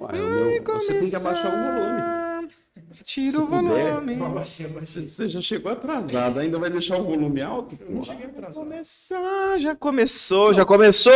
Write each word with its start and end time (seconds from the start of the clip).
Uai, 0.00 0.12
meu- 0.12 0.62
você 0.64 0.94
tem 1.00 1.10
que 1.10 1.16
abaixar 1.16 1.46
o 1.46 1.50
volume. 1.50 2.18
Tira 3.04 3.38
o 3.40 3.46
puder. 3.46 3.94
volume. 3.94 4.16
Você 4.76 5.02
você 5.02 5.28
já 5.28 5.40
chegou 5.40 5.70
atrasado, 5.72 6.38
ainda 6.38 6.58
vai 6.58 6.70
deixar 6.70 6.96
o 6.98 7.04
volume 7.04 7.40
alto? 7.42 7.76
Não 7.88 7.98
Pô. 7.98 8.04
cheguei 8.04 8.26
atrasado. 8.26 8.64
Começar, 8.64 9.58
já 9.58 9.74
começou, 9.74 10.54
já 10.54 10.64
começou! 10.64 11.12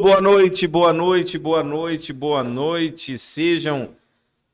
Boa 0.00 0.20
noite, 0.20 0.66
boa 0.66 0.92
noite, 0.92 1.38
boa 1.38 1.62
noite, 1.62 2.12
boa 2.12 2.42
noite. 2.42 3.18
Sejam 3.18 3.90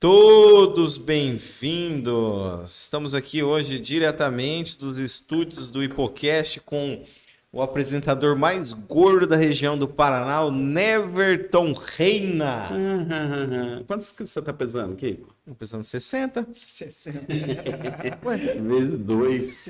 todos 0.00 0.98
bem-vindos. 0.98 2.70
Estamos 2.82 3.14
aqui 3.14 3.42
hoje 3.42 3.78
diretamente 3.78 4.78
dos 4.78 4.98
estúdios 4.98 5.70
do 5.70 5.82
Hipocast 5.82 6.60
com 6.60 7.02
o 7.56 7.62
apresentador 7.62 8.36
mais 8.36 8.74
gordo 8.74 9.26
da 9.26 9.34
região 9.34 9.78
do 9.78 9.88
Paraná, 9.88 10.42
o 10.42 10.50
Neverton 10.50 11.72
Reina. 11.72 12.68
Quantos 13.86 14.10
que 14.12 14.26
você 14.26 14.42
tá 14.42 14.52
pesando, 14.52 14.94
Kiko? 14.94 15.34
Tô 15.46 15.54
Pesando 15.54 15.82
60. 15.82 16.46
60. 16.54 17.22
Vezes 18.60 18.98
dois. 18.98 19.68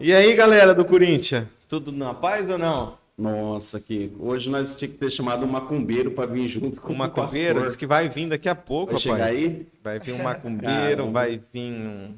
e 0.00 0.14
aí, 0.14 0.34
galera 0.34 0.74
do 0.74 0.82
Corinthians? 0.82 1.46
Tudo 1.68 1.92
na 1.92 2.14
paz 2.14 2.48
ou 2.48 2.56
não? 2.56 2.96
Nossa, 3.18 3.78
Kiko. 3.78 4.26
Hoje 4.26 4.48
nós 4.48 4.74
tínhamos 4.76 4.98
que 4.98 5.04
ter 5.04 5.10
chamado 5.10 5.44
um 5.44 5.48
macumbeiro 5.50 6.12
para 6.12 6.24
vir 6.24 6.48
junto 6.48 6.80
com 6.80 6.94
O 6.94 6.96
macumbeiro 6.96 7.56
pastor. 7.56 7.66
diz 7.66 7.76
que 7.76 7.86
vai 7.86 8.08
vir 8.08 8.28
daqui 8.30 8.48
a 8.48 8.54
pouco, 8.54 8.92
Vai 8.92 9.00
chegar 9.02 9.16
rapaz. 9.16 9.36
aí? 9.36 9.66
Vai 9.84 10.00
vir 10.00 10.12
um 10.14 10.22
macumbeiro, 10.22 10.72
Caramba. 11.02 11.12
vai 11.12 11.38
vir 11.52 11.70
um 11.72 12.14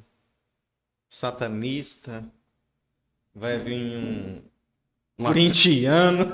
satanista, 1.09 2.23
vai 3.35 3.59
vir 3.59 4.43
um 5.19 5.25
corintiano. 5.25 6.33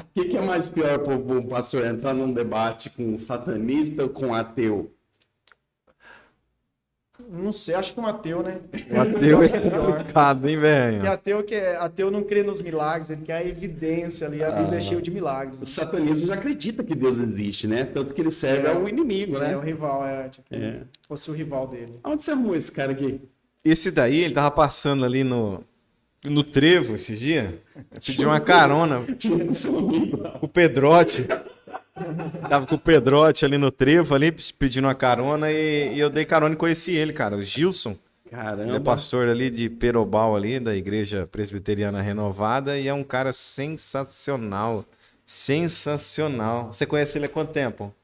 O 0.00 0.04
que, 0.14 0.24
que 0.26 0.36
é 0.36 0.40
mais 0.40 0.68
pior 0.68 0.98
para 1.00 1.14
o 1.16 1.46
pastor 1.48 1.84
entrar 1.86 2.14
num 2.14 2.32
debate 2.32 2.90
com 2.90 3.14
um 3.14 3.18
satanista 3.18 4.02
ou 4.02 4.08
com 4.10 4.28
um 4.28 4.34
ateu? 4.34 4.94
Não 7.28 7.52
sei, 7.52 7.74
acho 7.76 7.94
que 7.94 8.00
um 8.00 8.06
ateu, 8.06 8.42
né? 8.42 8.60
O 8.90 9.00
ateu 9.00 9.42
é 9.44 9.48
pior. 9.48 9.86
complicado, 9.86 10.48
hein, 10.48 10.58
velho? 10.58 11.10
ateu, 11.10 11.44
que 11.44 11.54
é, 11.54 11.76
ateu 11.76 12.10
não 12.10 12.24
crê 12.24 12.42
nos 12.42 12.60
milagres, 12.60 13.10
ele 13.10 13.22
quer 13.22 13.34
a 13.36 13.44
evidência 13.44 14.26
ali, 14.26 14.42
a 14.42 14.50
Bíblia 14.50 14.76
é 14.76 14.78
Ah. 14.78 14.80
cheia 14.80 15.00
de 15.00 15.10
O 15.10 15.14
milagres. 15.14 15.68
satanismo 15.68 16.26
já 16.26 16.34
acredita 16.34 16.82
que 16.82 16.94
Deus 16.94 17.20
existe, 17.20 17.66
né? 17.68 17.84
Tanto 17.84 18.12
que 18.12 18.20
ele 18.20 18.30
serve 18.30 18.66
É. 18.66 18.72
ao 18.72 18.88
inimigo, 18.88 19.36
É, 19.36 19.56
o 19.56 19.60
né? 19.60 19.64
rival, 19.66 20.04
é, 20.04 20.28
tipo, 20.30 20.46
É. 20.52 20.82
fosse 21.06 21.30
o 21.30 21.34
rival 21.34 21.68
dele. 21.68 22.00
Onde 22.04 22.24
você 22.24 22.32
arrumou 22.32 22.56
esse 22.56 22.72
cara 22.72 22.92
aqui? 22.92 23.20
Esse 23.64 23.90
daí, 23.90 24.20
ele 24.20 24.34
tava 24.34 24.50
passando 24.50 25.04
ali 25.04 25.22
no, 25.22 25.64
no 26.24 26.42
trevo 26.42 26.94
esses 26.94 27.18
dias. 27.18 27.54
Pediu 28.04 28.28
uma 28.28 28.40
carona 28.40 29.06
o 30.40 30.48
Pedrote. 30.48 31.26
Tava 32.48 32.66
com 32.66 32.74
o 32.74 32.78
Pedrote 32.78 33.44
ali 33.44 33.58
no 33.58 33.70
trevo, 33.70 34.14
ali, 34.14 34.32
pedindo 34.58 34.86
uma 34.86 34.94
carona, 34.94 35.50
e, 35.50 35.94
e 35.94 36.00
eu 36.00 36.10
dei 36.10 36.24
carona 36.24 36.54
e 36.54 36.58
conheci 36.58 36.92
ele, 36.92 37.12
cara, 37.12 37.36
o 37.36 37.42
Gilson. 37.42 37.96
Caramba. 38.30 38.62
Ele 38.62 38.76
é 38.76 38.80
pastor 38.80 39.28
ali 39.28 39.50
de 39.50 39.68
Perobal 39.68 40.34
ali, 40.34 40.58
da 40.58 40.74
Igreja 40.74 41.28
Presbiteriana 41.30 42.00
Renovada, 42.00 42.78
e 42.78 42.88
é 42.88 42.94
um 42.94 43.04
cara 43.04 43.32
sensacional. 43.32 44.84
Sensacional. 45.26 46.72
Você 46.72 46.86
conhece 46.86 47.18
ele 47.18 47.26
há 47.26 47.28
quanto 47.28 47.52
tempo? 47.52 47.94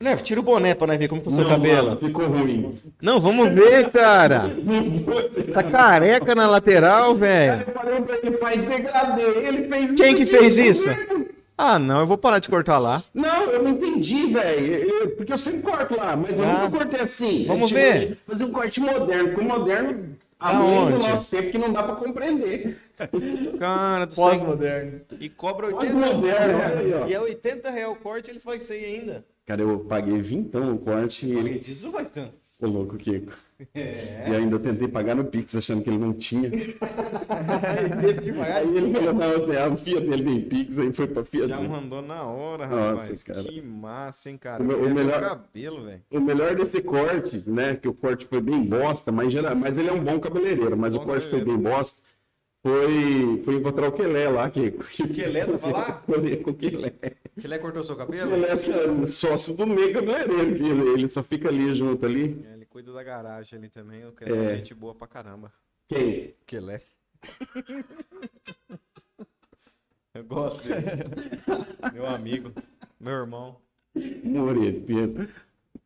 Neve, 0.00 0.22
tira 0.22 0.40
o 0.40 0.42
boné 0.42 0.74
pra 0.74 0.86
nós 0.86 0.98
ver 0.98 1.08
como 1.08 1.22
que 1.22 1.28
é 1.28 1.30
o 1.30 1.34
seu 1.34 1.44
Não, 1.44 1.50
cabelo. 1.50 1.88
mano, 1.90 2.00
ficou 2.00 2.26
ruim. 2.26 2.68
Não, 3.00 3.20
vamos 3.20 3.48
ver, 3.50 3.90
cara. 3.90 4.50
Tá 5.52 5.62
careca 5.70 6.34
na 6.34 6.46
lateral, 6.46 7.14
velho. 7.14 7.64
Eu 7.66 7.72
falei 7.72 8.00
pra 8.02 8.16
ele, 8.16 8.36
faz 8.38 8.60
degradê. 8.68 9.22
Ele 9.22 9.68
fez 9.68 9.96
Quem 9.96 10.14
que 10.14 10.26
fez 10.26 10.58
isso? 10.58 10.88
Ah, 11.56 11.78
não, 11.78 12.00
eu 12.00 12.06
vou 12.06 12.18
parar 12.18 12.40
de 12.40 12.48
cortar 12.48 12.78
lá. 12.78 13.00
Não, 13.14 13.44
eu 13.44 13.62
não 13.62 13.70
entendi, 13.70 14.26
velho. 14.26 15.10
Porque 15.16 15.32
eu 15.32 15.38
sempre 15.38 15.62
corto 15.62 15.96
lá, 15.96 16.16
mas 16.16 16.36
eu 16.36 16.44
Ah. 16.44 16.64
nunca 16.64 16.78
cortei 16.78 17.00
assim. 17.00 17.44
Vamos 17.46 17.70
ver. 17.70 18.18
Fazer 18.26 18.44
um 18.44 18.50
corte 18.50 18.80
moderno, 18.80 19.28
porque 19.28 19.40
o 19.40 19.44
moderno, 19.44 19.92
do 19.94 20.16
Aonde? 20.40 21.08
nosso 21.08 21.30
tempo, 21.30 21.50
que 21.52 21.58
não 21.58 21.72
dá 21.72 21.82
pra 21.84 21.94
compreender. 21.94 22.76
Cara 23.58 24.04
do 24.06 24.12
céu. 24.14 24.24
Pós-moderno. 24.24 25.00
E 25.20 25.28
cobra 25.28 25.66
80 25.68 25.86
Pós-moderno, 25.94 26.58
olha 26.58 26.78
aí, 26.80 26.94
ó. 26.94 27.06
E 27.06 27.14
é 27.14 27.20
80 27.20 27.70
reais 27.70 27.92
o 27.92 27.96
corte, 27.96 28.30
ele 28.30 28.40
faz 28.40 28.62
isso 28.64 28.72
aí 28.72 28.84
ainda. 28.84 29.24
Cara, 29.46 29.62
eu 29.62 29.80
paguei 29.80 30.20
vintão 30.22 30.64
no 30.64 30.78
corte 30.78 31.26
e 31.26 31.34
Paguei 31.34 31.50
ele 31.52 31.58
18. 31.60 32.10
ficou 32.10 32.70
louco, 32.70 32.96
Kiko. 32.96 33.32
É. 33.72 34.26
E 34.28 34.34
ainda 34.34 34.58
tentei 34.58 34.88
pagar 34.88 35.14
no 35.14 35.24
Pix, 35.26 35.54
achando 35.54 35.82
que 35.82 35.88
ele 35.88 35.98
não 35.98 36.12
tinha. 36.12 36.48
Ele 36.48 36.76
teve 38.00 38.20
que 38.22 38.32
pagar. 38.32 38.56
Aí 38.56 38.76
ele 38.76 38.92
falou, 38.92 39.14
não, 39.14 39.72
a 39.72 39.76
FIA 39.76 40.00
dele 40.00 40.24
tem 40.24 40.40
Pix, 40.42 40.78
aí 40.78 40.92
foi 40.92 41.06
pra 41.06 41.24
FIA 41.24 41.46
Já 41.46 41.56
dele. 41.56 41.68
mandou 41.68 42.02
na 42.02 42.24
hora, 42.24 42.66
Nossa, 42.66 43.02
rapaz. 43.02 43.22
cara. 43.22 43.44
Que 43.44 43.62
massa, 43.62 44.30
hein, 44.30 44.36
cara. 44.38 44.62
O 44.62 44.66
me- 44.66 44.74
o 44.74 44.82
ver 44.84 44.94
melhor- 44.94 45.20
cabelo, 45.20 45.82
velho. 45.84 46.02
O 46.10 46.20
melhor 46.20 46.54
desse 46.56 46.82
corte, 46.82 47.42
né? 47.48 47.76
Que 47.76 47.86
o 47.88 47.94
corte 47.94 48.26
foi 48.26 48.40
bem 48.40 48.60
bosta, 48.64 49.12
mas, 49.12 49.32
geral, 49.32 49.54
mas 49.54 49.78
ele 49.78 49.88
é 49.88 49.92
um 49.92 50.02
bom 50.02 50.18
cabeleireiro, 50.18 50.76
mas 50.76 50.94
Bom 50.94 51.02
o 51.02 51.04
corte 51.06 51.28
foi 51.28 51.44
bem 51.44 51.56
bosta. 51.56 52.02
Foi, 52.62 53.42
foi 53.44 53.54
encontrar 53.56 53.88
o 53.88 53.92
Quelé 53.92 54.28
lá. 54.28 54.50
Que, 54.50 54.68
O 55.02 55.08
Quelé 55.08 55.44
tava 55.46 55.70
lá? 55.70 55.92
Colhei 56.06 56.36
com 56.38 56.50
o 56.50 56.54
Quelé. 56.54 56.92
Que 57.40 57.46
ele 57.46 57.58
cortou 57.58 57.82
seu 57.82 57.96
cabelo? 57.96 58.32
Acho 58.46 58.64
que 58.66 58.70
é 58.72 59.06
sócio 59.06 59.56
do 59.56 59.66
meio 59.66 59.92
cabeleireiro, 59.92 60.56
que 60.56 60.62
ele, 60.62 60.88
ele 60.90 61.08
só 61.08 61.22
fica 61.22 61.48
ali 61.48 61.74
junto 61.74 62.06
ali. 62.06 62.44
É, 62.48 62.52
ele 62.54 62.64
cuida 62.66 62.92
da 62.92 63.02
garagem 63.02 63.58
ali 63.58 63.68
também. 63.68 64.06
O 64.06 64.12
Kelé 64.12 64.36
é 64.38 64.52
É. 64.52 64.56
gente 64.56 64.72
boa 64.74 64.94
pra 64.94 65.06
caramba. 65.08 65.52
Quem? 65.88 66.34
Kelé. 66.46 66.80
Eu 70.14 70.24
gosto 70.24 70.68
dele. 70.68 70.82
Meu 71.92 72.06
amigo. 72.06 72.52
Meu 73.00 73.14
irmão. 73.14 73.56
Moreto. 74.22 75.28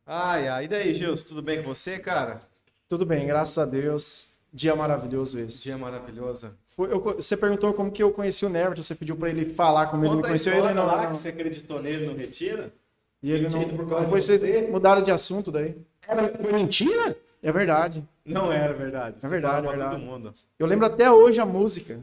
Ai, 0.05 0.47
ai. 0.47 0.65
E 0.65 0.67
daí, 0.67 0.93
Gilson? 0.93 1.27
Tudo 1.29 1.41
bem 1.41 1.63
com 1.63 1.73
você, 1.73 1.97
cara? 1.97 2.39
Tudo 2.87 3.05
bem, 3.05 3.25
graças 3.25 3.57
a 3.57 3.65
Deus. 3.65 4.33
Dia 4.51 4.75
maravilhoso 4.75 5.39
esse. 5.39 5.63
Dia 5.63 5.77
maravilhoso. 5.77 6.51
Foi- 6.65 6.91
eu 6.91 6.99
você 6.99 7.37
perguntou 7.37 7.71
como 7.73 7.91
que 7.91 8.01
eu 8.01 8.11
conheci 8.11 8.45
o 8.45 8.49
Neverton, 8.49 8.81
você 8.81 8.95
pediu 8.95 9.15
pra 9.15 9.29
ele 9.29 9.45
falar 9.53 9.87
como 9.87 10.03
ele 10.03 10.09
me 10.09 10.15
Conta 10.17 10.27
conheceu, 10.29 10.53
ele 10.53 10.73
não, 10.73 10.85
lá 10.87 11.03
não. 11.03 11.11
que 11.11 11.17
você 11.17 11.29
acreditou 11.29 11.81
nele 11.81 12.07
no 12.07 12.15
Retira. 12.15 12.73
E 13.21 13.31
ele 13.31 13.47
não. 13.49 13.59
Depois 13.99 14.25
de 14.25 14.37
você? 14.39 14.67
mudaram 14.71 15.01
de 15.03 15.11
assunto 15.11 15.51
daí. 15.51 15.75
Era 16.07 16.31
mentira? 16.51 17.15
É 17.43 17.51
verdade. 17.51 18.03
Não 18.25 18.51
era 18.51 18.73
verdade. 18.73 19.17
É 19.23 19.27
verdade, 19.27 19.67
é 19.67 19.69
verdade. 19.69 20.35
Eu 20.57 20.65
lembro 20.67 20.85
até 20.85 21.11
hoje 21.11 21.39
a 21.39 21.45
música. 21.45 21.99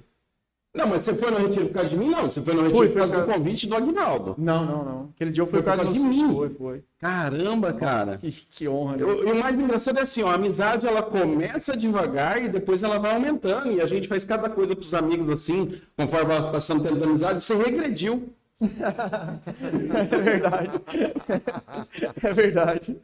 Não, 0.77 0.87
mas 0.87 1.03
você 1.03 1.15
foi 1.15 1.31
no 1.31 1.39
retiro 1.39 1.67
por 1.67 1.75
causa 1.75 1.89
de 1.89 1.97
mim? 1.97 2.11
Não, 2.11 2.23
você 2.31 2.41
foi 2.41 2.55
no 2.55 2.61
retiro 2.63 2.79
Fui, 2.79 2.89
por 2.89 2.97
causa 2.99 3.13
por 3.15 3.21
do 3.27 3.33
convite 3.33 3.67
do 3.67 3.75
Aguinaldo. 3.75 4.35
Não, 4.39 4.65
não, 4.67 4.85
não. 4.85 5.09
Aquele 5.15 5.31
dia 5.31 5.43
eu 5.43 5.47
fui 5.47 5.63
Foi 5.63 5.71
por 5.71 5.83
causa 5.83 5.93
de 5.93 6.01
mim? 6.07 6.33
Foi, 6.35 6.49
foi. 6.51 6.85
Caramba, 7.01 7.73
cara. 7.73 7.93
Nossa, 7.97 8.19
que, 8.19 8.31
que 8.51 8.69
honra. 8.69 8.97
né? 8.97 9.03
E 9.03 9.33
o 9.33 9.37
mais 9.37 9.59
engraçado 9.59 9.99
é 9.99 10.03
assim, 10.03 10.23
ó, 10.23 10.29
a 10.29 10.35
amizade 10.35 10.87
ela 10.87 11.03
começa 11.03 11.77
devagar 11.77 12.43
e 12.43 12.49
depois 12.49 12.83
ela 12.83 12.99
vai 12.99 13.15
aumentando. 13.15 13.73
E 13.73 13.81
a 13.81 13.87
gente 13.87 14.07
faz 14.09 14.25
cada 14.25 14.49
coisa 14.51 14.77
pros 14.77 14.93
amigos 14.95 15.31
assim, 15.31 15.81
conforme 15.97 16.27
vai 16.27 16.53
passando 16.53 16.83
da 16.83 17.05
amizade, 17.05 17.43
você 17.43 17.55
regrediu. 17.55 18.29
É 20.11 20.19
verdade. 20.19 20.81
É 22.23 22.33
verdade. 22.33 22.97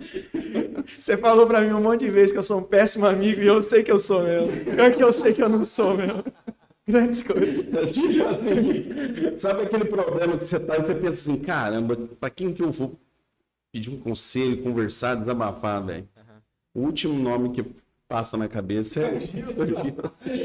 Você 0.98 1.16
falou 1.16 1.46
pra 1.46 1.60
mim 1.60 1.72
um 1.72 1.80
monte 1.80 2.00
de 2.00 2.10
vezes 2.10 2.32
que 2.32 2.38
eu 2.38 2.42
sou 2.42 2.58
um 2.58 2.62
péssimo 2.62 3.06
amigo 3.06 3.40
e 3.42 3.46
eu 3.46 3.62
sei 3.62 3.82
que 3.82 3.92
eu 3.92 3.98
sou 3.98 4.22
mesmo. 4.22 4.48
Pior 4.64 4.92
que 4.92 5.02
eu 5.04 5.12
sei 5.12 5.32
que 5.32 5.42
eu 5.42 5.48
não 5.48 5.62
sou 5.62 5.96
mesmo. 5.96 6.24
Grandes 6.86 7.22
coisas. 7.22 7.62
Tipo 7.94 8.24
assim, 8.28 9.38
sabe 9.38 9.62
aquele 9.62 9.84
problema 9.84 10.36
que 10.36 10.44
você 10.46 10.58
tá 10.58 10.76
e 10.76 10.80
você 10.82 10.94
pensa 10.94 11.08
assim, 11.30 11.36
caramba, 11.38 11.96
pra 12.18 12.28
quem 12.30 12.52
que 12.52 12.62
eu 12.62 12.70
vou 12.70 12.98
pedir 13.72 13.90
um 13.90 14.00
conselho, 14.00 14.62
conversar, 14.62 15.14
desabafar, 15.14 15.84
velho? 15.84 16.08
O 16.74 16.80
último 16.80 17.14
nome 17.18 17.52
que 17.52 17.64
passa 18.08 18.36
na 18.36 18.48
cabeça 18.48 19.00
é. 19.00 19.20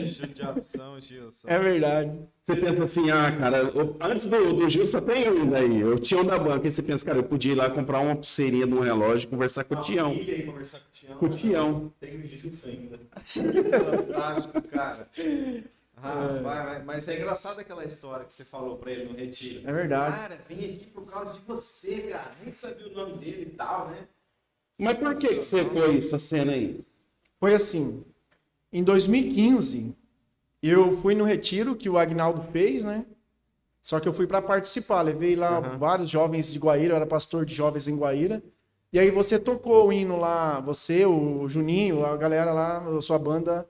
Judiação, 0.04 1.00
Gilson. 1.02 1.48
É 1.50 1.60
verdade. 1.60 2.20
Você 2.42 2.56
pensa 2.56 2.84
assim, 2.84 3.10
ah, 3.10 3.32
cara, 3.38 3.58
eu- 3.58 3.98
antes 4.00 4.28
do, 4.28 4.54
do 4.54 4.70
Gil 4.70 4.88
só 4.88 5.02
tem 5.02 5.30
um 5.30 5.50
daí. 5.50 5.80
Eu 5.82 6.00
tinha 6.00 6.22
um 6.22 6.26
da 6.26 6.38
banca. 6.38 6.66
Aí 6.66 6.72
você 6.72 6.82
pensa, 6.84 7.06
cara, 7.06 7.18
eu 7.18 7.24
podia 7.24 7.52
ir 7.52 7.56
lá 7.56 7.70
comprar 7.70 8.00
uma 8.00 8.16
pulseirinha 8.16 8.66
de 8.68 8.74
um 8.74 8.80
relógio 8.80 9.28
e 9.28 9.30
conversar 9.30 9.64
com 9.66 9.76
o 9.76 9.82
Tião. 9.82 10.16
Filha 10.16 10.36
aí 10.36 10.44
conversar 10.44 10.80
com 10.80 10.86
o 10.88 10.92
Tião. 10.92 11.18
Com 11.18 11.26
o 11.26 11.30
Tião. 11.30 11.94
Tem 12.00 12.16
o 12.18 12.24
Gilson 12.28 12.70
ainda. 12.70 13.00
Fantástico, 13.98 14.62
cara. 14.70 15.10
Ah, 16.02 16.40
vai, 16.44 16.66
vai. 16.66 16.84
Mas 16.84 17.08
é 17.08 17.16
engraçado 17.16 17.60
aquela 17.60 17.84
história 17.84 18.26
que 18.26 18.32
você 18.32 18.46
falou 18.46 18.78
pra 18.78 18.92
ele 18.92 19.06
no 19.06 19.16
retiro. 19.16 19.68
É 19.68 19.74
verdade. 19.74 20.16
Cara, 20.16 20.40
vim 20.48 20.74
aqui 20.74 20.86
por 20.86 21.06
causa 21.06 21.34
de 21.34 21.46
você, 21.46 22.02
cara. 22.02 22.32
Nem 22.42 22.52
sabia 22.52 22.88
o 22.88 22.92
nome 22.92 23.18
dele 23.18 23.52
e 23.54 23.56
tal, 23.56 23.90
né? 23.90 24.08
Mas 24.80 25.00
por 25.00 25.18
que, 25.18 25.30
que 25.30 25.42
você 25.42 25.66
foi 25.66 25.98
essa 25.98 26.20
cena 26.20 26.52
aí? 26.52 26.82
Foi 27.40 27.54
assim. 27.54 28.04
Em 28.72 28.84
2015, 28.84 29.96
eu 30.62 30.96
fui 30.98 31.16
no 31.16 31.24
retiro 31.24 31.76
que 31.76 31.90
o 31.90 31.98
Agnaldo 31.98 32.44
fez, 32.52 32.84
né? 32.84 33.06
Só 33.82 34.00
que 34.00 34.08
eu 34.08 34.14
fui 34.14 34.28
para 34.28 34.42
participar. 34.42 35.02
Levei 35.02 35.36
lá 35.36 35.58
Aham. 35.58 35.78
vários 35.80 36.10
jovens 36.10 36.52
de 36.54 36.60
Guaíra, 36.60 36.94
eu 36.94 36.98
era 36.98 37.08
pastor 37.08 37.44
de 37.44 37.56
jovens 37.56 37.88
em 37.88 37.96
Guaíra. 37.96 38.44
E 38.94 39.00
aí 39.00 39.10
você 39.10 39.40
tocou 39.40 39.88
o 39.88 39.94
hino 39.94 40.20
lá, 40.20 40.60
você, 40.60 41.06
o 41.06 41.48
Juninho, 41.48 42.06
a 42.06 42.16
galera 42.16 42.52
lá, 42.52 42.78
a 42.78 43.02
sua 43.02 43.18
banda 43.18 43.68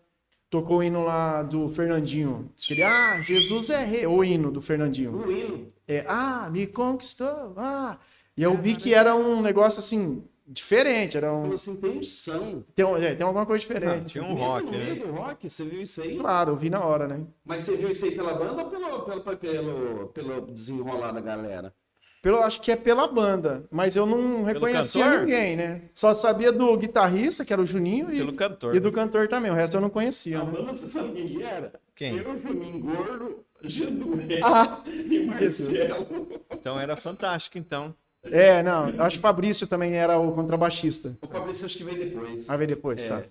tocou 0.49 0.77
o 0.79 0.83
hino 0.83 1.03
lá 1.03 1.43
do 1.43 1.69
Fernandinho. 1.69 2.51
Aquele, 2.63 2.83
ah, 2.83 3.19
Jesus 3.19 3.69
é 3.69 3.83
rei. 3.83 4.05
O 4.05 4.23
hino 4.23 4.51
do 4.51 4.61
Fernandinho. 4.61 5.15
O 5.15 5.31
hino. 5.31 5.71
É, 5.87 6.03
ah, 6.07 6.49
me 6.51 6.67
conquistou. 6.67 7.53
Ah. 7.57 7.97
E 8.35 8.43
eu 8.43 8.55
vi 8.57 8.75
que 8.75 8.93
era 8.93 9.15
um 9.15 9.41
negócio 9.41 9.79
assim, 9.79 10.23
diferente. 10.47 11.17
Era 11.17 11.33
um. 11.33 11.51
assim, 11.53 11.75
tem 11.75 11.97
unção. 11.99 12.63
Tem, 12.75 12.85
um- 12.85 12.95
é, 12.97 13.15
tem 13.15 13.25
alguma 13.25 13.45
coisa 13.45 13.61
diferente. 13.61 14.05
Tinha 14.05 14.23
assim. 14.23 14.33
um 14.33 14.35
Mesmo 14.35 14.49
rock, 14.51 14.71
né? 14.71 15.03
rock, 15.11 15.49
você 15.49 15.65
viu 15.65 15.81
isso 15.81 16.01
aí? 16.01 16.17
Claro, 16.17 16.51
eu 16.51 16.55
vi 16.55 16.69
na 16.69 16.83
hora, 16.83 17.07
né? 17.07 17.25
Mas 17.43 17.61
você 17.61 17.75
viu 17.75 17.89
isso 17.89 18.05
aí 18.05 18.11
pela 18.15 18.33
banda 18.33 18.63
ou 18.63 18.69
pelo, 18.69 19.03
pelo, 19.03 19.37
pelo, 19.37 20.07
pelo 20.09 20.41
desenrolar 20.53 21.11
da 21.11 21.21
galera? 21.21 21.73
Pelo, 22.21 22.39
acho 22.39 22.59
que 22.61 22.71
é 22.71 22.75
pela 22.75 23.07
banda, 23.07 23.63
mas 23.71 23.95
eu 23.95 24.05
não 24.05 24.43
reconhecia 24.43 25.19
ninguém, 25.21 25.55
né? 25.55 25.81
Só 25.93 26.13
sabia 26.13 26.51
do 26.51 26.75
guitarrista, 26.75 27.45
que 27.45 27.53
era 27.53 27.61
o 27.61 27.65
Juninho, 27.65 28.11
e, 28.11 28.17
Pelo 28.17 28.33
cantor. 28.33 28.75
e 28.75 28.79
do 28.79 28.91
cantor 28.91 29.27
também. 29.27 29.51
O 29.51 29.53
resto 29.53 29.77
eu 29.77 29.81
não 29.81 29.89
conhecia, 29.89 30.39
A 30.39 30.43
né? 30.43 30.51
banda, 30.51 30.73
você 30.73 30.87
sabe 30.87 31.11
quem 31.13 31.27
que 31.27 31.43
era? 31.43 31.73
Quem? 31.95 32.17
Eu, 32.17 32.39
Juninho 32.41 32.79
Gordo, 32.79 33.45
Jesus 33.63 33.99
Ah, 34.43 34.81
e 34.87 35.25
Marcelo. 35.25 36.27
Então 36.51 36.79
era 36.79 36.95
fantástico, 36.97 37.57
então. 37.57 37.93
É, 38.23 38.61
não, 38.63 38.89
eu 38.89 39.03
acho 39.03 39.15
que 39.17 39.19
o 39.19 39.21
Fabrício 39.21 39.67
também 39.67 39.93
era 39.93 40.17
o 40.19 40.31
contrabaixista. 40.33 41.15
O 41.21 41.27
Fabrício 41.27 41.65
acho 41.65 41.77
que 41.77 41.83
veio 41.83 41.97
depois. 42.09 42.47
Vai 42.47 42.57
ver 42.57 42.67
depois, 42.67 43.03
É, 43.03 43.07
tá? 43.07 43.23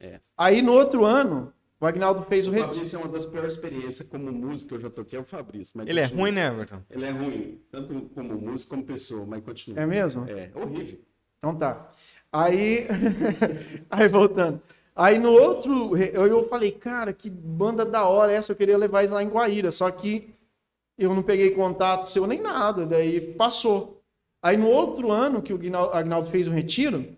é. 0.00 0.20
Aí 0.36 0.62
no 0.62 0.72
outro 0.74 1.04
ano, 1.04 1.52
o 1.84 1.86
Agnaldo 1.86 2.22
fez 2.22 2.46
o 2.46 2.50
O 2.50 2.52
retiro. 2.54 2.72
Fabrício 2.72 2.96
é 2.96 2.98
uma 2.98 3.08
das 3.08 3.26
piores 3.26 3.54
experiências 3.54 4.08
como 4.08 4.32
músico 4.32 4.70
que 4.70 4.74
eu 4.74 4.80
já 4.80 4.90
toquei, 4.90 5.18
é 5.18 5.22
o 5.22 5.24
Fabrício. 5.24 5.76
mas 5.76 5.86
Ele 5.86 6.00
é 6.00 6.04
continua. 6.04 6.22
ruim, 6.22 6.32
né, 6.32 6.46
Everton? 6.48 6.80
Ele 6.90 7.04
é 7.04 7.10
ruim, 7.10 7.60
tanto 7.70 8.10
como 8.14 8.34
músico 8.34 8.70
como 8.70 8.84
pessoa, 8.84 9.26
mas 9.26 9.44
continua. 9.44 9.82
É 9.82 9.86
mesmo? 9.86 10.26
É, 10.26 10.50
horrível. 10.54 10.98
Então 11.38 11.54
tá. 11.54 11.90
Aí, 12.32 12.86
aí 13.90 14.08
voltando. 14.08 14.62
Aí 14.96 15.18
no 15.18 15.30
outro, 15.30 15.94
eu, 15.96 16.26
eu 16.26 16.48
falei, 16.48 16.72
cara, 16.72 17.12
que 17.12 17.28
banda 17.28 17.84
da 17.84 18.04
hora 18.06 18.32
essa, 18.32 18.52
eu 18.52 18.56
queria 18.56 18.78
levar 18.78 19.00
eles 19.00 19.12
lá 19.12 19.22
em 19.22 19.28
Guaíra, 19.28 19.70
só 19.70 19.90
que 19.90 20.32
eu 20.96 21.14
não 21.14 21.22
peguei 21.22 21.50
contato 21.50 22.04
seu 22.04 22.26
nem 22.26 22.40
nada, 22.40 22.86
daí 22.86 23.20
passou. 23.20 24.00
Aí 24.42 24.56
no 24.56 24.68
outro 24.68 25.10
ano 25.10 25.42
que 25.42 25.52
o 25.52 25.58
Agnaldo 25.92 26.30
fez 26.30 26.46
o 26.46 26.50
retiro, 26.50 27.14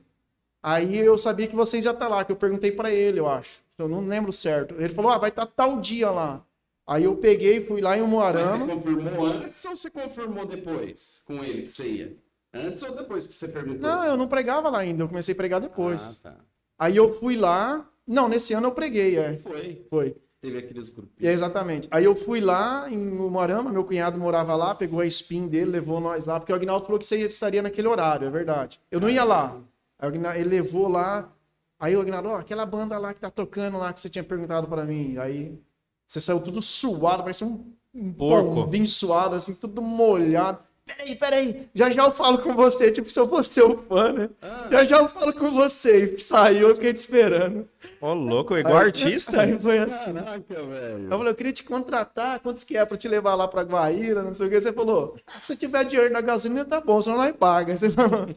aí 0.60 0.96
eu 0.98 1.16
sabia 1.16 1.46
que 1.46 1.54
vocês 1.54 1.84
já 1.84 1.94
tá 1.94 2.08
lá, 2.08 2.24
que 2.24 2.32
eu 2.32 2.36
perguntei 2.36 2.72
pra 2.72 2.90
ele, 2.90 3.20
eu 3.20 3.28
acho. 3.28 3.64
Eu 3.78 3.88
não 3.88 4.00
lembro 4.06 4.32
certo. 4.32 4.74
Ele 4.78 4.88
falou, 4.94 5.10
ah, 5.10 5.18
vai 5.18 5.28
estar 5.30 5.46
tal 5.46 5.80
dia 5.80 6.10
lá. 6.10 6.42
Aí 6.86 7.04
eu 7.04 7.16
peguei, 7.16 7.60
fui 7.64 7.80
lá 7.80 7.96
em 7.96 8.00
Mas 8.00 8.10
Umuarama. 8.10 8.64
você 8.66 8.72
confirmou 8.74 9.26
antes 9.26 9.64
ou 9.64 9.76
você 9.76 9.90
confirmou 9.90 10.46
depois 10.46 11.22
com 11.26 11.42
ele 11.44 11.62
que 11.62 11.72
você 11.72 11.88
ia? 11.88 12.16
Antes 12.54 12.82
ou 12.82 12.94
depois 12.94 13.26
que 13.26 13.34
você 13.34 13.48
perguntou? 13.48 13.80
Não, 13.90 14.04
eu 14.04 14.16
não 14.16 14.28
pregava 14.28 14.70
lá 14.70 14.78
ainda, 14.78 15.02
eu 15.02 15.08
comecei 15.08 15.32
a 15.34 15.36
pregar 15.36 15.60
depois. 15.60 16.20
Ah, 16.24 16.30
tá. 16.30 16.36
Aí 16.78 16.96
eu 16.96 17.12
fui 17.12 17.36
lá. 17.36 17.86
Não, 18.06 18.28
nesse 18.28 18.54
ano 18.54 18.68
eu 18.68 18.72
preguei, 18.72 19.18
é. 19.18 19.36
Foi. 19.38 19.84
Foi. 19.90 20.16
Teve 20.40 20.58
aqueles 20.58 20.90
grupinhos. 20.90 21.26
É, 21.28 21.32
exatamente. 21.32 21.88
Aí 21.90 22.04
eu 22.04 22.14
fui 22.14 22.40
lá 22.40 22.86
em 22.88 23.08
Umuarama, 23.08 23.70
meu 23.72 23.82
cunhado 23.84 24.16
morava 24.16 24.54
lá, 24.54 24.74
pegou 24.74 25.00
a 25.00 25.06
spin 25.06 25.48
dele, 25.48 25.72
levou 25.72 25.98
nós 26.00 26.24
lá, 26.24 26.38
porque 26.38 26.52
o 26.52 26.56
Agnaldo 26.56 26.86
falou 26.86 27.00
que 27.00 27.06
você 27.06 27.18
estaria 27.18 27.60
naquele 27.62 27.88
horário, 27.88 28.28
é 28.28 28.30
verdade. 28.30 28.80
Eu 28.90 29.00
não 29.00 29.10
ia 29.10 29.24
lá. 29.24 29.58
Agnaldo- 29.98 30.38
ele 30.38 30.48
levou 30.48 30.88
lá. 30.88 31.28
Aí 31.78 31.94
o 31.96 32.00
Agnaldo, 32.00 32.28
ó, 32.30 32.36
aquela 32.38 32.64
banda 32.64 32.98
lá 32.98 33.12
que 33.12 33.20
tá 33.20 33.30
tocando 33.30 33.78
lá 33.78 33.92
que 33.92 34.00
você 34.00 34.08
tinha 34.08 34.24
perguntado 34.24 34.66
pra 34.66 34.84
mim. 34.84 35.18
Aí 35.18 35.60
você 36.06 36.20
saiu 36.20 36.40
tudo 36.40 36.60
suado, 36.60 37.22
parecia 37.22 37.46
um, 37.46 37.74
um 37.94 38.12
Porco. 38.12 38.86
suado, 38.86 39.34
assim, 39.34 39.54
tudo 39.54 39.82
molhado. 39.82 40.65
Peraí, 40.86 41.16
peraí, 41.16 41.68
já 41.74 41.90
já 41.90 42.04
eu 42.04 42.12
falo 42.12 42.38
com 42.38 42.54
você, 42.54 42.92
tipo, 42.92 43.10
se 43.10 43.18
eu 43.18 43.28
fosse 43.28 43.54
seu 43.54 43.76
fã, 43.76 44.12
né? 44.12 44.30
Ah, 44.40 44.68
Já 44.70 44.84
já 44.84 44.96
eu 44.98 45.08
falo 45.08 45.32
com 45.32 45.50
você. 45.50 46.14
E 46.16 46.22
saiu, 46.22 46.68
eu 46.68 46.74
fiquei 46.76 46.92
te 46.92 46.98
esperando. 46.98 47.68
Ô, 48.00 48.14
louco, 48.14 48.56
igual 48.56 48.78
Aí- 48.78 48.84
artista. 48.86 49.40
Aí 49.40 49.58
foi 49.58 49.78
assim. 49.78 50.12
Caraca, 50.14 50.54
velho. 50.64 51.04
Eu 51.10 51.10
falei, 51.18 51.28
eu 51.28 51.34
queria 51.34 51.52
te 51.52 51.64
contratar, 51.64 52.38
quantos 52.38 52.62
que 52.62 52.76
é 52.76 52.84
pra 52.86 52.96
te 52.96 53.08
levar 53.08 53.34
lá 53.34 53.48
pra 53.48 53.62
Guaíra, 53.62 54.22
não 54.22 54.32
sei 54.32 54.46
o 54.46 54.50
que. 54.50 54.60
Você 54.60 54.72
falou, 54.72 55.16
"Ah, 55.26 55.40
se 55.40 55.56
tiver 55.56 55.84
dinheiro 55.84 56.12
na 56.14 56.20
gasolina, 56.20 56.64
tá 56.64 56.80
bom, 56.80 57.02
senão 57.02 57.16
nós 57.16 57.34
paga. 57.36 57.76
Você 57.76 57.90
falou. 57.90 58.28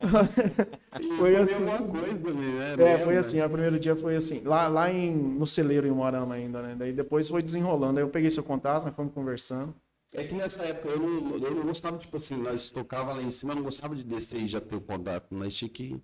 foi 1.18 1.36
assim. 1.36 1.54
alguma 1.54 2.00
coisa 2.02 2.24
também, 2.24 2.50
né? 2.54 2.74
É, 2.78 2.98
foi 2.98 3.16
assim, 3.16 3.40
o 3.40 3.48
primeiro 3.50 3.78
dia 3.78 3.94
foi 3.94 4.16
assim, 4.16 4.42
lá, 4.44 4.66
lá 4.66 4.90
em, 4.92 5.14
no 5.14 5.46
celeiro 5.46 5.86
em 5.86 5.90
Moarama 5.92 6.34
ainda, 6.34 6.60
né? 6.60 6.74
Daí 6.76 6.92
depois 6.92 7.28
foi 7.28 7.40
desenrolando, 7.42 7.98
aí 7.98 8.04
eu 8.04 8.08
peguei 8.08 8.30
seu 8.32 8.42
contato, 8.42 8.84
nós 8.86 8.94
fomos 8.96 9.12
conversando. 9.14 9.72
É 10.12 10.24
que 10.24 10.34
nessa 10.34 10.62
época 10.62 10.88
eu 10.88 10.98
não, 10.98 11.36
eu 11.36 11.54
não 11.54 11.62
gostava, 11.64 11.98
tipo 11.98 12.16
assim, 12.16 12.36
nós 12.36 12.70
tocava 12.70 13.12
lá 13.12 13.22
em 13.22 13.30
cima, 13.30 13.52
eu 13.52 13.56
não 13.56 13.62
gostava 13.62 13.94
de 13.94 14.02
descer 14.02 14.40
e 14.40 14.46
já 14.46 14.60
ter 14.60 14.76
o 14.76 14.80
contato. 14.80 15.34
Nós 15.34 15.54
tinha 15.54 15.68
que 15.68 16.00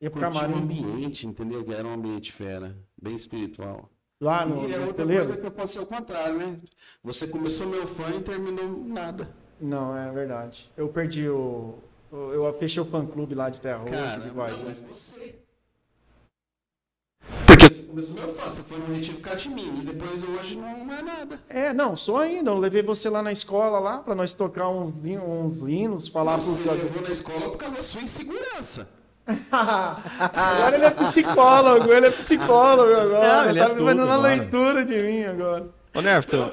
Ia 0.00 0.10
pro 0.10 0.20
curtir 0.20 0.36
o 0.36 0.40
camarim, 0.40 0.62
ambiente, 0.62 1.26
entendeu? 1.26 1.64
Que 1.64 1.72
era 1.72 1.86
um 1.88 1.94
ambiente 1.94 2.30
fera, 2.30 2.76
bem 3.00 3.14
espiritual. 3.16 3.90
lá 4.20 4.44
no, 4.44 4.68
e 4.68 4.72
é 4.74 4.78
outra 4.80 5.04
coisa 5.06 5.36
que 5.36 5.46
eu 5.46 5.50
posso 5.50 5.72
ser 5.72 5.80
o 5.80 5.86
contrário, 5.86 6.38
né? 6.38 6.60
Você 7.02 7.26
começou 7.26 7.66
meu 7.66 7.86
fã 7.86 8.10
e 8.14 8.22
terminou 8.22 8.84
nada. 8.84 9.34
Não, 9.60 9.96
é 9.96 10.12
verdade. 10.12 10.70
Eu 10.76 10.88
perdi 10.88 11.28
o... 11.28 11.78
Eu 12.12 12.52
fechei 12.58 12.82
o 12.82 12.86
fã-clube 12.86 13.34
lá 13.34 13.50
de 13.50 13.60
Terra 13.60 13.78
Roxa, 13.78 13.92
Cara, 13.92 14.20
de 14.20 14.28
não, 14.28 14.34
Guaíra. 14.34 14.62
mas 14.64 14.80
você. 14.80 15.38
Você 17.88 18.12
começou 18.12 18.16
meu 18.16 18.28
você 18.28 18.62
foi 18.62 18.78
no 18.78 18.94
Retiro 18.94 19.18
Catimim 19.18 19.80
e 19.80 19.84
depois 19.84 20.22
hoje 20.22 20.56
não 20.56 20.92
é 20.92 21.02
nada. 21.02 21.40
É, 21.48 21.72
não, 21.72 21.96
sou 21.96 22.18
ainda. 22.18 22.50
Eu 22.50 22.58
levei 22.58 22.82
você 22.82 23.08
lá 23.08 23.22
na 23.22 23.32
escola 23.32 23.78
lá 23.78 23.98
pra 23.98 24.14
nós 24.14 24.32
tocar 24.34 24.68
uns, 24.68 25.02
uns 25.04 25.66
hinos, 25.66 26.08
falar 26.08 26.36
Você 26.36 26.60
pro 26.60 26.72
levou 26.72 27.02
na 27.02 27.10
escola 27.10 27.40
por 27.40 27.56
causa 27.56 27.76
da 27.76 27.82
sua 27.82 28.02
insegurança. 28.02 28.88
agora 29.50 30.76
ele 30.76 30.84
é 30.84 30.90
psicólogo, 30.90 31.92
ele 31.92 32.06
é 32.06 32.10
psicólogo 32.10 32.94
agora. 32.94 33.42
Não, 33.42 33.50
ele 33.50 33.58
tá 33.58 33.66
é 33.66 33.74
me 33.74 33.80
fazendo 33.80 34.10
a 34.10 34.16
leitura 34.16 34.84
de 34.84 35.02
mim 35.02 35.24
agora. 35.24 35.68
Ô, 35.94 36.00
Nerfton, 36.00 36.50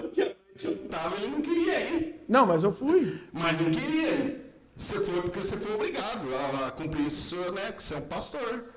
Eu 0.64 0.78
tava, 0.90 1.18
ele 1.18 1.28
não 1.28 1.42
queria 1.42 1.80
ir. 1.82 2.26
Não, 2.30 2.46
mas 2.46 2.64
eu 2.64 2.74
fui. 2.74 3.22
Mas 3.34 3.60
não 3.60 3.72
queria 3.72 4.10
ir. 4.10 4.46
Você 4.76 5.00
foi 5.02 5.22
porque 5.22 5.40
você 5.40 5.58
foi 5.58 5.74
obrigado 5.74 6.28
a, 6.34 6.68
a 6.68 6.72
cumprir 6.72 7.08
isso, 7.08 7.36
né? 7.54 7.72
Que 7.74 7.84
você 7.84 7.94
é 7.94 7.98
um 7.98 8.02
pastor. 8.02 8.75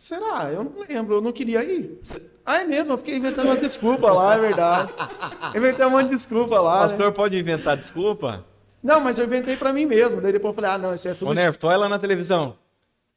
Será? 0.00 0.50
Eu 0.50 0.64
não 0.64 0.72
lembro, 0.88 1.16
eu 1.16 1.20
não 1.20 1.30
queria 1.30 1.62
ir. 1.62 2.00
Ah, 2.42 2.62
é 2.62 2.64
mesmo, 2.64 2.94
eu 2.94 2.96
fiquei 2.96 3.18
inventando 3.18 3.48
uma 3.48 3.56
desculpa 3.56 4.10
lá, 4.10 4.34
é 4.34 4.38
verdade. 4.38 4.94
Inventei 5.54 5.84
um 5.84 5.90
monte 5.90 6.04
de 6.04 6.14
desculpa 6.14 6.58
lá. 6.58 6.76
né? 6.76 6.80
pastor 6.80 7.12
pode 7.12 7.38
inventar 7.38 7.76
desculpa? 7.76 8.42
Não, 8.82 8.98
mas 8.98 9.18
eu 9.18 9.26
inventei 9.26 9.58
pra 9.58 9.74
mim 9.74 9.84
mesmo. 9.84 10.22
Daí 10.22 10.32
depois 10.32 10.52
eu 10.52 10.54
falei, 10.54 10.70
ah, 10.70 10.78
não, 10.78 10.94
isso 10.94 11.06
é 11.06 11.12
tudo. 11.12 11.30
Ô, 11.30 11.66
olha 11.66 11.76
lá 11.76 11.86
na 11.86 11.98
televisão. 11.98 12.56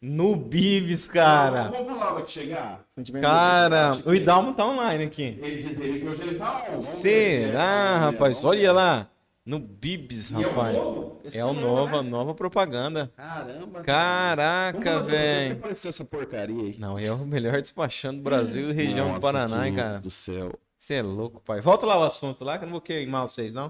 No 0.01 0.35
Bibis, 0.35 1.07
cara. 1.07 1.69
Vamos 1.69 1.87
falar 1.87 2.15
hora 2.15 2.23
que 2.23 2.31
chegar. 2.31 2.81
Cara, 3.21 3.97
o 4.05 4.13
Idalmo 4.13 4.53
tá 4.53 4.65
online 4.65 5.05
aqui. 5.05 5.39
Ele 5.41 5.63
diz 5.63 5.79
ele 5.79 6.01
que 6.01 6.07
hoje 6.09 6.21
ele 6.21 6.35
tá 6.35 6.65
on. 6.67 6.71
Vamos 6.71 6.85
ver, 6.85 6.91
Será, 6.91 7.53
né? 7.53 7.97
rapaz? 8.07 8.43
Olha 8.43 8.73
lá. 8.73 9.07
No 9.45 9.59
Bibis, 9.59 10.31
é 10.31 10.37
o 10.37 10.41
rapaz. 10.41 10.77
É 10.77 10.79
o 10.79 11.21
é 11.33 11.45
o 11.45 11.53
novo, 11.53 11.67
novo, 11.67 11.91
né? 11.91 11.97
a 11.97 12.03
nova 12.03 12.33
propaganda. 12.33 13.11
Caramba. 13.15 13.81
Caraca, 13.81 15.01
velho. 15.01 15.53
apareceu 15.53 15.89
essa 15.89 16.05
porcaria 16.05 16.63
aí. 16.63 16.77
Não, 16.79 16.97
é 16.97 17.11
o 17.11 17.17
melhor 17.25 17.59
despachando 17.61 18.19
do 18.19 18.23
Brasil 18.23 18.69
e 18.69 18.73
região 18.73 19.07
do 19.07 19.13
Nossa, 19.15 19.27
Paraná, 19.33 19.67
hein, 19.67 19.75
cara. 19.75 19.99
do 19.99 20.09
céu. 20.09 20.53
Você 20.77 20.95
é 20.95 21.01
louco, 21.01 21.41
pai. 21.41 21.59
Volta 21.59 21.85
lá 21.85 21.97
o 21.99 22.03
assunto 22.03 22.43
lá, 22.45 22.57
que 22.57 22.63
eu 22.63 22.67
não 22.67 22.71
vou 22.73 22.81
queimar 22.81 23.27
vocês, 23.27 23.53
não. 23.53 23.69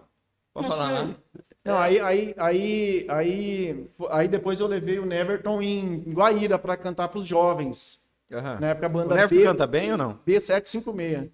Pode 0.53 0.67
Não 0.67 0.75
falar 0.75 0.89
sei. 0.89 1.07
lá. 1.07 1.15
Não, 1.65 1.77
aí, 1.79 1.99
aí, 1.99 2.35
aí, 2.37 3.05
aí, 3.09 3.87
aí 4.11 4.27
depois 4.27 4.59
eu 4.59 4.67
levei 4.67 4.99
o 4.99 5.05
Neverton 5.05 5.59
em 5.61 6.03
Guaíra 6.13 6.59
pra 6.59 6.77
cantar 6.77 7.07
pros 7.07 7.25
jovens. 7.25 7.99
Aham. 8.31 8.59
Na 8.59 8.67
época 8.67 8.85
a 8.85 8.89
O 8.89 8.93
banda 8.93 9.15
Nerf 9.15 9.35
B, 9.35 9.43
canta 9.43 9.65
bem 9.65 9.91
ou 9.91 9.97
não? 9.97 10.19
B756. 10.27 11.29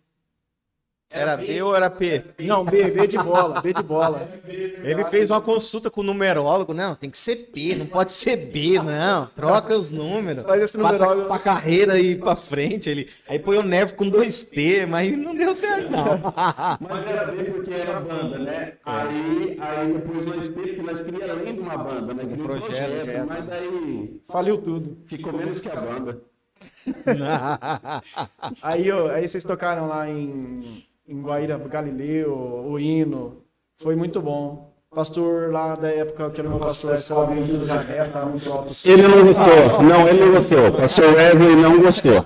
Era 1.11 1.35
B 1.35 1.59
ou 1.63 1.75
era 1.75 1.89
P? 1.89 2.23
Não, 2.39 2.63
B, 2.63 2.83
B 2.91 3.07
de 3.07 3.17
bola, 3.17 3.59
B 3.61 3.73
de 3.73 3.81
bola. 3.81 4.29
Ele 4.47 5.03
fez 5.05 5.31
uma 5.31 5.41
consulta 5.41 5.89
com 5.89 6.01
o 6.01 6.03
numerólogo. 6.03 6.71
Não, 6.71 6.93
tem 6.93 7.09
que 7.09 7.17
ser 7.17 7.35
P, 7.51 7.75
não 7.75 7.87
pode 7.87 8.11
ser 8.11 8.35
B, 8.35 8.79
não. 8.79 9.25
Troca 9.35 9.75
os 9.75 9.89
números. 9.89 10.45
Mas 10.47 10.61
esse 10.61 10.77
Pra, 10.77 10.91
numerólogo- 10.91 11.27
pra 11.27 11.39
carreira 11.39 11.97
ir 11.99 12.19
pra 12.19 12.35
frente. 12.35 12.89
Ele, 12.91 13.09
aí 13.27 13.39
põe 13.39 13.57
o 13.57 13.63
Nerf 13.63 13.95
com 13.95 14.07
dois 14.07 14.43
T, 14.43 14.85
mas 14.85 15.17
não 15.17 15.35
deu 15.35 15.51
certo, 15.55 15.89
não. 15.91 15.99
Mas 16.79 17.07
era 17.07 17.31
ver 17.31 17.53
porque 17.53 17.73
era 17.73 17.99
banda, 17.99 18.37
né? 18.37 18.73
Aí, 18.85 19.57
aí 19.59 19.93
depois 19.93 20.27
nós 20.27 20.47
porque 20.47 20.81
nós 20.81 21.01
queríamos 21.01 21.29
além 21.29 21.55
de 21.55 21.59
uma 21.59 21.75
banda, 21.77 22.13
né? 22.13 22.23
Um 22.23 22.37
projeto, 22.37 22.65
projeto, 22.67 23.03
projeto. 23.03 23.27
mas 23.27 23.45
daí 23.47 24.21
Faliu 24.27 24.57
tudo. 24.61 24.97
ficou 25.07 25.33
menos 25.33 25.59
que 25.59 25.69
a 25.69 25.75
banda. 25.75 26.21
Aí, 28.61 28.91
ó, 28.91 29.09
aí 29.11 29.27
vocês 29.27 29.43
tocaram 29.45 29.87
lá 29.87 30.09
em, 30.09 30.83
em 31.09 31.21
Guaíra 31.21 31.57
Galileu, 31.57 32.31
o 32.69 32.79
hino. 32.79 33.41
Foi 33.81 33.95
muito 33.95 34.21
bom. 34.21 34.69
Pastor 34.93 35.51
lá 35.51 35.75
da 35.75 35.87
época, 35.89 36.29
que 36.31 36.39
era 36.41 36.47
o 36.47 36.51
meu 36.51 36.59
pastor, 36.59 36.93
essa 36.93 37.15
obra 37.15 37.35
do 37.41 37.65
Javé, 37.65 38.05
tá 38.05 38.25
muito 38.25 38.51
alto. 38.51 38.73
Ele 38.85 39.07
não 39.07 39.23
gostou. 39.23 39.83
Não, 39.83 40.07
ele 40.07 40.25
não 40.25 40.31
gostou. 40.33 40.67
O 40.67 40.71
pastor 40.73 41.13
Wesley 41.13 41.55
não 41.55 41.79
gostou. 41.79 42.25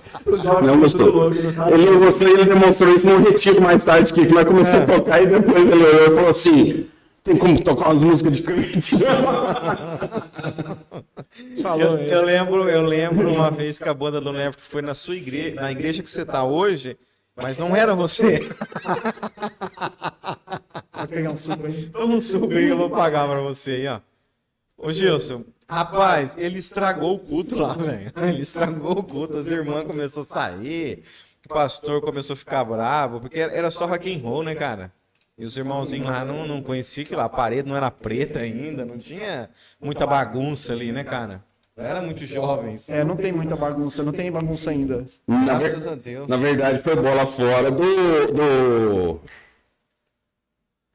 Não 0.62 0.80
gostou. 0.80 1.34
Ele 1.74 1.86
não 1.92 2.00
gostou 2.00 2.28
e 2.28 2.32
ele 2.32 2.46
demonstrou 2.46 2.96
isso 2.96 3.08
no 3.08 3.18
retiro 3.20 3.62
mais 3.62 3.84
tarde, 3.84 4.14
que 4.14 4.26
nós 4.28 4.46
começamos 4.46 4.90
a 4.90 4.94
tocar 4.94 5.22
e 5.22 5.28
depois 5.28 5.58
ele 5.58 5.84
olhou 5.84 6.04
e 6.04 6.16
falou 6.16 6.30
assim: 6.30 6.88
tem 7.22 7.36
como 7.36 7.62
tocar 7.62 7.90
umas 7.90 8.02
músicas 8.02 8.38
de 8.38 8.44
crente? 8.44 8.96
Falou, 11.62 11.98
Eu, 11.98 11.98
eu 11.98 12.26
lembro, 12.26 12.70
eu 12.70 12.82
lembro 12.84 13.30
uma 13.30 13.52
vez 13.52 13.78
que 13.78 13.90
a 13.90 13.94
banda 13.94 14.22
do 14.22 14.32
Nerf 14.32 14.58
foi 14.62 14.82
na 14.82 14.94
sua 14.94 15.16
igreja, 15.16 15.56
na 15.56 15.72
igreja 15.72 16.02
que 16.02 16.10
você 16.10 16.24
tá 16.24 16.46
hoje, 16.46 16.98
Mas 17.36 17.58
não 17.58 17.76
era 17.76 17.96
você. 17.96 18.40
Vai 20.94 21.08
pegar 21.08 21.32
um 21.32 21.38
suco 21.38 21.66
aí. 21.66 21.90
Toma 21.90 22.16
um 22.16 22.22
suco 22.22 22.54
aí 22.54 22.66
que 22.66 22.72
eu 22.72 22.78
vou 22.78 22.90
pagar 22.90 23.28
pra 23.28 23.42
você 23.42 23.72
aí, 23.72 23.88
ó. 23.88 24.00
Ô 24.78 24.92
Gilson, 24.92 25.44
rapaz, 25.68 26.36
ele 26.38 26.60
estragou 26.60 27.16
o 27.16 27.20
culto 27.20 27.58
lá, 27.58 27.74
velho. 27.74 28.12
Ele 28.18 28.42
estragou 28.42 29.00
o 29.00 29.04
culto, 29.04 29.38
as 29.38 29.48
irmãs 29.48 29.86
começaram 29.86 30.24
a 30.24 30.26
sair, 30.26 31.04
o 31.46 31.50
pastor 31.50 32.02
começou 32.02 32.34
a 32.34 32.38
ficar 32.38 32.66
bravo, 32.66 33.22
porque 33.22 33.40
era 33.40 33.72
só 33.72 33.86
rock 33.86 34.14
and 34.14 34.20
roll, 34.22 34.44
né, 34.44 34.56
cara? 34.56 34.92
E 35.38 35.46
os 35.46 35.56
irmãozinhos 35.56 36.08
lá 36.08 36.26
não, 36.26 36.46
não 36.46 36.62
conheciam 36.62 37.06
que 37.06 37.16
lá 37.16 37.26
a 37.26 37.30
parede 37.30 37.68
não 37.68 37.76
era 37.78 37.90
preta 37.90 38.42
ainda, 38.42 38.84
não 38.86 38.98
tinha 38.98 39.50
muita 39.80 40.06
bagunça 40.06 40.74
ali, 40.74 40.92
né, 40.92 41.04
cara? 41.04 41.44
Não 41.76 41.84
era 41.84 42.02
muito 42.02 42.24
jovens. 42.26 42.88
É, 42.88 43.04
não 43.04 43.16
tem 43.16 43.32
muita 43.32 43.56
bagunça, 43.56 44.04
não 44.04 44.12
tem 44.12 44.32
bagunça 44.32 44.70
ainda. 44.72 45.08
Na, 45.28 45.58
ver- 45.58 45.70
Graças 45.72 45.88
a 45.88 45.96
Deus. 45.96 46.28
na 46.30 46.38
verdade, 46.38 46.84
foi 46.84 46.96
bola 46.96 47.26
fora 47.26 47.72
do, 47.72 48.32
do. 48.32 49.20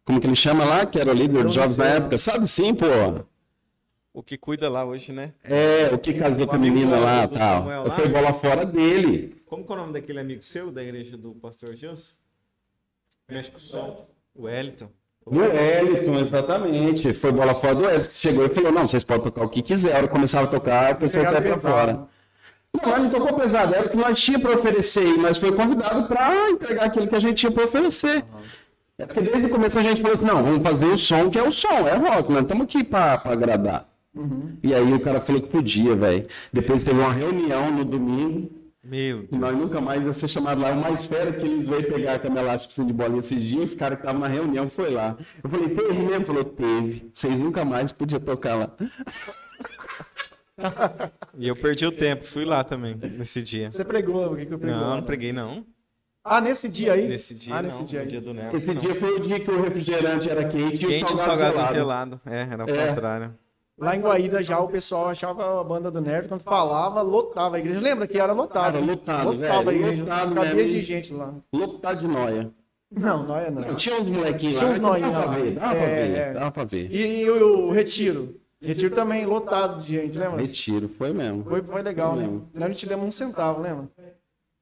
Como 0.04 0.20
que 0.20 0.26
ele 0.26 0.36
chama 0.36 0.64
lá? 0.64 0.86
Que 0.86 1.00
era 1.00 1.10
o 1.10 1.14
líder 1.14 1.44
dos 1.44 1.54
jogos 1.54 1.76
na 1.76 1.86
época. 1.86 2.16
Sabe 2.16 2.46
sim, 2.46 2.72
pô. 2.74 2.86
O 4.14 4.22
que 4.22 4.38
cuida 4.38 4.68
lá 4.70 4.84
hoje, 4.84 5.12
né? 5.12 5.34
É, 5.44 5.92
o 5.94 5.98
que 5.98 6.14
casou 6.14 6.46
com 6.46 6.56
a 6.56 6.58
menina 6.58 6.98
lá 6.98 7.26
Do 7.26 7.36
tal. 7.36 7.66
Lá? 7.66 7.90
Foi 7.90 8.08
bola 8.08 8.32
fora 8.34 8.64
dele. 8.64 9.36
Como 9.46 9.64
que 9.64 9.72
é 9.72 9.74
o 9.74 9.78
nome 9.78 9.92
daquele 9.92 10.20
amigo 10.20 10.42
seu 10.42 10.70
da 10.72 10.82
igreja 10.82 11.16
do 11.16 11.34
pastor 11.34 11.74
Gilson? 11.74 12.12
Mexe 13.28 13.50
com 13.50 13.58
o 13.58 13.60
som. 13.60 14.06
O 14.34 14.42
Wellington. 14.44 14.88
Do 15.30 15.40
Wellington, 15.40 16.18
exatamente. 16.18 17.12
Foi 17.12 17.32
bola 17.32 17.54
fora 17.54 17.74
do 17.74 17.84
Wellington. 17.84 18.10
Chegou 18.14 18.46
e 18.46 18.48
falou: 18.48 18.72
não, 18.72 18.86
vocês 18.86 19.04
podem 19.04 19.24
tocar 19.24 19.44
o 19.44 19.48
que 19.48 19.62
quiser. 19.62 20.02
Que 20.02 20.08
começava 20.08 20.44
a 20.44 20.48
tocar, 20.48 20.92
a 20.92 20.94
pessoa 20.94 21.26
saia 21.26 21.42
pra 21.42 21.56
fora. 21.56 22.08
Não, 22.82 22.92
ele 22.92 23.04
não 23.04 23.10
tocou 23.10 23.32
pesado, 23.32 23.74
era 23.74 23.86
o 23.86 23.88
que 23.88 23.96
nós 23.96 24.20
tínhamos 24.20 24.46
para 24.46 24.58
oferecer, 24.58 25.16
nós 25.18 25.38
foi 25.38 25.50
convidado 25.52 26.06
para 26.06 26.50
entregar 26.50 26.84
aquilo 26.84 27.08
que 27.08 27.14
a 27.14 27.20
gente 27.20 27.34
tinha 27.34 27.50
para 27.50 27.64
oferecer. 27.64 28.24
É 28.98 29.06
porque 29.06 29.22
desde 29.22 29.46
o 29.46 29.48
começo 29.48 29.78
a 29.78 29.82
gente 29.82 30.00
falou 30.00 30.14
assim, 30.14 30.26
não, 30.26 30.42
vamos 30.42 30.62
fazer 30.62 30.86
o 30.86 30.98
som 30.98 31.30
que 31.30 31.38
é 31.38 31.42
o 31.42 31.50
som, 31.50 31.88
é 31.88 31.94
rock, 31.94 32.30
nós 32.30 32.42
estamos 32.42 32.64
aqui 32.64 32.84
para 32.84 33.22
agradar. 33.24 33.88
E 34.62 34.74
aí 34.74 34.92
o 34.92 35.00
cara 35.00 35.20
falou 35.20 35.40
que 35.40 35.48
podia, 35.48 35.94
velho. 35.94 36.26
Depois 36.52 36.82
teve 36.82 36.98
uma 36.98 37.12
reunião 37.12 37.70
no 37.70 37.84
domingo, 37.84 38.50
Meu 38.88 39.28
e 39.30 39.36
nós 39.36 39.54
Deus. 39.56 39.68
nunca 39.68 39.80
mais 39.82 40.04
ia 40.04 40.12
ser 40.12 40.28
chamado 40.28 40.60
lá. 40.62 40.70
O 40.72 40.80
mais 40.80 41.04
fera 41.06 41.30
que 41.32 41.44
eles 41.44 41.68
veio 41.68 41.86
pegar 41.86 42.14
a 42.14 42.18
cama 42.18 42.40
elástica 42.40 42.82
de 42.84 42.92
bolinha 42.92 43.18
esses 43.18 43.40
dias, 43.40 43.70
os 43.70 43.74
caras 43.74 43.98
que 43.98 44.04
estavam 44.04 44.20
na 44.22 44.28
reunião 44.28 44.70
foi 44.70 44.90
lá. 44.90 45.16
Eu 45.44 45.50
falei, 45.50 45.68
teve 45.68 45.92
mesmo? 45.92 46.24
Falou, 46.24 46.44
teve. 46.44 47.10
Vocês 47.12 47.38
nunca 47.38 47.64
mais 47.64 47.92
podiam 47.92 48.20
tocar 48.20 48.54
lá. 48.54 48.70
E 51.38 51.46
eu 51.46 51.54
perdi 51.54 51.86
o 51.86 51.92
tempo, 51.92 52.26
fui 52.26 52.44
lá 52.44 52.64
também, 52.64 52.92
nesse 52.96 53.40
dia. 53.40 53.70
Você 53.70 53.84
pregou, 53.84 54.32
o 54.32 54.36
que 54.36 54.44
que 54.44 54.52
eu 54.54 54.58
pregou? 54.58 54.80
Não, 54.80 54.96
não 54.96 55.02
preguei 55.04 55.32
não. 55.32 55.64
Ah, 56.24 56.40
nesse 56.40 56.68
dia 56.68 56.94
aí? 56.94 57.06
Nesse 57.06 57.32
dia, 57.32 57.54
Ah, 57.54 57.62
nesse 57.62 57.78
não, 57.78 57.86
dia 57.86 58.00
aí. 58.00 58.08
dia 58.08 58.20
do 58.20 58.34
Nervo. 58.34 58.56
Esse 58.56 58.74
dia 58.74 58.94
foi 58.96 59.16
o 59.16 59.20
dia 59.20 59.38
que 59.38 59.48
o 59.50 59.62
refrigerante 59.62 60.28
era 60.28 60.44
quente, 60.48 60.82
e 60.82 60.86
o 60.86 60.90
Quente 60.90 61.04
e 61.04 61.08
salgado, 61.08 61.14
o 61.14 61.24
salgado 61.24 61.54
gelado. 61.54 61.74
gelado. 61.76 62.20
É, 62.26 62.40
era 62.52 62.64
o 62.64 62.70
É. 62.70 62.86
contrário. 62.88 63.34
Lá 63.78 63.94
em 63.94 64.00
Guaíra 64.00 64.42
já 64.42 64.58
o 64.58 64.66
pessoal 64.68 65.08
achava 65.08 65.60
a 65.60 65.64
banda 65.64 65.90
do 65.90 66.00
Nerd, 66.00 66.26
quando 66.26 66.42
falava, 66.42 67.00
lotava 67.00 67.56
a 67.56 67.58
igreja. 67.60 67.80
Lembra 67.80 68.06
que 68.08 68.18
era 68.18 68.32
lotado? 68.32 68.76
Era 68.76 68.84
lotado, 68.84 69.30
Lotava 69.32 69.60
a 69.60 69.64
velho, 69.64 69.76
igreja. 69.78 70.02
lotado 70.02 70.34
Cadeia 70.34 70.54
mesmo. 70.54 70.70
de 70.70 70.82
gente 70.82 71.14
lá. 71.14 71.34
Lotado 71.52 72.00
de 72.00 72.08
noia. 72.08 72.50
Não, 72.90 73.22
não 73.22 73.36
é 73.36 73.50
não. 73.50 73.74
Tinha 73.76 74.00
uns 74.00 74.08
molequinhos 74.08 74.56
Tinha 74.56 74.66
lá, 74.70 74.74
uns 74.74 74.80
noinhos 74.80 75.12
dava 75.12 75.22
pra 75.22 75.30
lá. 75.30 75.36
ver, 75.38 75.50
dava 75.52 75.74
pra 75.74 75.84
É, 75.84 76.06
ver, 76.08 76.16
é. 76.18 76.32
dava 76.32 76.50
pra 76.50 76.64
ver. 76.64 76.90
E, 76.90 77.20
e 77.22 77.30
o, 77.30 77.66
o 77.66 77.70
Retiro? 77.70 78.34
Retiro 78.60 78.92
também 78.92 79.24
lotado 79.24 79.80
de 79.84 79.92
gente, 79.92 80.18
lembra? 80.18 80.40
Retiro, 80.40 80.88
foi 80.98 81.12
mesmo. 81.12 81.44
Foi, 81.44 81.62
foi 81.62 81.80
legal, 81.82 82.16
né? 82.16 82.22
Lembro. 82.22 82.48
Nós 82.52 82.64
não 82.68 82.74
te 82.74 82.86
demos 82.88 83.08
um 83.08 83.12
centavo, 83.12 83.60
lembra? 83.62 83.88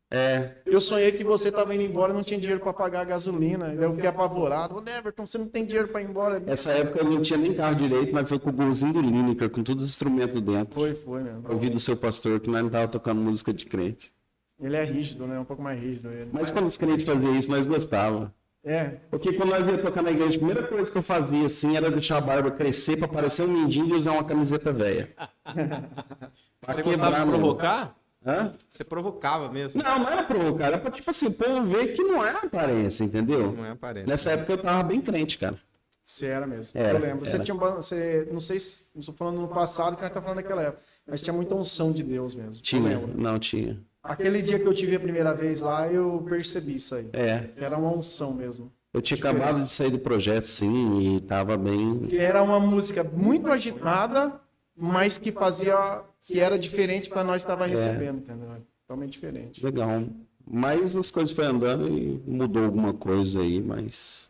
É, 0.09 0.53
Eu 0.65 0.81
sonhei 0.81 1.11
que 1.11 1.25
você 1.25 1.51
tava 1.51 1.75
indo 1.75 1.83
embora 1.83 2.13
e 2.13 2.17
não 2.17 2.23
tinha 2.23 2.39
dinheiro 2.39 2.61
pra 2.63 2.73
pagar 2.73 3.01
a 3.01 3.05
gasolina. 3.05 3.75
Daí 3.75 3.85
eu 3.85 3.93
fiquei 3.95 4.09
apavorado. 4.09 4.77
Ô, 4.77 4.81
Neverton, 4.81 5.27
você 5.27 5.37
não 5.37 5.49
tem 5.49 5.65
dinheiro 5.67 5.89
pra 5.89 6.01
ir 6.01 6.09
embora. 6.09 6.41
essa 6.47 6.71
época 6.71 7.01
eu 7.01 7.11
não 7.11 7.21
tinha 7.21 7.37
nem 7.39 7.53
carro 7.53 7.75
direito, 7.75 8.13
mas 8.15 8.29
foi 8.29 8.39
com 8.39 8.51
o 8.51 8.53
golzinho 8.53 8.93
do 8.93 9.01
Lineker, 9.01 9.51
com 9.51 9.65
todos 9.65 9.83
os 9.83 9.91
instrumentos 9.91 10.41
dentro. 10.41 10.75
Foi, 10.75 10.95
foi 10.95 11.23
mesmo. 11.25 11.45
Ouvi 11.49 11.69
do 11.71 11.81
seu 11.81 11.97
pastor 11.97 12.39
que 12.39 12.49
nós 12.49 12.63
não 12.63 12.71
tava 12.71 12.87
tocando 12.87 13.21
música 13.21 13.53
de 13.53 13.65
crente. 13.67 14.13
Ele 14.61 14.77
é 14.77 14.85
rígido, 14.85 15.27
né? 15.27 15.39
Um 15.41 15.45
pouco 15.45 15.63
mais 15.63 15.79
rígido 15.81 16.11
ele. 16.13 16.31
Mas 16.33 16.51
quando 16.53 16.67
os 16.67 16.77
crentes 16.77 17.05
faziam 17.05 17.37
isso, 17.37 17.51
nós 17.51 17.67
gostávamos. 17.67 18.31
É, 18.65 18.97
Porque 19.11 19.33
quando 19.33 19.51
nós 19.51 19.65
ia 19.67 19.79
tocar 19.79 20.03
na 20.03 20.11
igreja, 20.11 20.37
a 20.37 20.39
primeira 20.39 20.63
coisa 20.65 20.91
que 20.91 20.99
eu 20.99 21.03
fazia 21.03 21.47
assim 21.47 21.77
era 21.77 21.89
deixar 21.91 22.17
a 22.19 22.21
barba 22.21 22.51
crescer 22.51 22.97
pra 22.97 23.07
parecer 23.07 23.43
um 23.43 23.49
mindinho 23.53 23.89
e 23.95 23.99
usar 23.99 24.13
uma 24.13 24.25
camiseta 24.25 24.73
velha. 24.73 25.09
Você 26.67 26.83
quebrar 26.83 26.83
gostava 26.83 27.15
de 27.17 27.21
mesmo. 27.27 27.33
provocar? 27.33 27.97
Hã? 28.27 28.55
Você 28.69 28.83
provocava 28.83 29.51
mesmo. 29.53 29.81
Não, 29.83 29.99
não 30.01 30.09
era 30.11 30.23
provocar, 30.25 30.67
era 30.67 30.79
pra, 30.79 30.91
tipo 30.91 31.09
assim, 31.09 31.27
o 31.27 31.33
povo 31.33 31.63
ver 31.67 31.95
que 31.95 32.03
não 32.03 32.25
era 32.27 32.41
aparência, 32.41 33.05
entendeu? 33.05 33.53
Não 33.53 33.65
é 33.65 33.71
aparência. 33.71 34.09
Nessa 34.09 34.33
época 34.33 34.53
eu 34.55 34.59
tava 34.59 34.83
bem 34.83 35.01
crente, 35.01 35.39
cara. 35.39 35.57
você 36.03 36.27
era 36.27 36.47
mesmo. 36.47 36.79
Era, 36.79 36.99
eu 36.99 37.03
lembro. 37.03 37.25
Você 37.25 37.37
era. 37.37 37.45
tinha. 37.45 37.55
um 37.55 37.59
ba- 37.59 37.71
Você, 37.77 38.29
não 38.33 38.41
sei 38.41 38.59
se. 38.59 38.87
Não 38.95 39.01
estou 39.01 39.15
falando 39.15 39.41
no 39.41 39.47
passado, 39.49 39.95
que 39.97 40.03
nós 40.03 40.13
tá 40.13 40.21
falando 40.21 40.37
naquela 40.39 40.63
época. 40.63 40.83
Mas 41.07 41.23
tinha 41.23 41.33
muita 41.33 41.55
unção 41.55 41.93
de 41.93 42.03
Deus 42.03 42.35
mesmo. 42.35 42.61
Tinha, 42.63 42.99
não 43.15 43.39
tinha. 43.39 43.81
Aquele 44.03 44.43
dia 44.43 44.59
que 44.59 44.67
eu 44.67 44.75
tive 44.75 44.97
a 44.97 45.01
primeira 45.01 45.33
vez 45.35 45.61
lá, 45.61 45.87
eu 45.91 46.25
percebi 46.29 46.73
isso 46.75 46.95
aí. 46.97 47.09
É, 47.13 47.49
Era 47.57 47.77
uma 47.79 47.91
unção 47.93 48.33
mesmo. 48.35 48.73
eu 48.93 49.01
tinha 49.03 49.17
acabado 49.19 49.63
de 49.63 49.71
sair 49.71 49.91
do 49.91 49.99
projeto, 50.01 50.45
sim, 50.47 51.17
e 51.17 51.21
tava 51.21 51.57
bem. 51.57 52.03
Era 52.13 52.43
uma 52.43 52.59
música 52.59 53.05
muito 53.05 53.49
agitada, 53.53 54.41
mas 54.77 55.17
que 55.17 55.31
fazia. 55.31 56.03
Que 56.27 56.41
era 56.41 56.59
diferente 56.59 57.09
para 57.09 57.23
nós 57.23 57.37
É. 57.37 57.37
estava 57.39 57.67
recebendo, 57.67 58.19
entendeu? 58.19 58.61
Totalmente 58.87 59.13
diferente. 59.13 59.65
Legal. 59.65 60.05
Mas 60.45 60.95
as 60.95 61.11
coisas 61.11 61.35
foram 61.35 61.51
andando 61.51 61.89
e 61.89 62.19
mudou 62.27 62.65
alguma 62.65 62.93
coisa 62.93 63.41
aí, 63.41 63.63
mas. 63.63 64.29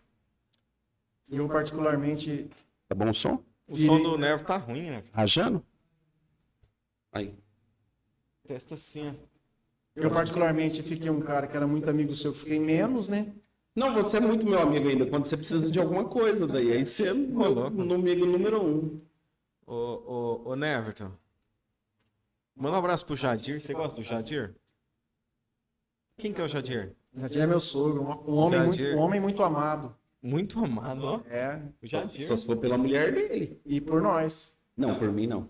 Eu, 1.31 1.49
particularmente, 1.49 2.49
Tá 2.89 2.95
bom 2.95 3.11
o 3.11 3.15
som? 3.15 3.43
O 3.67 3.75
som 3.77 4.01
do 4.01 4.17
Nervo 4.17 4.45
tá 4.45 4.57
ruim, 4.59 4.91
né? 4.91 5.03
Rajando? 5.13 5.65
Aí. 7.13 7.35
Testa 8.47 8.75
assim, 8.75 9.09
ó. 9.09 9.13
eu 9.97 10.11
particularmente 10.11 10.83
fiquei 10.83 11.11
um 11.11 11.21
cara 11.21 11.47
que 11.49 11.57
era 11.57 11.67
muito 11.67 11.91
amigo 11.91 12.15
seu, 12.15 12.33
fiquei 12.33 12.61
menos, 12.61 13.09
né? 13.09 13.33
Não, 13.75 13.93
você 13.95 14.19
é 14.19 14.21
muito 14.21 14.47
meu 14.47 14.61
amigo 14.61 14.89
ainda, 14.89 15.07
quando 15.07 15.25
você 15.25 15.37
precisa 15.37 15.69
de 15.71 15.81
alguma 15.81 16.05
coisa, 16.05 16.47
daí 16.47 16.71
aí 16.73 16.87
você 16.87 17.09
é 17.09 17.15
meu 17.15 17.67
amigo 17.95 18.25
número 18.25 18.63
um. 18.65 19.01
Ô, 19.67 19.75
ô, 19.75 20.51
ô, 20.51 20.57
Neverton. 20.57 21.11
Manda 22.57 22.77
um 22.77 22.79
abraço 22.79 23.05
pro 23.05 23.17
Jadir. 23.17 23.61
Você 23.61 23.73
gosta 23.75 23.97
do 23.97 24.03
Jadir? 24.03 24.55
Quem 26.19 26.33
que 26.33 26.41
é 26.41 26.45
o 26.45 26.49
Jadir? 26.49 26.95
Jadir 27.15 27.43
é 27.43 27.47
meu 27.47 27.61
sogro, 27.61 28.03
um, 28.03 28.31
um 28.33 28.37
homem, 28.39 28.61
muito, 28.63 28.83
um 28.83 28.99
homem 28.99 29.21
muito 29.21 29.43
amado. 29.43 29.95
Muito 30.23 30.59
amado, 30.65 31.05
ó. 31.05 31.21
É, 31.29 31.61
O 31.83 31.87
Jadir. 31.87 32.27
Só 32.27 32.37
se 32.37 32.47
for 32.47 32.57
pela 32.57 32.79
mulher 32.79 33.13
dele. 33.13 33.61
e 33.65 33.81
por 33.81 34.01
nós. 34.01 34.55
Não, 34.77 34.99
por 34.99 35.13
mim 35.13 35.27
não. 35.27 35.49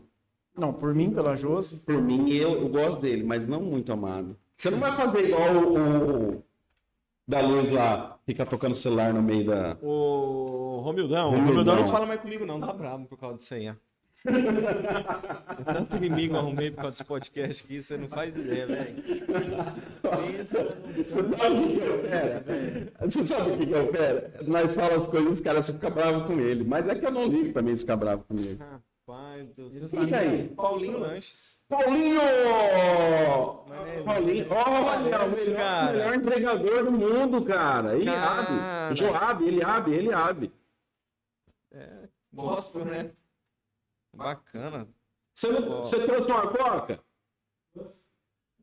Não, 0.56 0.72
por 0.72 0.94
mim, 0.94 1.10
pela 1.12 1.36
Josi. 1.36 1.78
Por 1.78 2.00
mim, 2.00 2.30
eu, 2.30 2.52
eu 2.62 2.68
gosto 2.68 3.02
dele, 3.02 3.22
mas 3.22 3.46
não 3.46 3.60
muito 3.60 3.92
amado. 3.92 4.36
Você 4.56 4.70
não 4.70 4.78
vai 4.78 4.96
fazer 4.96 5.28
igual 5.28 5.54
o, 5.54 6.36
o 6.38 6.42
da 7.28 7.40
luz 7.42 7.68
lá, 7.68 8.18
fica 8.24 8.46
tocando 8.46 8.74
celular 8.74 9.12
no 9.12 9.22
meio 9.22 9.44
da. 9.46 9.76
Ô, 9.82 10.80
Romildão. 10.82 11.34
O 11.34 11.36
Romildão. 11.36 11.76
Não 11.76 11.88
fala 11.88 12.06
mais 12.06 12.20
comigo, 12.20 12.46
não. 12.46 12.58
Tá 12.58 12.72
bravo 12.72 13.04
por 13.06 13.18
causa 13.18 13.36
disso 13.38 13.52
aí, 13.54 13.68
É 14.26 15.72
tanto 15.72 15.96
inimigo 15.96 16.36
arrumei 16.36 16.70
por 16.70 16.82
causa 16.82 16.96
desse 16.96 17.04
podcast 17.04 17.62
aqui, 17.64 17.80
você 17.80 17.96
não 17.96 18.08
faz 18.08 18.36
ideia, 18.36 18.66
velho. 18.66 18.96
No- 20.06 21.04
Você 21.04 21.22
sabe 21.36 21.56
o 21.56 21.68
que 21.68 21.80
é 21.82 21.90
o 21.90 22.02
fera? 22.02 22.44
Você 23.00 23.26
sabe 23.26 23.50
o 23.52 23.58
que 23.58 23.74
é 23.74 23.80
o 23.82 23.92
fera? 23.92 24.32
Nós 24.46 24.74
falamos 24.74 24.98
as 25.02 25.08
coisas, 25.08 25.32
os 25.32 25.40
caras 25.40 25.66
ficam 25.70 25.90
bravos 25.90 26.26
com 26.26 26.38
ele. 26.40 26.64
Mas 26.64 26.88
é 26.88 26.94
que 26.94 27.06
eu 27.06 27.10
não 27.10 27.26
ligo 27.26 27.52
também 27.52 27.74
se 27.76 27.82
ficar 27.82 27.96
bravo 27.96 28.24
comigo. 28.24 28.62
Rapaz 28.62 29.48
do 29.54 29.70
Fica 29.70 30.18
aí. 30.18 30.48
Paulinho 30.48 30.98
Lanches. 30.98 31.56
Paulinho! 31.68 32.20
Mas 33.68 33.88
é- 33.88 34.02
Paulinho, 34.02 34.46
olha, 34.50 35.24
o 35.24 35.30
melhor, 35.30 35.92
melhor 35.92 36.14
entregador 36.14 36.84
do 36.84 36.92
mundo, 36.92 37.42
cara. 37.42 37.96
Ele 37.96 38.04
Cara. 38.04 38.40
abre. 38.86 38.96
Joab, 38.96 39.44
ele 39.44 39.62
abre, 39.64 39.94
ele 39.94 40.12
abre. 40.12 40.52
Gospel, 42.32 42.84
né? 42.84 43.10
Bacana. 44.16 44.88
Você, 45.32 45.48
não, 45.50 45.78
você 45.78 46.04
trouxe 46.04 46.30
uma 46.30 46.48
coca? 46.48 47.00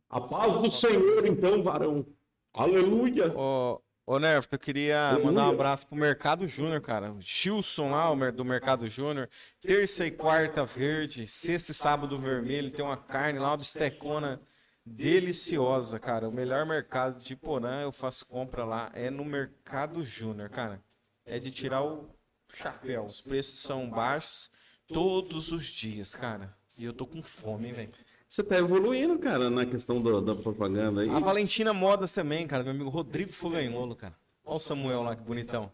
A 0.10 0.22
paz 0.22 0.62
do 0.62 0.70
Senhor, 0.70 1.26
então, 1.26 1.64
varão. 1.64 2.06
Aleluia. 2.54 3.32
Ô, 3.36 3.82
ô 4.06 4.20
Nerf, 4.20 4.48
eu 4.52 4.60
queria 4.60 5.10
Aleluia. 5.10 5.26
mandar 5.26 5.48
um 5.48 5.54
abraço 5.54 5.88
pro 5.88 5.96
Mercado 5.96 6.48
Júnior, 6.48 6.82
cara. 6.82 7.12
O 7.12 7.22
Gilson 7.22 7.92
lá, 7.92 8.14
do 8.32 8.46
Mercado 8.46 8.88
Júnior. 8.88 9.30
Terça 9.62 10.06
e 10.06 10.12
quarta 10.12 10.66
verde, 10.66 11.28
sexta 11.28 11.72
e 11.72 11.76
sábado 11.76 12.20
vermelho. 12.20 12.72
Tem 12.72 12.84
uma 12.84 12.98
carne 12.98 13.40
lá, 13.40 13.52
uma 13.52 13.58
bistecona 13.58 14.42
deliciosa, 14.86 16.00
cara. 16.00 16.28
O 16.28 16.32
melhor 16.32 16.66
mercado 16.66 17.20
de 17.20 17.36
Porã, 17.36 17.82
eu 17.82 17.92
faço 17.92 18.26
compra 18.26 18.66
lá, 18.66 18.92
é 18.94 19.10
no 19.10 19.24
Mercado 19.24 20.04
Júnior, 20.04 20.50
cara. 20.50 20.84
É 21.26 21.40
de 21.40 21.52
tirar 21.52 21.84
o 21.84 22.10
chapéu. 22.54 23.06
Os 23.06 23.22
preços 23.22 23.62
são 23.62 23.90
baixos 23.90 24.52
todos 24.94 25.52
os 25.52 25.66
dias, 25.66 26.16
cara. 26.16 26.54
E 26.78 26.86
eu 26.86 26.94
tô 26.94 27.06
com 27.06 27.22
fome, 27.22 27.72
velho. 27.72 27.90
Você 28.28 28.42
tá 28.44 28.58
evoluindo, 28.58 29.18
cara, 29.20 29.50
na 29.50 29.66
questão 29.66 30.02
do- 30.02 30.22
da 30.22 30.36
propaganda 30.36 31.02
aí. 31.02 31.10
A 31.10 31.20
Valentina 31.20 31.72
Modas 31.74 32.12
também, 32.12 32.48
cara. 32.48 32.64
Meu 32.64 32.72
amigo 32.72 32.90
Rodrigo 32.90 33.32
Foganholo, 33.32 33.96
cara. 33.96 34.16
Olha 34.46 34.58
o 34.58 34.60
Samuel 34.60 35.04
lá, 35.04 35.16
que 35.16 35.22
bonitão. 35.24 35.72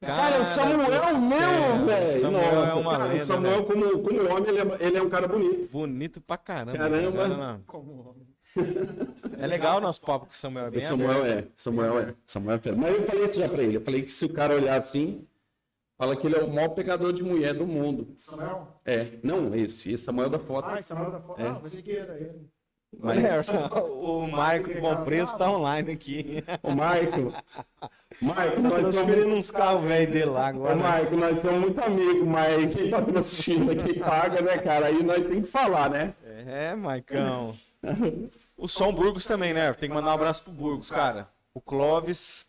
Cara, 0.00 0.42
o 0.42 0.46
Samuel 0.46 0.78
mesmo, 0.90 1.86
velho. 1.86 2.08
Samuel 2.08 2.54
Nossa, 2.54 2.78
é 2.78 2.80
uma 2.80 2.90
cara, 2.92 3.04
lenda, 3.04 3.16
o 3.16 3.20
Samuel, 3.20 3.60
né? 3.60 3.66
como, 3.66 3.98
como 4.00 4.30
homem, 4.30 4.48
ele 4.48 4.58
é, 4.60 4.86
ele 4.86 4.96
é 4.98 5.02
um 5.02 5.08
cara 5.08 5.26
bonito. 5.26 5.70
Bonito 5.72 6.20
pra 6.20 6.36
caramba. 6.36 6.76
Caramba. 6.78 7.12
cara. 7.16 7.28
Não, 7.28 7.36
não. 7.36 7.60
Como 7.66 8.10
homem. 8.10 8.26
É 9.38 9.46
legal 9.46 9.76
o 9.78 9.80
nosso 9.82 10.00
papo 10.00 10.26
com 10.26 10.32
o 10.32 10.34
Samuel. 10.34 10.66
É 10.66 10.70
bem 10.70 10.80
Samuel 10.80 11.20
aberto. 11.20 11.46
é. 11.48 11.52
Samuel 11.56 11.98
é. 11.98 12.14
Samuel 12.24 12.60
é. 12.64 12.72
Mas 12.72 12.94
eu 12.94 13.06
falei 13.06 13.24
isso 13.24 13.38
já 13.38 13.48
pra 13.50 13.62
ele. 13.62 13.76
Eu 13.76 13.80
falei 13.82 14.02
que 14.02 14.10
se 14.12 14.24
o 14.24 14.28
cara 14.32 14.54
olhar 14.54 14.76
assim, 14.76 15.26
fala 15.98 16.16
que 16.16 16.26
ele 16.26 16.36
é 16.36 16.42
o 16.42 16.52
maior 16.52 16.68
pegador 16.70 17.12
de 17.12 17.22
mulher 17.22 17.54
do 17.54 17.66
mundo. 17.66 18.14
Samuel? 18.16 18.68
É. 18.84 19.18
Não, 19.22 19.54
esse. 19.54 19.92
Esse 19.92 20.04
Samuel 20.04 20.30
da 20.30 20.38
foto. 20.38 20.68
Ah, 20.68 20.80
Samuel 20.82 21.10
da 21.10 21.20
foto. 21.20 21.40
É. 21.40 21.48
Ah, 21.48 21.54
pensei 21.54 21.82
que 21.82 21.96
era 21.96 22.14
ele. 22.18 22.48
Mas- 22.98 23.48
o 23.48 24.26
Maico 24.26 24.72
do 24.72 24.80
Bom 24.80 25.04
Preço 25.04 25.36
tá 25.36 25.50
online 25.50 25.92
aqui. 25.92 26.42
Ô, 26.62 26.70
Maico. 26.70 27.32
Maico, 28.22 28.56
Tá 28.56 28.62
nós 28.62 28.78
transferindo 28.80 29.22
somos... 29.24 29.38
uns 29.38 29.50
carros 29.50 29.84
velho 29.84 30.10
dele 30.10 30.24
lá 30.26 30.44
Ô, 30.44 30.48
agora. 30.48 30.76
Maico, 30.76 31.16
nós 31.16 31.38
somos 31.40 31.60
muito 31.60 31.78
amigos, 31.82 32.26
mas 32.26 32.74
quem 32.74 32.90
patrocina, 32.90 33.74
quem 33.74 33.98
paga, 33.98 34.40
né, 34.40 34.56
cara? 34.58 34.86
Aí 34.86 35.02
nós 35.02 35.26
tem 35.26 35.42
que 35.42 35.48
falar, 35.48 35.90
né? 35.90 36.14
É, 36.24 36.74
Maicão. 36.74 37.54
O 38.58 38.66
Som 38.66 38.90
Burgos 38.90 39.26
também, 39.26 39.52
né? 39.52 39.70
Tem 39.74 39.86
que 39.86 39.94
mandar 39.94 40.12
um 40.12 40.14
abraço 40.14 40.42
pro 40.42 40.50
Burgos, 40.50 40.88
cara. 40.90 41.28
O 41.52 41.60
Clóvis 41.60 42.46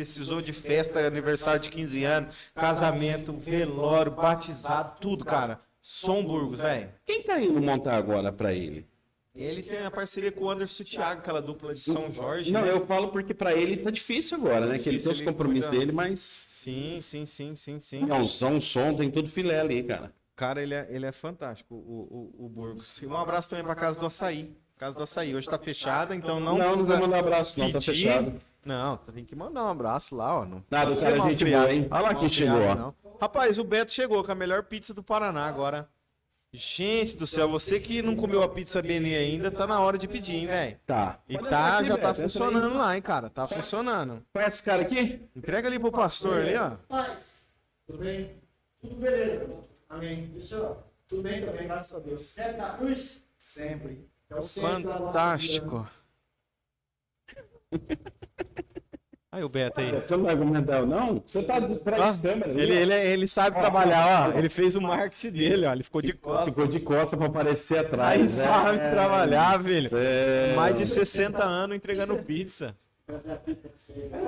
precisou 0.00 0.40
de 0.40 0.52
festa, 0.52 1.00
aniversário 1.00 1.60
de 1.60 1.68
15 1.70 2.04
anos, 2.04 2.34
casamento, 2.54 3.32
velório, 3.32 4.12
batizado, 4.12 4.96
tudo, 5.00 5.24
cara. 5.24 5.58
Som 5.82 6.24
Burgos, 6.24 6.60
velho. 6.60 6.90
Quem 7.04 7.22
tá 7.22 7.40
indo 7.40 7.60
montar 7.60 7.96
agora 7.96 8.30
pra 8.32 8.52
ele? 8.52 8.86
Ele 9.36 9.62
tem 9.62 9.78
a 9.84 9.90
parceria 9.90 10.30
com 10.30 10.44
o 10.44 10.50
Anderson 10.50 10.84
Thiago, 10.84 11.20
aquela 11.20 11.40
dupla 11.40 11.72
de 11.72 11.80
São 11.80 12.12
Jorge. 12.12 12.52
Não, 12.52 12.62
né? 12.62 12.70
eu 12.70 12.84
falo 12.84 13.08
porque 13.08 13.32
pra 13.32 13.54
ele 13.54 13.76
tá 13.76 13.90
difícil 13.90 14.36
agora, 14.36 14.66
né? 14.66 14.78
Que 14.78 14.88
ele 14.88 14.98
tem 14.98 15.08
Difícil, 15.12 15.12
os 15.12 15.20
compromissos 15.20 15.70
dele, 15.70 15.92
mas. 15.92 16.44
Sim, 16.46 16.98
sim, 17.00 17.24
sim, 17.24 17.56
sim, 17.56 17.80
sim. 17.80 18.00
Não, 18.04 18.26
som, 18.26 18.60
som, 18.60 18.94
tem 18.94 19.10
tudo 19.10 19.30
filé 19.30 19.60
ali, 19.60 19.82
cara. 19.84 20.12
Cara, 20.34 20.62
ele 20.62 20.74
é, 20.74 20.86
ele 20.90 21.06
é 21.06 21.12
fantástico, 21.12 21.74
o, 21.74 22.32
o, 22.38 22.46
o 22.46 22.48
Burgos. 22.48 23.00
E 23.00 23.06
um 23.06 23.16
abraço 23.16 23.48
também 23.48 23.64
pra 23.64 23.74
Casa 23.74 24.00
do 24.00 24.06
Açaí. 24.06 24.50
Casa 24.76 24.96
do 24.96 25.02
Açaí. 25.02 25.34
Hoje 25.34 25.48
tá 25.48 25.58
fechada, 25.58 26.14
então 26.14 26.40
não, 26.40 26.58
Não, 26.58 26.76
não, 26.76 26.84
vou 26.84 26.98
mandar 26.98 27.20
abraço, 27.20 27.58
não, 27.58 27.70
tá 27.70 27.78
pedir. 27.78 28.08
fechado. 28.08 28.40
Não, 28.64 28.96
tem 28.96 29.24
que 29.24 29.34
mandar 29.34 29.64
um 29.64 29.68
abraço 29.68 30.14
lá, 30.14 30.40
ó. 30.40 30.44
Não 30.44 30.62
Nada, 30.70 30.92
o 30.92 31.00
cara 31.00 31.14
é 31.14 31.18
mal 31.18 31.28
gente 31.30 31.44
criado. 31.44 31.62
boa, 31.62 31.74
hein? 31.74 31.88
Olha 31.90 32.02
lá 32.02 32.14
quem 32.14 32.28
chegou, 32.28 32.56
criado, 32.56 32.78
ó. 32.78 32.82
não. 32.82 32.94
Rapaz, 33.20 33.58
o 33.58 33.64
Beto 33.64 33.92
chegou 33.92 34.22
com 34.22 34.32
a 34.32 34.34
melhor 34.34 34.64
pizza 34.64 34.92
do 34.92 35.02
Paraná 35.02 35.46
agora. 35.46 35.88
Gente 36.52 37.16
do 37.16 37.26
céu, 37.28 37.48
você 37.48 37.78
que 37.78 38.02
não 38.02 38.16
comeu 38.16 38.42
a 38.42 38.48
pizza 38.48 38.82
Benê 38.82 39.14
ainda, 39.16 39.52
tá 39.52 39.68
na 39.68 39.80
hora 39.80 39.96
de 39.96 40.08
pedir, 40.08 40.34
hein, 40.34 40.46
velho? 40.48 40.80
Tá. 40.84 41.20
E 41.28 41.38
tá, 41.38 41.78
aqui, 41.78 41.88
já 41.88 41.96
tá 41.96 42.08
Beto, 42.08 42.22
funcionando 42.22 42.76
lá, 42.76 42.96
hein, 42.96 43.02
cara? 43.02 43.30
Tá 43.30 43.46
funcionando. 43.46 44.24
Conhece 44.32 44.56
esse 44.56 44.62
cara 44.64 44.82
aqui? 44.82 45.28
Entrega 45.34 45.68
ali 45.68 45.78
pro 45.78 45.92
pastor 45.92 46.40
ali, 46.40 46.56
ó. 46.56 46.72
Paz. 46.88 47.46
Tudo 47.86 47.98
bem? 47.98 48.34
Tudo 48.80 48.96
beleza. 48.96 49.46
Amém. 49.88 50.40
Senhor? 50.40 50.76
Tudo 51.06 51.22
bem 51.22 51.44
também, 51.44 51.68
graças 51.68 51.94
a 51.94 51.98
Deus. 52.00 52.26
Sete 52.26 52.56
da 52.56 52.70
cruz? 52.70 53.22
Sempre. 53.38 54.08
É 54.28 54.34
o 54.34 54.42
centro 54.42 54.88
da 54.88 54.98
nossa 54.98 55.36
vida. 55.36 55.60
Fantástico. 55.60 55.90
Aí 59.32 59.44
o 59.44 59.48
Beto 59.48 59.80
aí. 59.80 59.92
Você 59.92 60.16
não 60.16 60.24
vai 60.24 60.36
comentar, 60.36 60.84
não? 60.84 61.22
Você 61.24 61.40
tá 61.44 61.56
atrás 61.58 62.02
Ah, 62.02 62.10
de 62.12 62.18
câmera. 62.18 62.50
ali, 62.50 62.60
Ele, 62.62 62.72
ó. 62.72 62.76
ele, 62.80 62.94
ele 63.12 63.26
sabe 63.28 63.60
trabalhar, 63.60 64.32
ó. 64.34 64.36
Ele 64.38 64.48
fez 64.48 64.74
o 64.74 64.80
marketing 64.80 65.30
dele, 65.30 65.66
ó. 65.66 65.72
Ele 65.72 65.84
ficou 65.84 66.02
de 66.02 66.12
costas. 66.14 66.48
Ficou 66.48 66.66
de 66.66 66.80
costa 66.80 67.16
pra 67.16 67.26
aparecer 67.26 67.78
atrás. 67.78 68.10
Aí 68.12 68.22
né? 68.22 68.26
sabe 68.28 68.78
trabalhar, 68.90 69.56
velho. 69.58 69.88
Céu. 69.88 70.56
Mais 70.56 70.74
de 70.74 70.84
60 70.84 71.44
anos 71.44 71.76
entregando 71.76 72.16
pizza. 72.24 72.74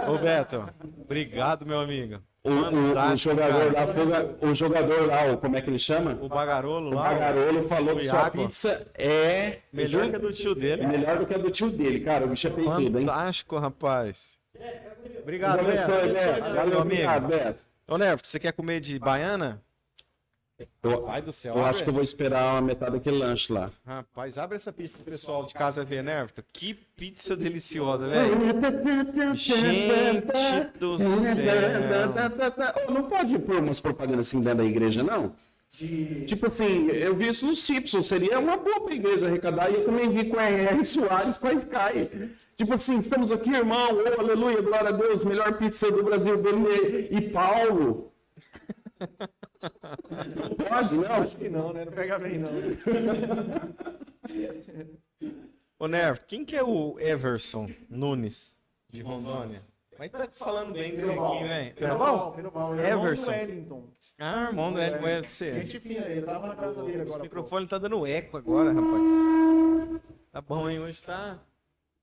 Ô 0.09 0.19
Beto, 0.19 0.69
obrigado, 1.05 1.67
meu 1.67 1.81
amigo. 1.81 2.21
O, 2.45 2.51
o- 2.51 3.13
o 3.13 3.17
jogador 3.17 3.73
lá, 3.73 4.49
o 4.51 4.55
jogador 4.55 5.07
lá, 5.07 5.33
o, 5.33 5.39
como 5.39 5.57
é 5.57 5.61
que 5.61 5.71
ele 5.71 5.79
chama? 5.79 6.19
O 6.21 6.29
Bagarolo 6.29 6.91
O 6.91 6.95
lá, 6.95 7.11
Bagarolo 7.11 7.69
falou 7.69 7.95
o 7.95 7.99
que 7.99 8.09
sua 8.09 8.31
pizza 8.31 8.85
é 8.97 9.59
melhor 9.73 10.11
que 10.11 10.17
a 10.17 10.19
do 10.19 10.33
tio 10.33 10.53
dele. 10.55 10.83
é 10.83 10.87
melhor 10.89 11.19
do 11.19 11.27
que 11.27 11.35
a 11.35 11.39
do 11.39 11.51
tio 11.51 11.71
dele, 11.71 12.01
cara. 12.01 12.25
O 12.25 12.29
bicho 12.29 12.49
é 12.49 12.51
peitudo, 12.51 12.99
hein? 12.99 13.07
Fantástico, 13.07 13.57
rapaz. 13.59 14.37
Obrigado, 15.23 15.65
Beto. 15.65 15.91
Valeu, 16.55 16.81
amigo. 16.81 17.29
Beto. 17.29 17.65
Ô, 17.89 17.99
Nervo, 17.99 18.23
você 18.25 18.39
quer 18.39 18.53
comer 18.53 18.81
de 18.81 18.99
baiana? 18.99 19.61
Eu, 20.83 21.03
Pai 21.03 21.21
do 21.21 21.33
céu. 21.33 21.55
eu 21.55 21.61
abre- 21.61 21.71
acho 21.71 21.83
que 21.83 21.91
eu 21.91 21.95
vou 21.95 22.03
esperar 22.05 22.59
a 22.59 22.61
metade 22.61 22.93
daquele 22.93 23.19
lanche 23.19 23.53
lá. 23.53 23.71
Rapaz, 23.85 24.39
abre 24.39 24.57
essa 24.57 24.73
pizza 24.73 24.93
pro 24.97 25.05
pessoal 25.11 25.45
de 25.45 25.55
casa 25.55 25.85
ver, 25.85 26.05
Nervo. 26.05 26.33
Que 26.53 26.73
pizza 26.73 27.37
deliciosa, 27.37 28.07
velho. 28.09 29.35
Gente 29.35 30.79
do 30.79 30.97
céu. 31.01 31.35
Não 32.93 33.03
pode 33.09 33.39
pôr 33.41 33.57
umas 33.61 33.81
propagandas 33.81 34.29
assim 34.29 34.41
dentro 34.41 34.59
da 34.59 34.65
igreja, 34.65 35.03
não? 35.03 35.35
De... 35.71 36.27
Tipo 36.27 36.47
assim, 36.47 36.89
eu 36.89 37.17
vi 37.17 37.29
isso 37.29 37.47
no 37.47 37.57
Simpsons, 37.57 38.07
seria 38.07 38.39
uma 38.39 38.57
boa 38.59 38.83
pra 38.83 38.95
igreja 38.95 39.27
arrecadar, 39.27 39.71
e 39.71 39.75
eu 39.77 39.85
também 39.87 40.11
vi 40.11 40.27
com 40.27 40.39
a 40.39 40.45
R. 40.45 40.85
Soares 40.85 41.39
com 41.39 41.49
a 41.49 41.53
Sky. 41.55 42.31
Tipo 42.57 42.75
assim, 42.75 42.99
estamos 42.99 43.33
aqui, 43.33 43.51
irmão, 43.51 43.89
oh, 43.93 44.21
aleluia, 44.21 44.61
glória 44.61 44.89
a 44.91 44.93
Deus, 44.93 45.25
melhor 45.25 45.57
pizza 45.59 45.91
do 45.91 46.03
Brasil, 46.05 46.37
Benê 46.41 47.09
e 47.11 47.31
Paulo. 47.31 48.13
Não 50.37 50.55
pode, 50.57 50.95
não? 50.95 51.07
Acho 51.07 51.37
que 51.37 51.49
não, 51.49 51.73
né? 51.73 51.85
Não 51.85 51.93
pega 51.93 52.19
bem, 52.19 52.39
não. 52.39 52.51
Ô, 55.79 55.89
Nervo, 55.89 56.21
quem 56.27 56.45
que 56.45 56.55
é 56.55 56.63
o 56.63 56.97
Everson 56.99 57.71
Nunes 57.89 58.57
de 58.89 59.03
Rondônia? 59.03 59.63
Mas 59.99 60.11
tá 60.11 60.29
falando 60.37 60.73
bem 60.73 60.91
desse 60.93 61.11
aqui, 61.11 61.45
velho. 61.45 61.75
Irmão 61.79 62.33
do 62.75 62.81
Everson. 62.83 63.31
Wellington. 63.31 63.89
Ah, 64.19 64.47
irmão 64.51 64.73
do 64.73 64.79
Hélio 64.81 65.01
conhece. 65.01 65.53
Gente 65.55 65.81
fina, 65.81 66.07
ele 66.07 66.23
tava 66.23 66.47
na 66.47 66.55
casa 66.55 66.85
dele 66.85 66.99
O 66.99 67.03
agora. 67.03 67.23
microfone 67.23 67.67
tá 67.67 67.79
dando 67.79 68.07
eco 68.07 68.37
agora, 68.37 68.73
rapaz. 68.73 70.01
Tá 70.31 70.41
bom, 70.41 70.71
hein? 70.71 70.79
Hoje 70.79 71.03
tá. 71.03 71.41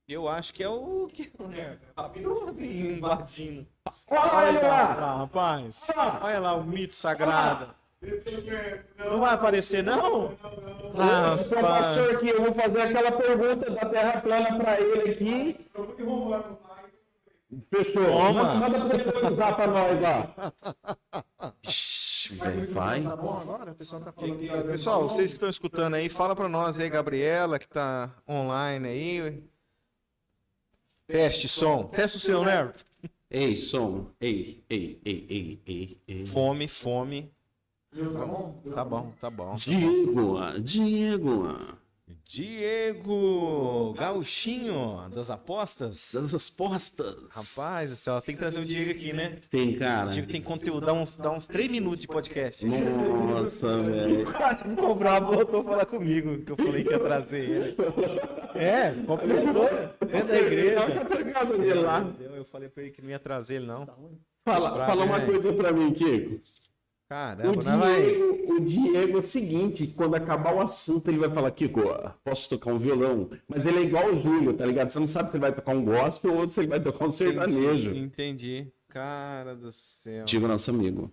Eu 0.09 0.27
acho 0.27 0.51
que 0.51 0.63
é 0.63 0.67
o 0.67 1.07
que 1.13 1.31
o 1.37 1.47
Nervo. 1.47 1.81
A 1.95 2.09
piroca 2.09 2.59
invadindo. 2.59 3.67
Olha 4.07 4.59
lá! 4.59 5.17
rapaz. 5.19 5.87
Olha 6.19 6.39
lá 6.39 6.55
o 6.55 6.63
mito 6.63 6.95
sagrado. 6.95 7.75
Não 8.97 9.19
vai 9.19 9.35
aparecer, 9.35 9.83
não? 9.83 10.33
Ah, 10.97 11.35
professor 11.47 12.15
aqui, 12.15 12.29
eu 12.29 12.41
vou 12.41 12.53
fazer 12.55 12.81
aquela 12.81 13.11
pergunta 13.11 13.69
da 13.69 13.85
Terra 13.85 14.19
plana 14.21 14.57
pra 14.57 14.81
ele 14.81 15.11
aqui. 15.11 15.69
Fechou. 17.69 18.05
Toma. 18.05 18.55
Manda 18.55 18.85
preconizar 18.85 19.55
pra 19.55 19.67
nós 19.67 20.01
lá. 20.01 20.53
Velho, 22.31 22.73
vai. 22.73 23.03
Tá 23.03 23.15
bom 23.15 23.39
agora? 23.39 23.71
O 23.71 23.75
pessoal 23.75 24.01
tá 24.01 25.03
vocês 25.03 25.29
que 25.31 25.35
estão 25.35 25.49
escutando 25.49 25.93
aí, 25.93 26.09
fala 26.09 26.35
pra 26.35 26.49
nós 26.49 26.79
aí, 26.79 26.89
Gabriela, 26.89 27.59
que 27.59 27.67
tá 27.67 28.09
online 28.27 28.87
aí. 28.87 29.49
Teste 31.09 31.47
som. 31.47 31.87
Teste 31.87 32.17
o 32.17 32.19
seu, 32.19 32.45
né? 32.45 32.71
Ei, 33.31 33.57
som. 33.57 34.05
Ei, 34.21 34.63
ei, 34.69 34.99
ei, 35.03 35.25
ei, 35.27 35.59
ei, 35.65 35.97
ei. 36.07 36.25
Fome, 36.27 36.67
fome. 36.67 37.31
Tá 37.91 38.25
bom? 38.25 38.55
Tá 38.75 38.85
bom, 38.85 39.11
tá 39.19 39.29
bom. 39.31 39.55
Diego, 39.55 40.37
Diego. 40.59 41.78
Diego 42.31 43.91
Gauchinho, 43.97 45.09
das 45.09 45.31
apostas. 45.31 46.11
Das 46.13 46.31
respostas. 46.31 47.15
Rapaz 47.31 47.89
do 47.89 47.95
céu, 47.95 48.21
tem 48.21 48.35
que 48.35 48.39
trazer 48.39 48.59
o 48.59 48.65
Diego 48.65 48.91
aqui, 48.91 49.11
né? 49.11 49.39
Tem, 49.49 49.75
O 49.75 49.79
cara. 49.79 50.11
Diego 50.11 50.27
tem 50.31 50.39
conteúdo, 50.39 50.85
dá 50.85 50.93
uns, 50.93 51.17
dá 51.17 51.31
uns 51.31 51.47
3 51.47 51.71
minutos 51.71 52.01
de 52.01 52.07
podcast. 52.07 52.63
Nossa, 52.63 53.81
velho. 53.81 54.29
O 54.29 54.31
cara 54.31 54.55
ficou 54.57 54.93
bravo, 54.95 55.33
voltou 55.33 55.61
a 55.61 55.63
falar 55.63 55.85
comigo, 55.87 56.37
que 56.45 56.51
eu 56.51 56.55
falei 56.55 56.83
que 56.83 56.91
ia 56.91 56.99
trazer 56.99 57.49
ele. 57.49 57.75
É, 58.53 58.91
completou. 59.07 59.67
Da 59.99 60.37
igreja. 60.37 60.81
Eu 62.35 62.45
falei 62.45 62.69
pra 62.69 62.83
ele 62.83 62.91
que 62.91 63.01
não 63.01 63.09
ia 63.09 63.17
trazer 63.19 63.55
ele, 63.55 63.65
não. 63.65 63.87
Fala, 64.45 64.69
Bravo, 64.71 64.91
fala 64.91 65.05
uma 65.05 65.17
né? 65.17 65.25
coisa 65.25 65.51
pra 65.51 65.71
mim, 65.71 65.91
Kiko. 65.93 66.39
O 67.09 67.11
Caramba, 67.11 67.55
nós 67.55 67.65
vai. 67.65 68.03
Diego, 68.03 68.53
o 68.53 68.59
Diego 68.59 69.17
é 69.17 69.19
o 69.19 69.23
seguinte, 69.23 69.87
quando 69.87 70.13
acabar 70.13 70.53
o 70.53 70.61
assunto, 70.61 71.07
ele 71.07 71.17
vai 71.17 71.27
falar, 71.31 71.49
Kiko, 71.49 71.81
posso 72.23 72.47
tocar 72.47 72.71
um 72.71 72.77
violão? 72.77 73.31
Mas 73.47 73.65
ele 73.65 73.79
é 73.79 73.81
igual 73.81 74.13
o 74.13 74.19
Júlio, 74.19 74.53
tá 74.53 74.63
ligado? 74.63 74.89
Você 74.89 74.99
não 74.99 75.07
sabe 75.07 75.31
se 75.31 75.37
ele 75.37 75.41
vai 75.41 75.51
tocar 75.51 75.75
um 75.75 75.83
gospel 75.83 76.35
ou 76.37 76.47
se 76.47 76.59
ele 76.59 76.67
vai 76.67 76.79
tocar 76.79 77.07
um 77.07 77.11
sertanejo. 77.11 77.89
Entendi, 77.89 77.99
entendi. 77.99 78.73
Cara 78.89 79.55
do 79.55 79.71
céu. 79.71 80.23
Diego, 80.25 80.47
nosso 80.47 80.69
amigo. 80.69 81.11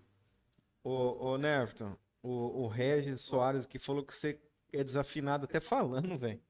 Ô, 0.84 1.30
ô 1.30 1.38
Nerton, 1.38 1.96
o, 2.22 2.64
o 2.64 2.68
Regis 2.68 3.22
Soares 3.22 3.64
que 3.64 3.78
falou 3.78 4.02
que 4.04 4.14
você 4.14 4.38
é 4.74 4.84
desafinado 4.84 5.44
até 5.44 5.60
falando, 5.60 6.18
velho. 6.18 6.40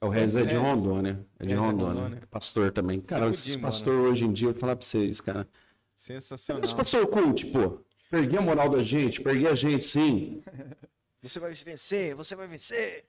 O 0.00 0.08
Regis 0.08 0.36
é 0.36 0.44
de 0.44 0.54
É. 0.54 0.58
Rondônia. 0.58 1.24
É 1.38 1.46
de 1.46 1.52
é 1.52 1.56
Rondônia. 1.56 2.02
Rondônia. 2.02 2.22
Pastor 2.28 2.72
também. 2.72 3.00
Cara, 3.00 3.20
Sacudinho, 3.26 3.30
esses 3.30 3.54
mano. 3.54 3.66
pastores 3.68 4.00
hoje 4.10 4.24
em 4.24 4.32
dia, 4.32 4.48
eu 4.48 4.52
vou 4.52 4.60
falar 4.60 4.74
pra 4.74 4.84
vocês, 4.84 5.20
cara. 5.20 5.48
Sensacional. 5.94 6.64
Os 6.64 6.72
pastor 6.72 7.06
cult, 7.06 7.46
pô. 7.46 7.78
Perdi 8.16 8.38
a 8.38 8.40
moral 8.40 8.70
da 8.70 8.82
gente, 8.82 9.20
perdi 9.20 9.46
a 9.46 9.54
gente, 9.54 9.84
sim. 9.84 10.42
Você 11.22 11.38
vai 11.40 11.52
vencer, 11.52 12.14
você 12.14 12.36
vai 12.36 12.46
vencer. 12.46 13.04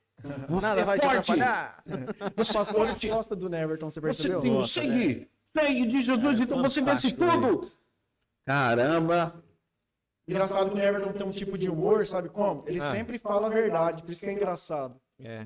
Você 0.49 0.61
Nada 0.61 0.81
é 0.81 0.83
vai 0.83 0.97
te 0.99 1.05
forte. 1.05 1.17
atrapalhar. 1.31 1.83
Os 2.35 2.51
pastores 2.51 2.99
gostam 2.99 3.37
do 3.37 3.47
Neverton, 3.47 3.89
você 3.91 3.99
Você 3.99 4.05
percebeu? 4.07 4.41
tem 4.41 4.49
o 4.51 4.53
Nossa, 4.55 4.73
sangue. 4.81 5.29
Sangue 5.55 5.85
de 5.85 6.01
Jesus, 6.03 6.39
então 6.39 6.61
você 6.63 6.81
vence 6.81 7.09
fantástico, 7.11 7.57
tudo. 7.59 7.71
Caramba. 8.43 9.43
Engraçado 10.27 10.71
que 10.71 10.75
o 10.75 10.79
Neverton 10.79 11.11
tem 11.13 11.27
um 11.27 11.31
tipo 11.31 11.57
de 11.59 11.69
humor, 11.69 12.07
sabe 12.07 12.27
como? 12.29 12.63
Ele 12.67 12.79
Ah. 12.81 12.89
sempre 12.89 13.19
fala 13.19 13.47
a 13.47 13.49
verdade, 13.51 14.01
por 14.01 14.11
isso 14.11 14.21
que 14.21 14.25
é 14.27 14.33
engraçado. 14.33 14.99
É. 15.19 15.45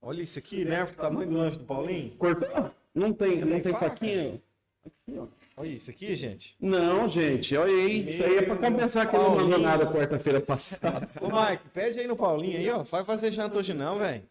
Olha 0.00 0.22
isso 0.22 0.38
aqui, 0.38 0.64
né? 0.64 0.84
O 0.84 0.94
tamanho 0.94 1.28
do 1.28 1.36
lanche 1.36 1.58
do 1.58 1.64
Paulinho. 1.64 2.14
Cortou? 2.16 2.70
Não 2.94 3.12
tem, 3.12 3.40
não 3.40 3.48
Tem 3.60 3.62
tem 3.62 3.72
faquinha? 3.72 4.40
Aqui, 4.86 5.18
ó. 5.18 5.26
Olha 5.56 5.68
isso 5.68 5.88
aqui, 5.90 6.16
gente. 6.16 6.56
Não, 6.60 7.08
gente, 7.08 7.56
olha 7.56 7.72
aí. 7.72 8.08
Isso 8.08 8.24
aí 8.24 8.38
é 8.38 8.42
pra 8.42 8.56
compensar 8.56 9.08
que 9.08 9.14
ele 9.14 9.22
não 9.24 9.36
mandou 9.36 9.58
nada 9.58 9.86
quarta-feira 9.86 10.40
passada. 10.40 11.08
Ô, 11.20 11.26
Mike, 11.28 11.68
pede 11.72 12.00
aí 12.00 12.06
no 12.08 12.16
Paulinho 12.16 12.58
aí, 12.58 12.68
ó. 12.70 12.82
Vai 12.82 13.04
fazer 13.04 13.30
janta 13.30 13.58
hoje 13.58 13.72
não, 13.72 13.98
velho. 13.98 14.24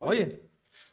Olha. 0.00 0.40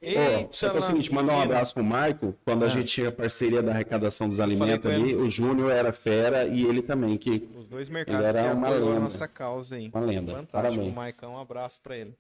Ó, 0.04 0.48
só 0.52 0.70
que 0.70 0.78
é 0.78 0.80
o 0.80 0.84
seguinte, 0.84 1.14
mandar 1.14 1.34
um 1.38 1.42
abraço 1.42 1.76
pro 1.76 1.84
Maico. 1.84 2.36
Quando 2.44 2.64
a 2.64 2.66
Ah. 2.66 2.70
gente 2.70 2.88
tinha 2.88 3.12
parceria 3.12 3.62
da 3.62 3.72
arrecadação 3.72 4.28
dos 4.28 4.40
alimentos 4.40 4.90
ali, 4.90 5.16
o 5.16 5.30
Júnior 5.30 5.72
era 5.72 5.94
fera 5.94 6.46
e 6.46 6.64
ele 6.66 6.82
também, 6.82 7.16
que 7.18 7.48
Os 7.56 7.68
dois 7.68 7.88
mercados 7.88 8.24
Ele 8.24 8.32
que 8.34 8.38
era 8.40 8.54
uma 8.56 8.70
lenda. 8.70 9.00
nossa 9.02 9.28
causa 9.28 9.76
aí. 9.76 9.90
uma 9.94 10.00
lenda. 10.02 10.32
Fantástico. 10.34 10.52
Parabéns. 10.52 10.92
O 10.92 10.96
Maicão, 10.96 11.34
um 11.34 11.40
abraço 11.40 11.80
pra 11.82 11.96
ele. 11.96 12.16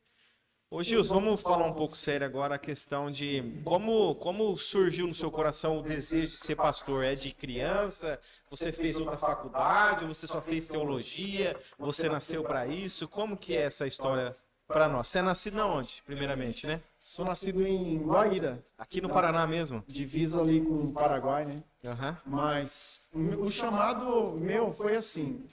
Ô 0.69 0.82
Gils, 0.82 1.10
vamos 1.10 1.41
falar 1.41 1.67
um 1.67 1.73
pouco 1.73 1.95
sério 1.95 2.25
agora 2.25 2.56
a 2.56 2.60
questão 2.60 3.12
de 3.12 3.62
como, 3.63 4.15
como 4.15 4.58
surgiu 4.58 5.06
no 5.08 5.13
seu 5.13 5.30
coração 5.32 5.78
o 5.78 5.84
desejo 5.84 6.32
de 6.32 6.38
ser 6.38 6.56
pastor? 6.56 7.04
É 7.04 7.13
de 7.15 7.32
criança? 7.34 8.19
Você 8.49 8.71
fez 8.71 8.95
outra 8.97 9.17
faculdade? 9.17 10.06
Você 10.06 10.25
só 10.28 10.41
fez 10.41 10.67
teologia? 10.67 11.56
Você 11.78 12.10
nasceu 12.10 12.43
pra 12.43 12.65
isso? 12.67 13.08
Como 13.08 13.38
que 13.38 13.56
é 13.56 13.62
essa 13.62 13.86
história 13.86 14.36
pra 14.67 14.89
nós? 14.89 15.08
Você 15.08 15.19
é 15.19 15.21
nascido 15.21 15.56
na 15.56 15.67
onde, 15.67 16.01
primeiramente, 16.04 16.65
né? 16.65 16.82
Sou 16.97 17.23
nascido 17.23 17.65
em 17.65 17.99
Guaíra, 17.99 18.62
Aqui 18.78 18.99
no 18.99 19.08
Paraná 19.10 19.45
mesmo? 19.45 19.84
divisa 19.88 20.41
ali 20.41 20.62
com 20.62 20.86
o 20.86 20.91
Paraguai, 20.91 21.45
né? 21.45 21.63
Aham. 21.86 22.17
Mas 22.25 23.08
o 23.13 23.49
chamado 23.51 24.32
meu 24.32 24.73
foi 24.73 24.95
assim. 24.95 25.45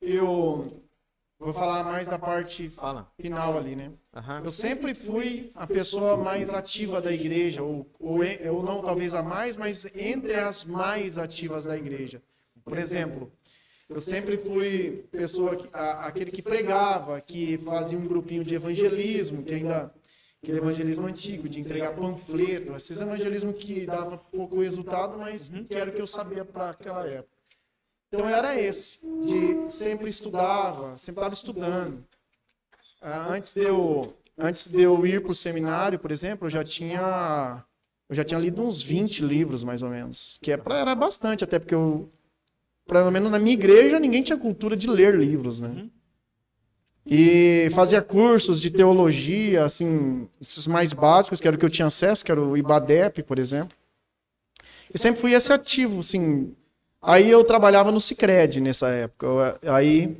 Eu 0.00 0.82
vou 1.40 1.54
falar 1.54 1.82
mais 1.84 2.08
da 2.08 2.18
parte 2.18 2.68
Fala. 2.68 3.10
final 3.18 3.56
ali, 3.56 3.74
né? 3.74 3.92
Aham. 4.14 4.42
Eu 4.44 4.52
sempre 4.52 4.94
fui 4.94 5.50
a 5.54 5.66
pessoa 5.66 6.16
mais 6.16 6.52
ativa 6.52 7.00
da 7.00 7.12
igreja, 7.12 7.62
ou, 7.62 7.86
ou, 7.98 8.18
ou 8.52 8.62
não 8.62 8.82
talvez 8.82 9.14
a 9.14 9.22
mais, 9.22 9.56
mas 9.56 9.86
entre 9.96 10.34
as 10.34 10.64
mais 10.64 11.16
ativas 11.18 11.64
da 11.64 11.76
igreja. 11.76 12.22
Por 12.64 12.76
exemplo, 12.78 13.32
eu 13.88 14.00
sempre 14.00 14.36
fui 14.36 15.04
pessoa 15.10 15.56
que, 15.56 15.68
a- 15.72 16.06
aquele 16.06 16.30
que 16.30 16.42
pregava, 16.42 17.20
que 17.20 17.58
fazia 17.58 17.98
um 17.98 18.06
grupinho 18.06 18.44
de 18.44 18.54
evangelismo, 18.54 19.42
que 19.42 19.54
ainda 19.54 19.92
aquele 20.42 20.58
evangelismo 20.58 21.06
antigo, 21.06 21.48
de 21.48 21.60
entregar 21.60 21.94
panfleto, 21.94 22.72
esses 22.72 23.00
evangelismo 23.00 23.52
que 23.52 23.86
dava 23.86 24.16
pouco 24.16 24.60
resultado, 24.60 25.18
mas 25.18 25.48
que 25.48 25.74
era 25.74 25.90
o 25.90 25.92
que 25.92 26.00
eu 26.00 26.06
sabia 26.06 26.44
para 26.44 26.70
aquela 26.70 27.06
época. 27.06 27.39
Então 28.12 28.28
era 28.28 28.60
esse, 28.60 28.98
de 29.24 29.68
sempre 29.70 30.10
estudava, 30.10 30.96
sempre 30.96 31.20
estava 31.20 31.32
estudando. 31.32 32.04
Ah, 33.00 33.28
antes 33.30 33.54
de 33.54 33.62
eu 33.62 34.16
antes 34.36 34.66
de 34.66 34.82
eu 34.82 35.06
ir 35.06 35.22
para 35.22 35.30
o 35.30 35.34
seminário, 35.34 35.98
por 35.98 36.10
exemplo, 36.10 36.46
eu 36.46 36.50
já 36.50 36.64
tinha 36.64 37.64
eu 38.08 38.14
já 38.16 38.24
tinha 38.24 38.40
lido 38.40 38.62
uns 38.62 38.82
20 38.82 39.24
livros 39.24 39.62
mais 39.62 39.80
ou 39.80 39.90
menos, 39.90 40.38
que 40.42 40.50
é 40.50 40.56
pra, 40.56 40.78
era 40.78 40.94
bastante, 40.96 41.44
até 41.44 41.60
porque 41.60 41.74
eu 41.74 42.10
pelo 42.84 43.12
menos 43.12 43.30
na 43.30 43.38
minha 43.38 43.54
igreja 43.54 44.00
ninguém 44.00 44.24
tinha 44.24 44.36
cultura 44.36 44.76
de 44.76 44.88
ler 44.88 45.14
livros, 45.14 45.60
né? 45.60 45.88
E 47.06 47.70
fazia 47.72 48.02
cursos 48.02 48.60
de 48.60 48.70
teologia, 48.70 49.64
assim, 49.64 50.28
esses 50.40 50.66
mais 50.66 50.92
básicos, 50.92 51.40
que 51.40 51.46
era 51.46 51.56
o 51.56 51.58
que 51.58 51.64
eu 51.64 51.70
tinha 51.70 51.86
acesso, 51.86 52.24
que 52.24 52.30
era 52.30 52.40
o 52.40 52.56
IBADEP, 52.56 53.22
por 53.22 53.38
exemplo. 53.38 53.76
E 54.92 54.98
sempre 54.98 55.20
fui 55.20 55.32
esse 55.32 55.52
ativo, 55.52 56.00
assim. 56.00 56.54
Aí 57.02 57.30
eu 57.30 57.42
trabalhava 57.44 57.90
no 57.90 58.00
Cicred 58.00 58.60
nessa 58.60 58.88
época. 58.90 59.26
Eu- 59.26 59.74
Aí 59.74 60.16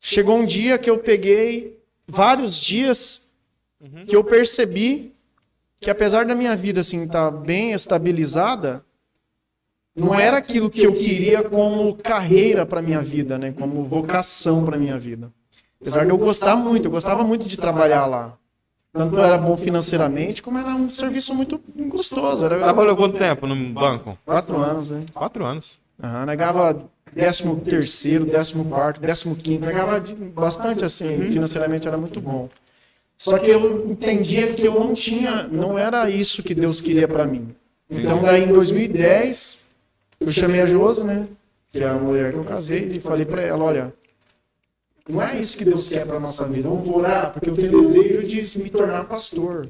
chegou 0.00 0.36
um 0.36 0.44
dia 0.46 0.78
que 0.78 0.88
eu 0.88 0.98
peguei 0.98 1.78
vários 2.06 2.56
dias 2.58 3.28
que 4.06 4.14
eu 4.16 4.22
percebi 4.24 5.12
que 5.80 5.90
apesar 5.90 6.24
da 6.24 6.34
minha 6.34 6.56
vida 6.56 6.80
assim 6.80 7.04
estar 7.04 7.30
bem 7.30 7.72
estabilizada, 7.72 8.84
não 9.94 10.14
era 10.18 10.38
aquilo 10.38 10.70
que 10.70 10.82
eu 10.82 10.92
queria 10.92 11.42
como 11.42 11.94
carreira 11.96 12.64
para 12.66 12.80
minha 12.82 13.00
vida, 13.00 13.36
né? 13.38 13.52
Como 13.52 13.84
vocação 13.84 14.64
para 14.64 14.78
minha 14.78 14.98
vida. 14.98 15.30
Apesar 15.80 16.04
de 16.04 16.10
eu 16.10 16.18
gostar 16.18 16.56
muito, 16.56 16.86
eu 16.86 16.90
gostava 16.90 17.22
muito 17.24 17.48
de 17.48 17.56
trabalhar 17.56 18.06
lá. 18.06 18.36
Tanto 18.92 19.18
era 19.20 19.36
bom 19.36 19.56
financeiramente, 19.56 20.42
como 20.42 20.58
era 20.58 20.68
um 20.70 20.88
serviço 20.88 21.34
muito 21.34 21.60
gostoso. 21.88 22.44
Era 22.44 22.58
Trabalhou 22.58 22.96
quanto 22.96 23.18
tempo 23.18 23.46
no 23.46 23.54
banco? 23.74 24.18
quatro 24.24 24.56
anos, 24.56 24.90
né? 24.90 25.04
Quatro 25.12 25.44
anos. 25.44 25.78
Aham, 26.02 26.26
negava 26.26 26.88
décimo 27.12 27.58
terceiro, 27.60 28.26
décimo 28.26 28.64
quarto, 28.66 29.00
décimo 29.00 29.34
quinto, 29.34 29.66
negava 29.66 30.00
de- 30.00 30.14
bastante 30.14 30.84
assim, 30.84 31.28
financeiramente 31.30 31.88
era 31.88 31.96
muito 31.96 32.20
bom. 32.20 32.48
Só 33.16 33.38
que 33.38 33.50
eu 33.50 33.90
entendia 33.90 34.52
que 34.52 34.66
eu 34.66 34.74
não 34.78 34.92
tinha, 34.92 35.44
não 35.44 35.78
era 35.78 36.10
isso 36.10 36.42
que 36.42 36.54
Deus 36.54 36.80
queria 36.82 37.08
para 37.08 37.24
mim. 37.26 37.54
Então 37.90 38.20
daí 38.20 38.42
em 38.44 38.52
2010, 38.52 39.66
eu 40.20 40.30
chamei 40.32 40.60
a 40.60 40.66
Josi, 40.66 41.02
né, 41.04 41.26
que 41.72 41.82
é 41.82 41.88
a 41.88 41.94
mulher 41.94 42.32
que 42.32 42.38
eu 42.38 42.44
casei, 42.44 42.90
e 42.92 43.00
falei 43.00 43.24
para 43.24 43.40
ela, 43.40 43.64
olha, 43.64 43.94
não 45.08 45.22
é 45.22 45.38
isso 45.40 45.56
que 45.56 45.64
Deus 45.64 45.88
quer 45.88 46.04
para 46.06 46.20
nossa 46.20 46.44
vida. 46.46 46.68
Eu 46.68 46.76
vou 46.76 46.98
orar 46.98 47.32
porque 47.32 47.48
eu 47.48 47.54
tenho 47.56 47.80
desejo 47.80 48.22
de 48.26 48.58
me 48.58 48.68
tornar 48.68 49.04
pastor. 49.04 49.68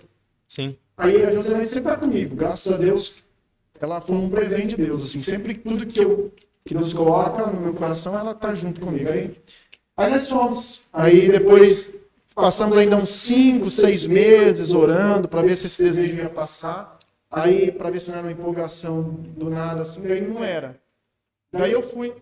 Sim. 0.49 0.77
Aí 0.97 1.25
a 1.25 1.31
Joselene 1.31 1.67
sempre 1.67 1.93
tá 1.93 1.97
comigo, 1.99 2.35
graças 2.35 2.73
a 2.73 2.77
Deus. 2.77 3.15
Ela 3.81 4.01
foi 4.01 4.17
um 4.17 4.29
presente 4.29 4.77
de 4.77 4.83
Deus, 4.83 5.05
assim, 5.05 5.21
sempre 5.21 5.55
tudo 5.55 5.87
que 5.87 6.01
eu 6.01 6.33
que 6.67 6.75
Deus 6.75 6.93
coloca 6.93 7.47
no 7.47 7.61
meu 7.61 7.75
coração, 7.75 8.19
ela 8.19 8.35
tá 8.35 8.53
junto 8.53 8.81
comigo. 8.81 9.09
Aí, 9.09 9.41
aí 9.97 10.11
nós 10.11 10.29
fomos. 10.29 10.87
Aí 10.93 11.29
depois 11.31 11.97
passamos 12.35 12.77
ainda 12.77 12.97
uns 12.97 13.09
5, 13.11 13.71
6 13.71 14.07
meses 14.07 14.73
orando 14.73 15.29
para 15.29 15.43
ver 15.43 15.55
se 15.55 15.67
esse 15.67 15.83
desejo 15.83 16.17
ia 16.17 16.29
passar. 16.29 16.99
Aí 17.31 17.71
para 17.71 17.91
ver 17.91 18.01
se 18.01 18.11
não 18.11 18.19
era 18.19 18.27
uma 18.27 18.33
empolgação 18.33 19.03
do 19.37 19.49
nada 19.49 19.83
assim, 19.83 20.03
daí 20.03 20.21
não 20.21 20.43
era. 20.43 20.81
Daí 21.53 21.71
eu 21.71 21.83
fui 21.83 22.13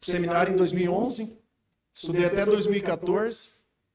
seminário 0.00 0.52
em 0.52 0.56
2011, 0.56 1.36
estudei 1.92 2.24
até 2.24 2.46
2014. 2.46 3.50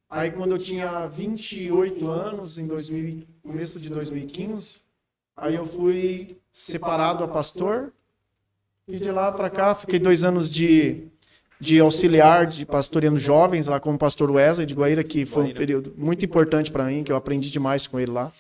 Aí 0.10 0.32
quando 0.32 0.52
eu 0.52 0.58
tinha 0.58 1.08
28 1.08 2.08
anos, 2.10 2.58
em 2.58 2.67
2000, 2.67 3.26
começo 3.41 3.80
de 3.80 3.89
2015, 3.89 4.81
aí 5.41 5.56
eu 5.56 5.65
fui 5.65 6.38
separado 6.54 7.23
a 7.23 7.27
pastor. 7.27 7.91
E 8.88 8.97
de 8.97 9.12
lá 9.12 9.32
para 9.32 9.49
cá, 9.49 9.73
fiquei 9.73 9.99
dois 9.99 10.23
anos 10.23 10.49
de, 10.49 11.08
de 11.60 11.80
auxiliar 11.80 12.45
de 12.45 12.65
pastoreando 12.65 13.17
jovens 13.17 13.67
lá 13.67 13.80
com 13.80 13.93
o 13.93 13.97
pastor 13.97 14.30
Wesley 14.30 14.65
de 14.65 14.75
Guaíra, 14.75 15.04
que 15.04 15.25
foi 15.25 15.45
um 15.45 15.54
período 15.54 15.93
muito 15.97 16.23
importante 16.23 16.71
para 16.71 16.86
mim, 16.86 17.04
que 17.04 17.12
eu 17.12 17.15
aprendi 17.15 17.49
demais 17.49 17.88
com 17.88 17.99
ele 17.99 18.12
lá. 18.12 18.32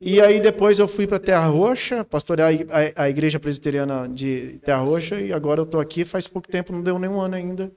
E 0.00 0.20
aí 0.20 0.40
depois 0.40 0.78
eu 0.78 0.88
fui 0.88 1.06
para 1.06 1.18
Terra 1.18 1.46
Roxa, 1.46 2.04
pastorear 2.04 2.50
a, 2.70 3.04
a 3.04 3.10
igreja 3.10 3.38
presbiteriana 3.38 4.08
de 4.08 4.58
Terra 4.64 4.80
Roxa, 4.80 5.20
e 5.20 5.32
agora 5.32 5.60
eu 5.60 5.64
estou 5.64 5.80
aqui 5.80 6.04
faz 6.04 6.26
pouco 6.26 6.48
tempo, 6.48 6.72
não 6.72 6.82
deu 6.82 6.98
nenhum 6.98 7.20
ano 7.20 7.36
ainda. 7.36 7.72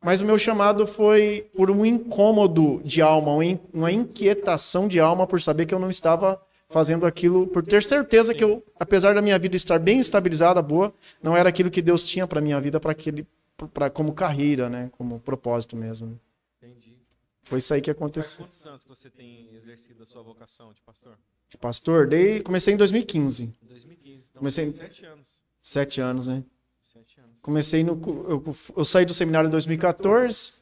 Mas 0.00 0.20
o 0.20 0.24
meu 0.24 0.38
chamado 0.38 0.86
foi 0.86 1.48
por 1.54 1.70
um 1.70 1.84
incômodo 1.84 2.80
de 2.84 3.02
alma, 3.02 3.32
uma 3.72 3.92
inquietação 3.92 4.88
de 4.88 4.98
alma 4.98 5.26
por 5.26 5.40
saber 5.40 5.66
que 5.66 5.74
eu 5.74 5.78
não 5.78 5.90
estava 5.90 6.40
fazendo 6.72 7.06
aquilo, 7.06 7.46
por 7.46 7.62
ter 7.62 7.82
certeza 7.82 8.34
que 8.34 8.42
eu, 8.42 8.64
apesar 8.80 9.14
da 9.14 9.22
minha 9.22 9.38
vida 9.38 9.54
estar 9.56 9.78
bem 9.78 10.00
estabilizada, 10.00 10.60
boa, 10.62 10.92
não 11.22 11.36
era 11.36 11.48
aquilo 11.48 11.70
que 11.70 11.82
Deus 11.82 12.02
tinha 12.04 12.26
para 12.26 12.40
minha 12.40 12.60
vida, 12.60 12.80
para 12.80 12.92
aquele, 12.92 13.26
para 13.72 13.90
como 13.90 14.12
carreira, 14.14 14.68
né, 14.70 14.88
como 14.96 15.20
propósito 15.20 15.76
mesmo. 15.76 16.18
Entendi. 16.62 16.96
Foi 17.42 17.58
isso 17.58 17.74
aí 17.74 17.80
que 17.80 17.90
Faz 17.92 17.96
aconteceu. 17.96 18.44
quantos 18.46 18.66
anos 18.66 18.82
que 18.82 18.88
você 18.88 19.10
tem 19.10 19.54
exercido 19.54 20.02
a 20.02 20.06
sua 20.06 20.22
vocação 20.22 20.72
de 20.72 20.80
pastor? 20.80 21.16
De 21.50 21.58
pastor, 21.58 22.06
dei, 22.06 22.40
comecei 22.40 22.72
em 22.72 22.76
2015, 22.78 23.52
Em 23.62 23.66
2015. 23.66 24.26
Então, 24.30 24.40
Comecei- 24.40 24.64
tem 24.64 24.72
sete 24.72 25.04
anos. 25.04 25.42
sete 25.60 26.00
anos, 26.00 26.26
né? 26.28 26.42
Sete 26.82 27.20
anos. 27.20 27.42
Comecei 27.42 27.84
no, 27.84 27.92
eu, 28.28 28.56
eu 28.76 28.84
saí 28.84 29.04
do 29.04 29.12
seminário 29.12 29.48
em 29.48 29.50
2014, 29.50 30.52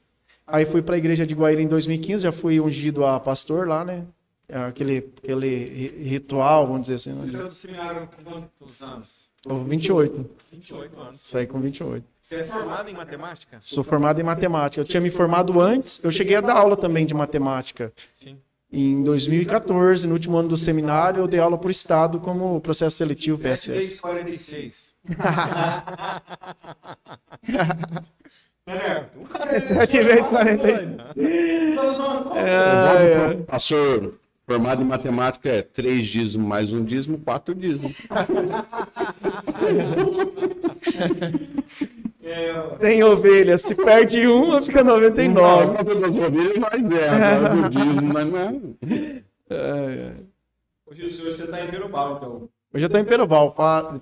aí 0.46 0.66
fui 0.66 0.82
para 0.82 0.96
a 0.96 0.98
igreja 0.98 1.24
de 1.24 1.34
Guaíra 1.34 1.62
em 1.62 1.68
2015, 1.68 2.24
já 2.24 2.32
fui 2.32 2.58
ungido 2.60 3.04
a 3.06 3.20
pastor 3.20 3.68
lá, 3.68 3.84
né? 3.84 4.04
É 4.52 4.58
Aquele, 4.58 5.10
aquele 5.22 5.48
ri- 5.48 6.02
ritual, 6.08 6.66
vamos 6.66 6.82
dizer 6.88 6.94
assim. 6.94 7.14
Você 7.14 7.26
Né? 7.26 7.32
saiu 7.32 7.48
do 7.48 7.54
seminário 7.54 8.08
com 8.08 8.24
quantos 8.24 8.82
anos? 8.82 9.30
Tô 9.42 9.58
28, 9.64 10.30
28 10.52 11.00
anos. 11.00 11.20
saí 11.20 11.46
com 11.46 11.60
28. 11.60 12.04
Você 12.20 12.40
é 12.40 12.44
formado 12.44 12.90
em 12.90 12.94
matemática? 12.94 13.58
Sou 13.62 13.82
formado 13.82 14.20
em 14.20 14.24
matemática. 14.24 14.80
Eu 14.80 14.84
tinha 14.84 15.00
me 15.00 15.10
formado 15.10 15.60
antes, 15.60 16.00
eu 16.04 16.10
cheguei 16.10 16.36
a 16.36 16.40
dar 16.40 16.56
aula 16.56 16.76
também 16.76 17.06
de 17.06 17.14
matemática. 17.14 17.92
Sim. 18.12 18.38
Em 18.72 19.02
2014, 19.02 20.06
no 20.06 20.12
último 20.14 20.36
ano 20.36 20.48
do 20.50 20.56
seminário, 20.56 21.20
eu 21.22 21.26
dei 21.26 21.40
aula 21.40 21.58
por 21.58 21.70
estado 21.72 22.20
como 22.20 22.60
processo 22.60 22.96
seletivo 22.98 23.36
7 23.36 23.50
PSS. 23.50 23.70
vezes 23.72 24.00
46. 24.00 24.94
7 29.78 30.02
vezes 30.04 30.28
45. 30.28 31.02
É, 32.36 33.32
é. 33.32 33.34
Pastor, 33.42 34.14
formado 34.50 34.82
em 34.82 34.84
matemática 34.84 35.48
é 35.48 35.62
3 35.62 36.04
dízimos 36.04 36.44
mais 36.44 36.72
um 36.72 36.84
dízimo, 36.84 37.18
4 37.18 37.54
dízimos. 37.54 38.08
Tem 42.80 43.02
ovelha, 43.04 43.56
se 43.56 43.76
perde 43.76 44.26
uma, 44.26 44.60
fica 44.60 44.82
99. 44.82 45.66
Não, 45.66 45.74
das 45.74 46.10
ovelhas, 46.10 46.56
mas 46.56 46.90
é, 46.90 47.08
agora 47.08 47.54
do 47.54 47.70
dízimo, 47.70 48.12
mas 48.12 48.26
não 48.26 48.38
é. 48.38 48.60
É, 49.50 49.54
é. 49.54 50.14
Hoje 50.84 51.08
você 51.08 51.46
tá 51.46 51.64
em 51.64 51.70
Perubal, 51.70 52.16
então. 52.16 52.48
Hoje 52.74 52.86
eu 52.86 52.90
tô 52.90 52.98
em 52.98 53.04
Perobal, 53.04 53.54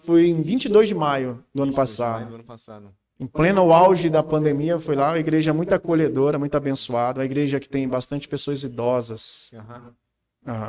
fui 0.02 0.28
em 0.28 0.42
22 0.42 0.88
de 0.88 0.94
maio 0.94 1.44
do 1.54 1.62
ano 1.62 1.74
passado. 1.74 2.26
Do 2.26 2.36
ano 2.36 2.44
passado. 2.44 2.88
Em 3.20 3.26
pleno 3.26 3.70
auge 3.70 4.08
da 4.08 4.22
pandemia, 4.22 4.78
fui 4.78 4.96
lá, 4.96 5.08
uma 5.08 5.18
igreja 5.18 5.52
muito 5.52 5.74
acolhedora, 5.74 6.38
muito 6.38 6.54
abençoada, 6.54 7.20
uma 7.20 7.26
igreja 7.26 7.60
que 7.60 7.68
tem 7.68 7.86
bastante 7.86 8.26
pessoas 8.26 8.62
idosas. 8.62 9.50
Aham. 9.54 9.92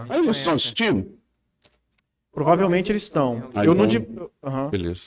Aí 0.10 0.20
eles 0.20 0.38
estão 0.38 0.54
assistindo? 0.54 1.18
Provavelmente 2.32 2.92
eles 2.92 3.04
estão. 3.04 3.50
Ah, 3.56 3.66
Eu 3.66 3.74
não 3.74 3.88
di- 3.88 4.06
Aham. 4.44 4.70
Beleza. 4.70 5.04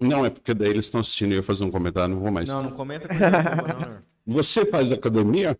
Não, 0.00 0.24
é 0.24 0.30
porque 0.30 0.54
daí 0.54 0.70
eles 0.70 0.86
estão 0.86 1.00
assistindo 1.00 1.30
e 1.32 1.34
eu 1.34 1.36
ia 1.38 1.42
fazer 1.42 1.64
um 1.64 1.70
comentário, 1.70 2.14
não 2.14 2.22
vou 2.22 2.30
mais. 2.30 2.48
Não, 2.48 2.62
não 2.62 2.70
comenta 2.70 3.06
com 3.08 3.14
não, 3.14 3.94
não. 3.94 4.02
Você 4.36 4.64
faz 4.64 4.90
academia? 4.92 5.58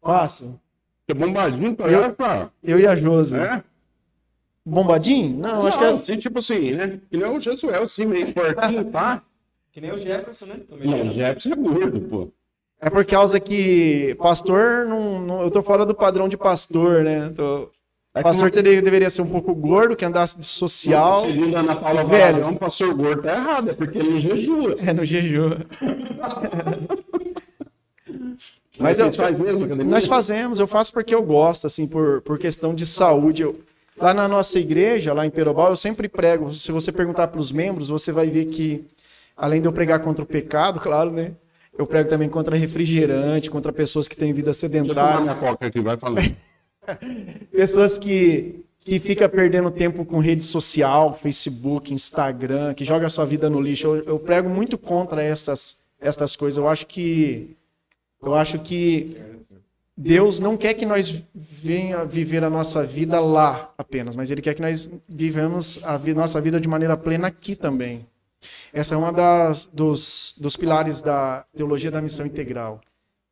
Faço. 0.00 0.58
É 1.06 1.14
bombadinho 1.14 1.74
pra 1.76 1.90
Eu-. 1.90 2.16
Eu 2.62 2.80
e 2.80 2.86
a 2.86 2.94
Josi. 2.96 3.38
É? 3.38 3.62
Bombadinho? 4.64 5.38
Não, 5.38 5.66
acho 5.66 5.78
que 5.78 5.84
é... 5.84 5.88
assim, 5.88 6.16
tipo 6.18 6.38
assim, 6.40 6.72
né? 6.72 7.00
Que 7.10 7.16
nem 7.16 7.26
o 7.26 7.40
Jesuel, 7.40 7.82
assim, 7.84 8.04
meio 8.04 8.32
fortinho, 8.32 8.90
tá? 8.90 9.22
Que 9.72 9.80
nem 9.80 9.92
o 9.92 9.98
Jefferson, 9.98 10.46
né? 10.46 10.60
Não, 10.84 11.08
o 11.08 11.12
Jefferson 11.12 11.50
é 11.52 11.56
gordo, 11.56 12.00
pô. 12.02 12.32
É 12.80 12.88
por 12.90 13.04
causa 13.04 13.38
que 13.40 14.14
pastor, 14.18 14.86
não, 14.86 15.18
não- 15.20 15.42
eu 15.42 15.50
tô 15.50 15.62
fora 15.62 15.84
do 15.86 15.94
padrão 15.94 16.28
de 16.28 16.36
pastor, 16.36 17.02
né? 17.04 17.32
Tô- 17.34 17.70
É 18.14 18.22
pastor 18.22 18.50
teria- 18.50 18.82
deveria 18.82 19.10
ser 19.10 19.22
um 19.22 19.28
pouco 19.28 19.54
gordo, 19.54 19.94
que 19.94 20.04
andasse 20.04 20.36
de 20.36 20.44
social. 20.44 21.18
Seguindo 21.18 21.56
a 21.56 21.60
Ana 21.60 21.76
Paula 21.76 22.04
Velho. 22.04 22.40
Varão, 22.40 22.56
pastor 22.56 22.92
gordo 22.94 23.22
tá 23.22 23.36
errado, 23.36 23.70
é 23.70 23.74
porque 23.74 23.98
ele 23.98 24.20
jejua. 24.20 24.76
É, 24.84 24.92
no 24.92 25.04
jejum. 25.04 25.50
Mas 28.80 28.96
Mas 28.96 28.98
eu- 29.00 29.06
vocês 29.06 29.16
fazem 29.16 29.38
mesmo? 29.40 29.84
Nós 29.84 30.06
fazemos, 30.06 30.58
eu 30.60 30.66
faço 30.66 30.92
porque 30.92 31.14
eu 31.14 31.22
gosto, 31.22 31.66
assim, 31.66 31.86
por, 31.86 32.20
por 32.22 32.38
questão 32.38 32.74
de 32.74 32.86
saúde. 32.86 33.42
Eu- 33.42 33.58
lá 33.96 34.14
na 34.14 34.28
nossa 34.28 34.58
igreja, 34.58 35.12
lá 35.12 35.26
em 35.26 35.30
Perobal, 35.30 35.70
eu 35.70 35.76
sempre 35.76 36.08
prego. 36.08 36.52
Se 36.52 36.70
você 36.70 36.92
perguntar 36.92 37.28
para 37.28 37.40
os 37.40 37.50
membros, 37.50 37.88
você 37.88 38.12
vai 38.12 38.28
ver 38.30 38.46
que, 38.46 38.84
além 39.36 39.60
de 39.60 39.66
eu 39.66 39.72
pregar 39.72 39.98
contra 40.00 40.22
o 40.22 40.26
pecado, 40.26 40.78
claro, 40.80 41.10
né? 41.10 41.32
Eu 41.78 41.86
prego 41.86 42.08
também 42.08 42.28
contra 42.28 42.56
refrigerante, 42.56 43.48
contra 43.48 43.72
pessoas 43.72 44.08
que 44.08 44.16
têm 44.16 44.32
vida 44.32 44.52
sedentária, 44.52 45.20
minha 45.20 45.34
coca 45.36 45.66
aqui, 45.68 45.80
vai 45.80 45.96
falando. 45.96 46.34
pessoas 47.52 47.96
que, 47.96 48.64
que 48.80 48.98
ficam 48.98 49.28
perdendo 49.28 49.70
tempo 49.70 50.04
com 50.04 50.18
rede 50.18 50.42
social, 50.42 51.16
Facebook, 51.16 51.92
Instagram, 51.92 52.74
que 52.74 52.84
joga 52.84 53.06
a 53.06 53.10
sua 53.10 53.24
vida 53.24 53.48
no 53.48 53.60
lixo. 53.60 53.86
Eu, 53.86 54.04
eu 54.04 54.18
prego 54.18 54.48
muito 54.48 54.76
contra 54.76 55.22
essas, 55.22 55.76
essas 56.00 56.34
coisas. 56.34 56.58
Eu 56.58 56.68
acho 56.68 56.84
que 56.86 57.56
eu 58.20 58.34
acho 58.34 58.58
que 58.58 59.16
Deus 59.96 60.40
não 60.40 60.56
quer 60.56 60.74
que 60.74 60.84
nós 60.84 61.22
venha 61.32 62.04
viver 62.04 62.42
a 62.42 62.50
nossa 62.50 62.84
vida 62.84 63.20
lá 63.20 63.72
apenas, 63.78 64.16
mas 64.16 64.30
Ele 64.30 64.40
quer 64.42 64.54
que 64.54 64.62
nós 64.62 64.90
vivamos 65.08 65.78
a 65.84 65.96
vi- 65.96 66.14
nossa 66.14 66.40
vida 66.40 66.60
de 66.60 66.66
maneira 66.68 66.96
plena 66.96 67.28
aqui 67.28 67.54
também. 67.54 68.04
Essa 68.72 68.94
é 68.94 68.98
uma 68.98 69.12
das 69.12 69.66
dos, 69.66 70.34
dos 70.38 70.56
pilares 70.56 71.00
da 71.02 71.44
teologia 71.56 71.90
da 71.90 72.00
missão 72.00 72.24
integral, 72.26 72.80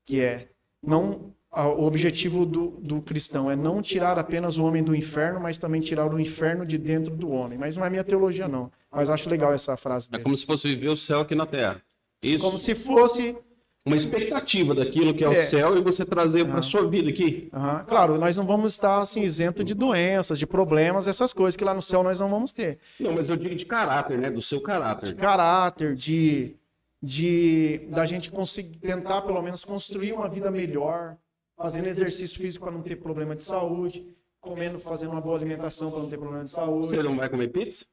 que 0.04 0.20
é 0.20 0.48
não 0.82 1.34
o 1.52 1.84
objetivo 1.86 2.44
do, 2.44 2.68
do 2.82 3.00
cristão 3.00 3.50
é 3.50 3.56
não 3.56 3.80
tirar 3.80 4.18
apenas 4.18 4.58
o 4.58 4.64
homem 4.64 4.82
do 4.82 4.94
inferno, 4.94 5.40
mas 5.40 5.56
também 5.56 5.80
tirar 5.80 6.12
o 6.12 6.20
inferno 6.20 6.66
de 6.66 6.76
dentro 6.76 7.14
do 7.16 7.30
homem. 7.30 7.56
Mas 7.56 7.78
não 7.78 7.86
é 7.86 7.88
minha 7.88 8.04
teologia 8.04 8.46
não, 8.46 8.70
mas 8.90 9.08
acho 9.08 9.30
legal 9.30 9.52
essa 9.54 9.74
frase 9.74 10.06
É 10.08 10.10
deles. 10.12 10.24
como 10.24 10.36
se 10.36 10.44
fosse 10.44 10.68
viver 10.68 10.88
o 10.88 10.96
céu 10.96 11.20
aqui 11.20 11.34
na 11.34 11.46
terra. 11.46 11.80
Isso. 12.22 12.40
Como 12.40 12.58
se 12.58 12.74
fosse 12.74 13.38
Uma 13.86 13.94
expectativa 13.96 14.74
daquilo 14.74 15.14
que 15.14 15.22
é, 15.24 15.28
É. 15.28 15.30
o 15.30 15.42
céu 15.48 15.78
e 15.78 15.80
você 15.80 16.04
trazer 16.04 16.44
para 16.44 16.54
Aham. 16.54 16.62
sua 16.62 16.88
vida 16.90 17.08
aqui. 17.08 17.48
Aham. 17.52 17.84
Claro, 17.84 18.18
nós 18.18 18.36
não 18.36 18.44
vamos 18.44 18.72
estar 18.72 19.00
assim 19.00 19.22
isento 19.22 19.62
de 19.62 19.74
doenças, 19.74 20.40
de 20.40 20.46
problemas, 20.46 21.06
essas 21.06 21.32
coisas 21.32 21.54
que 21.56 21.62
lá 21.64 21.72
no 21.72 21.80
céu 21.80 22.02
nós 22.02 22.18
não 22.18 22.28
vamos 22.28 22.50
ter. 22.50 22.80
Não, 22.98 23.12
mas 23.14 23.28
eu 23.28 23.36
digo 23.36 23.54
de 23.54 23.64
caráter, 23.64 24.18
né? 24.18 24.28
Do 24.28 24.42
seu 24.42 24.58
De 24.58 24.64
caráter. 24.64 25.14
caráter, 25.14 25.94
de, 25.94 26.56
de 27.00 27.78
da 27.88 28.04
gente 28.06 28.28
conseguir 28.28 28.76
tentar 28.80 29.22
pelo 29.22 29.40
menos 29.40 29.64
construir 29.64 30.12
uma 30.12 30.28
vida 30.28 30.50
melhor, 30.50 31.16
fazendo 31.56 31.86
exercício 31.86 32.38
físico 32.40 32.64
para 32.64 32.74
não 32.74 32.82
ter 32.82 32.96
problema 32.96 33.36
de 33.36 33.42
saúde, 33.44 34.04
comendo, 34.40 34.80
fazendo 34.80 35.12
uma 35.12 35.20
boa 35.20 35.36
alimentação 35.36 35.92
para 35.92 36.00
não 36.00 36.08
ter 36.10 36.18
problema 36.18 36.42
de 36.42 36.50
saúde. 36.50 36.88
Você 36.96 37.02
não 37.04 37.16
vai 37.16 37.28
comer 37.28 37.48
pizza? 37.48 37.84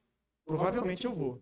Provavelmente 0.44 1.06
eu 1.06 1.14
vou. 1.14 1.40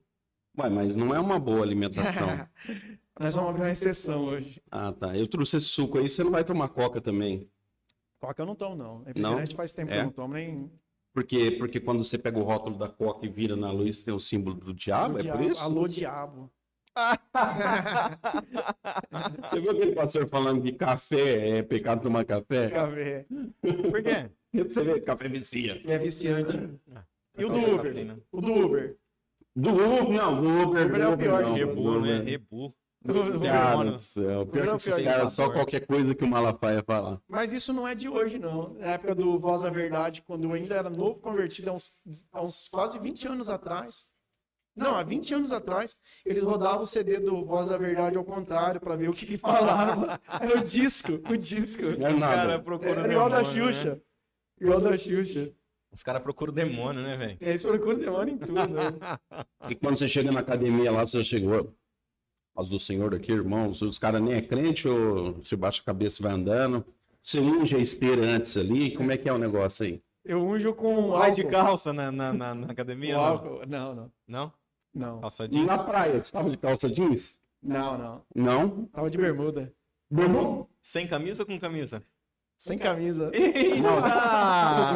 Ué, 0.60 0.70
mas 0.70 0.94
não 0.94 1.16
é 1.16 1.20
uma 1.20 1.40
boa 1.40 1.64
alimentação. 1.64 2.28
Nós 3.22 3.36
vamos 3.36 3.50
abrir 3.52 3.62
uma 3.62 3.72
exceção 3.72 4.26
hoje. 4.26 4.62
ah, 4.72 4.92
tá. 4.92 5.16
Eu 5.16 5.28
trouxe 5.28 5.58
esse 5.58 5.68
suco 5.68 6.00
aí, 6.00 6.10
você 6.10 6.24
não 6.24 6.32
vai 6.32 6.44
tomar 6.44 6.70
coca 6.70 7.00
também. 7.00 7.48
Coca 8.20 8.42
eu 8.42 8.46
não 8.46 8.56
tomo, 8.56 8.76
não. 8.76 9.04
Refrigerante 9.04 9.56
faz 9.56 9.72
tempo 9.72 9.90
que 9.92 9.98
É? 9.98 10.00
eu 10.00 10.04
não 10.06 10.12
tomo, 10.12 10.34
nem 10.34 10.72
Porque, 11.14 11.52
porque 11.52 11.80
quando 11.80 12.04
você 12.04 12.18
pega 12.18 12.40
o 12.40 12.44
rótulo 12.44 12.78
da 12.78 12.90
coca 12.90 13.26
e 13.26 13.30
vira 13.30 13.56
na 13.56 13.72
luz, 13.72 14.02
tem 14.02 14.14
o 14.14 14.20
símbolo 14.20 14.56
do 14.56 14.74
diabo, 14.74 15.20
é 15.20 15.24
por 15.24 15.38
diabo. 15.38 15.44
isso? 15.44 15.62
Alô, 15.62 15.88
diabo. 15.88 16.52
Você 19.42 19.60
viu 19.62 19.72
aquele 19.72 19.94
pastor 19.94 20.28
falando 20.28 20.62
que 20.62 20.74
café 20.74 21.60
é 21.60 21.64
pecado 21.64 22.02
tomar 22.04 22.26
café? 22.26 22.70
Café. 22.70 23.26
Por 23.62 24.04
quê? 24.04 24.30
Você 24.68 24.84
vê, 24.84 25.00
café 25.00 25.30
vicia. 25.30 25.82
É 25.86 25.98
viciante. 25.98 26.58
E 27.38 27.46
o 27.46 27.50
do 27.50 27.60
Uber? 27.60 28.18
O 28.32 28.42
do 28.42 28.54
Uber. 28.54 28.98
Do 29.56 29.70
Uber, 29.70 30.10
não, 30.10 30.42
do 30.42 30.50
Uber. 30.64 30.86
Uber 30.88 31.02
é 31.02 31.08
o 31.08 31.18
pior 31.18 31.42
não, 31.44 31.54
que 31.56 31.66
do 31.66 31.70
Rebu, 31.72 32.02
né? 32.02 32.16
Uber. 32.18 32.24
Rebu. 32.26 32.76
Cara 33.04 33.92
do 33.92 34.00
céu. 34.00 34.46
Pior 34.46 34.64
é 34.64 34.70
que 34.70 34.76
esses 34.76 35.00
caras, 35.00 35.34
só 35.34 35.44
sabor. 35.44 35.56
qualquer 35.56 35.86
coisa 35.86 36.14
que 36.14 36.24
o 36.24 36.28
Malafaia 36.28 36.84
falar. 36.84 37.20
Mas 37.28 37.52
isso 37.52 37.74
não 37.74 37.88
é 37.88 37.96
de 37.96 38.08
hoje, 38.08 38.38
não. 38.38 38.74
Na 38.76 38.88
época 38.94 39.16
do 39.16 39.40
Voz 39.40 39.64
da 39.64 39.70
Verdade, 39.70 40.22
quando 40.22 40.44
eu 40.44 40.54
ainda 40.54 40.76
era 40.76 40.90
novo 40.90 41.20
convertido, 41.20 41.72
há 41.72 41.74
uns, 41.74 41.92
há 42.32 42.42
uns 42.44 42.68
quase 42.68 43.00
20 43.00 43.28
anos 43.28 43.50
atrás. 43.50 44.06
Não, 44.76 44.96
há 44.96 45.04
20 45.04 45.34
anos 45.34 45.52
atrás, 45.52 45.98
eles 46.26 46.44
rodavam 46.44 46.82
o 46.82 46.88
CD 46.88 47.20
do 47.20 47.44
Voz 47.44 47.70
da 47.70 47.78
Verdade 47.78 48.18
ao 48.18 48.24
contrário 48.24 48.80
para 48.80 48.96
ver 48.96 49.10
o 49.10 49.14
que, 49.14 49.26
que 49.26 49.38
falava. 49.38 50.20
Era 50.40 50.60
o 50.60 50.64
disco, 50.64 51.14
o 51.30 51.38
disco. 51.38 51.82
Não 51.82 52.08
é 52.08 52.14
Os 52.14 52.20
caras 52.20 52.62
procuram 52.62 53.04
Era 53.04 53.12
igual 53.12 53.30
da 53.30 53.42
demônio, 53.42 53.66
né? 53.66 53.74
Xuxa. 53.74 54.02
Igual 54.60 54.80
da 54.80 54.98
Xuxa. 54.98 55.52
Os 55.92 56.04
caras 56.04 56.22
procuram 56.22 56.54
demônio, 56.54 57.02
né, 57.02 57.18
velho? 57.18 57.38
E 57.42 57.50
aí 57.50 57.58
você 57.58 57.68
procura 57.68 57.98
demônio 57.98 58.36
em 58.36 58.38
tudo. 58.38 58.54
né? 58.54 59.20
E 59.70 59.76
quando 59.76 59.98
você 59.98 60.08
chega 60.08 60.32
na 60.32 60.40
academia 60.40 60.90
lá, 60.90 61.06
você 61.06 61.22
chegou. 61.26 61.76
As 62.62 62.69
do 62.69 62.80
senhor 62.80 63.15
aqui, 63.15 63.32
irmãos, 63.32 63.82
os 63.82 63.97
caras 63.97 64.21
nem 64.21 64.34
é 64.36 64.41
crente 64.41 64.88
ou 64.88 65.34
você 65.34 65.56
baixa 65.56 65.82
a 65.82 65.86
cabeça 65.86 66.21
e 66.21 66.24
vai 66.24 66.32
andando? 66.32 66.86
Você 67.24 67.39
unge 67.39 67.76
a 67.76 67.80
esteira 67.80 68.24
antes 68.24 68.56
ali? 68.56 68.91
Como 68.95 69.12
é 69.12 69.17
que 69.17 69.28
é 69.28 69.34
o 69.34 69.38
negócio 69.39 69.84
aí? 69.84 70.00
Eu 70.24 70.45
unjo 70.47 70.71
com 70.76 71.10
Vai 71.10 71.32
de 71.32 71.43
calça 71.43 71.91
na, 71.91 72.12
na, 72.12 72.32
na, 72.32 72.54
na 72.54 72.67
academia? 72.71 73.15
Não? 73.17 73.62
Não, 73.65 73.95
não. 73.95 74.12
Não? 74.28 74.54
Não, 74.93 75.21
Calça 75.21 75.47
jeans? 75.47 75.65
na 75.65 75.82
praia, 75.84 76.24
você 76.24 76.32
tava 76.32 76.50
de 76.52 76.58
calça 76.58 76.88
jeans? 76.88 77.39
não, 77.63 77.97
não. 77.97 78.21
Não? 78.36 78.86
Tava 78.88 79.10
de 79.10 79.17
bermuda. 79.17 79.74
Bermuda? 80.10 80.67
Sem 80.84 81.08
camisa 81.08 81.41
ou 81.41 81.47
com 81.47 81.60
camisa? 81.60 82.04
Sem 82.62 82.78
camisa. 82.78 83.32
Ah, 84.04 84.95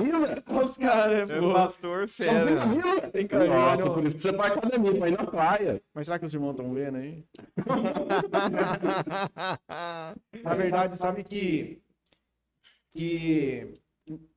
Os 0.63 0.77
caras, 0.77 1.27
é 1.27 1.39
pô. 1.39 1.51
pastor 1.51 2.07
Só 2.07 2.23
tem 2.23 2.27
fera. 2.27 2.55
camisa? 2.57 3.01
Tem 3.11 3.27
camisa. 3.27 3.75
Não. 3.77 3.93
por 3.95 4.05
isso 4.05 4.15
que 4.17 4.21
você 4.21 4.31
vai 4.31 4.51
academia, 4.51 4.93
pra 4.99 5.09
ir 5.09 5.17
na 5.17 5.25
praia. 5.25 5.81
Mas 5.91 6.05
será 6.05 6.19
que 6.19 6.25
os 6.25 6.33
irmãos 6.33 6.51
estão 6.51 6.71
vendo 6.75 6.97
aí? 6.97 7.25
Na 10.43 10.53
verdade, 10.55 10.95
sabe 10.97 11.23
que, 11.23 11.81
que 12.93 13.81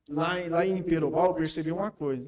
lá, 0.09 0.41
em- 0.41 0.49
lá 0.49 0.65
em 0.65 0.81
Perobal 0.81 1.27
eu 1.27 1.33
percebi 1.35 1.71
uma 1.71 1.91
coisa. 1.91 2.27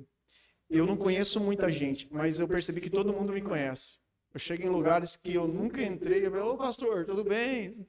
Eu 0.69 0.85
não 0.85 0.95
conheço 0.95 1.39
muita 1.39 1.67
gente, 1.69 2.07
mas 2.11 2.39
eu 2.39 2.47
percebi 2.47 2.79
que 2.79 2.89
todo 2.91 3.11
mundo 3.11 3.33
me 3.33 3.41
conhece. 3.41 3.99
Eu 4.33 4.39
chego 4.39 4.63
em 4.63 4.69
lugares 4.69 5.15
que 5.17 5.33
eu 5.33 5.45
nunca 5.47 5.81
entrei, 5.83 6.25
eu 6.25 6.31
falo, 6.31 6.53
ô 6.53 6.57
pastor, 6.57 7.05
tudo 7.05 7.23
bem? 7.23 7.85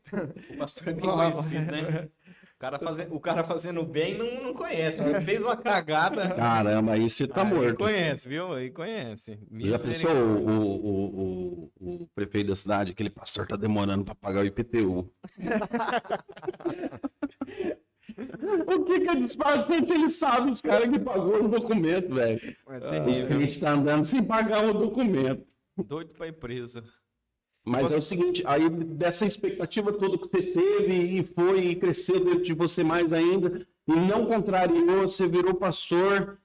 O 0.54 0.56
pastor 0.56 0.88
é 0.88 0.92
bem 0.94 1.04
conhecido, 1.04 1.70
né? 1.70 2.08
O 2.62 2.64
cara, 2.64 2.78
faze- 2.78 3.08
o 3.10 3.18
cara 3.18 3.42
fazendo 3.42 3.82
bem 3.82 4.16
não, 4.16 4.44
não 4.44 4.54
conhece. 4.54 5.02
Ele 5.02 5.20
fez 5.22 5.42
uma 5.42 5.56
cagada. 5.56 6.32
Caramba, 6.32 6.92
aí 6.92 7.10
você 7.10 7.26
tá 7.26 7.44
morto. 7.44 7.76
conhece, 7.76 8.28
viu? 8.28 8.52
Aí 8.52 8.70
conhece. 8.70 9.36
Já 9.52 9.80
pensou 9.80 10.12
o, 10.12 10.48
o, 10.48 11.72
o, 11.74 11.80
o, 11.80 12.06
prefeito 12.14 12.46
da 12.46 12.54
cidade, 12.54 12.92
aquele 12.92 13.10
pastor 13.10 13.48
tá 13.48 13.56
demorando 13.56 14.04
pra 14.04 14.14
pagar 14.14 14.42
o 14.42 14.46
IPTU. 14.46 15.12
o 18.68 18.84
que 18.84 19.00
que 19.00 19.10
é 19.10 19.16
despachante? 19.16 19.90
Ele 19.90 20.08
sabe 20.08 20.52
os 20.52 20.62
caras 20.62 20.88
que 20.88 21.00
pagou 21.00 21.44
o 21.44 21.48
documento, 21.48 22.14
velho. 22.14 22.40
É 22.68 23.10
Os 23.10 23.20
clientes 23.22 23.56
tá 23.56 23.72
andando 23.72 24.04
sem 24.04 24.22
pagar 24.22 24.64
o 24.64 24.72
documento. 24.72 25.44
Doido 25.76 26.12
pra 26.12 26.28
ir 26.28 26.34
preso. 26.34 26.80
Mas 27.64 27.92
é 27.92 27.96
o 27.96 28.02
seguinte, 28.02 28.42
aí 28.44 28.68
dessa 28.68 29.24
expectativa 29.24 29.92
toda 29.92 30.18
que 30.18 30.28
você 30.28 30.42
teve 30.42 31.18
e 31.18 31.22
foi 31.22 31.66
e 31.66 31.76
cresceu 31.76 32.24
dentro 32.24 32.42
de 32.42 32.54
você 32.54 32.82
mais 32.82 33.12
ainda, 33.12 33.64
e 33.86 33.92
não 33.92 34.26
contrariou, 34.26 35.08
você 35.08 35.28
virou 35.28 35.54
pastor, 35.54 36.40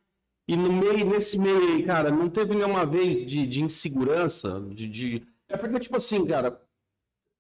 e 0.48 0.56
no 0.56 0.72
meio, 0.72 1.06
nesse 1.06 1.38
meio 1.38 1.74
aí, 1.74 1.84
cara, 1.84 2.12
não 2.12 2.30
teve 2.30 2.56
nenhuma 2.56 2.86
vez 2.86 3.26
de, 3.26 3.48
de 3.48 3.64
insegurança, 3.64 4.64
de, 4.70 4.88
de... 4.88 5.28
É 5.50 5.58
porque, 5.58 5.80
tipo 5.80 5.98
assim, 5.98 6.26
cara, 6.26 6.62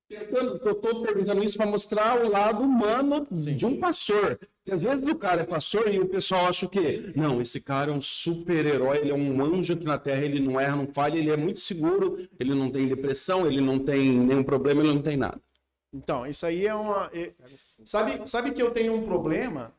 tentando, 0.08 0.60
eu 0.63 0.76
tô 0.76 1.02
perguntando 1.02 1.43
isso 1.43 1.58
para 1.58 1.65
mostrar 1.65 2.24
o 2.24 2.30
lado 2.30 2.63
humano 2.63 3.28
Sim. 3.32 3.58
de 3.58 3.65
um 3.65 3.80
pastor. 3.80 4.39
Porque 4.39 4.72
às 4.72 4.82
vezes 4.82 5.08
o 5.08 5.15
cara 5.15 5.41
é 5.41 5.46
pastor 5.46 5.93
e 5.93 6.00
o 6.00 6.08
pessoal 6.08 6.48
acha 6.48 6.65
o 6.65 6.70
quê? 6.70 7.12
Não, 7.15 7.41
esse 7.41 7.60
cara 7.62 7.91
é 7.91 7.93
um 7.93 8.02
super-herói, 8.02 9.00
ele 9.00 9.12
é 9.12 9.15
um 9.15 9.43
anjo 9.43 9.74
aqui 9.74 9.86
na 9.86 9.98
Terra, 9.98 10.24
ele 10.24 10.39
não 10.39 10.60
erra, 10.60 10.76
não 10.78 10.88
falha, 10.88 11.17
ele 11.17 11.30
é 11.30 11.38
muito 11.38 11.60
seguro, 11.60 12.28
ele 12.39 12.54
não 12.54 12.72
tem 12.72 12.88
depressão, 12.88 13.46
ele 13.46 13.62
não 13.62 13.80
tem 13.80 14.12
nenhum 14.12 14.43
problema, 14.43 14.82
ele 14.82 14.93
não 14.93 15.02
tem 15.02 15.17
nada. 15.17 15.39
Então, 15.93 16.26
isso 16.28 16.46
aí 16.46 16.65
é 16.67 16.76
uma. 16.76 17.10
é- 17.13 17.34
Sabe, 17.84 18.28
sabe 18.28 18.52
que 18.52 18.62
eu 18.62 18.72
tenho 18.72 18.93
um 18.93 19.04
problema? 19.04 19.74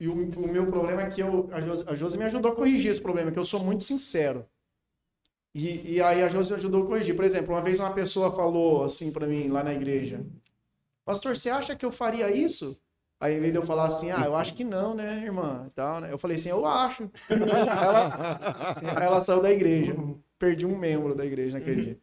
E 0.00 0.06
o, 0.06 0.12
o 0.14 0.48
meu 0.48 0.66
problema 0.66 1.02
é 1.02 1.10
que 1.10 1.20
eu, 1.20 1.48
a, 1.50 1.60
Josi, 1.60 1.84
a 1.88 1.94
Josi 1.94 2.16
me 2.18 2.24
ajudou 2.24 2.52
a 2.52 2.54
corrigir 2.54 2.90
esse 2.90 3.00
problema, 3.02 3.32
que 3.32 3.38
eu 3.38 3.44
sou 3.44 3.58
muito 3.64 3.82
sincero. 3.82 4.46
E, 5.58 5.94
e 5.94 6.02
aí 6.02 6.22
a 6.22 6.28
Josi 6.28 6.54
ajudou 6.54 6.84
a 6.84 6.86
corrigir. 6.86 7.16
Por 7.16 7.24
exemplo, 7.24 7.52
uma 7.52 7.60
vez 7.60 7.80
uma 7.80 7.92
pessoa 7.92 8.30
falou 8.30 8.84
assim 8.84 9.10
pra 9.10 9.26
mim 9.26 9.48
lá 9.48 9.64
na 9.64 9.74
igreja: 9.74 10.24
Pastor, 11.04 11.36
você 11.36 11.50
acha 11.50 11.74
que 11.74 11.84
eu 11.84 11.90
faria 11.90 12.30
isso? 12.30 12.80
Aí, 13.20 13.36
em 13.36 13.40
vez 13.40 13.66
falar 13.66 13.86
assim, 13.86 14.12
ah, 14.12 14.22
eu 14.24 14.36
acho 14.36 14.54
que 14.54 14.62
não, 14.62 14.94
né, 14.94 15.24
irmã? 15.24 15.64
E 15.66 15.70
tal, 15.70 16.00
né? 16.00 16.12
Eu 16.12 16.18
falei 16.18 16.36
assim, 16.36 16.50
eu 16.50 16.64
acho. 16.64 17.10
ela, 17.28 18.78
ela 19.02 19.20
saiu 19.20 19.42
da 19.42 19.50
igreja. 19.50 19.96
Perdi 20.38 20.64
um 20.64 20.78
membro 20.78 21.16
da 21.16 21.26
igreja 21.26 21.58
naquele 21.58 21.82
dia. 21.82 21.98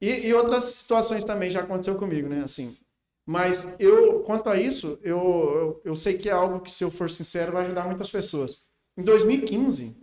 E, 0.00 0.26
e 0.26 0.34
outras 0.34 0.64
situações 0.64 1.22
também 1.22 1.52
já 1.52 1.60
aconteceu 1.60 1.94
comigo, 1.94 2.28
né? 2.28 2.40
Assim, 2.42 2.76
mas 3.24 3.72
eu, 3.78 4.24
quanto 4.24 4.48
a 4.48 4.58
isso, 4.58 4.98
eu, 5.04 5.18
eu, 5.18 5.82
eu 5.84 5.94
sei 5.94 6.18
que 6.18 6.28
é 6.28 6.32
algo 6.32 6.58
que, 6.58 6.70
se 6.72 6.82
eu 6.82 6.90
for 6.90 7.08
sincero, 7.08 7.52
vai 7.52 7.62
ajudar 7.62 7.86
muitas 7.86 8.10
pessoas. 8.10 8.68
Em 8.96 9.04
2015, 9.04 9.96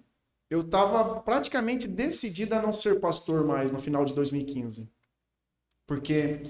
eu 0.50 0.62
estava 0.62 1.20
praticamente 1.22 1.88
decidido 1.88 2.56
a 2.56 2.62
não 2.62 2.72
ser 2.72 3.00
pastor 3.00 3.46
mais 3.46 3.72
no 3.72 3.80
final 3.80 4.06
de 4.06 4.14
2015. 4.14 4.90
Porque 5.86 6.42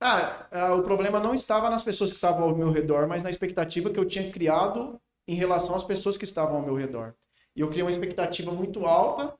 ah, 0.00 0.46
ah, 0.50 0.74
o 0.74 0.82
problema 0.82 1.18
não 1.20 1.34
estava 1.34 1.70
nas 1.70 1.82
pessoas 1.82 2.10
que 2.10 2.16
estavam 2.16 2.44
ao 2.44 2.56
meu 2.56 2.70
redor, 2.70 3.08
mas 3.08 3.22
na 3.22 3.30
expectativa 3.30 3.90
que 3.90 3.98
eu 3.98 4.04
tinha 4.04 4.30
criado 4.30 5.00
em 5.26 5.34
relação 5.34 5.74
às 5.74 5.84
pessoas 5.84 6.16
que 6.16 6.24
estavam 6.24 6.56
ao 6.56 6.62
meu 6.62 6.74
redor. 6.74 7.14
E 7.54 7.60
eu 7.60 7.68
criei 7.68 7.82
uma 7.82 7.90
expectativa 7.90 8.52
muito 8.52 8.84
alta, 8.84 9.34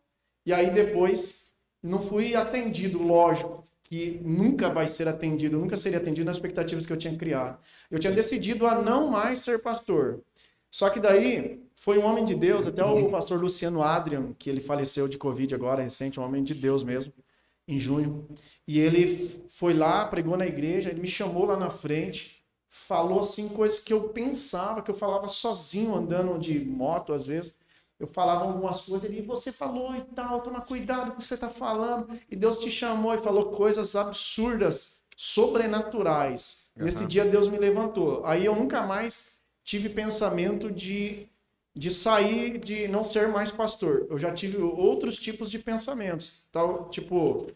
e 0.45 0.53
aí 0.53 0.71
depois 0.71 1.53
não 1.83 2.01
fui 2.01 2.35
atendido, 2.35 3.03
lógico, 3.03 3.67
que 3.85 4.21
nunca 4.25 4.69
vai 4.69 4.89
ser 4.89 5.07
atendido, 5.07 5.59
nunca 5.59 5.77
seria 5.77 5.99
atendido 5.99 6.27
nas 6.27 6.37
expectativas 6.37 6.87
que 6.87 6.93
eu 6.93 6.97
tinha 6.97 7.17
criado. 7.17 7.59
Eu 7.91 7.99
tinha 7.99 8.13
decidido 8.13 8.67
a 8.67 8.81
não 8.81 9.09
mais 9.09 9.41
ser 9.41 9.63
pastor. 9.63 10.23
Só 10.71 10.91
que 10.91 11.01
daí 11.01 11.67
foi 11.75 11.99
um 11.99 12.05
homem 12.05 12.25
de 12.25 12.35
Deus, 12.35 12.67
até 12.67 12.85
o 12.85 13.11
pastor 13.11 13.41
Luciano 13.41 13.83
Adrian, 13.83 14.33
que 14.39 14.49
ele 14.51 14.61
faleceu 14.61 15.07
de 15.07 15.19
Covid 15.19 15.55
agora, 15.55 15.83
recente, 15.83 16.19
um 16.19 16.25
homem 16.25 16.43
de 16.43 16.55
Deus 16.55 16.83
mesmo, 16.83 17.13
em 17.69 17.79
junho. 17.79 18.27
E 18.67 18.81
ele 18.81 19.45
foi 19.49 19.75
lá, 19.75 20.07
pregou 20.07 20.37
na 20.37 20.47
igreja, 20.47 20.91
ele 20.91 21.01
me 21.01 21.09
chamou 21.09 21.45
lá 21.45 21.57
na 21.57 21.71
frente, 21.71 22.45
falou 22.69 23.21
assim 23.21 23.49
coisas 23.49 23.79
que 23.79 23.93
eu 23.93 24.09
pensava, 24.09 24.83
que 24.83 24.91
eu 24.91 24.95
falava 24.95 25.29
sozinho, 25.29 25.95
andando 25.95 26.39
de 26.39 26.59
moto 26.65 27.13
às 27.13 27.27
vezes. 27.27 27.55
Eu 27.99 28.07
falava 28.07 28.45
algumas 28.45 28.83
coisas, 28.83 29.09
ele, 29.09 29.23
você 29.23 29.51
falou 29.51 29.95
e 29.95 30.03
tal, 30.03 30.43
toma 30.43 30.61
cuidado 30.61 31.13
com 31.13 31.15
o 31.15 31.19
que 31.19 31.25
você 31.25 31.35
está 31.35 31.49
falando. 31.49 32.09
E 32.31 32.37
Deus 32.37 32.59
te 32.59 32.69
chamou 32.69 33.15
e 33.15 33.19
falou 33.19 33.51
coisas 33.51 33.97
absurdas, 33.97 35.01
sobrenaturais. 35.17 36.67
Nesse 36.79 37.05
Aham. 37.05 37.09
dia 37.09 37.25
Deus 37.25 37.49
me 37.49 37.57
levantou. 37.57 38.25
Aí 38.27 38.45
eu 38.45 38.55
nunca 38.55 38.83
mais 38.83 39.36
tive 39.67 39.91
pensamento 39.91 40.71
de, 40.71 41.29
de 41.75 41.91
sair, 41.91 42.59
de 42.59 42.87
não 42.89 43.03
ser 43.05 43.29
mais 43.29 43.51
pastor. 43.51 44.07
Eu 44.09 44.17
já 44.17 44.33
tive 44.33 44.57
outros 44.59 45.17
tipos 45.17 45.51
de 45.51 45.59
pensamentos. 45.59 46.47
Tal, 46.53 46.89
tipo, 46.89 47.49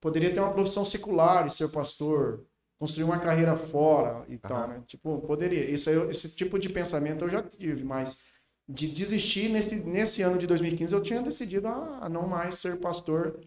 poderia 0.00 0.32
ter 0.32 0.40
uma 0.40 0.52
profissão 0.52 0.84
secular 0.84 1.46
e 1.46 1.50
ser 1.50 1.70
pastor, 1.70 2.44
construir 2.78 3.04
uma 3.04 3.18
carreira 3.18 3.56
fora 3.56 4.24
e 4.28 4.36
tal, 4.38 4.68
né? 4.68 4.82
Tipo, 4.86 5.18
poderia. 5.22 5.68
Isso 5.70 5.90
esse 6.10 6.28
tipo 6.28 6.58
de 6.58 6.68
pensamento 6.68 7.24
eu 7.24 7.30
já 7.30 7.42
tive, 7.42 7.84
mas 7.84 8.20
de 8.68 8.86
desistir 8.86 9.48
nesse, 9.48 9.76
nesse 9.76 10.22
ano 10.22 10.38
de 10.38 10.46
2015 10.46 10.94
eu 10.94 11.02
tinha 11.02 11.22
decidido 11.22 11.68
a, 11.68 12.04
a 12.04 12.08
não 12.08 12.28
mais 12.28 12.56
ser 12.56 12.78
pastor 12.78 13.40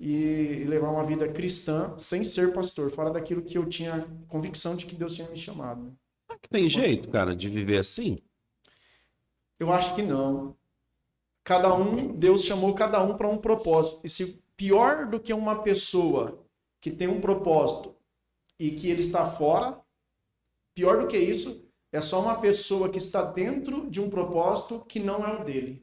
e 0.00 0.64
levar 0.66 0.90
uma 0.90 1.04
vida 1.04 1.28
cristã 1.28 1.96
sem 1.98 2.24
ser 2.24 2.52
pastor, 2.54 2.90
fora 2.90 3.10
daquilo 3.10 3.42
que 3.42 3.58
eu 3.58 3.66
tinha 3.68 4.08
convicção 4.28 4.74
de 4.74 4.86
que 4.86 4.96
Deus 4.96 5.14
tinha 5.14 5.28
me 5.28 5.36
chamado. 5.36 5.82
né? 5.82 5.92
Será 6.28 6.38
que 6.38 6.48
tem 6.50 6.68
jeito, 6.68 7.08
cara, 7.08 7.34
de 7.34 7.48
viver 7.48 7.78
assim? 7.78 8.18
Eu 9.58 9.72
acho 9.72 9.94
que 9.94 10.02
não. 10.02 10.54
Cada 11.42 11.74
um, 11.74 12.14
Deus 12.14 12.44
chamou 12.44 12.74
cada 12.74 13.02
um 13.02 13.16
para 13.16 13.26
um 13.26 13.38
propósito. 13.38 14.02
E 14.04 14.08
se 14.10 14.42
pior 14.54 15.06
do 15.06 15.18
que 15.18 15.32
uma 15.32 15.62
pessoa 15.62 16.46
que 16.82 16.90
tem 16.90 17.08
um 17.08 17.20
propósito 17.20 17.96
e 18.58 18.72
que 18.72 18.90
ele 18.90 19.00
está 19.00 19.24
fora, 19.24 19.80
pior 20.74 21.00
do 21.00 21.08
que 21.08 21.16
isso, 21.16 21.64
é 21.90 22.00
só 22.00 22.20
uma 22.20 22.38
pessoa 22.38 22.90
que 22.90 22.98
está 22.98 23.22
dentro 23.22 23.90
de 23.90 24.00
um 24.00 24.10
propósito 24.10 24.84
que 24.86 25.00
não 25.00 25.26
é 25.26 25.40
o 25.40 25.44
dele. 25.44 25.82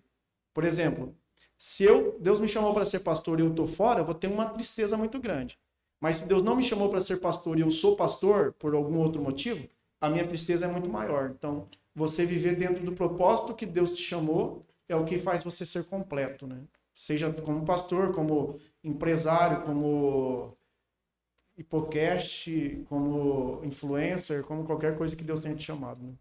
Por 0.54 0.64
exemplo, 0.64 1.18
se 1.58 1.84
eu, 1.84 2.20
Deus 2.20 2.40
me 2.40 2.48
chamou 2.48 2.72
para 2.72 2.86
ser 2.86 3.00
pastor 3.00 3.40
e 3.40 3.44
eu 3.44 3.50
estou 3.50 3.66
fora, 3.66 4.02
eu 4.02 4.06
vou 4.06 4.14
ter 4.14 4.28
uma 4.28 4.50
tristeza 4.50 4.96
muito 4.96 5.20
grande. 5.20 5.58
Mas 6.00 6.18
se 6.18 6.28
Deus 6.28 6.44
não 6.44 6.56
me 6.56 6.62
chamou 6.64 6.90
para 6.90 7.02
ser 7.02 7.18
pastor 7.18 7.58
e 7.58 7.62
eu 7.62 7.72
sou 7.72 7.96
pastor 7.96 8.54
por 8.54 8.76
algum 8.76 9.00
outro 9.00 9.22
motivo, 9.24 9.68
a 10.06 10.10
minha 10.10 10.28
tristeza 10.28 10.66
é 10.66 10.68
muito 10.72 10.90
maior. 10.90 11.32
Então, 11.38 11.68
você 11.94 12.26
viver 12.26 12.56
dentro 12.56 12.84
do 12.84 12.92
propósito 12.94 13.54
que 13.56 13.66
Deus 13.66 13.92
te 13.94 14.02
chamou 14.02 14.66
é 14.88 14.96
o 14.96 15.06
que 15.06 15.18
faz 15.18 15.44
você 15.44 15.66
ser 15.66 15.86
completo, 15.88 16.46
né? 16.48 16.64
Seja 16.94 17.32
como 17.42 17.66
pastor, 17.66 18.14
como 18.14 18.60
empresário, 18.84 19.64
como 19.66 20.56
hipocast, 21.58 22.84
como 22.90 23.62
influencer, 23.64 24.44
como 24.44 24.66
qualquer 24.66 24.98
coisa 24.98 25.16
que 25.16 25.24
Deus 25.24 25.40
tenha 25.40 25.56
te 25.56 25.64
chamado. 25.64 26.04
Né? 26.04 26.14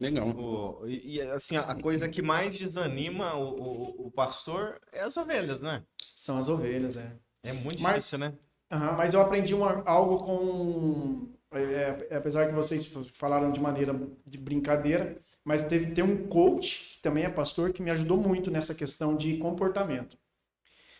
Legal. 0.00 0.28
O- 0.28 0.86
e, 0.88 1.16
e, 1.16 1.20
assim, 1.22 1.56
a 1.56 1.74
coisa 1.80 2.08
que 2.08 2.22
mais 2.22 2.58
desanima 2.58 3.34
o, 3.34 3.60
o, 3.60 4.06
o 4.06 4.10
pastor 4.10 4.80
é 4.92 5.02
as 5.02 5.16
ovelhas, 5.16 5.60
né? 5.60 5.84
São 6.14 6.38
as 6.38 6.48
ovelhas, 6.48 6.96
é. 6.96 7.12
É 7.42 7.52
muito 7.52 7.82
Mas- 7.82 7.96
difícil, 7.96 8.18
né? 8.18 8.34
Aham, 8.72 8.96
mas 8.96 9.12
eu 9.14 9.20
aprendi 9.20 9.52
uma- 9.54 9.82
algo 9.84 10.18
com. 10.24 11.28
É, 11.52 12.06
é, 12.10 12.16
apesar 12.16 12.46
que 12.46 12.54
vocês 12.54 12.86
falaram 13.14 13.50
de 13.50 13.60
maneira 13.60 13.98
de 14.26 14.38
brincadeira, 14.38 15.18
mas 15.44 15.64
teve 15.64 15.92
tem 15.92 16.04
um 16.04 16.28
coach, 16.28 16.92
que 16.92 17.02
também 17.02 17.24
é 17.24 17.28
pastor, 17.28 17.72
que 17.72 17.82
me 17.82 17.90
ajudou 17.90 18.16
muito 18.16 18.50
nessa 18.50 18.74
questão 18.74 19.16
de 19.16 19.36
comportamento. 19.38 20.16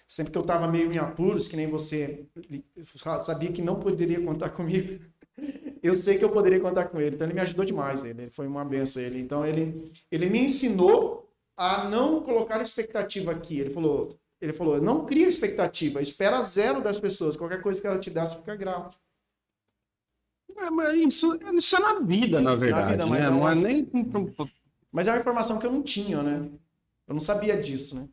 Sempre 0.09 0.33
que 0.33 0.39
eu 0.39 0.43
estava 0.43 0.67
meio 0.67 0.93
em 0.93 0.99
apuros, 0.99 1.47
que 1.47 1.57
nem 1.57 1.69
você 1.69 2.27
sabia 3.21 3.53
que 3.53 3.63
não 3.63 3.79
poderia 3.79 4.21
contar 4.21 4.51
comigo, 4.51 5.05
eu 5.83 5.95
sei 5.95 6.19
que 6.19 6.25
eu 6.25 6.31
poderia 6.31 6.59
contar 6.59 6.87
com 6.87 7.01
ele. 7.01 7.15
Então 7.15 7.27
ele 7.27 7.35
me 7.35 7.41
ajudou 7.41 7.65
demais, 7.65 8.03
ele, 8.03 8.23
ele 8.23 8.31
foi 8.31 8.47
uma 8.47 8.65
benção 8.65 9.01
ele. 9.03 9.21
Então 9.21 9.47
ele, 9.47 9.93
ele 10.11 10.29
me 10.29 10.41
ensinou 10.41 11.31
a 11.57 11.89
não 11.89 12.23
colocar 12.23 12.61
expectativa 12.61 13.31
aqui. 13.31 13.61
Ele 13.61 13.71
falou, 13.71 14.19
ele 14.41 14.53
falou, 14.53 14.81
não 14.81 15.05
cria 15.05 15.29
expectativa, 15.29 16.03
espera 16.03 16.43
zero 16.43 16.83
das 16.83 16.99
pessoas. 16.99 17.37
Qualquer 17.37 17.63
coisa 17.63 17.81
que 17.81 17.87
ela 17.87 17.99
te 17.99 18.11
dá, 18.11 18.27
você 18.27 18.35
fica 18.35 18.57
grato. 18.57 18.97
É, 20.57 20.71
mas 20.71 20.99
isso, 20.99 21.39
isso 21.57 21.77
é 21.77 21.81
na 21.81 22.01
vida, 22.01 22.41
na 22.41 22.55
Isso 22.55 22.65
é 22.67 22.71
na 22.71 22.83
verdade, 22.83 22.93
vida, 22.93 23.07
mas 23.07 23.21
né? 23.21 23.27
é 23.27 23.31
Não 23.31 23.49
é 23.49 23.55
nem... 23.55 23.89
Mas 24.93 25.07
é 25.07 25.13
uma 25.13 25.21
informação 25.21 25.59
que 25.59 25.67
eu 25.67 25.73
não 25.73 25.83
tinha, 25.83 26.23
né? 26.23 26.51
Eu 27.07 27.15
não 27.15 27.21
sabia 27.21 27.59
disso, 27.59 27.95
né? 27.97 28.09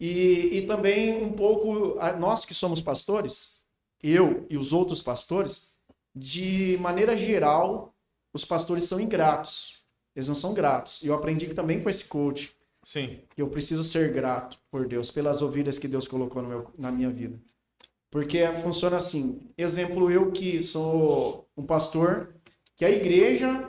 E, 0.00 0.58
e 0.58 0.66
também 0.66 1.22
um 1.24 1.32
pouco, 1.32 1.98
a- 1.98 2.14
nós 2.14 2.44
que 2.44 2.54
somos 2.54 2.80
pastores, 2.80 3.62
eu 4.02 4.46
e 4.50 4.56
os 4.58 4.72
outros 4.72 5.02
pastores, 5.02 5.74
de 6.14 6.78
maneira 6.80 7.16
geral, 7.16 7.94
os 8.32 8.44
pastores 8.44 8.84
são 8.84 9.00
ingratos. 9.00 9.82
Eles 10.16 10.28
não 10.28 10.34
são 10.34 10.54
gratos. 10.54 11.02
E 11.02 11.06
eu 11.08 11.14
aprendi 11.14 11.52
também 11.54 11.82
com 11.82 11.90
esse 11.90 12.04
coach 12.06 12.54
Sim. 12.82 13.20
que 13.34 13.42
eu 13.42 13.48
preciso 13.50 13.84
ser 13.84 14.12
grato 14.12 14.58
por 14.70 14.86
Deus, 14.88 15.10
pelas 15.10 15.42
ovelhas 15.42 15.78
que 15.78 15.88
Deus 15.88 16.08
colocou 16.08 16.42
no 16.42 16.48
meu, 16.48 16.70
na 16.78 16.90
minha 16.92 17.10
vida. 17.10 17.38
Porque 18.10 18.40
funciona 18.62 18.96
assim. 18.96 19.40
Exemplo, 19.56 20.10
eu 20.10 20.32
que 20.32 20.62
sou 20.62 21.48
um 21.60 21.66
pastor, 21.66 22.34
que 22.74 22.84
a 22.84 22.90
igreja 22.90 23.68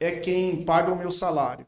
é 0.00 0.12
quem 0.12 0.64
paga 0.64 0.92
o 0.92 0.98
meu 0.98 1.10
salário. 1.10 1.66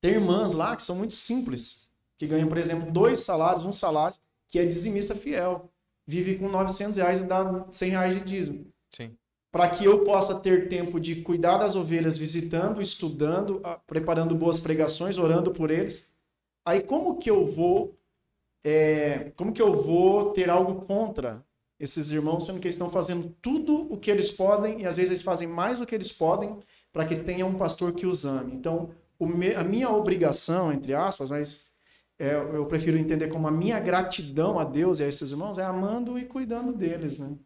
Tem 0.00 0.12
irmãs 0.12 0.52
lá 0.52 0.76
que 0.76 0.82
são 0.82 0.96
muito 0.96 1.14
simples, 1.14 1.88
que 2.16 2.26
ganham, 2.26 2.48
por 2.48 2.56
exemplo, 2.56 2.90
dois 2.90 3.20
salários, 3.20 3.64
um 3.64 3.72
salário, 3.72 4.16
que 4.48 4.58
é 4.58 4.64
dizimista 4.64 5.14
fiel. 5.14 5.70
Vive 6.06 6.38
com 6.38 6.48
900 6.48 6.96
reais 6.96 7.22
e 7.22 7.26
dá 7.26 7.66
100 7.70 7.90
reais 7.90 8.14
de 8.14 8.20
dízimo 8.20 8.72
Sim. 8.90 9.14
para 9.52 9.68
que 9.68 9.84
eu 9.84 10.04
possa 10.04 10.34
ter 10.38 10.68
tempo 10.68 10.98
de 10.98 11.22
cuidar 11.22 11.58
das 11.58 11.76
ovelhas, 11.76 12.16
visitando, 12.16 12.80
estudando, 12.80 13.60
preparando 13.86 14.34
boas 14.34 14.58
pregações, 14.58 15.18
orando 15.18 15.50
por 15.50 15.70
eles. 15.70 16.10
Aí 16.64 16.80
como 16.80 17.18
que 17.18 17.28
eu 17.28 17.46
vou 17.46 17.98
é, 18.64 19.32
como 19.36 19.52
que 19.52 19.62
eu 19.62 19.74
vou 19.74 20.32
ter 20.32 20.48
algo 20.48 20.86
contra 20.86 21.44
esses 21.78 22.10
irmãos, 22.10 22.44
sendo 22.46 22.58
que 22.60 22.66
eles 22.66 22.74
estão 22.74 22.90
fazendo 22.90 23.34
tudo 23.40 23.92
o 23.92 23.96
que 23.96 24.10
eles 24.10 24.30
podem 24.30 24.80
e 24.82 24.86
às 24.86 24.96
vezes 24.96 25.10
eles 25.12 25.22
fazem 25.22 25.46
mais 25.46 25.78
do 25.78 25.86
que 25.86 25.94
eles 25.94 26.10
podem 26.12 26.58
para 26.92 27.04
que 27.04 27.16
tenha 27.16 27.46
um 27.46 27.54
pastor 27.54 27.92
que 27.92 28.06
os 28.06 28.24
ame. 28.24 28.52
Então, 28.54 28.90
me, 29.20 29.54
a 29.54 29.62
minha 29.62 29.88
obrigação, 29.90 30.72
entre 30.72 30.94
aspas, 30.94 31.30
mas 31.30 31.68
é, 32.18 32.34
eu 32.34 32.66
prefiro 32.66 32.96
entender 32.98 33.28
como 33.28 33.46
a 33.46 33.50
minha 33.52 33.78
gratidão 33.78 34.58
a 34.58 34.64
Deus 34.64 34.98
e 34.98 35.04
a 35.04 35.08
esses 35.08 35.30
irmãos 35.30 35.58
é 35.58 35.62
amando 35.64 36.18
e 36.18 36.24
cuidando 36.24 36.72
deles, 36.72 37.18
né? 37.18 37.36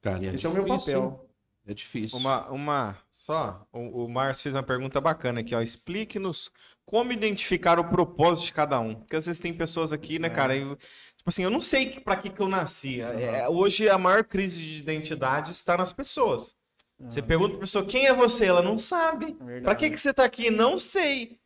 Cara, 0.00 0.24
Esse 0.34 0.46
é 0.46 0.48
o 0.48 0.52
meu 0.52 0.66
papel. 0.66 1.28
É 1.66 1.72
difícil. 1.72 2.18
Uma, 2.18 2.50
uma 2.50 2.96
só, 3.10 3.66
o, 3.72 4.04
o 4.04 4.08
Márcio 4.08 4.42
fez 4.42 4.54
uma 4.54 4.62
pergunta 4.62 5.00
bacana 5.00 5.40
aqui, 5.40 5.54
ó. 5.54 5.62
Explique-nos 5.62 6.52
como 6.84 7.10
identificar 7.10 7.78
o 7.78 7.88
propósito 7.88 8.46
de 8.46 8.52
cada 8.52 8.78
um. 8.80 8.96
Porque 8.96 9.16
às 9.16 9.24
vezes 9.24 9.40
tem 9.40 9.54
pessoas 9.54 9.90
aqui, 9.92 10.18
né, 10.18 10.28
É. 10.28 10.30
cara? 10.30 10.54
eu- 10.54 10.76
tipo 11.24 11.30
assim, 11.30 11.42
eu 11.42 11.50
não 11.50 11.60
sei 11.60 11.98
pra 12.00 12.16
que, 12.16 12.28
que 12.28 12.40
eu 12.40 12.48
nasci. 12.48 13.00
É, 13.00 13.48
hoje 13.48 13.88
a 13.88 13.96
maior 13.96 14.22
crise 14.24 14.62
de 14.62 14.78
identidade 14.78 15.52
está 15.52 15.74
nas 15.74 15.90
pessoas. 15.90 16.54
Você 17.00 17.22
pergunta 17.22 17.52
pra 17.52 17.60
pessoa 17.60 17.84
quem 17.84 18.06
é 18.06 18.12
você, 18.12 18.44
ela 18.44 18.60
não 18.60 18.76
sabe. 18.76 19.34
É. 19.48 19.60
Pra 19.60 19.74
que, 19.74 19.88
que 19.88 19.98
você 19.98 20.12
tá 20.12 20.22
aqui? 20.22 20.50
Não 20.50 20.76
sei. 20.76 21.38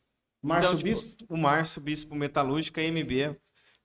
Márcio 0.42 0.70
Então, 0.70 0.78
tipo, 0.78 0.88
Bispo? 0.90 1.24
O 1.28 1.36
Márcio 1.36 1.80
Bispo 1.80 2.14
Metalúrgica 2.16 2.82
MB. 2.82 3.36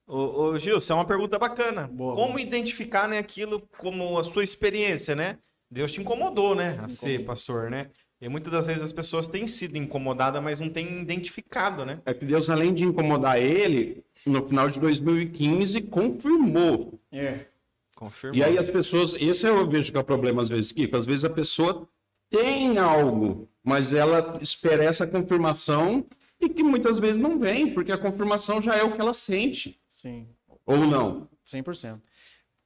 Ô, 0.08 0.18
ô 0.18 0.58
Gil, 0.58 0.80
isso 0.80 0.92
é 0.92 0.96
uma 0.96 1.06
pergunta 1.06 1.38
bacana. 1.38 1.88
Boa, 1.88 2.16
Como 2.16 2.30
boa. 2.30 2.42
identificar 2.42 3.08
né, 3.08 3.20
aquilo 3.20 3.62
como 3.78 4.18
a 4.18 4.24
sua 4.24 4.44
experiência, 4.44 5.16
né? 5.16 5.38
Deus 5.70 5.92
te 5.92 6.02
incomodou, 6.02 6.56
né? 6.56 6.78
A 6.82 6.90
ser 6.90 7.24
pastor, 7.24 7.70
né? 7.70 7.90
E 8.24 8.30
muitas 8.30 8.54
das 8.54 8.68
vezes 8.68 8.82
as 8.82 8.94
pessoas 8.94 9.28
têm 9.28 9.46
sido 9.46 9.76
incomodadas, 9.76 10.42
mas 10.42 10.58
não 10.58 10.70
têm 10.70 11.02
identificado, 11.02 11.84
né? 11.84 12.00
É 12.06 12.14
que 12.14 12.24
Deus, 12.24 12.50
além 12.50 12.74
de 12.74 12.86
incomodar 12.86 13.38
ele, 13.38 14.02
no 14.26 14.48
final 14.48 14.70
de 14.70 14.80
2015, 14.80 15.82
confirmou. 15.82 16.98
É. 17.12 17.48
Confirma. 17.94 18.38
E 18.38 18.42
aí 18.42 18.58
as 18.58 18.70
pessoas, 18.70 19.14
esse 19.16 19.46
eu 19.46 19.70
vejo 19.70 19.92
que 19.92 19.98
é 19.98 20.00
o 20.00 20.06
problema 20.06 20.42
às 20.42 20.48
vezes, 20.48 20.72
Kiko, 20.72 20.96
às 20.96 21.06
vezes 21.06 21.26
a 21.26 21.30
pessoa 21.30 21.86
tem 22.30 22.78
algo, 22.78 23.50
mas 23.62 23.92
ela 23.92 24.40
espera 24.42 24.86
essa 24.86 25.06
confirmação 25.06 26.06
e 26.40 26.48
que 26.48 26.64
muitas 26.64 27.00
vezes 27.00 27.18
não 27.18 27.38
vem, 27.38 27.74
porque 27.74 27.92
a 27.92 27.98
confirmação 27.98 28.62
já 28.62 28.74
é 28.74 28.84
o 28.84 28.94
que 28.94 29.02
ela 29.02 29.14
sente. 29.14 29.78
Sim. 29.86 30.30
Ou 30.66 30.78
não. 30.78 31.28
100%. 31.46 32.00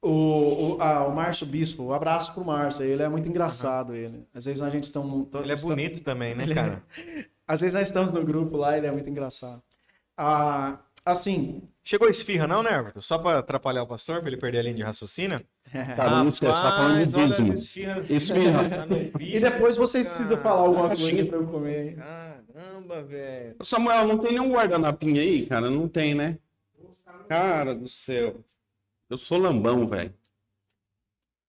O, 0.01 0.75
o, 0.75 0.77
ah, 0.81 1.05
o 1.07 1.15
Márcio 1.15 1.45
Bispo, 1.45 1.83
um 1.83 1.93
abraço 1.93 2.33
pro 2.33 2.45
Márcio, 2.45 2.85
ele 2.85 3.01
é 3.01 3.09
muito 3.09 3.27
engraçado, 3.27 3.95
ele. 3.95 4.25
Às 4.33 4.45
vezes 4.45 4.61
a 4.61 4.69
gente 4.69 4.83
estão... 4.83 5.27
Ele 5.33 5.51
é 5.51 5.55
bonito 5.55 6.03
também, 6.03 6.35
né, 6.35 6.45
é- 6.49 6.53
cara? 6.53 6.83
Às 7.47 7.61
vezes 7.61 7.73
nós 7.73 7.87
estamos 7.87 8.11
no 8.11 8.23
grupo 8.23 8.57
lá, 8.57 8.77
ele 8.77 8.87
é 8.87 8.91
muito 8.91 9.09
engraçado. 9.09 9.61
Ah, 10.15 10.79
assim, 11.05 11.61
Chegou 11.87 12.09
esfirra, 12.09 12.45
não, 12.45 12.61
né, 12.61 12.77
Everton? 12.77 12.99
Só 12.99 13.17
pra 13.17 13.37
atrapalhar 13.37 13.81
o 13.81 13.87
pastor, 13.87 14.19
pra 14.19 14.27
ele 14.27 14.35
perder 14.35 14.59
a 14.59 14.61
linha 14.63 14.75
de 14.75 14.83
raciocínio? 14.83 15.41
Cara, 15.71 16.21
não 16.21 16.33
tá 16.33 16.53
falando 16.53 17.05
de 17.05 17.27
dízimo. 17.27 17.53
esfirra. 17.53 18.03
Esfirra. 18.09 18.69
Tá 18.69 18.87
e 19.21 19.39
depois 19.39 19.77
vocês 19.77 20.05
precisam 20.05 20.37
falar 20.39 20.63
alguma 20.63 20.89
coisa 20.89 21.25
pra 21.25 21.37
eu 21.37 21.47
comer. 21.47 21.95
Caramba, 21.95 23.03
velho. 23.03 23.55
Samuel, 23.61 24.05
não 24.05 24.17
tem 24.17 24.31
nenhum 24.33 24.51
guardanapinho 24.51 25.21
aí, 25.21 25.45
cara? 25.45 25.69
Não 25.69 25.87
tem, 25.87 26.13
né? 26.13 26.37
Cara 27.29 27.73
do 27.73 27.87
céu. 27.87 28.43
Eu 29.09 29.17
sou 29.17 29.37
lambão, 29.37 29.87
velho. 29.87 30.13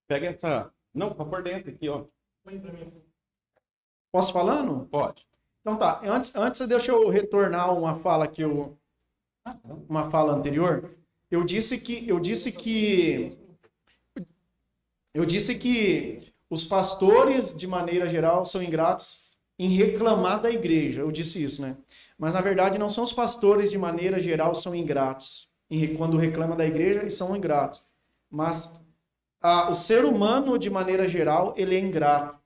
Pega 0.06 0.28
essa. 0.28 0.72
Não, 0.94 1.12
pra 1.12 1.24
por 1.24 1.42
dentro 1.42 1.70
aqui, 1.70 1.88
ó. 1.88 2.04
Posso 4.12 4.32
falando? 4.32 4.86
Pode. 4.86 5.26
Então 5.61 5.76
tá, 5.76 6.00
antes, 6.04 6.34
antes 6.34 6.66
deixa 6.66 6.92
eu 6.92 7.09
retornar 7.09 7.76
uma 7.76 7.98
fala 7.98 8.26
que 8.26 8.42
eu... 8.42 8.78
Uma 9.88 10.11
fala 10.11 10.32
anterior. 10.34 10.96
Eu 11.30 11.44
disse 11.44 11.78
que... 11.78 12.09
Eu 12.09 12.20
disse 12.20 12.52
que... 12.52 13.36
Eu 15.12 15.26
disse 15.26 15.56
que 15.56 16.32
os 16.48 16.64
pastores, 16.64 17.54
de 17.56 17.66
maneira 17.66 18.09
geral, 18.09 18.44
são 18.44 18.62
ingratos 18.62 19.30
em 19.59 19.68
reclamar 19.68 20.40
da 20.40 20.50
igreja. 20.50 21.00
Eu 21.00 21.11
disse 21.11 21.42
isso, 21.42 21.61
né? 21.61 21.76
Mas 22.16 22.34
na 22.34 22.40
verdade 22.40 22.78
não 22.78 22.88
são 22.88 23.04
os 23.04 23.12
pastores, 23.12 23.70
de 23.70 23.78
maneira 23.78 24.20
geral, 24.20 24.54
são 24.54 24.74
ingratos 24.74 25.48
quando 25.96 26.16
reclama 26.16 26.56
da 26.56 26.66
igreja 26.66 27.04
e 27.04 27.10
são 27.10 27.36
ingratos. 27.36 27.86
Mas 28.30 28.78
ah, 29.40 29.70
o 29.70 29.74
ser 29.74 30.04
humano, 30.04 30.58
de 30.58 30.70
maneira 30.70 31.08
geral, 31.08 31.54
ele 31.56 31.76
é 31.76 31.78
ingrato. 31.78 32.38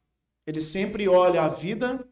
Ele 0.47 0.61
sempre 0.61 1.09
olha 1.09 1.43
a 1.43 1.49
vida 1.49 2.05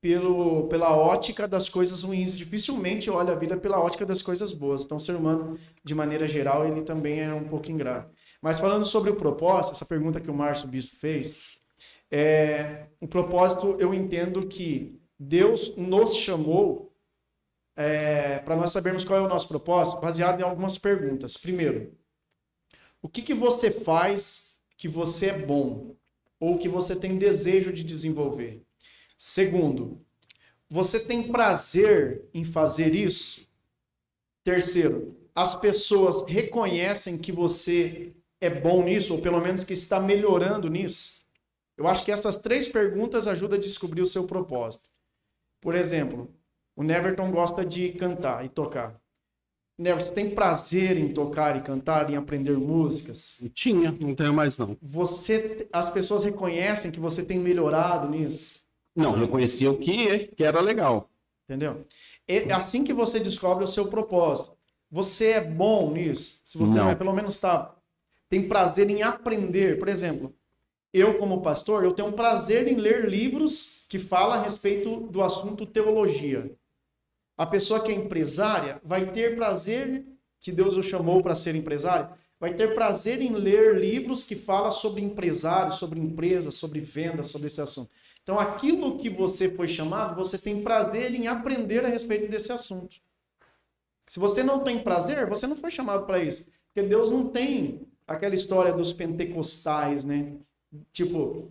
pelo, 0.00 0.66
pela 0.68 0.96
ótica 0.96 1.46
das 1.46 1.68
coisas 1.68 2.02
ruins. 2.02 2.36
Dificilmente 2.36 3.10
olha 3.10 3.32
a 3.32 3.36
vida 3.36 3.56
pela 3.56 3.78
ótica 3.78 4.06
das 4.06 4.22
coisas 4.22 4.52
boas. 4.52 4.82
Então, 4.82 4.96
o 4.96 5.00
ser 5.00 5.14
humano, 5.14 5.58
de 5.84 5.94
maneira 5.94 6.26
geral, 6.26 6.66
ele 6.66 6.82
também 6.82 7.20
é 7.20 7.32
um 7.32 7.44
pouco 7.44 7.70
ingrato. 7.70 8.10
Mas 8.40 8.58
falando 8.60 8.84
sobre 8.84 9.10
o 9.10 9.16
propósito, 9.16 9.72
essa 9.72 9.84
pergunta 9.84 10.20
que 10.20 10.30
o 10.30 10.34
Márcio 10.34 10.68
Bispo 10.68 10.96
fez, 10.96 11.58
é, 12.10 12.86
o 13.00 13.08
propósito, 13.08 13.76
eu 13.78 13.92
entendo 13.92 14.46
que 14.46 15.00
Deus 15.18 15.74
nos 15.76 16.14
chamou 16.16 16.92
para 18.44 18.56
nós 18.56 18.72
sabermos 18.72 19.04
qual 19.04 19.20
é 19.20 19.22
o 19.22 19.28
nosso 19.28 19.48
propósito, 19.48 20.00
baseado 20.00 20.40
em 20.40 20.42
algumas 20.42 20.78
perguntas. 20.78 21.36
Primeiro, 21.36 21.92
o 23.02 23.08
que, 23.08 23.22
que 23.22 23.34
você 23.34 23.70
faz 23.70 24.58
que 24.76 24.88
você 24.88 25.26
é 25.26 25.38
bom 25.38 25.94
ou 26.40 26.58
que 26.58 26.68
você 26.68 26.96
tem 26.96 27.18
desejo 27.18 27.72
de 27.72 27.84
desenvolver? 27.84 28.62
Segundo, 29.16 30.04
você 30.68 30.98
tem 30.98 31.30
prazer 31.30 32.28
em 32.34 32.44
fazer 32.44 32.94
isso? 32.94 33.46
Terceiro, 34.42 35.16
as 35.34 35.54
pessoas 35.54 36.22
reconhecem 36.28 37.18
que 37.18 37.30
você 37.30 38.14
é 38.40 38.48
bom 38.48 38.82
nisso, 38.82 39.14
ou 39.14 39.20
pelo 39.20 39.40
menos 39.40 39.64
que 39.64 39.72
está 39.72 40.00
melhorando 40.00 40.68
nisso? 40.68 41.24
Eu 41.76 41.86
acho 41.86 42.04
que 42.04 42.12
essas 42.12 42.36
três 42.36 42.66
perguntas 42.66 43.26
ajudam 43.26 43.58
a 43.58 43.60
descobrir 43.60 44.00
o 44.00 44.06
seu 44.06 44.26
propósito. 44.26 44.90
Por 45.60 45.74
exemplo, 45.74 46.34
o 46.76 46.82
Neverton 46.82 47.30
gosta 47.30 47.64
de 47.64 47.88
cantar 47.92 48.44
e 48.44 48.48
tocar. 48.48 49.00
Never, 49.78 50.02
você 50.02 50.12
tem 50.12 50.30
prazer 50.30 50.96
em 50.96 51.12
tocar 51.12 51.56
e 51.56 51.62
cantar, 51.62 52.08
em 52.10 52.16
aprender 52.16 52.56
músicas? 52.56 53.42
Tinha, 53.52 53.92
não 53.92 54.14
tenho 54.14 54.32
mais 54.32 54.56
não. 54.56 54.76
Você, 54.80 55.68
as 55.72 55.90
pessoas 55.90 56.24
reconhecem 56.24 56.90
que 56.90 57.00
você 57.00 57.22
tem 57.22 57.38
melhorado 57.38 58.08
nisso? 58.08 58.62
Não, 58.94 59.12
reconhecia 59.12 59.70
o 59.70 59.76
que, 59.78 60.28
que 60.28 60.44
era 60.44 60.60
legal. 60.60 61.10
Entendeu? 61.44 61.84
É 62.26 62.52
assim 62.52 62.82
que 62.84 62.94
você 62.94 63.20
descobre 63.20 63.64
o 63.64 63.68
seu 63.68 63.86
propósito. 63.88 64.56
Você 64.90 65.32
é 65.32 65.44
bom 65.44 65.92
nisso? 65.92 66.40
Se 66.42 66.56
você 66.56 66.78
Não. 66.78 66.90
é, 66.90 66.94
pelo 66.94 67.12
menos 67.12 67.38
tá, 67.38 67.74
tem 68.28 68.48
prazer 68.48 68.88
em 68.88 69.02
aprender. 69.02 69.78
Por 69.78 69.88
exemplo, 69.88 70.34
eu 70.92 71.18
como 71.18 71.42
pastor, 71.42 71.84
eu 71.84 71.92
tenho 71.92 72.12
prazer 72.12 72.66
em 72.66 72.76
ler 72.76 73.08
livros 73.08 73.84
que 73.88 73.98
falam 73.98 74.38
a 74.38 74.42
respeito 74.42 75.00
do 75.08 75.22
assunto 75.22 75.66
teologia. 75.66 76.50
A 77.36 77.44
pessoa 77.44 77.80
que 77.80 77.92
é 77.92 77.94
empresária 77.94 78.80
vai 78.82 79.10
ter 79.10 79.36
prazer, 79.36 80.04
que 80.40 80.50
Deus 80.50 80.76
o 80.76 80.82
chamou 80.82 81.22
para 81.22 81.34
ser 81.34 81.54
empresário, 81.54 82.08
vai 82.38 82.54
ter 82.54 82.74
prazer 82.74 83.20
em 83.20 83.32
ler 83.32 83.76
livros 83.76 84.22
que 84.22 84.34
falam 84.36 84.70
sobre 84.70 85.02
empresários, 85.02 85.76
sobre 85.76 86.00
empresas, 86.00 86.54
sobre 86.54 86.80
vendas, 86.80 87.26
sobre 87.26 87.46
esse 87.46 87.60
assunto. 87.60 87.90
Então, 88.22 88.38
aquilo 88.38 88.98
que 88.98 89.08
você 89.08 89.50
foi 89.50 89.68
chamado, 89.68 90.16
você 90.16 90.36
tem 90.36 90.62
prazer 90.62 91.14
em 91.14 91.28
aprender 91.28 91.84
a 91.84 91.88
respeito 91.88 92.28
desse 92.28 92.52
assunto. 92.52 92.96
Se 94.08 94.18
você 94.18 94.42
não 94.42 94.60
tem 94.60 94.82
prazer, 94.82 95.28
você 95.28 95.46
não 95.46 95.56
foi 95.56 95.70
chamado 95.70 96.06
para 96.06 96.22
isso. 96.22 96.44
Porque 96.66 96.88
Deus 96.88 97.10
não 97.10 97.28
tem 97.28 97.86
aquela 98.06 98.34
história 98.34 98.72
dos 98.72 98.92
pentecostais, 98.92 100.04
né? 100.04 100.32
Tipo, 100.92 101.50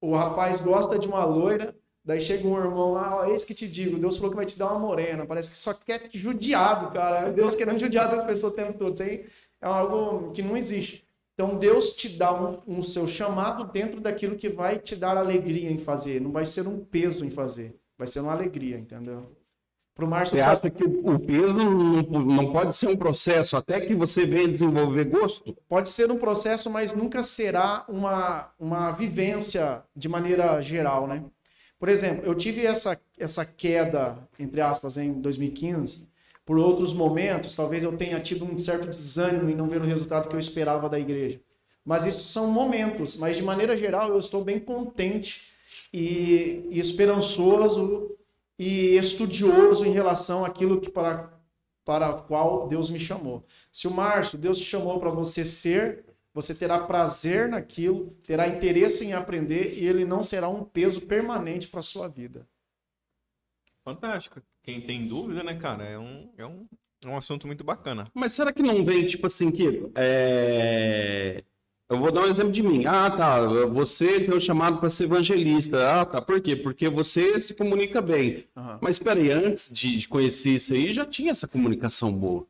o 0.00 0.14
rapaz 0.14 0.60
gosta 0.60 0.98
de 0.98 1.06
uma 1.06 1.24
loira, 1.24 1.74
daí 2.04 2.20
chega 2.20 2.46
um 2.46 2.58
irmão 2.58 2.92
lá, 2.92 3.16
ó, 3.16 3.24
eis 3.26 3.44
que 3.44 3.54
te 3.54 3.68
digo, 3.68 3.98
Deus 3.98 4.16
falou 4.16 4.30
que 4.30 4.36
vai 4.36 4.46
te 4.46 4.58
dar 4.58 4.70
uma 4.70 4.78
morena. 4.78 5.26
Parece 5.26 5.50
que 5.50 5.58
só 5.58 5.74
quer 5.74 6.08
judiado, 6.12 6.92
cara. 6.92 7.30
Deus 7.30 7.54
querendo 7.54 7.78
judiar 7.78 8.10
da 8.10 8.24
pessoa 8.24 8.52
o 8.52 8.56
tempo 8.56 8.74
todo. 8.74 8.94
Isso 8.94 9.02
aí 9.02 9.26
é 9.60 9.66
algo 9.66 10.32
que 10.32 10.42
não 10.42 10.56
existe. 10.56 11.04
Então 11.34 11.56
Deus 11.56 11.96
te 11.96 12.08
dá 12.08 12.34
um, 12.34 12.60
um 12.66 12.82
seu 12.82 13.06
chamado 13.06 13.64
dentro 13.64 14.00
daquilo 14.00 14.36
que 14.36 14.48
vai 14.48 14.78
te 14.78 14.94
dar 14.94 15.16
alegria 15.16 15.70
em 15.70 15.78
fazer. 15.78 16.20
Não 16.20 16.30
vai 16.30 16.44
ser 16.44 16.68
um 16.68 16.84
peso 16.84 17.24
em 17.24 17.30
fazer. 17.30 17.74
Vai 17.96 18.06
ser 18.06 18.20
uma 18.20 18.32
alegria, 18.32 18.78
entendeu? 18.78 19.26
Pro 19.94 20.06
Márcio 20.06 20.36
Você 20.36 20.42
sabe, 20.42 20.68
acha 20.68 20.70
que 20.70 20.84
o 20.84 21.18
peso 21.18 21.52
não, 21.52 22.02
não 22.22 22.52
pode 22.52 22.74
ser 22.74 22.88
um 22.88 22.96
processo 22.96 23.56
até 23.56 23.80
que 23.80 23.94
você 23.94 24.24
venha 24.24 24.48
desenvolver 24.48 25.04
gosto? 25.04 25.54
pode 25.68 25.88
ser 25.88 26.10
um 26.10 26.16
processo, 26.16 26.70
mas 26.70 26.94
nunca 26.94 27.22
será 27.22 27.84
uma, 27.88 28.50
uma 28.58 28.90
vivência 28.92 29.82
de 29.94 30.08
maneira 30.08 30.62
geral, 30.62 31.06
né? 31.06 31.22
Por 31.80 31.88
exemplo, 31.88 32.26
eu 32.26 32.34
tive 32.34 32.66
essa, 32.66 33.00
essa 33.18 33.42
queda, 33.42 34.18
entre 34.38 34.60
aspas, 34.60 34.98
em 34.98 35.14
2015, 35.14 36.06
por 36.44 36.58
outros 36.58 36.92
momentos, 36.92 37.54
talvez 37.54 37.82
eu 37.82 37.96
tenha 37.96 38.20
tido 38.20 38.44
um 38.44 38.58
certo 38.58 38.86
desânimo 38.86 39.48
em 39.48 39.54
não 39.54 39.66
ver 39.66 39.80
o 39.80 39.86
resultado 39.86 40.28
que 40.28 40.34
eu 40.34 40.38
esperava 40.38 40.90
da 40.90 41.00
igreja. 41.00 41.40
Mas 41.82 42.04
isso 42.04 42.28
são 42.28 42.48
momentos, 42.48 43.16
mas 43.16 43.38
de 43.38 43.42
maneira 43.42 43.74
geral 43.78 44.10
eu 44.10 44.18
estou 44.18 44.44
bem 44.44 44.60
contente 44.60 45.40
e, 45.90 46.66
e 46.70 46.78
esperançoso 46.78 48.14
e 48.58 48.96
estudioso 48.96 49.86
em 49.86 49.90
relação 49.90 50.44
àquilo 50.44 50.82
que 50.82 50.90
para 50.90 51.40
para 51.82 52.12
qual 52.12 52.68
Deus 52.68 52.90
me 52.90 53.00
chamou. 53.00 53.42
Se 53.72 53.88
o 53.88 53.90
Márcio, 53.90 54.38
Deus 54.38 54.58
te 54.58 54.64
chamou 54.64 55.00
para 55.00 55.10
você 55.10 55.44
ser, 55.44 56.04
você 56.32 56.54
terá 56.54 56.78
prazer 56.78 57.48
naquilo, 57.48 58.10
terá 58.26 58.48
interesse 58.48 59.04
em 59.04 59.12
aprender 59.12 59.74
e 59.74 59.86
ele 59.86 60.04
não 60.04 60.22
será 60.22 60.48
um 60.48 60.64
peso 60.64 61.02
permanente 61.02 61.68
para 61.68 61.80
a 61.80 61.82
sua 61.82 62.08
vida. 62.08 62.46
Fantástico. 63.84 64.40
Quem 64.62 64.80
tem 64.80 65.06
dúvida, 65.06 65.42
né, 65.42 65.54
cara, 65.54 65.84
é 65.84 65.98
um, 65.98 66.30
é 66.36 66.46
um, 66.46 66.66
é 67.02 67.08
um 67.08 67.16
assunto 67.16 67.46
muito 67.46 67.64
bacana. 67.64 68.10
Mas 68.14 68.32
será 68.32 68.52
que 68.52 68.62
não 68.62 68.84
vem, 68.84 69.06
tipo 69.06 69.26
assim, 69.26 69.50
que. 69.50 69.90
É... 69.94 71.42
Eu 71.88 71.98
vou 71.98 72.12
dar 72.12 72.20
um 72.20 72.26
exemplo 72.26 72.52
de 72.52 72.62
mim. 72.62 72.86
Ah, 72.86 73.10
tá. 73.10 73.44
Você 73.66 74.20
tem 74.20 74.32
um 74.32 74.40
chamado 74.40 74.78
para 74.78 74.88
ser 74.88 75.04
evangelista. 75.04 76.00
Ah, 76.00 76.04
tá. 76.04 76.22
Por 76.22 76.40
quê? 76.40 76.54
Porque 76.54 76.88
você 76.88 77.40
se 77.40 77.52
comunica 77.52 78.00
bem. 78.00 78.46
Aham. 78.56 78.78
Mas 78.80 78.96
peraí, 78.96 79.32
antes 79.32 79.68
de 79.68 80.06
conhecer 80.06 80.50
isso 80.50 80.72
aí, 80.72 80.94
já 80.94 81.04
tinha 81.04 81.32
essa 81.32 81.48
comunicação 81.48 82.12
boa. 82.12 82.46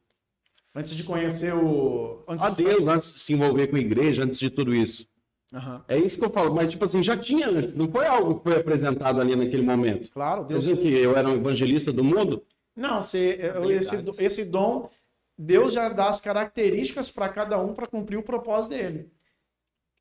Antes 0.75 0.95
de 0.95 1.03
conhecer 1.05 1.53
o. 1.55 2.23
Antes 2.29 2.47
A 2.47 2.51
de- 2.51 2.63
Deus, 2.65 2.81
antes 2.87 3.13
de 3.15 3.19
se 3.21 3.33
envolver 3.33 3.67
com 3.67 3.77
a 3.77 3.81
igreja, 3.81 4.23
antes 4.25 4.39
de 4.39 4.49
tudo 4.51 4.75
isso. 4.75 5.07
Aham. 5.53 5.85
É 5.89 5.99
isso 5.99 6.17
que 6.19 6.25
eu 6.25 6.31
falo. 6.31 6.55
Mas, 6.55 6.71
tipo 6.71 6.85
assim, 6.85 7.03
já 7.03 7.17
tinha 7.17 7.49
antes. 7.49 7.75
Não 7.75 7.91
foi 7.91 8.07
algo 8.07 8.37
que 8.37 8.45
foi 8.45 8.61
apresentado 8.61 9.21
ali 9.21 9.35
naquele 9.35 9.65
momento. 9.65 10.11
Claro, 10.13 10.45
Deus 10.45 10.67
Deus. 10.67 10.79
o 10.79 10.81
que 10.83 10.89
eu 10.89 11.17
era 11.17 11.29
um 11.29 11.35
evangelista 11.35 11.93
do 11.93 12.05
mundo? 12.05 12.45
Não, 12.77 13.03
você, 13.03 13.39
eu- 13.57 13.69
esse, 13.71 13.97
esse 14.19 14.45
dom, 14.45 14.89
Deus 15.37 15.73
já 15.73 15.89
dá 15.89 16.09
as 16.09 16.21
características 16.21 17.11
para 17.11 17.29
cada 17.29 17.59
um 17.61 17.75
para 17.75 17.89
cumprir 17.89 18.17
o 18.17 18.23
propósito 18.23 18.71
dele. 18.71 19.11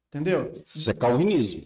Entendeu? 0.09 0.53
Isso 0.74 0.89
é 0.89 0.93
calvinismo. 0.93 1.63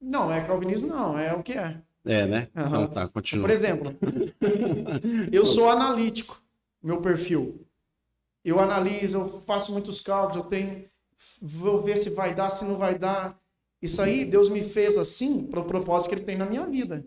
Não, 0.00 0.32
é 0.32 0.40
calvinismo, 0.44 0.88
não, 0.88 1.16
é 1.18 1.32
o 1.34 1.42
que 1.42 1.52
é. 1.52 1.80
É, 2.04 2.26
né? 2.26 2.48
Aham. 2.56 2.66
Então 2.68 2.86
tá, 2.88 3.08
continua. 3.08 3.46
Por 3.46 3.50
exemplo, 3.52 3.94
eu 5.32 5.44
sou 5.44 5.68
analítico, 5.70 6.40
meu 6.82 7.00
perfil. 7.00 7.64
Eu 8.44 8.60
analiso, 8.60 9.18
eu 9.18 9.28
faço 9.42 9.72
muitos 9.72 10.00
cálculos, 10.00 10.44
eu 10.44 10.48
tenho. 10.50 10.88
Vou 11.40 11.80
ver 11.82 11.96
se 11.98 12.10
vai 12.10 12.34
dar, 12.34 12.50
se 12.50 12.64
não 12.64 12.76
vai 12.76 12.98
dar. 12.98 13.38
Isso 13.80 14.00
aí, 14.02 14.24
Deus 14.24 14.48
me 14.48 14.62
fez 14.62 14.98
assim 14.98 15.44
para 15.46 15.60
o 15.60 15.64
propósito 15.64 16.08
que 16.08 16.14
Ele 16.16 16.24
tem 16.24 16.36
na 16.36 16.46
minha 16.46 16.66
vida. 16.66 17.04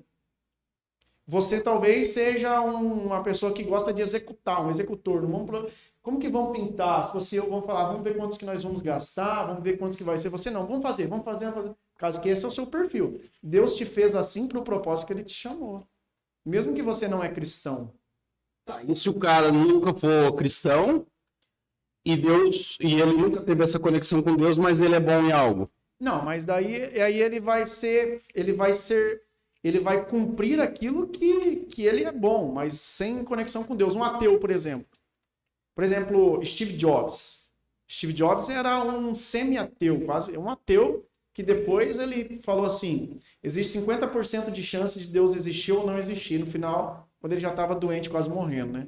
Você 1.28 1.62
talvez 1.62 2.10
seja 2.10 2.60
um- 2.62 3.06
uma 3.06 3.24
pessoa 3.24 3.54
que 3.54 3.64
gosta 3.64 3.94
de 3.94 4.02
executar, 4.02 4.66
um 4.66 4.70
executor. 4.70 5.22
Não 5.22 5.46
vamos 5.46 5.72
Como 6.02 6.18
que 6.20 6.30
vão 6.30 6.52
pintar? 6.52 7.08
Se 7.08 7.14
você 7.14 7.40
eu 7.40 7.48
vamos 7.50 7.66
falar, 7.66 7.86
vamos 7.86 8.02
ver 8.02 8.18
quantos 8.18 8.36
que 8.38 8.46
nós 8.46 8.64
vamos 8.64 8.82
gastar, 8.82 9.46
vamos 9.46 9.64
ver 9.64 9.78
quantos 9.78 9.96
que 9.96 10.04
vai 10.04 10.18
ser. 10.18 10.30
Você 10.30 10.50
não, 10.50 10.66
vamos 10.66 10.82
fazer, 10.82 11.06
vamos 11.08 11.24
fazer, 11.24 11.46
vamos 11.46 11.62
fazer. 11.62 11.76
Caso 11.98 12.20
que 12.20 12.30
esse 12.30 12.44
é 12.44 12.48
o 12.48 12.52
seu 12.52 12.66
perfil. 12.66 13.22
Deus 13.42 13.76
te 13.76 13.86
fez 13.86 14.16
assim 14.16 14.48
para 14.48 14.58
o 14.60 14.64
propósito 14.64 15.06
que 15.08 15.14
Ele 15.14 15.24
te 15.24 15.34
chamou. 15.34 15.86
Mesmo 16.44 16.74
que 16.74 16.82
você 16.82 17.08
não 17.08 17.24
é 17.24 17.30
cristão. 17.30 17.94
Tá, 18.66 18.82
e 18.84 18.96
se 18.96 19.10
o 19.10 19.14
cara 19.14 19.52
nunca 19.52 19.94
for 19.94 20.34
cristão 20.34 21.06
e 22.06 22.16
Deus 22.16 22.78
e 22.80 23.00
ele 23.00 23.14
nunca 23.14 23.42
teve 23.42 23.64
essa 23.64 23.80
conexão 23.80 24.22
com 24.22 24.36
Deus, 24.36 24.58
mas 24.58 24.80
ele 24.80 24.96
é 24.96 25.00
bom 25.00 25.22
em 25.24 25.32
algo? 25.32 25.70
Não, 26.00 26.24
mas 26.24 26.46
daí 26.46 27.00
aí 27.00 27.22
ele 27.22 27.40
vai 27.40 27.66
ser, 27.68 28.22
ele 28.34 28.54
vai 28.54 28.74
ser, 28.74 29.22
ele 29.64 29.80
vai 29.80 30.06
cumprir 30.06 30.60
aquilo 30.60 31.08
que, 31.08 31.58
que 31.68 31.84
ele 31.84 32.04
é 32.04 32.12
bom, 32.12 32.52
mas 32.52 32.80
sem 32.80 33.24
conexão 33.24 33.64
com 33.64 33.76
Deus. 33.76 33.96
Um 33.96 34.04
ateu, 34.04 34.40
por 34.40 34.50
exemplo. 34.50 34.88
Por 35.76 35.84
exemplo, 35.84 36.44
Steve 36.44 36.74
Jobs. 36.74 37.42
Steve 37.90 38.14
Jobs 38.14 38.50
era 38.50 38.82
um 38.84 39.14
semi-ateu, 39.14 40.02
quase 40.06 40.36
um 40.38 40.50
ateu 40.50 41.06
que 41.34 41.44
depois 41.44 42.00
ele 42.00 42.38
falou 42.38 42.66
assim: 42.66 43.20
existe 43.44 43.80
50% 43.80 44.52
de 44.52 44.64
chance 44.64 45.00
de 45.00 45.08
Deus 45.08 45.36
existir 45.36 45.72
ou 45.72 45.86
não 45.86 45.98
existir. 45.98 46.40
No 46.40 46.46
final, 46.46 47.10
quando 47.20 47.34
ele 47.34 47.42
já 47.42 47.50
estava 47.50 47.76
doente, 47.76 48.10
quase 48.10 48.30
morrendo, 48.30 48.74
né? 48.74 48.88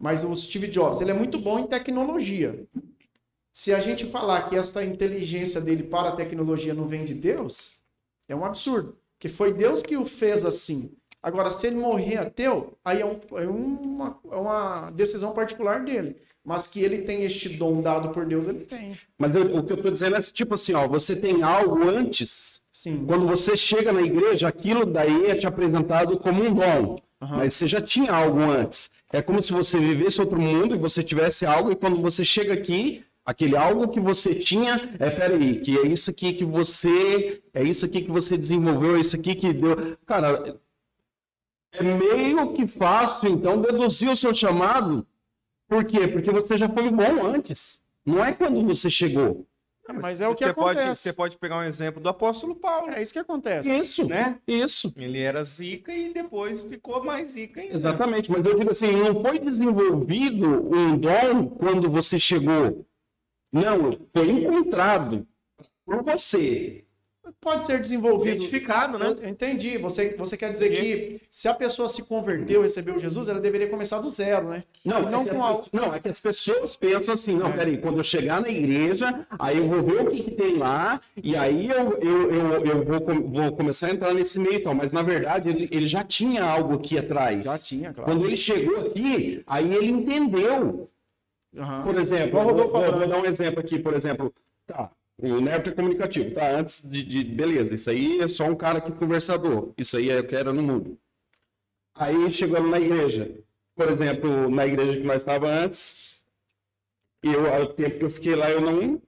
Mas 0.00 0.24
o 0.24 0.34
Steve 0.34 0.66
Jobs, 0.68 1.00
ele 1.02 1.10
é 1.10 1.14
muito 1.14 1.38
bom 1.38 1.58
em 1.58 1.66
tecnologia. 1.66 2.64
Se 3.52 3.74
a 3.74 3.80
gente 3.80 4.06
falar 4.06 4.48
que 4.48 4.56
esta 4.56 4.82
inteligência 4.84 5.60
dele 5.60 5.82
para 5.82 6.08
a 6.08 6.16
tecnologia 6.16 6.72
não 6.72 6.86
vem 6.86 7.04
de 7.04 7.12
Deus, 7.14 7.72
é 8.28 8.34
um 8.34 8.44
absurdo. 8.44 8.96
Porque 9.18 9.28
foi 9.28 9.52
Deus 9.52 9.82
que 9.82 9.96
o 9.98 10.04
fez 10.06 10.44
assim. 10.46 10.90
Agora, 11.22 11.50
se 11.50 11.66
ele 11.66 11.76
morrer 11.76 12.16
ateu, 12.16 12.78
aí 12.82 13.02
é, 13.02 13.04
um- 13.04 13.20
é 13.36 13.46
uma, 13.46 14.18
é 14.32 14.36
uma 14.36 14.90
decisão 14.90 15.32
particular 15.34 15.84
dele. 15.84 16.16
Mas 16.42 16.66
que 16.66 16.80
ele 16.80 17.02
tem 17.02 17.22
este 17.24 17.50
dom 17.50 17.82
dado 17.82 18.08
por 18.10 18.24
Deus, 18.24 18.46
ele 18.46 18.60
tem. 18.60 18.96
Mas 19.18 19.34
eu- 19.34 19.54
o 19.54 19.62
que 19.62 19.74
eu 19.74 19.82
tô 19.82 19.90
dizendo 19.90 20.16
é 20.16 20.20
tipo 20.22 20.54
assim, 20.54 20.72
ó, 20.72 20.88
você 20.88 21.14
tem 21.14 21.42
algo 21.42 21.86
antes, 21.86 22.62
Sim. 22.72 23.04
quando 23.06 23.26
você 23.26 23.54
chega 23.58 23.92
na 23.92 24.00
igreja, 24.00 24.48
aquilo 24.48 24.86
daí 24.86 25.26
é 25.26 25.34
te 25.34 25.46
apresentado 25.46 26.18
como 26.18 26.42
um 26.42 26.54
dom. 26.54 26.98
Aham. 27.20 27.36
Mas 27.38 27.54
você 27.54 27.68
já 27.68 27.80
tinha 27.80 28.12
algo 28.12 28.40
antes. 28.40 28.90
É 29.12 29.20
como 29.20 29.42
se 29.42 29.52
você 29.52 29.78
vivesse 29.78 30.20
outro 30.20 30.40
mundo 30.40 30.74
e 30.74 30.78
você 30.78 31.02
tivesse 31.02 31.44
algo, 31.44 31.70
e 31.70 31.76
quando 31.76 32.00
você 32.00 32.24
chega 32.24 32.54
aqui, 32.54 33.04
aquele 33.24 33.56
algo 33.56 33.88
que 33.88 34.00
você 34.00 34.34
tinha, 34.34 34.94
é, 34.98 35.10
peraí, 35.10 35.60
que 35.60 35.78
é 35.78 35.86
isso 35.86 36.10
aqui 36.10 36.32
que 36.32 36.44
você, 36.44 37.42
é 37.52 37.62
isso 37.62 37.84
aqui 37.84 38.02
que 38.02 38.10
você 38.10 38.36
desenvolveu, 38.36 38.96
é 38.96 39.00
isso 39.00 39.16
aqui 39.16 39.34
que 39.34 39.52
deu. 39.52 39.96
Cara, 40.06 40.58
é 41.72 41.82
meio 41.82 42.52
que 42.54 42.66
fácil, 42.66 43.28
então, 43.28 43.60
deduzir 43.60 44.10
o 44.10 44.16
seu 44.16 44.34
chamado. 44.34 45.06
Por 45.68 45.84
quê? 45.84 46.08
Porque 46.08 46.30
você 46.30 46.56
já 46.56 46.68
foi 46.68 46.90
bom 46.90 47.26
antes. 47.26 47.80
Não 48.04 48.24
é 48.24 48.32
quando 48.32 48.64
você 48.64 48.90
chegou. 48.90 49.46
É, 49.90 50.02
mas 50.02 50.20
é 50.20 50.28
o 50.28 50.34
que 50.34 50.44
você 50.44 50.54
pode, 50.54 50.78
acontece. 50.78 51.02
você 51.02 51.12
pode 51.12 51.36
pegar 51.36 51.58
um 51.58 51.64
exemplo 51.64 52.02
do 52.02 52.08
apóstolo 52.08 52.54
Paulo, 52.54 52.92
É 52.92 53.02
isso 53.02 53.12
que 53.12 53.18
acontece. 53.18 53.78
Isso, 53.78 54.06
né? 54.06 54.38
Isso. 54.46 54.92
Ele 54.96 55.20
era 55.20 55.42
zica 55.44 55.92
e 55.92 56.12
depois 56.12 56.62
ficou 56.62 57.04
mais 57.04 57.28
zica 57.30 57.60
ainda. 57.60 57.76
Exatamente, 57.76 58.30
mas 58.30 58.44
eu 58.44 58.58
digo 58.58 58.70
assim, 58.70 58.92
não 58.92 59.14
foi 59.20 59.38
desenvolvido 59.38 60.46
um 60.74 60.96
dom 60.96 61.48
quando 61.48 61.90
você 61.90 62.18
chegou. 62.18 62.86
Não, 63.52 63.98
foi 64.14 64.30
encontrado 64.30 65.26
por 65.84 66.02
você. 66.02 66.84
Pode 67.40 67.64
ser 67.66 67.80
desenvolvido. 67.80 68.36
Identificado, 68.36 68.98
né? 68.98 69.14
Eu 69.22 69.28
entendi. 69.28 69.76
Você, 69.78 70.14
você 70.16 70.36
quer 70.36 70.52
dizer 70.52 70.70
que 70.70 71.20
se 71.30 71.48
a 71.48 71.54
pessoa 71.54 71.88
se 71.88 72.02
converteu, 72.02 72.62
recebeu 72.62 72.98
Jesus, 72.98 73.28
ela 73.28 73.40
deveria 73.40 73.68
começar 73.68 73.98
do 74.00 74.08
zero, 74.08 74.48
né? 74.48 74.64
Não, 74.84 75.02
Não 75.02 75.20
é 75.22 75.24
que 75.24 75.30
com 75.30 75.36
pessoas- 75.36 75.68
não, 75.72 75.94
é 75.94 76.00
que 76.00 76.08
as 76.08 76.20
pessoas 76.20 76.76
pensam 76.76 77.14
assim, 77.14 77.34
não, 77.36 77.48
É. 77.48 77.52
peraí, 77.56 77.78
quando 77.78 77.98
eu 77.98 78.04
chegar 78.04 78.40
na 78.40 78.48
igreja, 78.48 79.26
aí 79.38 79.58
eu 79.58 79.68
vou 79.68 79.82
ver 79.82 80.00
o 80.06 80.10
que, 80.10 80.22
que 80.22 80.30
tem 80.32 80.56
lá, 80.56 81.00
e 81.22 81.36
aí 81.36 81.68
eu, 81.68 81.98
eu, 82.00 82.30
eu, 82.32 82.66
eu 82.66 82.84
vou, 82.84 83.00
vou 83.28 83.52
começar 83.52 83.88
a 83.88 83.90
entrar 83.90 84.12
nesse 84.14 84.38
meio 84.38 84.54
e 84.56 84.60
tal. 84.60 84.74
Mas 84.74 84.92
na 84.92 85.02
verdade 85.02 85.48
ele, 85.48 85.68
ele 85.70 85.86
já 85.86 86.02
tinha 86.04 86.44
algo 86.44 86.74
aqui 86.74 86.98
atrás. 86.98 87.44
Já 87.44 87.58
tinha, 87.58 87.92
claro. 87.92 88.10
Quando 88.10 88.24
ele 88.26 88.36
chegou 88.36 88.86
aqui, 88.86 89.42
aí 89.46 89.74
ele 89.74 89.90
entendeu. 89.90 90.88
Aham. 91.56 91.82
Por 91.82 91.96
exemplo, 91.98 92.40
vou, 92.42 92.54
vou- 92.54 92.70
vou 92.92 93.06
dar 93.08 93.18
um 93.18 93.26
exemplo 93.26 93.58
aqui, 93.60 93.78
por 93.78 93.94
exemplo, 93.94 94.32
tá, 94.66 94.90
o 95.22 95.48
é 95.48 95.70
comunicativo, 95.72 96.34
tá, 96.34 96.50
antes 96.50 96.82
de, 96.82 97.02
de- 97.02 97.24
beleza, 97.24 97.74
isso 97.74 97.90
aí 97.90 98.20
é 98.20 98.28
só 98.28 98.44
um 98.44 98.54
cara 98.56 98.80
que 98.80 98.92
conversador, 98.92 99.72
isso 99.76 99.96
aí 99.96 100.10
é 100.10 100.20
o 100.20 100.26
que 100.26 100.34
era 100.36 100.52
no 100.52 100.62
mundo. 100.62 100.98
Aí 101.94 102.30
chegando 102.30 102.68
na 102.68 102.80
igreja, 102.80 103.42
por 103.74 103.88
exemplo, 103.88 104.48
na 104.48 104.66
igreja 104.66 104.98
que 105.00 105.06
nós 105.06 105.22
estava 105.22 105.48
antes, 105.48 106.24
eu, 107.22 107.52
ao 107.52 107.66
tempo 107.74 107.98
que 107.98 108.04
eu 108.04 108.10
fiquei 108.10 108.34
lá, 108.34 108.50
eu 108.50 108.60
não, 108.60 109.00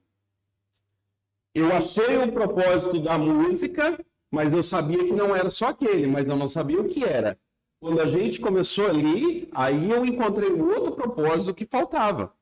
eu 1.55 1.73
achei 1.75 2.17
o 2.19 2.33
propósito 2.33 3.01
da 3.01 3.19
música, 3.19 3.99
mas 4.31 4.53
eu 4.53 4.63
sabia 4.63 4.99
que 4.99 5.13
não 5.13 5.35
era 5.35 5.51
só 5.51 5.69
aquele, 5.69 6.07
mas 6.07 6.27
eu 6.27 6.37
não 6.37 6.49
sabia 6.49 6.81
o 6.81 6.89
que 6.89 7.05
era. 7.05 7.39
Quando 7.81 8.01
a 8.01 8.07
gente 8.07 8.41
começou 8.41 8.87
ali, 8.87 9.49
aí 9.53 9.91
eu 9.91 10.05
encontrei 10.07 10.51
outro 10.53 10.93
propósito 10.93 11.55
que 11.55 11.67
faltava. 11.67 12.35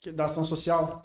Que- 0.00 0.10
Da 0.12 0.24
ação 0.24 0.42
social, 0.44 1.02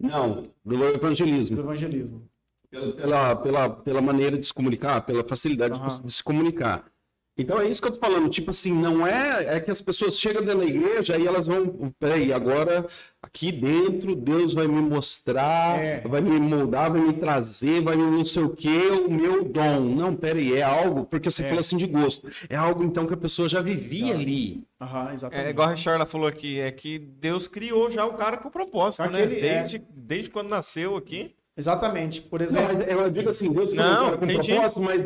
Não, 0.00 0.48
do 0.64 0.76
do 0.76 0.84
evangelismo. 0.86 1.58
evangelismo. 1.60 2.28
Pela, 2.70 3.34
pela, 3.36 3.68
pela, 3.70 4.00
maneira 4.00 4.38
de 4.38 4.46
se 4.46 4.54
comunicar, 4.54 5.00
pela 5.02 5.24
facilidade 5.24 5.74
de- 5.74 5.80
Aham. 5.80 6.02
de 6.02 6.12
se 6.12 6.22
comunicar. 6.22 6.89
Então 7.38 7.58
é 7.58 7.68
isso 7.70 7.80
que 7.80 7.88
eu 7.88 7.92
tô 7.92 7.98
falando, 7.98 8.28
tipo 8.28 8.50
assim, 8.50 8.70
não 8.72 9.06
é, 9.06 9.56
é 9.56 9.60
que 9.60 9.70
as 9.70 9.80
pessoas 9.80 10.18
chegam 10.18 10.42
dentro 10.42 10.58
da 10.58 10.66
igreja 10.66 11.16
e 11.16 11.26
elas 11.26 11.46
vão, 11.46 11.90
peraí, 11.98 12.32
agora 12.34 12.86
aqui 13.22 13.50
dentro 13.50 14.14
Deus 14.14 14.52
vai 14.52 14.66
me 14.68 14.80
mostrar, 14.82 15.78
É. 15.82 16.00
vai 16.02 16.20
me 16.20 16.38
moldar, 16.38 16.90
vai 16.92 17.00
me 17.00 17.14
trazer, 17.14 17.80
vai 17.82 17.96
me 17.96 18.02
não 18.02 18.26
sei 18.26 18.42
o 18.42 18.50
que, 18.50 18.68
o 18.68 19.10
meu 19.10 19.42
dom. 19.44 19.80
Não, 19.80 20.14
peraí, 20.14 20.54
é 20.54 20.62
algo, 20.62 21.06
porque 21.06 21.30
você 21.30 21.42
É. 21.42 21.46
falou 21.46 21.60
assim 21.60 21.78
de 21.78 21.86
gosto, 21.86 22.28
é 22.48 22.56
algo 22.56 22.84
então 22.84 23.06
que 23.06 23.14
a 23.14 23.18
pessoa 23.18 23.48
já 23.48 23.62
vivia 23.62 24.08
Já. 24.08 24.14
ali. 24.20 24.64
Aham, 24.78 25.12
exatamente. 25.14 25.46
É 25.46 25.50
igual 25.50 25.68
a 25.70 25.76
Charla 25.76 26.04
falou 26.06 26.26
aqui, 26.26 26.58
é 26.58 26.70
que 26.70 26.98
Deus 26.98 27.48
criou 27.48 27.90
já 27.90 28.04
o 28.04 28.14
cara 28.14 28.36
com 28.36 28.50
propósito, 28.50 29.02
Aquele- 29.02 29.40
né? 29.40 29.46
é. 29.48 29.58
Desde, 29.60 29.82
desde 29.94 30.28
quando 30.30 30.48
nasceu 30.48 30.94
aqui. 30.96 31.34
Exatamente. 31.60 32.22
Por 32.22 32.40
Não, 32.40 32.46
exemplo, 32.46 32.76
mas 32.78 32.88
eu 32.88 33.10
digo 33.10 33.28
assim, 33.28 33.52
Deus 33.52 33.72
Não, 33.72 34.14
o 34.14 34.18
com 34.18 34.24
entendi. 34.24 34.52
propósito, 34.54 34.80
mas 34.80 35.04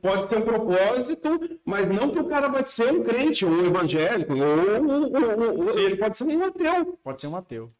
pode 0.00 0.28
ser 0.28 0.38
um 0.38 0.42
propósito, 0.42 1.58
mas 1.64 1.88
não 1.88 2.10
que 2.10 2.20
o 2.20 2.24
cara 2.24 2.48
vai 2.48 2.64
ser 2.64 2.92
um 2.92 3.02
crente, 3.02 3.44
um 3.44 3.66
evangélico, 3.66 4.32
ou, 4.34 4.40
ou- 4.40 5.50
ou- 5.50 5.66
ou- 5.66 5.78
ele 5.78 5.96
pode 5.96 6.16
ser 6.16 6.24
um 6.24 6.44
ateu. 6.44 6.98
pode 7.02 7.20
ser 7.20 7.26
um 7.26 7.36
ateu. 7.36 7.70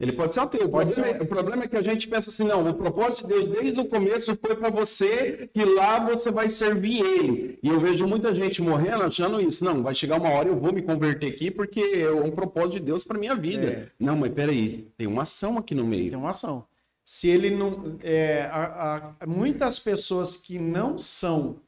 Ele 0.00 0.10
pode 0.12 0.32
ser 0.32 0.40
ateu. 0.40 0.66
O 0.66 0.68
Pode 0.68 0.92
problema, 0.92 1.16
ser. 1.16 1.20
é, 1.20 1.24
o 1.24 1.28
problema 1.28 1.62
é 1.64 1.68
que 1.68 1.76
a 1.76 1.82
gente 1.82 2.08
pensa 2.08 2.28
assim, 2.30 2.42
não, 2.44 2.68
o 2.68 2.74
propósito 2.74 3.28
de 3.28 3.34
Deus 3.34 3.48
desde 3.50 3.78
o 3.80 3.84
começo 3.84 4.36
foi 4.44 4.56
para 4.56 4.68
você 4.68 5.48
que 5.54 5.64
lá 5.64 6.00
você 6.00 6.28
vai 6.32 6.48
servir 6.48 7.00
ele. 7.04 7.56
E 7.62 7.68
eu 7.68 7.78
vejo 7.78 8.04
muita 8.08 8.34
gente 8.34 8.60
morrendo 8.60 9.04
achando 9.04 9.40
isso. 9.40 9.64
Não, 9.64 9.80
vai 9.80 9.94
chegar 9.94 10.18
uma 10.18 10.30
hora 10.30 10.48
eu 10.48 10.56
vou 10.58 10.72
me 10.72 10.82
converter 10.82 11.28
aqui 11.28 11.52
porque 11.52 11.80
é 11.80 12.10
um 12.10 12.32
propósito 12.32 12.72
de 12.72 12.80
Deus 12.80 13.04
para 13.04 13.16
minha 13.16 13.36
vida. 13.36 13.64
É. 13.64 13.86
Não, 14.00 14.16
mas 14.16 14.32
peraí, 14.32 14.88
tem 14.98 15.06
uma 15.06 15.22
ação 15.22 15.56
aqui 15.56 15.72
no 15.72 15.84
meio. 15.86 16.10
Tem 16.10 16.18
uma 16.18 16.30
ação. 16.30 16.64
Se 17.04 17.28
ele 17.28 17.50
não. 17.50 17.98
é, 18.02 18.42
a- 18.44 19.14
a- 19.20 19.26
muitas 19.26 19.78
pessoas 19.78 20.36
que 20.36 20.58
não 20.58 20.96
são, 20.96 21.60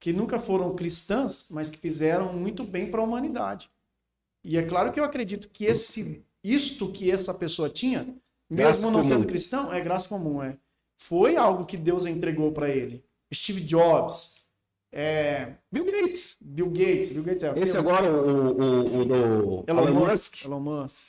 que 0.00 0.12
nunca 0.12 0.38
foram 0.38 0.74
cristãs, 0.76 1.46
mas 1.50 1.70
que 1.70 1.78
fizeram 1.78 2.32
muito 2.32 2.62
bem 2.64 2.90
para 2.90 3.00
a 3.00 3.04
humanidade. 3.04 3.70
E 4.44 4.56
é 4.56 4.62
claro 4.62 4.92
que 4.92 5.00
eu 5.00 5.04
acredito 5.04 5.48
que 5.48 5.64
esse, 5.64 6.22
isto 6.44 6.92
que 6.92 7.10
essa 7.10 7.32
pessoa 7.34 7.68
tinha, 7.68 8.04
Graça 8.50 8.78
mesmo 8.78 8.86
não 8.90 9.00
comum. 9.00 9.02
sendo 9.08 9.26
cristão, 9.26 9.72
é 9.72 9.80
graça 9.80 10.08
comum, 10.08 10.42
é. 10.42 10.56
Foi 10.96 11.36
algo 11.36 11.64
que 11.66 11.76
Deus 11.76 12.06
entregou 12.06 12.52
para 12.52 12.68
ele. 12.68 13.04
Steve 13.32 13.60
Jobs, 13.60 14.36
é, 14.92 15.54
Bill 15.70 15.84
Gates. 15.84 16.36
Bill 16.40 16.70
Gates, 16.70 17.12
Bill 17.12 17.24
Gates 17.24 17.42
é 17.44 17.58
Esse 17.58 17.76
agora, 17.76 18.10
o, 18.10 18.52
o, 18.52 19.00
o 19.00 19.04
do 19.04 19.14
Elon, 19.14 19.64
Elon 19.66 19.92
Musk. 19.94 20.10
Musk. 20.10 20.44
Elon 20.44 20.60
Musk. 20.60 21.04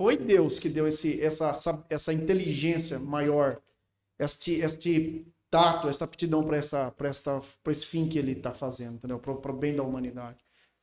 Foi 0.00 0.16
Deus 0.16 0.58
que 0.58 0.70
deu 0.70 0.86
esse, 0.86 1.20
essa, 1.20 1.50
essa, 1.50 1.86
essa 1.90 2.10
inteligência 2.10 2.98
maior, 2.98 3.60
este, 4.18 4.54
este 4.54 5.26
tato, 5.50 5.88
esta 5.88 6.06
aptidão 6.06 6.42
para 6.42 6.56
essa, 6.56 6.90
pra 6.92 7.10
esta, 7.10 7.38
esse 7.68 7.84
fim 7.84 8.08
que 8.08 8.18
ele 8.18 8.32
está 8.32 8.50
fazendo? 8.50 8.98
Para 9.18 9.52
o 9.52 9.58
bem 9.58 9.76
da 9.76 9.82
humanidade. 9.82 10.38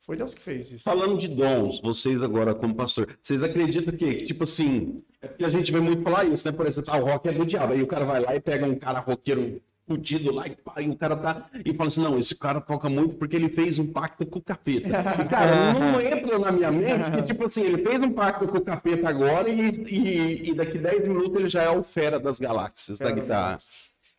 Foi 0.06 0.16
Deus 0.16 0.34
que 0.34 0.40
fez 0.40 0.70
isso. 0.70 0.84
Falando 0.84 1.18
de 1.18 1.26
dons, 1.26 1.80
vocês 1.80 2.22
agora 2.22 2.54
como 2.54 2.76
pastor, 2.76 3.18
vocês 3.20 3.42
acreditam 3.42 3.92
que, 3.96 4.18
tipo 4.18 4.44
assim, 4.44 5.02
é 5.20 5.26
porque 5.26 5.44
a 5.44 5.50
gente 5.50 5.72
vê 5.72 5.80
muito 5.80 6.04
falar 6.04 6.24
isso, 6.24 6.48
né? 6.48 6.56
Por 6.56 6.68
exemplo, 6.68 6.94
ah, 6.94 6.98
o 6.98 7.06
rock 7.06 7.28
é 7.28 7.32
do 7.32 7.44
diabo. 7.44 7.72
Aí 7.72 7.82
o 7.82 7.88
cara 7.88 8.04
vai 8.04 8.20
lá 8.20 8.36
e 8.36 8.40
pega 8.40 8.66
um 8.66 8.78
cara 8.78 9.00
roqueiro 9.00 9.60
fudido 9.88 10.32
lá 10.32 10.46
e, 10.46 10.54
pá, 10.54 10.80
e 10.80 10.88
o 10.90 10.96
cara 10.96 11.16
tá 11.16 11.48
e 11.64 11.72
fala 11.72 11.88
assim, 11.88 12.02
não, 12.02 12.18
esse 12.18 12.36
cara 12.36 12.60
toca 12.60 12.88
muito 12.88 13.14
porque 13.16 13.34
ele 13.34 13.48
fez 13.48 13.78
um 13.78 13.86
pacto 13.86 14.26
com 14.26 14.38
o 14.38 14.42
capeta. 14.42 14.88
E, 14.88 15.24
cara, 15.28 15.72
não 15.74 16.00
entra 16.00 16.38
na 16.38 16.52
minha 16.52 16.70
mente 16.70 17.10
que, 17.10 17.22
tipo 17.22 17.46
assim, 17.46 17.62
ele 17.62 17.82
fez 17.82 18.02
um 18.02 18.12
pacto 18.12 18.46
com 18.46 18.58
o 18.58 18.60
capeta 18.60 19.08
agora 19.08 19.48
e, 19.48 19.70
e, 19.70 20.50
e 20.50 20.54
daqui 20.54 20.78
10 20.78 21.08
minutos 21.08 21.34
ele 21.34 21.48
já 21.48 21.62
é 21.62 21.70
o 21.70 21.82
fera 21.82 22.20
das 22.20 22.38
galáxias 22.38 22.98
da 22.98 23.06
Fera 23.06 23.16
das 23.16 23.24
guitarra. 23.26 23.58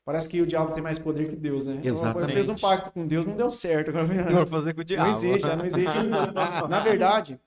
Parece 0.04 0.28
que 0.28 0.42
o 0.42 0.48
diabo 0.48 0.74
tem 0.74 0.82
mais 0.82 0.98
poder 0.98 1.30
que 1.30 1.36
Deus, 1.36 1.68
né? 1.68 1.82
Exatamente. 1.84 2.24
Ele 2.24 2.34
fez 2.34 2.50
um 2.50 2.56
pacto 2.56 2.92
com 2.92 3.06
Deus, 3.06 3.28
não 3.28 3.36
deu 3.36 3.50
certo. 3.50 3.90
Agora, 3.90 4.08
Não 4.08 4.38
vou 4.38 4.48
fazer 4.48 4.74
com 4.74 4.82
o 4.82 4.84
diabo. 4.84 5.04
Não 5.04 5.12
existe, 5.12 5.48
não 5.48 5.66
existe. 5.66 5.98
Na 6.68 6.80
verdade, 6.80 7.40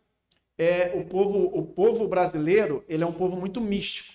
é, 0.57 0.93
o, 0.95 1.05
povo, 1.05 1.51
o 1.53 1.65
povo 1.65 2.07
brasileiro, 2.07 2.85
ele 2.89 3.03
é 3.03 3.07
um 3.07 3.13
povo 3.13 3.37
muito 3.37 3.61
místico. 3.61 4.15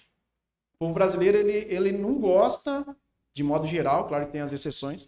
O 0.76 0.78
povo 0.80 0.94
brasileiro, 0.94 1.38
ele, 1.38 1.68
ele 1.70 1.92
não 1.92 2.18
gosta, 2.20 2.86
de 3.38 3.44
modo 3.44 3.68
geral, 3.68 4.08
claro 4.08 4.26
que 4.26 4.32
tem 4.32 4.42
as 4.42 4.52
exceções, 4.52 5.08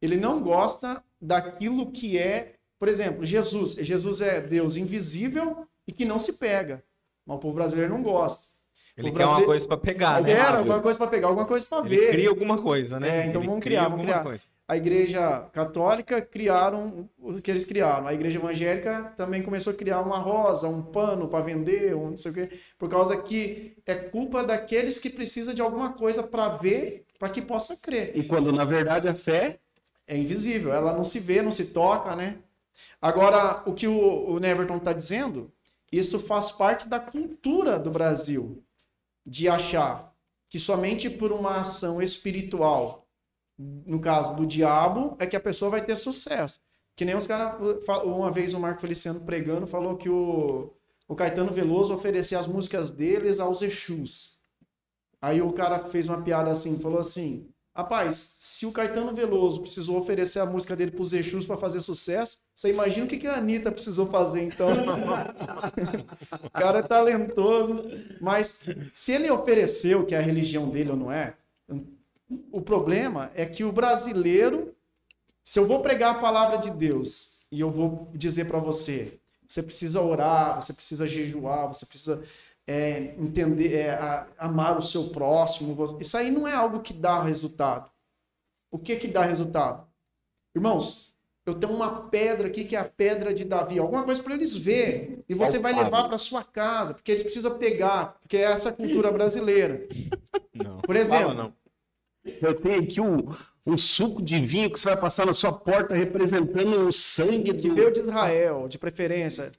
ele 0.00 0.16
não 0.16 0.42
gosta 0.42 1.02
daquilo 1.20 1.92
que 1.92 2.18
é, 2.18 2.54
por 2.78 2.88
exemplo, 2.88 3.24
Jesus. 3.24 3.74
Jesus 3.78 4.20
é 4.20 4.40
Deus 4.40 4.76
invisível 4.76 5.64
e 5.86 5.92
que 5.92 6.04
não 6.04 6.18
se 6.18 6.32
pega. 6.34 6.82
Mas 7.24 7.36
o 7.36 7.40
povo 7.40 7.54
brasileiro 7.54 7.92
não 7.94 8.02
gosta. 8.02 8.50
Ele 8.96 9.06
quer 9.10 9.10
uma 9.10 9.18
brasileiro- 9.18 9.46
coisa 9.46 9.68
pra 9.68 9.76
pegar, 9.76 10.20
né? 10.20 10.32
Era 10.32 10.58
alguma 10.58 10.80
coisa 10.80 10.98
para 10.98 11.06
pegar, 11.08 11.28
alguma 11.28 11.46
coisa 11.46 11.64
para 11.64 11.86
Ele 11.86 11.96
ver. 11.96 12.10
cria 12.10 12.28
alguma 12.28 12.60
coisa, 12.60 12.98
né? 13.00 13.08
É, 13.08 13.26
então 13.26 13.40
Ele 13.40 13.48
vamos 13.48 13.62
cria 13.62 13.78
criar, 13.78 13.88
vamos 13.88 14.00
alguma 14.00 14.12
criar. 14.12 14.22
coisa. 14.24 14.44
a 14.68 14.76
igreja 14.76 15.40
católica 15.52 16.20
criaram 16.20 17.08
o 17.18 17.40
que 17.40 17.50
eles 17.50 17.64
criaram. 17.64 18.06
A 18.06 18.12
igreja 18.14 18.38
evangélica 18.38 19.12
também 19.16 19.42
começou 19.42 19.72
a 19.72 19.76
criar 19.76 20.00
uma 20.00 20.18
rosa, 20.18 20.66
um 20.68 20.82
pano 20.82 21.28
para 21.28 21.44
vender, 21.44 21.94
um 21.94 22.10
não 22.10 22.16
sei 22.16 22.30
o 22.32 22.34
quê, 22.34 22.58
por 22.78 22.88
causa 22.88 23.16
que 23.16 23.76
é 23.86 23.94
culpa 23.94 24.42
daqueles 24.42 24.98
que 24.98 25.08
precisam 25.10 25.54
de 25.54 25.62
alguma 25.62 25.92
coisa 25.92 26.22
para 26.22 26.48
ver, 26.56 27.04
para 27.22 27.30
que 27.30 27.40
possa 27.40 27.76
crer. 27.76 28.16
E 28.18 28.24
quando 28.24 28.52
na 28.52 28.64
verdade 28.64 29.06
a 29.08 29.14
fé 29.14 29.60
É 30.08 30.16
invisível, 30.18 30.72
ela 30.74 30.92
não 30.94 31.04
se 31.04 31.20
vê, 31.20 31.42
não 31.42 31.52
se 31.52 31.66
toca, 31.66 32.16
né? 32.16 32.40
Agora, 33.00 33.62
o 33.66 33.74
que 33.74 33.86
o, 33.88 34.26
o 34.30 34.40
Neverton 34.40 34.78
está 34.78 34.92
dizendo, 34.92 35.52
isso 35.92 36.18
faz 36.20 36.52
parte 36.52 36.88
da 36.88 37.00
cultura 37.00 37.78
do 37.78 37.90
Brasil, 37.90 38.64
de 39.26 39.48
achar 39.48 40.14
que 40.48 40.58
somente 40.60 41.10
por 41.10 41.32
uma 41.32 41.60
ação 41.60 42.02
espiritual, 42.02 43.06
no 43.58 44.00
caso 44.00 44.34
do 44.36 44.46
diabo, 44.46 45.16
é 45.20 45.26
que 45.26 45.36
a 45.36 45.40
pessoa 45.40 45.70
vai 45.70 45.84
ter 45.84 45.96
sucesso. 45.96 46.60
Que 46.96 47.04
nem 47.04 47.16
os 47.16 47.26
caras, 47.26 47.54
uma 48.04 48.30
vez 48.32 48.54
o 48.54 48.60
Marco 48.60 48.80
Feliciano 48.80 49.20
pregando, 49.20 49.66
falou 49.66 49.96
que 49.96 50.08
o, 50.10 50.72
o 51.08 51.14
Caetano 51.14 51.52
Veloso 51.52 51.94
oferecia 51.94 52.38
as 52.38 52.48
músicas 52.48 52.90
deles 52.90 53.40
aos 53.40 53.62
Exus. 53.62 54.31
Aí 55.22 55.40
o 55.40 55.52
cara 55.52 55.78
fez 55.78 56.08
uma 56.08 56.20
piada 56.20 56.50
assim, 56.50 56.78
falou 56.80 56.98
assim, 56.98 57.48
Rapaz, 57.74 58.36
se 58.38 58.66
o 58.66 58.72
Caetano 58.72 59.14
Veloso 59.14 59.62
precisou 59.62 59.96
oferecer 59.96 60.40
a 60.40 60.46
música 60.46 60.76
dele 60.76 60.90
pros 60.90 61.14
Exus 61.14 61.46
para 61.46 61.56
fazer 61.56 61.80
sucesso, 61.80 62.36
você 62.54 62.70
imagina 62.70 63.06
o 63.06 63.08
que, 63.08 63.16
que 63.16 63.26
a 63.26 63.38
Anitta 63.38 63.72
precisou 63.72 64.06
fazer, 64.08 64.42
então. 64.42 64.68
o 66.44 66.50
cara 66.50 66.80
é 66.80 66.82
talentoso. 66.82 67.82
Mas 68.20 68.62
se 68.92 69.12
ele 69.12 69.30
ofereceu 69.30 70.04
que 70.04 70.14
é 70.14 70.18
a 70.18 70.22
religião 70.22 70.68
dele 70.68 70.90
ou 70.90 70.96
não 70.96 71.10
é, 71.10 71.34
o 72.50 72.60
problema 72.60 73.30
é 73.34 73.46
que 73.46 73.64
o 73.64 73.72
brasileiro, 73.72 74.74
se 75.42 75.58
eu 75.58 75.66
vou 75.66 75.80
pregar 75.80 76.16
a 76.16 76.20
palavra 76.20 76.58
de 76.58 76.70
Deus 76.70 77.38
e 77.50 77.58
eu 77.58 77.70
vou 77.70 78.10
dizer 78.14 78.44
para 78.44 78.58
você, 78.58 79.18
você 79.48 79.62
precisa 79.62 80.02
orar, 80.02 80.60
você 80.60 80.74
precisa 80.74 81.06
jejuar, 81.06 81.68
você 81.68 81.86
precisa 81.86 82.22
é, 82.66 83.14
entender, 83.18 83.74
é, 83.74 83.90
a- 83.90 84.26
amar 84.38 84.78
o 84.78 84.82
seu 84.82 85.08
próximo. 85.10 85.76
Isso 86.00 86.16
aí 86.16 86.30
não 86.30 86.46
é 86.46 86.54
algo 86.54 86.80
que 86.80 86.92
dá 86.92 87.22
resultado. 87.22 87.90
O 88.70 88.78
que 88.78 88.96
que 88.96 89.08
dá 89.08 89.22
resultado? 89.22 89.86
Irmãos, 90.54 91.14
eu 91.44 91.54
tenho 91.54 91.72
uma 91.72 92.08
pedra 92.08 92.46
aqui 92.46 92.64
que 92.64 92.76
é 92.76 92.78
a 92.78 92.84
pedra 92.84 93.34
de 93.34 93.44
Davi, 93.44 93.78
alguma 93.78 94.04
coisa 94.04 94.22
para 94.22 94.34
eles 94.34 94.54
ver 94.56 95.24
e 95.28 95.34
você 95.34 95.58
vai 95.58 95.72
levar 95.72 96.04
para 96.08 96.16
sua 96.18 96.44
casa, 96.44 96.94
porque 96.94 97.10
eles 97.10 97.22
precisam 97.22 97.58
pegar, 97.58 98.16
porque 98.20 98.36
é 98.36 98.42
essa 98.42 98.70
cultura 98.72 99.10
brasileira. 99.10 99.86
Não. 100.54 100.78
Por 100.78 100.94
exemplo, 100.94 101.30
Fala, 101.30 101.34
não. 101.34 101.52
Eu 102.40 102.54
tenho 102.54 102.80
aqui 102.82 103.00
um, 103.00 103.34
um 103.66 103.76
suco 103.76 104.22
de 104.22 104.38
vinho 104.38 104.70
que 104.70 104.78
você 104.78 104.90
vai 104.90 104.96
passar 105.00 105.26
na 105.26 105.32
sua 105.34 105.52
porta 105.52 105.94
representando 105.94 106.86
o 106.88 106.92
sangue 106.92 107.52
que 107.54 107.68
do 107.68 107.74
veio 107.74 107.90
de 107.92 107.98
Israel, 108.00 108.68
de 108.68 108.78
preferência, 108.78 109.50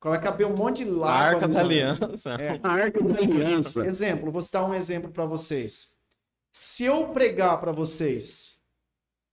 vai 0.00 0.20
caber 0.20 0.46
um 0.46 0.56
monte 0.56 0.84
de 0.84 0.90
A 0.90 0.94
lava. 0.94 1.18
Arca 1.18 1.48
da 1.48 1.60
Aliança. 1.60 2.30
É. 2.34 2.60
a 2.62 2.68
Arca 2.70 3.02
da 3.02 3.18
Aliança. 3.18 3.86
Exemplo, 3.86 4.30
vou 4.30 4.40
citar 4.40 4.68
um 4.68 4.74
exemplo 4.74 5.10
para 5.10 5.24
vocês. 5.24 5.96
Se 6.52 6.84
eu 6.84 7.08
pregar 7.08 7.60
para 7.60 7.72
vocês 7.72 8.60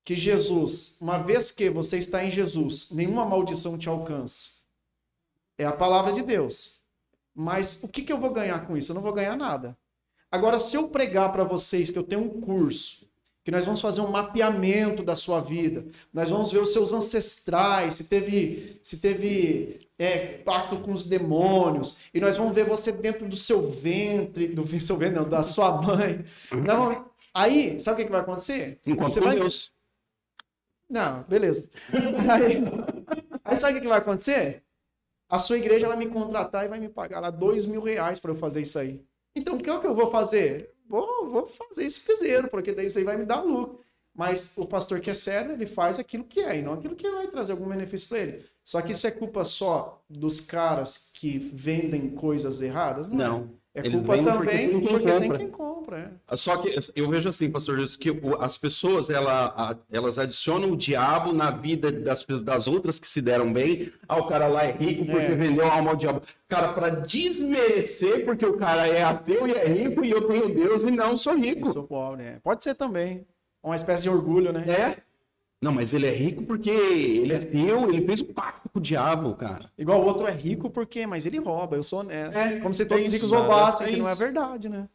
que 0.04 0.16
Jesus, 0.16 0.98
uma 1.00 1.18
vez 1.18 1.52
que 1.52 1.70
você 1.70 1.98
está 1.98 2.24
em 2.24 2.30
Jesus, 2.30 2.90
nenhuma 2.92 3.26
maldição 3.26 3.78
te 3.78 3.90
alcança, 3.90 4.50
é 5.58 5.66
a 5.66 5.74
palavra 5.74 6.12
de 6.12 6.22
Deus. 6.22 6.82
Mas 7.34 7.84
o 7.84 7.88
que, 7.88 8.02
que 8.02 8.14
eu 8.14 8.20
vou 8.20 8.32
ganhar 8.32 8.66
com 8.66 8.78
isso? 8.78 8.92
Eu 8.92 8.96
não 8.96 9.02
vou 9.02 9.14
ganhar 9.14 9.36
nada. 9.36 9.78
Agora, 10.32 10.60
se 10.60 10.76
eu 10.76 10.90
pregar 10.90 11.32
para 11.32 11.44
vocês 11.44 11.90
que 11.90 11.98
eu 11.98 12.04
tenho 12.04 12.22
um 12.22 12.42
curso, 12.42 13.06
que 13.44 13.52
nós 13.52 13.66
vamos 13.66 13.82
fazer 13.82 14.02
um 14.02 14.10
mapeamento 14.10 15.04
da 15.04 15.16
sua 15.16 15.40
vida, 15.40 15.86
nós 16.12 16.30
vamos 16.30 16.52
ver 16.52 16.62
os 16.62 16.74
seus 16.74 16.94
ancestrais, 16.94 17.96
se 17.96 18.06
teve, 18.06 18.80
se 18.82 18.98
teve 18.98 19.85
é, 19.98 20.38
pacto 20.40 20.80
com 20.82 20.92
os 20.92 21.04
demônios, 21.04 21.98
e 22.14 22.20
nós 22.20 22.36
vamos 22.38 22.54
ver 22.54 22.66
você 22.66 22.92
dentro 22.92 23.28
do 23.28 23.36
seu 23.36 23.62
ventre, 23.72 24.48
do 24.48 24.66
seu 24.80 24.98
ventre, 24.98 25.16
não, 25.20 25.28
da 25.30 25.44
sua 25.44 25.82
mãe. 25.82 26.26
Vamos- 26.52 27.06
Aí, 27.34 27.78
sabe 27.82 27.96
o 27.96 27.98
que, 27.98 28.06
que 28.06 28.12
vai 28.12 28.22
acontecer? 28.22 28.80
Enquanto 28.86 29.10
você 29.10 29.20
vai, 29.20 29.36
Deus. 29.36 29.74
não, 30.90 31.24
beleza. 31.24 31.70
Aí, 32.32 32.64
aí 33.44 33.56
sabe 33.56 33.74
o 33.74 33.76
que 33.76 33.82
que 33.82 33.88
vai 33.90 34.00
acontecer? 34.00 34.64
A 35.30 35.40
sua 35.40 35.58
igreja 35.58 35.88
vai 35.88 35.98
me 35.98 36.08
contratar 36.08 36.66
e 36.66 36.70
vai 36.70 36.80
me 36.80 36.88
pagar 36.88 37.20
lá 37.20 37.30
dois 37.30 37.66
mil 37.66 37.82
reais 37.82 38.20
para 38.20 38.32
eu 38.32 38.36
fazer 38.36 38.62
isso 38.62 38.78
aí. 38.80 39.04
Então, 39.36 39.56
o 39.56 39.60
que 39.62 39.70
é 39.70 39.80
que 39.80 39.88
eu 39.88 39.96
vou 39.96 40.12
fazer? 40.12 40.72
Vou, 40.88 41.30
vou 41.30 41.48
fazer 41.48 41.84
esse 41.86 42.00
piseiro, 42.00 42.48
porque 42.48 42.72
daí 42.72 42.86
isso 42.86 42.98
aí 42.98 43.04
vai 43.04 43.18
me 43.18 43.26
dar 43.26 43.42
lucro. 43.42 43.82
Mas 44.14 44.54
o 44.58 44.66
pastor 44.66 45.02
que 45.02 45.10
é 45.10 45.14
sério, 45.14 45.52
ele 45.52 45.66
faz 45.66 46.00
aquilo 46.00 46.24
que 46.24 46.40
é, 46.40 46.58
e 46.58 46.62
não 46.62 46.74
aquilo 46.74 46.96
que 46.96 47.10
vai 47.10 47.28
trazer 47.28 47.52
algum 47.54 47.68
benefício 47.68 48.08
para 48.08 48.20
ele. 48.20 48.46
Só 48.66 48.82
que 48.82 48.94
isso 48.94 49.06
é 49.06 49.12
culpa 49.12 49.44
só 49.44 50.02
dos 50.10 50.40
caras 50.42 51.08
que 51.14 51.38
vendem 51.38 52.10
coisas 52.10 52.60
erradas? 52.62 53.08
Não. 53.08 53.18
Não. 53.40 53.66
É 53.78 53.82
culpa 53.92 54.14
porque 54.18 54.24
também 54.32 54.70
quem 54.70 54.88
porque 54.88 55.12
tem 55.20 55.32
quem 55.34 55.48
compra. 55.50 56.14
é. 56.30 56.36
Só 56.38 56.56
que 56.58 56.74
eu 56.96 57.10
vejo 57.10 57.28
assim, 57.28 57.52
pastor 57.52 57.76
Jesus, 57.76 57.98
que 57.98 58.10
as 58.40 58.58
pessoas 58.58 59.10
ela, 59.10 59.78
elas 59.92 60.18
adicionam 60.18 60.72
o 60.72 60.78
diabo 60.78 61.34
na 61.34 61.52
vida 61.52 61.92
das, 61.92 62.26
das 62.42 62.68
outras 62.68 63.02
que 63.02 63.08
se 63.08 63.22
deram 63.22 63.52
bem. 63.52 63.92
Ah, 64.08 64.18
o 64.18 64.28
cara 64.28 64.48
lá 64.48 64.64
é 64.64 64.72
rico 64.72 65.06
porque 65.06 65.26
É. 65.26 65.36
vendeu 65.36 65.68
a 65.68 65.74
alma 65.76 65.90
ao 65.92 65.98
diabo. 65.98 66.22
Cara, 66.48 66.72
para 66.72 66.90
desmerecer 66.90 68.24
porque 68.26 68.46
o 68.46 68.58
cara 68.58 68.88
é 68.88 69.04
ateu 69.04 69.46
e 69.48 69.52
é 69.52 69.68
rico 69.68 70.04
e 70.06 70.10
eu 70.12 70.28
tenho 70.28 70.54
Deus 70.56 70.86
e 70.86 70.92
não 70.92 71.18
sou 71.18 71.36
rico. 71.36 71.68
Eu 71.68 71.74
sou 71.74 71.84
pobre, 71.84 72.24
é. 72.24 72.40
Pode 72.42 72.64
ser 72.64 72.76
também. 72.76 73.26
Uma 73.62 73.76
espécie 73.76 74.04
de 74.04 74.10
orgulho, 74.10 74.54
né? 74.54 74.64
É. 74.70 74.98
Não, 75.62 75.72
mas 75.72 75.94
ele 75.94 76.06
é 76.06 76.12
rico 76.12 76.44
porque 76.44 76.70
ele 76.70 77.32
é 77.32 77.36
espiou, 77.36 77.90
ele 77.90 78.06
fez 78.06 78.22
um 78.22 78.34
pacto 78.34 78.70
com 78.70 78.80
o 78.80 78.82
diabo, 78.82 79.34
cara. 79.36 79.72
Igual 79.78 80.02
o 80.02 80.06
outro 80.06 80.28
é 80.28 80.32
rico 80.32 80.70
porque, 80.70 81.08
mas 81.08 81.26
ele 81.26 81.40
rouba, 81.40 81.76
eu 81.76 81.84
sou 81.84 82.00
honesto. 82.00 82.38
É, 82.38 82.60
Como 82.60 82.74
se 82.74 82.86
todos 82.86 83.06
os 83.06 83.12
é 83.12 83.16
ricos 83.16 83.32
roubassem, 83.32 83.88
é 83.88 83.90
que 83.92 83.98
não 83.98 84.10
é 84.10 84.16
verdade, 84.16 84.70
né? 84.70 84.88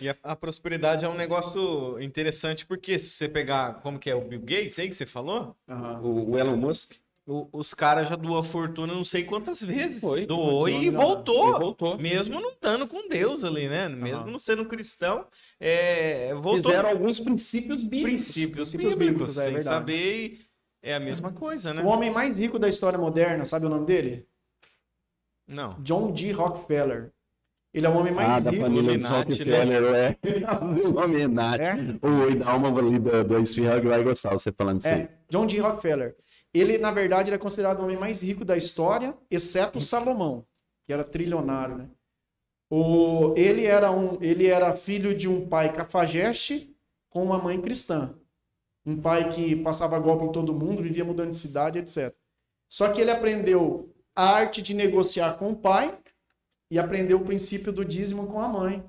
E 0.00 0.08
a, 0.08 0.16
a 0.22 0.36
prosperidade 0.36 1.04
é 1.04 1.08
um 1.08 1.14
negócio 1.14 2.00
interessante, 2.00 2.64
porque 2.64 2.98
se 2.98 3.10
você 3.10 3.28
pegar, 3.28 3.74
como 3.82 3.98
que 3.98 4.08
é, 4.08 4.14
o 4.14 4.20
Bill 4.20 4.40
Gates 4.40 4.78
aí 4.78 4.88
que 4.88 4.96
você 4.96 5.04
falou, 5.04 5.54
O, 6.02 6.30
o 6.30 6.38
Elon 6.38 6.56
Musk 6.56 6.92
o- 7.28 7.48
os 7.52 7.74
caras 7.74 8.08
já 8.08 8.16
doou 8.16 8.38
a 8.38 8.42
fortuna 8.44 8.94
não 8.94 9.04
sei 9.04 9.22
quantas 9.24 9.60
vezes. 9.62 10.00
Foi, 10.00 10.24
doou 10.26 10.68
e 10.68 10.88
voltou. 10.90 11.50
ele 11.50 11.58
voltou. 11.58 11.98
Mesmo 11.98 12.40
não 12.40 12.50
estando 12.50 12.86
com 12.88 13.06
Deus 13.08 13.44
ali, 13.44 13.68
né? 13.68 13.88
Mesmo 13.88 14.30
não 14.30 14.38
sendo 14.38 14.64
cristão, 14.64 15.26
é, 15.60 16.32
voltou. 16.34 16.54
Fizeram 16.62 16.88
alguns 16.88 17.20
princípios 17.20 17.78
bíblicos. 17.78 18.10
princípios, 18.24 18.68
Princípios 18.70 18.94
bíblicos, 18.94 19.36
bíblicos, 19.36 19.38
é 19.38 19.44
sem 19.44 19.52
verdade. 19.54 19.74
saber. 19.76 20.24
e 20.32 20.48
É 20.82 20.94
a 20.94 21.00
mesma 21.00 21.30
coisa, 21.32 21.74
né? 21.74 21.82
O 21.82 21.86
homem 21.86 22.10
mais 22.10 22.38
rico 22.38 22.58
da 22.58 22.68
história 22.68 22.98
moderna, 22.98 23.44
sabe 23.44 23.66
o 23.66 23.68
nome 23.68 23.84
dele? 23.84 24.26
Não. 25.46 25.76
John 25.80 26.12
D. 26.12 26.30
Rockefeller. 26.32 27.12
Ele 27.72 27.86
é 27.86 27.90
o 27.90 27.96
homem 27.96 28.12
mais 28.12 28.36
ah, 28.36 28.40
da 28.40 28.50
rico. 28.50 28.62
família 28.62 28.96
de 28.96 29.04
Rockefeller, 29.06 29.82
é. 29.94 30.16
O 30.84 30.92
nome 30.92 31.20
é 31.20 31.28
Nath. 31.28 31.60
É? 31.60 31.74
O 32.02 32.34
da 32.38 32.50
alma 32.50 32.68
ali 32.78 32.98
do, 32.98 33.24
do 33.24 33.38
Esfirra 33.40 33.80
que 33.80 33.86
vai 33.86 34.02
gostar 34.02 34.30
você 34.32 34.50
falando 34.50 34.80
isso. 34.80 34.88
É, 34.88 35.08
John 35.28 35.46
D. 35.46 35.58
Rockefeller. 35.58 36.16
Ele, 36.52 36.78
na 36.78 36.90
verdade, 36.90 37.28
ele 37.28 37.36
é 37.36 37.38
considerado 37.38 37.80
o 37.80 37.84
homem 37.84 37.98
mais 37.98 38.22
rico 38.22 38.44
da 38.44 38.56
história, 38.56 39.16
exceto 39.30 39.80
Salomão, 39.80 40.46
que 40.86 40.92
era 40.92 41.04
trilionário, 41.04 41.76
né? 41.76 41.90
O, 42.70 43.34
ele, 43.36 43.64
era 43.64 43.90
um, 43.90 44.22
ele 44.22 44.46
era 44.46 44.74
filho 44.74 45.16
de 45.16 45.28
um 45.28 45.48
pai 45.48 45.72
cafajeste 45.72 46.74
com 47.08 47.22
uma 47.22 47.38
mãe 47.38 47.60
cristã. 47.60 48.14
Um 48.84 49.00
pai 49.00 49.30
que 49.30 49.56
passava 49.56 49.98
golpe 49.98 50.24
em 50.24 50.32
todo 50.32 50.54
mundo, 50.54 50.82
vivia 50.82 51.04
mudando 51.04 51.30
de 51.30 51.36
cidade, 51.36 51.78
etc. 51.78 52.14
Só 52.68 52.90
que 52.90 53.00
ele 53.00 53.10
aprendeu 53.10 53.94
a 54.14 54.24
arte 54.30 54.60
de 54.60 54.74
negociar 54.74 55.38
com 55.38 55.52
o 55.52 55.56
pai 55.56 55.98
e 56.70 56.78
aprendeu 56.78 57.18
o 57.18 57.24
princípio 57.24 57.72
do 57.72 57.84
dízimo 57.84 58.26
com 58.26 58.40
a 58.40 58.48
mãe. 58.48 58.84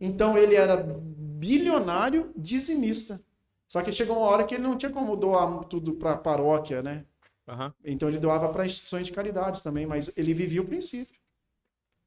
Então 0.00 0.38
ele 0.38 0.54
era 0.54 0.76
bilionário 0.76 2.32
dizimista. 2.36 3.22
Só 3.68 3.82
que 3.82 3.92
chegou 3.92 4.16
uma 4.16 4.26
hora 4.26 4.44
que 4.44 4.54
ele 4.54 4.62
não 4.62 4.76
tinha 4.78 4.90
como 4.90 5.14
doar 5.16 5.64
tudo 5.64 5.94
para 5.94 6.16
paróquia, 6.16 6.82
né? 6.82 7.04
Aham. 7.46 7.72
Então 7.84 8.08
ele 8.08 8.18
doava 8.18 8.48
para 8.52 8.64
instituições 8.66 9.06
de 9.06 9.12
caridades 9.12 9.60
também, 9.60 9.86
mas 9.86 10.16
ele 10.16 10.32
vivia 10.34 10.62
o 10.62 10.66
princípio. 10.66 11.18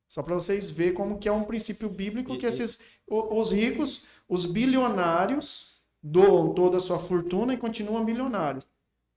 Só 0.09 0.22
para 0.22 0.34
vocês 0.34 0.70
verem 0.72 0.93
como 0.93 1.18
que 1.20 1.30
é 1.30 1.32
um 1.32 1.43
princípio 1.43 1.89
bíblico 1.89 2.34
E- 2.34 2.38
que 2.38 2.45
esses 2.45 2.82
o- 3.07 3.39
os 3.39 3.51
ricos, 3.51 4.05
os 4.28 4.45
bilionários 4.45 5.82
doam 6.03 6.53
toda 6.53 6.78
a 6.78 6.80
sua 6.80 6.99
fortuna 6.99 7.53
e 7.53 7.57
continuam 7.57 8.03
bilionários. 8.03 8.68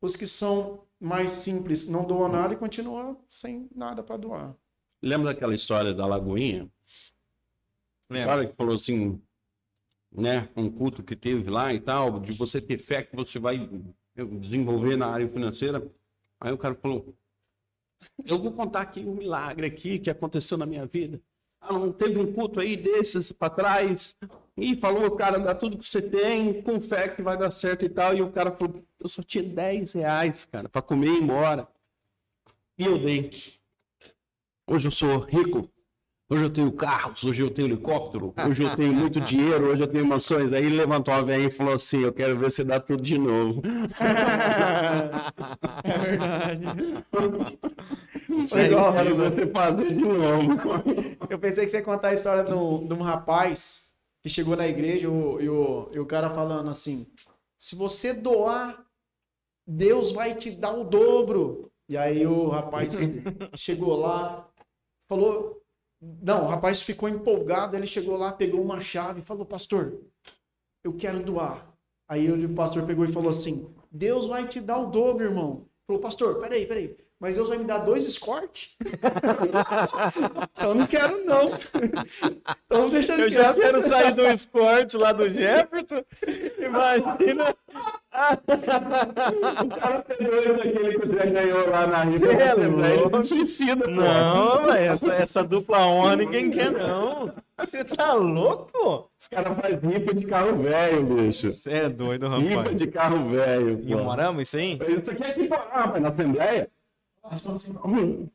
Os 0.01 0.15
que 0.15 0.27
são 0.27 0.85
mais 1.01 1.31
simples 1.31 1.89
não 1.89 2.05
doam 2.07 2.29
nada 2.29 2.55
e 2.55 2.57
continuam 2.57 3.25
sem 3.29 3.69
nada 3.75 4.03
para 4.03 4.17
doar. 4.19 4.55
Lembra 5.03 5.33
daquela 5.33 5.55
história 5.55 5.93
da 5.95 6.07
Lagoinha? 6.07 6.65
O 6.65 8.13
Lembra? 8.15 8.29
cara 8.29 8.47
que 8.47 8.57
falou 8.57 8.75
assim, 8.75 9.21
né, 10.15 10.49
um 10.57 10.71
culto 10.71 11.03
que 11.03 11.17
teve 11.17 11.51
lá 11.51 11.75
e 11.75 11.81
tal, 11.81 12.21
de 12.21 12.33
você 12.33 12.61
ter 12.61 12.79
fé 12.79 13.03
que 13.03 13.17
você 13.17 13.39
vai 13.39 13.69
desenvolver 14.39 14.97
na 14.97 15.09
área 15.09 15.29
financeira. 15.29 15.85
Aí 16.41 16.53
o 16.53 16.59
cara 16.59 16.75
falou, 16.75 17.15
eu 18.25 18.39
vou 18.39 18.53
contar 18.53 18.83
aqui 18.83 19.01
um 19.01 19.15
milagre 19.15 19.67
aqui 19.67 19.99
que 19.99 20.11
aconteceu 20.11 20.57
na 20.57 20.67
minha 20.67 20.87
vida. 20.87 21.21
Ah, 21.61 21.73
não 21.73 21.93
teve 21.93 22.19
um 22.19 22.33
culto 22.33 22.61
aí 22.61 22.77
desses 22.77 23.33
para 23.33 23.51
trás 23.51 24.15
e 24.57 24.77
falou, 24.77 25.11
cara, 25.17 25.39
dá 25.39 25.55
tudo 25.55 25.79
que 25.79 25.89
você 25.89 26.03
tem, 26.03 26.63
com 26.63 26.81
fé 26.81 27.09
que 27.09 27.23
vai 27.23 27.37
dar 27.37 27.51
certo 27.51 27.85
e 27.85 27.89
tal. 27.89 28.15
E 28.15 28.23
o 28.23 28.31
cara 28.31 28.53
falou, 28.53 28.85
eu 29.01 29.09
só 29.09 29.23
tinha 29.23 29.43
10 29.43 29.95
reais, 29.95 30.45
cara, 30.45 30.69
para 30.69 30.83
comer 30.83 31.09
e 31.09 31.17
ir 31.17 31.23
embora. 31.23 31.67
E 32.79 32.85
eu 32.85 32.99
dei. 32.99 33.31
Hoje 34.67 34.89
eu 34.89 34.93
sou 34.93 35.19
rico. 35.21 35.71
Hoje 36.35 36.43
eu 36.47 36.51
tenho 36.51 36.73
carros, 36.73 37.23
hoje 37.23 37.43
eu 37.43 37.51
tenho 37.51 37.69
helicóptero, 37.69 38.35
hoje 38.49 38.65
eu 38.65 38.75
tenho 38.75 38.93
muito 38.93 39.21
dinheiro, 39.21 39.67
hoje 39.69 39.83
eu 39.83 39.87
tenho 39.87 40.05
mansões. 40.05 40.53
Aí 40.53 40.67
ele 40.67 40.77
levantou 40.77 41.15
a 41.15 41.23
velha 41.23 41.45
e 41.47 41.51
falou 41.51 41.75
assim: 41.75 42.01
Eu 42.03 42.13
quero 42.13 42.37
ver 42.37 42.51
você 42.51 42.65
dar 42.65 42.81
tudo 42.81 43.01
de 43.05 43.17
novo. 43.17 43.63
é 45.85 45.99
verdade. 45.99 46.65
É 48.53 48.67
igual, 48.67 48.91
isso 48.91 48.99
aí, 48.99 49.17
né? 49.17 49.31
você 49.31 49.47
fazer 49.47 49.95
de 49.95 50.05
novo. 50.05 51.29
Eu 51.31 51.39
pensei 51.39 51.65
que 51.65 51.71
você 51.71 51.77
ia 51.77 51.85
contar 51.85 52.09
a 52.09 52.15
história 52.15 52.43
de 52.43 52.53
um, 52.53 52.85
de 52.85 52.95
um 52.95 53.03
rapaz 53.03 53.93
que 54.21 54.29
chegou 54.29 54.57
na 54.57 54.67
igreja 54.67 55.09
o- 55.09 55.41
e 55.41 55.49
o, 55.49 55.89
e 55.93 56.01
o 56.01 56.07
cara 56.07 56.31
falando 56.31 56.69
assim: 56.69 57.07
se 57.57 57.77
você 57.77 58.13
doar, 58.13 58.85
Deus 59.65 60.11
vai 60.11 60.35
te 60.35 60.51
dar 60.51 60.73
o 60.73 60.83
dobro. 60.83 61.71
E 61.89 61.97
aí 61.97 62.27
o 62.27 62.49
rapaz 62.49 62.99
chegou 63.55 63.95
lá, 63.95 64.49
falou. 65.09 65.61
Não, 66.23 66.45
o 66.45 66.49
rapaz 66.49 66.83
ficou 66.83 67.09
empolgado, 67.09 67.77
ele 67.77 67.87
chegou 67.87 68.17
lá, 68.17 68.33
pegou 68.33 68.63
uma 68.63 68.81
chave 68.81 69.21
e 69.21 69.25
falou: 69.25 69.47
Pastor, 69.47 70.01
eu 70.83 70.93
quero 70.93 71.23
doar. 71.23 71.75
Aí 72.09 72.31
o 72.31 72.55
pastor 72.55 72.87
pegou 72.87 73.05
e 73.05 73.13
falou 73.13 73.31
assim: 73.31 73.67
Deus 73.91 74.27
vai 74.27 74.47
te 74.47 74.61
dar 74.61 74.79
o 74.79 74.91
dobro, 74.91 75.25
irmão. 75.25 75.67
Falou, 75.87 76.01
pastor, 76.03 76.41
peraí, 76.41 76.67
peraí. 76.67 76.97
Mas 77.25 77.37
Deus 77.37 77.49
vai 77.49 77.57
me 77.57 77.65
dar 77.65 77.79
dois 77.79 78.05
escorte? 78.05 78.77
eu 80.61 80.75
não 80.75 80.87
quero, 80.87 81.25
não. 81.25 81.49
Então 82.67 82.91
deixa 82.91 83.15
Eu 83.15 83.31
já 83.31 83.55
quero 83.55 83.81
sair 83.81 84.13
do 84.13 84.27
esporte 84.27 84.95
lá 84.99 85.11
do 85.11 85.27
Jefferson. 85.27 86.05
Imagina. 86.59 87.57
O 89.63 89.69
cara 89.69 90.03
pegou 90.03 90.39
esse 90.39 90.69
aquele 90.69 90.99
que 91.01 91.17
já 91.17 91.25
ganhou 91.25 91.71
lá 91.71 91.87
na 91.87 92.05
Riva. 92.05 92.27
É, 92.35 92.53
Ele 92.53 93.23
se 93.23 93.29
suicida, 93.29 93.87
pô. 93.87 93.91
Não, 93.91 94.67
velho, 94.67 94.93
essa, 94.93 95.15
essa 95.15 95.43
dupla 95.43 95.79
honra 95.87 96.17
ninguém 96.17 96.51
quer, 96.51 96.73
não. 96.73 97.33
Você 97.59 97.85
tá 97.85 98.13
louco? 98.13 99.11
Os 99.19 99.29
caras 99.29 99.57
fazem 99.59 99.91
rifa 99.91 100.15
de 100.15 100.27
carro 100.27 100.59
velho, 100.59 101.03
bicho. 101.05 101.51
Você 101.51 101.71
é 101.71 101.89
doido, 101.89 102.29
Rifa 102.37 102.57
rapaz. 102.57 102.77
de 102.77 102.87
carro 102.89 103.31
velho. 103.31 103.81
Em 103.81 103.97
pô. 103.97 104.03
Morama, 104.05 104.43
isso 104.43 104.57
aí? 104.59 104.79
Isso 104.89 105.11
aqui 105.11 105.23
é 105.23 105.29
aqui, 105.29 105.45
pô. 105.49 105.55
Ah, 105.55 105.87
mas 105.87 106.03
na 106.03 106.09
Assembleia? 106.09 106.69
Hum. 107.85 108.29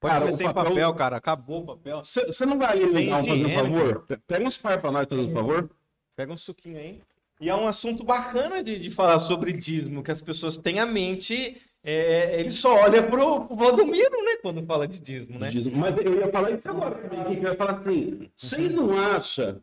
Pode 0.00 0.12
Cara, 0.14 0.24
ver 0.26 0.32
o 0.32 0.36
sem 0.36 0.46
papel- 0.46 0.64
papel, 0.64 0.94
cara. 0.94 1.16
Acabou 1.16 1.62
o 1.62 1.66
papel. 1.66 2.02
Você 2.04 2.46
não 2.46 2.58
vai 2.58 2.70
ali 2.82 2.86
não 3.10 3.18
um 3.18 3.24
higiene, 3.24 3.54
favor? 3.54 4.00
Pe- 4.06 4.16
Pega 4.18 4.44
uns 4.46 4.56
par 4.56 4.80
pra 4.80 4.92
nós, 4.92 5.08
fazendo 5.08 5.30
um 5.30 5.34
favor. 5.34 5.70
Pega 6.14 6.32
um 6.32 6.36
suquinho 6.36 6.78
aí. 6.78 7.00
E 7.40 7.48
é 7.48 7.54
um 7.54 7.66
assunto 7.68 8.04
bacana 8.04 8.62
de, 8.62 8.78
de 8.78 8.90
falar 8.90 9.18
sobre 9.18 9.52
dízimo, 9.52 10.02
que 10.02 10.10
as 10.10 10.20
pessoas 10.20 10.56
têm 10.58 10.78
a 10.78 10.86
mente. 10.86 11.60
É, 11.82 12.38
ele 12.40 12.50
só 12.50 12.74
olha 12.74 13.02
pro, 13.02 13.46
pro 13.46 13.56
Valdomiro, 13.56 14.24
né? 14.24 14.36
Quando 14.42 14.64
fala 14.66 14.86
de 14.86 14.98
dízimo, 15.00 15.38
né? 15.38 15.48
Diz- 15.50 15.66
Mas 15.68 15.96
eu 15.98 16.14
ia 16.16 16.28
falar 16.30 16.50
isso 16.50 16.68
agora 16.68 16.96
também, 16.96 17.38
que 17.38 17.46
eu 17.46 17.50
ia 17.50 17.56
falar 17.56 17.72
assim, 17.72 18.28
vocês 18.36 18.74
não 18.74 18.96
acham 18.98 19.60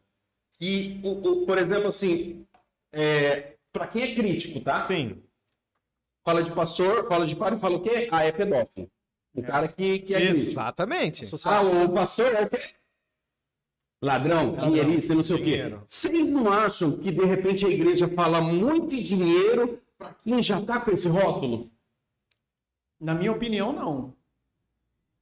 que, 0.57 0.99
o, 1.03 1.09
o- 1.11 1.45
por 1.45 1.57
exemplo, 1.57 1.87
assim, 1.89 2.45
é, 2.93 3.55
para 3.71 3.87
quem 3.87 4.01
é 4.03 4.15
crítico, 4.15 4.61
tá? 4.61 4.85
Sim. 4.87 5.21
Fala 6.25 6.41
de 6.41 6.51
pastor, 6.51 7.07
fala 7.07 7.27
de 7.27 7.35
padre, 7.35 7.59
fala 7.59 7.77
o 7.77 7.81
quê? 7.83 8.09
Ah, 8.11 8.23
é 8.23 8.31
pedófilo. 8.31 8.89
O 9.35 9.43
cara 9.43 9.67
que, 9.67 9.99
que 9.99 10.15
é. 10.15 10.23
Exatamente. 10.23 11.21
Ah, 11.45 11.61
o 11.61 11.89
pastor 11.89 12.33
é 12.33 12.45
o 12.45 12.49
quê? 12.49 12.59
Ladrão, 14.01 14.55
dinheirista, 14.55 15.13
não 15.13 15.23
sei 15.23 15.35
o 15.35 15.39
quê. 15.39 15.51
Dinheiro. 15.51 15.85
Vocês 15.87 16.31
não 16.31 16.51
acham 16.51 16.97
que, 16.97 17.11
de 17.11 17.23
repente, 17.23 17.63
a 17.63 17.69
igreja 17.69 18.07
fala 18.07 18.41
muito 18.41 18.95
em 18.95 19.03
dinheiro 19.03 19.79
para 19.99 20.15
quem 20.15 20.41
já 20.41 20.59
tá 20.59 20.79
com 20.79 20.89
esse 20.89 21.07
rótulo? 21.07 21.69
Na 22.99 23.13
minha 23.13 23.31
opinião, 23.31 23.71
não. 23.71 24.13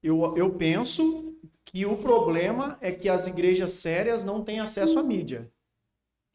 Eu, 0.02 0.36
eu 0.38 0.54
penso 0.54 1.36
que 1.66 1.86
o 1.86 1.98
problema 1.98 2.78
é 2.80 2.92
que 2.92 3.10
as 3.10 3.28
igrejas 3.28 3.72
sérias 3.72 4.24
não 4.24 4.42
têm 4.42 4.62
acesso 4.62 4.98
à 5.00 5.04
mídia. 5.04 5.52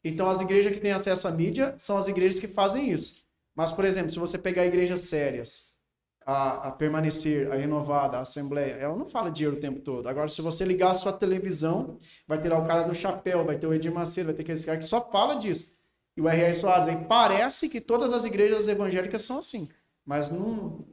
Então, 0.03 0.29
as 0.29 0.41
igrejas 0.41 0.73
que 0.73 0.79
têm 0.79 0.91
acesso 0.91 1.27
à 1.27 1.31
mídia 1.31 1.73
são 1.77 1.97
as 1.97 2.07
igrejas 2.07 2.39
que 2.39 2.47
fazem 2.47 2.91
isso. 2.91 3.27
Mas, 3.55 3.71
por 3.71 3.85
exemplo, 3.85 4.11
se 4.11 4.19
você 4.19 4.37
pegar 4.37 4.65
igrejas 4.65 5.01
sérias, 5.01 5.69
a, 6.25 6.67
a 6.67 6.71
permanecer, 6.71 7.51
a 7.51 7.55
renovada, 7.55 8.17
a 8.17 8.21
assembleia, 8.21 8.73
ela 8.73 8.95
não 8.95 9.07
fala 9.07 9.31
dinheiro 9.31 9.57
o 9.57 9.59
tempo 9.59 9.79
todo. 9.79 10.07
Agora, 10.07 10.29
se 10.29 10.41
você 10.41 10.63
ligar 10.63 10.91
a 10.91 10.95
sua 10.95 11.11
televisão, 11.11 11.97
vai 12.27 12.39
ter 12.39 12.49
lá 12.49 12.59
o 12.59 12.67
cara 12.67 12.83
do 12.83 12.93
chapéu, 12.93 13.43
vai 13.43 13.57
ter 13.57 13.65
o 13.65 13.73
Edir 13.73 13.91
Macedo, 13.91 14.27
vai 14.27 14.35
ter 14.35 14.43
aqueles 14.43 14.63
caras 14.63 14.85
que 14.85 14.89
só 14.89 15.09
fala 15.09 15.35
disso. 15.35 15.73
E 16.15 16.21
o 16.21 16.27
R.R. 16.27 16.53
Soares, 16.53 16.87
aí 16.87 17.05
parece 17.05 17.67
que 17.67 17.81
todas 17.81 18.13
as 18.13 18.25
igrejas 18.25 18.67
evangélicas 18.67 19.23
são 19.23 19.39
assim. 19.39 19.69
Mas 20.05 20.29
não, 20.29 20.85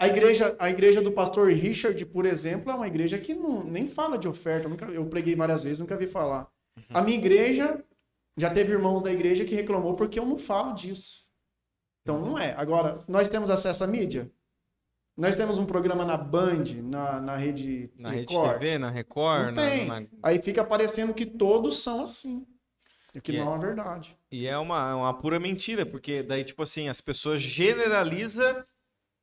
a 0.00 0.08
igreja, 0.08 0.56
a 0.58 0.70
igreja 0.70 1.02
do 1.02 1.12
pastor 1.12 1.52
Richard, 1.52 2.04
por 2.06 2.24
exemplo, 2.24 2.72
é 2.72 2.74
uma 2.74 2.86
igreja 2.86 3.18
que 3.18 3.34
não, 3.34 3.62
nem 3.62 3.86
fala 3.86 4.16
de 4.16 4.26
oferta. 4.26 4.64
Eu, 4.64 4.70
nunca, 4.70 4.86
eu 4.86 5.06
preguei 5.06 5.36
várias 5.36 5.62
vezes, 5.62 5.78
nunca 5.78 5.96
vi 5.96 6.06
falar. 6.06 6.48
A 6.88 7.02
minha 7.02 7.18
igreja, 7.18 7.84
já 8.36 8.50
teve 8.50 8.72
irmãos 8.72 9.02
da 9.02 9.12
igreja 9.12 9.44
que 9.44 9.54
reclamou 9.54 9.94
porque 9.94 10.18
eu 10.18 10.24
não 10.24 10.38
falo 10.38 10.72
disso. 10.72 11.29
Então 12.02 12.20
não 12.20 12.38
é. 12.38 12.54
Agora, 12.56 12.98
nós 13.08 13.28
temos 13.28 13.50
acesso 13.50 13.84
à 13.84 13.86
mídia? 13.86 14.30
Nós 15.16 15.36
temos 15.36 15.58
um 15.58 15.66
programa 15.66 16.04
na 16.04 16.16
Band, 16.16 16.64
na, 16.82 17.20
na 17.20 17.36
rede 17.36 17.90
Na 17.96 18.10
Rede 18.10 18.32
Record. 18.32 18.52
TV, 18.58 18.78
na 18.78 18.90
Record, 18.90 19.46
Não 19.46 19.52
na, 19.52 19.70
tem. 19.70 19.86
na- 19.86 20.02
Aí 20.22 20.40
fica 20.40 20.64
parecendo 20.64 21.12
que 21.12 21.26
todos 21.26 21.82
são 21.82 22.02
assim. 22.02 22.46
O 23.14 23.20
que 23.20 23.32
E 23.32 23.36
não 23.36 23.42
é- 23.42 23.46
é 23.46 23.50
uma 23.50 23.58
verdade. 23.58 24.16
E 24.30 24.46
é 24.46 24.56
uma, 24.56 24.94
uma 24.94 25.12
pura 25.14 25.38
mentira, 25.38 25.84
porque 25.84 26.22
daí, 26.22 26.44
tipo 26.44 26.62
assim, 26.62 26.88
as 26.88 27.00
pessoas 27.00 27.42
generalizam 27.42 28.64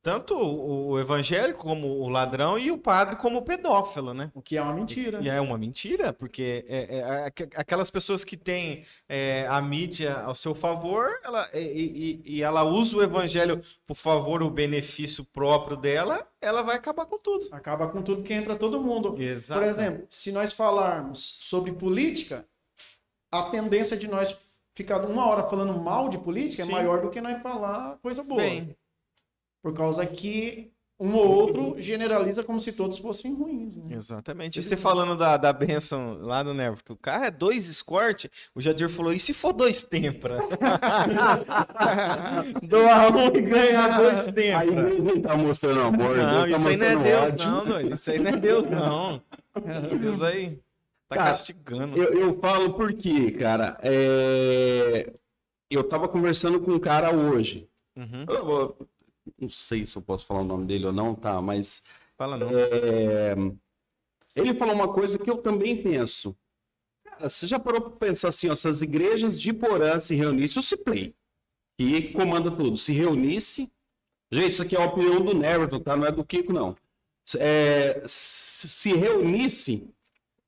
tanto 0.08 0.34
o, 0.34 0.98
evangélico 0.98 1.60
como 1.60 1.86
o 2.00 2.08
ladrão 2.08 2.58
e 2.58 2.70
o 2.70 2.78
padre 2.78 3.16
como 3.16 3.38
o 3.38 3.42
pedófilo, 3.42 4.14
né? 4.14 4.30
O 4.34 4.40
que 4.40 4.56
é 4.56 4.62
uma 4.62 4.72
mentira. 4.72 5.20
E 5.20 5.28
é 5.28 5.38
uma 5.40 5.58
mentira, 5.58 6.12
porque 6.12 6.64
é, 6.66 6.98
é, 6.98 7.24
aqu- 7.26 7.48
aquelas 7.56 7.90
pessoas 7.90 8.24
que 8.24 8.36
têm 8.36 8.84
é, 9.06 9.46
a 9.48 9.60
mídia 9.60 10.14
ao 10.20 10.34
seu 10.34 10.54
favor, 10.54 11.10
ela, 11.22 11.48
e, 11.52 11.58
e- 11.58 12.36
e 12.36 12.42
ela 12.42 12.62
usa 12.64 12.96
o 12.96 13.02
evangelho 13.02 13.60
por 13.86 13.96
favor, 13.96 14.42
o 14.42 14.48
benefício 14.50 15.24
próprio 15.24 15.76
dela, 15.76 16.26
ela 16.40 16.62
vai 16.62 16.76
acabar 16.76 17.04
com 17.04 17.18
tudo. 17.18 17.48
Acaba 17.52 17.88
com 17.88 18.00
tudo 18.00 18.22
que 18.22 18.32
entra 18.32 18.56
todo 18.56 18.80
mundo. 18.80 19.14
Exato. 19.20 19.60
Por 19.60 19.68
exemplo, 19.68 20.06
se 20.08 20.32
nós 20.32 20.52
falarmos 20.52 21.18
sobre 21.40 21.72
política, 21.72 22.46
a 23.30 23.42
tendência 23.50 23.96
de 23.96 24.08
nós 24.08 24.34
ficar 24.74 25.04
uma 25.04 25.26
hora 25.28 25.42
falando 25.48 25.74
mal 25.78 26.08
de 26.08 26.16
política 26.18 26.64
Sim. 26.64 26.70
é 26.70 26.72
maior 26.72 27.02
do 27.02 27.10
que 27.10 27.20
nós 27.20 27.42
falar 27.42 27.98
coisa 28.00 28.22
boa. 28.22 28.40
Bem, 28.40 28.76
Por 29.68 29.74
causa 29.74 30.06
que 30.06 30.70
um 30.98 31.14
ou 31.14 31.26
outro 31.30 31.74
generaliza 31.78 32.42
como 32.42 32.58
se 32.58 32.72
todos 32.72 32.96
fossem 32.96 33.34
ruins. 33.34 33.76
Né? 33.76 33.94
exatamente. 33.94 34.58
E 34.58 34.62
você 34.62 34.78
falando 34.78 35.14
da, 35.14 35.36
da 35.36 35.52
benção 35.52 36.16
lá 36.22 36.42
no 36.42 36.54
Nervo, 36.54 36.82
que 36.82 36.90
o 36.90 36.96
cara 36.96 37.26
é 37.26 37.30
dois 37.30 37.68
escorte, 37.68 38.30
o 38.54 38.62
Jadir 38.62 38.88
falou, 38.88 39.12
e 39.12 39.18
se 39.18 39.34
for 39.34 39.52
dois 39.52 39.82
tempra? 39.82 40.38
Doar 42.62 43.14
um 43.14 43.26
e 43.26 43.40
ganhar 43.42 43.98
dois 44.00 44.24
tempra. 44.24 44.64
igreja 44.64 45.02
não 45.02 45.20
tá 45.20 45.36
mostrando 45.36 45.80
amor, 45.82 46.16
Não, 46.16 46.46
Deus 46.46 46.52
tá 46.52 46.58
isso 46.58 46.68
aí 46.68 46.76
não 46.78 46.86
é 46.86 46.96
Deus, 46.96 47.32
ódio. 47.32 47.46
não, 47.50 47.64
doido. 47.66 47.94
Isso 47.94 48.10
aí 48.10 48.18
não 48.18 48.30
é 48.30 48.36
Deus, 48.36 48.64
não. 48.70 49.22
Deus 50.00 50.22
aí 50.22 50.58
tá 51.10 51.16
Cara, 51.16 51.30
castigando. 51.30 52.02
Eu, 52.02 52.18
eu 52.18 52.38
falo 52.40 52.72
porque, 52.72 53.32
cara, 53.32 53.76
é... 53.82 55.12
eu 55.70 55.84
tava 55.84 56.08
conversando 56.08 56.58
com 56.58 56.70
um 56.72 56.78
cara 56.78 57.14
hoje. 57.14 57.68
Uhum. 57.94 58.24
Eu 58.28 58.44
vou- 58.46 58.76
não 59.38 59.48
sei 59.48 59.86
se 59.86 59.96
eu 59.96 60.02
posso 60.02 60.26
falar 60.26 60.40
o 60.40 60.44
nome 60.44 60.66
dele 60.66 60.86
ou 60.86 60.92
não, 60.92 61.14
tá? 61.14 61.40
Mas 61.40 61.82
Fala 62.16 62.36
não. 62.36 62.50
é, 62.50 63.34
ele 64.34 64.54
falou 64.54 64.74
uma 64.74 64.92
coisa 64.92 65.18
que 65.18 65.30
eu 65.30 65.38
também 65.38 65.80
penso. 65.80 66.36
Cara, 67.04 67.28
você 67.28 67.46
já 67.46 67.58
parou 67.58 67.80
para 67.80 68.08
pensar 68.08 68.28
assim, 68.28 68.48
ó, 68.48 68.54
se 68.54 68.66
as 68.68 68.82
igrejas 68.82 69.40
de 69.40 69.52
Porã 69.52 70.00
se 70.00 70.14
reunissem, 70.14 70.58
o 70.58 70.62
Ciplay, 70.62 71.14
que 71.76 72.12
comanda 72.12 72.50
tudo, 72.50 72.76
se 72.76 72.92
reunisse. 72.92 73.70
Gente, 74.30 74.52
isso 74.52 74.62
aqui 74.62 74.76
é 74.76 74.82
a 74.82 74.86
opinião 74.86 75.24
do 75.24 75.34
Neverton, 75.34 75.80
tá? 75.80 75.96
Não 75.96 76.06
é 76.06 76.12
do 76.12 76.24
Kiko, 76.24 76.52
não. 76.52 76.76
É, 77.38 78.02
se 78.06 78.68
se 78.68 78.92
reunisse, 78.94 79.88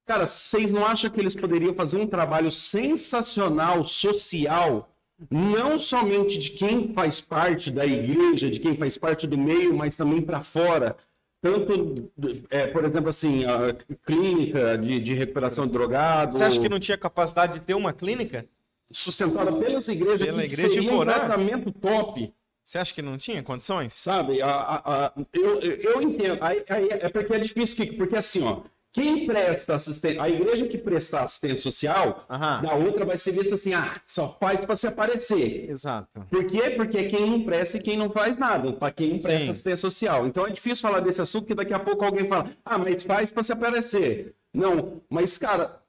cara, 0.05 0.27
vocês 0.27 0.73
não 0.73 0.85
acham 0.85 1.11
que 1.11 1.21
eles 1.21 1.35
poderiam 1.35 1.75
fazer 1.75 1.97
um 1.97 2.07
trabalho 2.07 2.51
sensacional, 2.51 3.87
social, 3.87 4.93
não 5.31 5.79
somente 5.79 6.39
de 6.39 6.51
quem 6.51 6.93
faz 6.95 7.21
parte 7.21 7.71
da 7.71 7.85
igreja, 7.85 8.51
de 8.51 8.61
quem 8.61 8.77
faz 8.77 8.97
parte 8.97 9.27
do 9.27 9.37
meio, 9.37 9.75
mas 9.75 9.97
também 9.97 10.23
para 10.23 10.41
fora? 10.41 10.97
Tanto, 11.43 12.11
é, 12.51 12.67
por 12.67 12.85
exemplo, 12.85 13.09
assim, 13.09 13.45
a 13.45 13.75
clínica 14.05 14.77
de, 14.77 15.01
de 15.01 15.15
recuperação 15.15 15.67
de 15.67 15.73
drogado. 15.73 16.35
Você 16.35 16.45
acha 16.45 16.61
que 16.61 16.69
não 16.69 16.79
tinha 16.79 16.99
capacidade 16.99 17.55
de 17.55 17.61
ter 17.61 17.75
uma 17.75 17.93
clínica? 17.93 18.47
Sustentada 18.93 19.53
pelas 19.53 19.89
igrejas, 19.89 20.21
Pela 20.27 20.41
que 20.41 20.53
igreja 20.53 20.69
seria 20.69 20.93
um 20.93 21.01
tratamento 21.05 21.71
top. 21.73 22.33
Você 22.63 22.77
acha 22.79 22.93
que 22.95 23.01
não 23.03 23.17
tinha 23.17 23.43
condições? 23.43 23.95
Sabe, 23.95 24.43
a, 24.43 24.49
a- 24.51 25.07
a- 25.07 25.13
eu, 25.33 25.61
eu 25.61 26.03
entendo. 26.03 26.39
Aí, 26.43 26.63
aí 26.69 26.89
é 26.91 27.09
porque 27.09 27.33
é 27.33 27.39
difícil, 27.39 27.97
porque 27.97 28.17
assim, 28.17 28.43
ó, 28.45 28.61
quem 28.93 29.25
presta 29.27 29.77
assistência, 29.77 30.21
a 30.21 30.29
igreja 30.29 30.67
que 30.67 30.77
prestar 30.77 31.23
assistência 31.23 31.63
social, 31.63 32.27
Aham. 32.29 32.63
da 32.63 32.75
outra 32.75 33.05
vai 33.05 33.17
ser 33.17 33.33
vista 33.33 33.55
assim, 33.55 33.73
ah, 33.73 34.01
só 34.05 34.37
faz 34.41 34.65
para 34.65 34.75
se 34.75 34.87
aparecer. 34.87 35.71
Exato. 35.71 36.27
Por 36.29 36.45
quê? 36.47 36.71
Porque 36.71 36.99
é 36.99 37.05
quem 37.09 37.29
não 37.29 37.43
presta 37.45 37.77
e 37.77 37.83
quem 37.83 37.97
não 37.97 38.11
faz 38.11 38.37
nada, 38.37 38.73
para 38.73 38.93
quem 38.93 39.15
não 39.15 39.19
presta 39.21 39.45
Sim. 39.45 39.51
assistência 39.51 39.77
social. 39.77 40.27
Então 40.27 40.45
é 40.45 40.51
difícil 40.51 40.83
falar 40.83 41.01
desse 41.01 41.23
assunto, 41.23 41.43
porque 41.43 41.55
daqui 41.55 41.73
a 41.73 41.79
pouco 41.79 42.05
alguém 42.05 42.27
fala, 42.27 42.51
ah, 42.65 42.79
mas 42.79 43.05
faz 43.05 43.31
para 43.31 43.43
se 43.45 43.53
aparecer. 43.53 44.35
Não, 44.53 45.01
mas, 45.09 45.39
cara, 45.39 45.81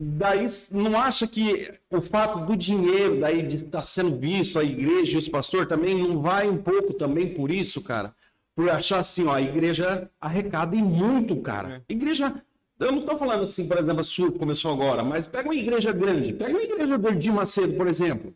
daí 0.00 0.46
não 0.72 0.98
acha 0.98 1.26
que 1.26 1.70
o 1.90 2.00
fato 2.00 2.46
do 2.46 2.56
dinheiro 2.56 3.20
daí 3.20 3.42
de 3.42 3.56
estar 3.56 3.82
sendo 3.84 4.18
visto, 4.18 4.58
a 4.58 4.64
igreja 4.64 5.16
e 5.16 5.18
os 5.18 5.28
pastores 5.28 5.68
também 5.68 5.94
não 5.94 6.22
vai 6.22 6.48
um 6.48 6.56
pouco 6.56 6.94
também 6.94 7.34
por 7.34 7.50
isso, 7.50 7.82
cara? 7.82 8.14
Por 8.56 8.70
achar 8.70 9.00
assim, 9.00 9.26
ó, 9.26 9.32
a 9.34 9.42
igreja 9.42 10.10
arrecada 10.20 10.76
em 10.76 10.82
muito, 10.82 11.36
cara. 11.42 11.84
Igreja, 11.88 12.42
eu 12.78 12.92
não 12.92 13.02
tô 13.02 13.18
falando 13.18 13.44
assim, 13.44 13.66
por 13.66 13.78
exemplo, 13.78 14.00
a 14.00 14.04
sua 14.04 14.30
que 14.30 14.38
começou 14.38 14.72
agora, 14.72 15.02
mas 15.02 15.26
pega 15.26 15.48
uma 15.48 15.54
igreja 15.54 15.92
grande, 15.92 16.32
pega 16.32 16.50
uma 16.50 16.62
igreja 16.62 16.96
do 16.96 17.08
Edir 17.08 17.32
Macedo, 17.32 17.74
por 17.74 17.86
exemplo. 17.86 18.34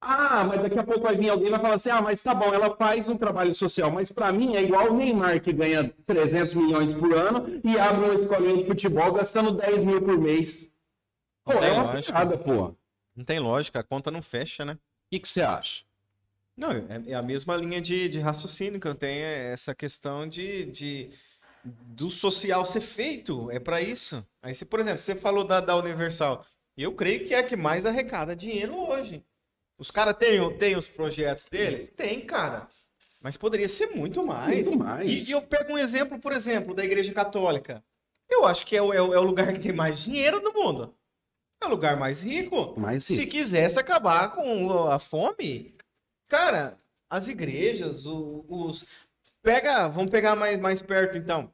Ah, 0.00 0.44
mas 0.44 0.62
daqui 0.62 0.78
a 0.78 0.84
pouco 0.84 1.00
vai 1.00 1.16
vir 1.16 1.28
alguém 1.28 1.48
e 1.48 1.50
vai 1.50 1.60
falar 1.60 1.74
assim: 1.74 1.90
ah, 1.90 2.00
mas 2.00 2.22
tá 2.22 2.32
bom, 2.32 2.54
ela 2.54 2.76
faz 2.76 3.08
um 3.08 3.16
trabalho 3.16 3.52
social, 3.54 3.90
mas 3.90 4.12
pra 4.12 4.32
mim 4.32 4.54
é 4.54 4.62
igual 4.62 4.92
o 4.92 4.96
Neymar 4.96 5.40
que 5.42 5.52
ganha 5.52 5.92
300 6.06 6.54
milhões 6.54 6.92
por 6.94 7.12
ano 7.12 7.60
e 7.64 7.76
abre 7.76 8.04
uma 8.04 8.14
escolinha 8.14 8.58
de 8.58 8.66
futebol 8.66 9.12
gastando 9.12 9.50
10 9.50 9.84
mil 9.84 10.00
por 10.00 10.16
mês. 10.16 10.68
Pô, 11.44 11.52
é 11.54 11.72
uma 11.72 11.92
lógica. 11.94 12.12
piada, 12.12 12.38
pô. 12.38 12.66
O 12.66 12.76
Não 13.16 13.24
tem 13.24 13.40
lógica, 13.40 13.80
a 13.80 13.82
conta 13.82 14.10
não 14.10 14.22
fecha, 14.22 14.64
né? 14.64 14.78
que, 15.10 15.18
que 15.20 15.28
você 15.28 15.40
acha? 15.40 15.84
Não, 16.58 16.72
é, 16.72 17.02
é 17.12 17.14
a 17.14 17.22
mesma 17.22 17.56
linha 17.56 17.80
de, 17.80 18.08
de 18.08 18.18
raciocínio 18.18 18.80
que 18.80 18.88
eu 18.88 18.94
tenho, 18.94 19.22
é 19.22 19.52
essa 19.52 19.74
questão 19.74 20.28
de, 20.28 20.66
de 20.66 21.10
do 21.64 22.10
social 22.10 22.64
ser 22.64 22.80
feito, 22.80 23.50
é 23.50 23.60
para 23.60 23.80
isso. 23.80 24.26
Aí, 24.42 24.54
você, 24.54 24.64
por 24.64 24.80
exemplo, 24.80 24.98
você 24.98 25.14
falou 25.14 25.44
da, 25.44 25.60
da 25.60 25.76
Universal, 25.76 26.44
eu 26.76 26.92
creio 26.94 27.24
que 27.26 27.32
é 27.34 27.38
a 27.38 27.42
que 27.42 27.56
mais 27.56 27.86
arrecada 27.86 28.34
dinheiro 28.34 28.76
hoje. 28.76 29.24
Os 29.78 29.90
caras 29.90 30.16
têm, 30.16 30.58
têm 30.58 30.76
os 30.76 30.88
projetos 30.88 31.46
deles? 31.46 31.88
Tem, 31.90 32.20
cara. 32.26 32.68
Mas 33.22 33.36
poderia 33.36 33.68
ser 33.68 33.88
muito 33.88 34.24
mais. 34.24 34.66
Muito 34.66 34.78
mais. 34.78 35.08
E, 35.08 35.22
e 35.30 35.32
eu 35.32 35.42
pego 35.42 35.72
um 35.74 35.78
exemplo, 35.78 36.18
por 36.18 36.32
exemplo, 36.32 36.74
da 36.74 36.84
Igreja 36.84 37.12
Católica. 37.12 37.84
Eu 38.28 38.44
acho 38.44 38.66
que 38.66 38.76
é 38.76 38.82
o, 38.82 38.92
é 38.92 39.00
o- 39.00 39.14
é 39.14 39.18
o 39.18 39.22
lugar 39.22 39.52
que 39.52 39.60
tem 39.60 39.72
mais 39.72 40.00
dinheiro 40.00 40.40
do 40.40 40.52
mundo. 40.52 40.94
É 41.60 41.66
o 41.66 41.70
lugar 41.70 41.96
mais 41.96 42.20
rico. 42.20 42.74
Mas 42.78 43.04
Se 43.04 43.22
sim. 43.22 43.26
quisesse 43.26 43.78
acabar 43.78 44.32
com 44.32 44.88
a 44.88 44.98
fome, 44.98 45.74
cara, 46.28 46.76
as 47.08 47.28
igrejas, 47.28 48.06
o- 48.06 48.44
os. 48.48 48.84
Pega, 49.42 49.88
vamos 49.88 50.10
pegar 50.10 50.36
mais, 50.36 50.58
mais 50.58 50.82
perto 50.82 51.16
então. 51.16 51.50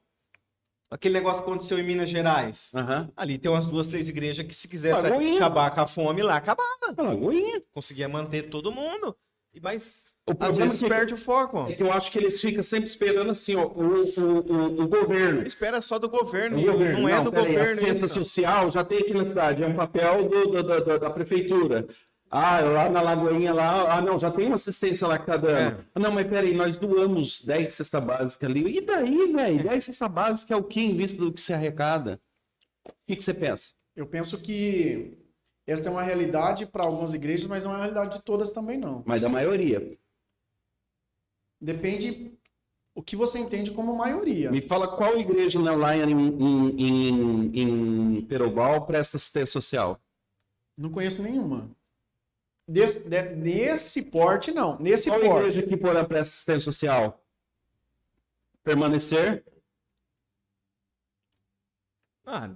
Aquele 0.90 1.14
negócio 1.14 1.42
que 1.42 1.48
aconteceu 1.50 1.78
em 1.78 1.82
Minas 1.82 2.08
Gerais. 2.08 2.70
Aham. 2.74 3.10
Ali 3.16 3.36
tem 3.38 3.50
umas 3.50 3.66
duas, 3.66 3.86
três 3.88 4.08
igrejas 4.08 4.46
que 4.46 4.54
se 4.54 4.68
quisesse 4.68 5.02
Lagoinha. 5.02 5.36
acabar 5.36 5.70
com 5.74 5.80
a 5.80 5.86
fome 5.86 6.22
lá, 6.22 6.36
acabava. 6.36 6.68
Lagoinha. 6.96 7.60
Conseguia 7.72 8.08
manter 8.08 8.44
todo 8.44 8.70
mundo. 8.70 9.16
Mas 9.60 10.04
O 10.28 10.32
às 10.38 10.56
vezes 10.56 10.80
é 10.82 10.84
que, 10.84 10.90
perde 10.92 11.14
o 11.14 11.16
foco. 11.16 11.66
é 11.68 11.76
eu 11.80 11.92
acho 11.92 12.10
que 12.12 12.18
eles 12.18 12.40
ficam 12.40 12.62
sempre 12.62 12.86
esperando 12.88 13.30
assim, 13.30 13.56
ó, 13.56 13.66
o, 13.66 14.04
o, 14.04 14.52
o, 14.52 14.82
o 14.82 14.88
governo. 14.88 15.42
Espera 15.46 15.80
só 15.80 15.98
do 15.98 16.08
governo, 16.08 16.56
O 16.56 16.60
e 16.60 16.64
governo. 16.64 17.00
não 17.00 17.08
é 17.08 17.20
do 17.22 17.30
governo 17.32 17.70
assistência 17.72 18.06
isso. 18.06 18.14
social 18.14 18.70
já 18.70 18.84
tem 18.84 18.98
aqui 18.98 19.14
na 19.14 19.24
cidade, 19.24 19.62
é 19.62 19.66
um 19.66 19.74
papel 19.76 20.28
do, 20.28 20.46
do- 20.46 20.62
do- 20.62 20.84
do- 20.84 20.98
da 20.98 21.10
prefeitura. 21.10 21.86
Ah, 22.36 22.58
lá 22.58 22.88
na 22.90 23.00
Lagoinha 23.00 23.54
lá, 23.54 23.96
ah, 23.96 24.02
não, 24.02 24.18
já 24.18 24.28
tem 24.28 24.46
uma 24.46 24.56
assistência 24.56 25.06
lá 25.06 25.16
que 25.20 25.26
tá 25.26 25.36
dando. 25.36 25.78
É. 25.80 25.84
Ah, 25.94 26.00
Não, 26.00 26.10
mas 26.10 26.26
peraí, 26.26 26.52
nós 26.52 26.76
doamos 26.76 27.40
10 27.44 27.70
cesta 27.70 28.00
básica 28.00 28.44
ali. 28.44 28.78
E 28.78 28.80
daí, 28.80 29.32
velho? 29.32 29.62
10 29.62 29.84
cesta 29.84 30.08
básica 30.08 30.52
é 30.52 30.56
o 30.56 30.64
que 30.64 30.80
em 30.80 30.96
vista 30.96 31.16
do 31.16 31.32
que 31.32 31.40
se 31.40 31.52
arrecada? 31.52 32.20
O 32.88 32.92
que, 33.06 33.14
que 33.14 33.22
você 33.22 33.32
pensa? 33.32 33.70
Eu 33.94 34.04
penso 34.04 34.42
que 34.42 35.16
esta 35.64 35.88
é 35.88 35.92
uma 35.92 36.02
realidade 36.02 36.66
para 36.66 36.82
algumas 36.82 37.14
igrejas, 37.14 37.46
mas 37.46 37.64
não 37.64 37.70
é 37.70 37.74
uma 37.74 37.82
realidade 37.82 38.16
de 38.16 38.24
todas 38.24 38.50
também, 38.50 38.78
não. 38.78 39.04
Mas 39.06 39.22
da 39.22 39.28
maioria. 39.28 39.96
Depende 41.60 42.32
o 42.96 43.00
que 43.00 43.14
você 43.14 43.38
entende 43.38 43.70
como 43.70 43.96
maioria. 43.96 44.50
Me 44.50 44.60
fala 44.60 44.88
qual 44.96 45.16
igreja 45.20 45.60
lá 45.60 45.96
em, 45.96 46.10
em, 46.10 46.82
em, 46.82 47.60
em 48.16 48.22
Perobal 48.22 48.84
presta 48.86 49.18
assistência 49.18 49.52
social? 49.52 50.00
Não 50.76 50.90
conheço 50.90 51.22
nenhuma. 51.22 51.70
Desse, 52.66 53.08
de- 53.08 53.36
nesse 53.36 54.02
porte, 54.02 54.50
não. 54.50 54.78
Nesse 54.78 55.10
Qual 55.10 55.20
porte. 55.20 55.48
igreja 55.48 55.62
que 55.66 55.76
porá 55.76 56.02
presta 56.04 56.22
assistência 56.32 56.60
social? 56.60 57.20
Permanecer? 58.62 59.44
Ah, 62.26 62.50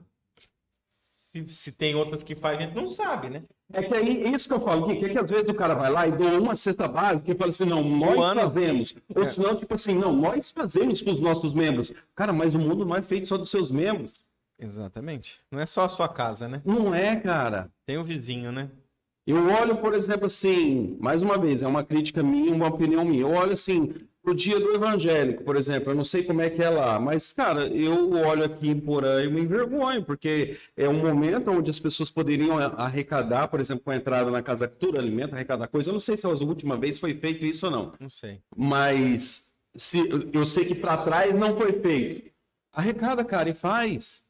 se, 1.02 1.46
se 1.48 1.72
tem 1.72 1.94
outras 1.94 2.22
que 2.22 2.34
faz, 2.34 2.58
a 2.58 2.62
gente 2.62 2.74
não 2.74 2.88
sabe, 2.88 3.28
né? 3.28 3.42
É 3.70 3.82
que 3.82 3.94
aí, 3.94 4.22
é 4.24 4.30
isso 4.30 4.48
que 4.48 4.54
eu 4.54 4.60
falo, 4.64 4.86
Gui, 4.86 4.98
que, 4.98 5.04
é 5.04 5.08
que 5.10 5.18
às 5.18 5.28
vezes 5.28 5.46
o 5.46 5.52
cara 5.54 5.74
vai 5.74 5.90
lá 5.90 6.08
e 6.08 6.12
doa 6.12 6.40
uma 6.40 6.54
cesta 6.54 6.88
básica 6.88 7.30
e 7.30 7.34
fala 7.36 7.50
assim, 7.50 7.66
não, 7.66 7.84
nós 7.84 8.18
ano. 8.30 8.40
fazemos. 8.40 8.94
Ou 9.14 9.24
É. 9.24 9.28
senão, 9.28 9.54
tipo 9.56 9.74
assim, 9.74 9.94
não, 9.94 10.10
nós 10.16 10.50
fazemos 10.50 11.02
com 11.02 11.10
os 11.10 11.20
nossos 11.20 11.52
membros. 11.52 11.92
Cara, 12.14 12.32
mas 12.32 12.54
o 12.54 12.58
mundo 12.58 12.86
não 12.86 12.96
é 12.96 13.02
feito 13.02 13.28
só 13.28 13.36
dos 13.36 13.50
seus 13.50 13.70
membros. 13.70 14.10
Exatamente. 14.58 15.38
Não 15.50 15.60
é 15.60 15.66
só 15.66 15.84
a 15.84 15.88
sua 15.90 16.08
casa, 16.08 16.48
né? 16.48 16.62
Não 16.64 16.94
é, 16.94 17.14
cara. 17.20 17.70
Tem 17.84 17.98
o 17.98 18.02
vizinho, 18.04 18.50
né? 18.50 18.70
Eu 19.28 19.46
olho, 19.46 19.76
por 19.76 19.92
exemplo, 19.92 20.24
assim, 20.24 20.96
mais 20.98 21.20
uma 21.20 21.36
vez, 21.36 21.60
é 21.60 21.66
uma 21.66 21.84
crítica 21.84 22.22
minha, 22.22 22.50
uma 22.50 22.68
opinião 22.68 23.04
minha. 23.04 23.20
Eu 23.20 23.30
olho 23.32 23.52
assim, 23.52 23.92
pro 24.22 24.34
dia 24.34 24.58
do 24.58 24.74
evangélico, 24.74 25.44
por 25.44 25.54
exemplo. 25.54 25.90
Eu 25.90 25.94
não 25.94 26.02
sei 26.02 26.22
como 26.22 26.40
é 26.40 26.48
que 26.48 26.62
é 26.62 26.70
lá, 26.70 26.98
mas, 26.98 27.30
cara, 27.30 27.66
eu 27.66 28.10
olho 28.12 28.44
aqui 28.44 28.70
em 28.70 28.80
Porã 28.80 29.22
e 29.22 29.28
me 29.28 29.42
envergonho, 29.42 30.02
porque 30.02 30.56
é 30.74 30.88
um 30.88 30.94
momento 30.94 31.50
onde 31.50 31.68
as 31.68 31.78
pessoas 31.78 32.08
poderiam 32.08 32.56
arrecadar, 32.56 33.48
por 33.48 33.60
exemplo, 33.60 33.84
com 33.84 33.90
a 33.90 33.96
entrada 33.96 34.30
na 34.30 34.42
Casa 34.42 34.66
Cultura, 34.66 34.98
alimento, 34.98 35.34
arrecadar 35.34 35.68
coisa. 35.68 35.90
Eu 35.90 35.92
não 35.92 36.00
sei 36.00 36.16
se 36.16 36.24
a 36.24 36.30
última 36.30 36.78
vez 36.78 36.98
foi 36.98 37.12
feito 37.12 37.44
isso 37.44 37.66
ou 37.66 37.72
não. 37.72 37.92
Não 38.00 38.08
sei. 38.08 38.40
Mas 38.56 39.54
se, 39.76 40.08
eu 40.32 40.46
sei 40.46 40.64
que 40.64 40.74
para 40.74 41.04
trás 41.04 41.34
não 41.34 41.54
foi 41.54 41.72
feito. 41.74 42.30
Arrecada, 42.72 43.22
cara, 43.22 43.50
e 43.50 43.54
faz. 43.54 44.26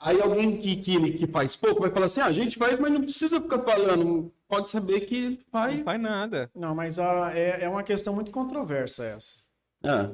Aí 0.00 0.18
alguém 0.18 0.56
que, 0.56 0.76
que, 0.76 1.12
que 1.12 1.26
faz 1.26 1.54
pouco 1.54 1.82
vai 1.82 1.90
falar 1.90 2.06
assim: 2.06 2.20
ah, 2.20 2.26
a 2.26 2.32
gente 2.32 2.56
faz, 2.56 2.78
mas 2.80 2.90
não 2.90 3.02
precisa 3.02 3.38
ficar 3.38 3.58
falando. 3.62 4.32
Pode 4.48 4.70
saber 4.70 5.02
que 5.02 5.38
faz. 5.52 5.76
Não 5.76 5.84
faz 5.84 6.00
nada. 6.00 6.50
Não, 6.54 6.74
mas 6.74 6.98
a, 6.98 7.36
é, 7.36 7.64
é 7.64 7.68
uma 7.68 7.82
questão 7.82 8.14
muito 8.14 8.30
controversa 8.30 9.04
essa. 9.04 9.44
Ah. 9.84 10.10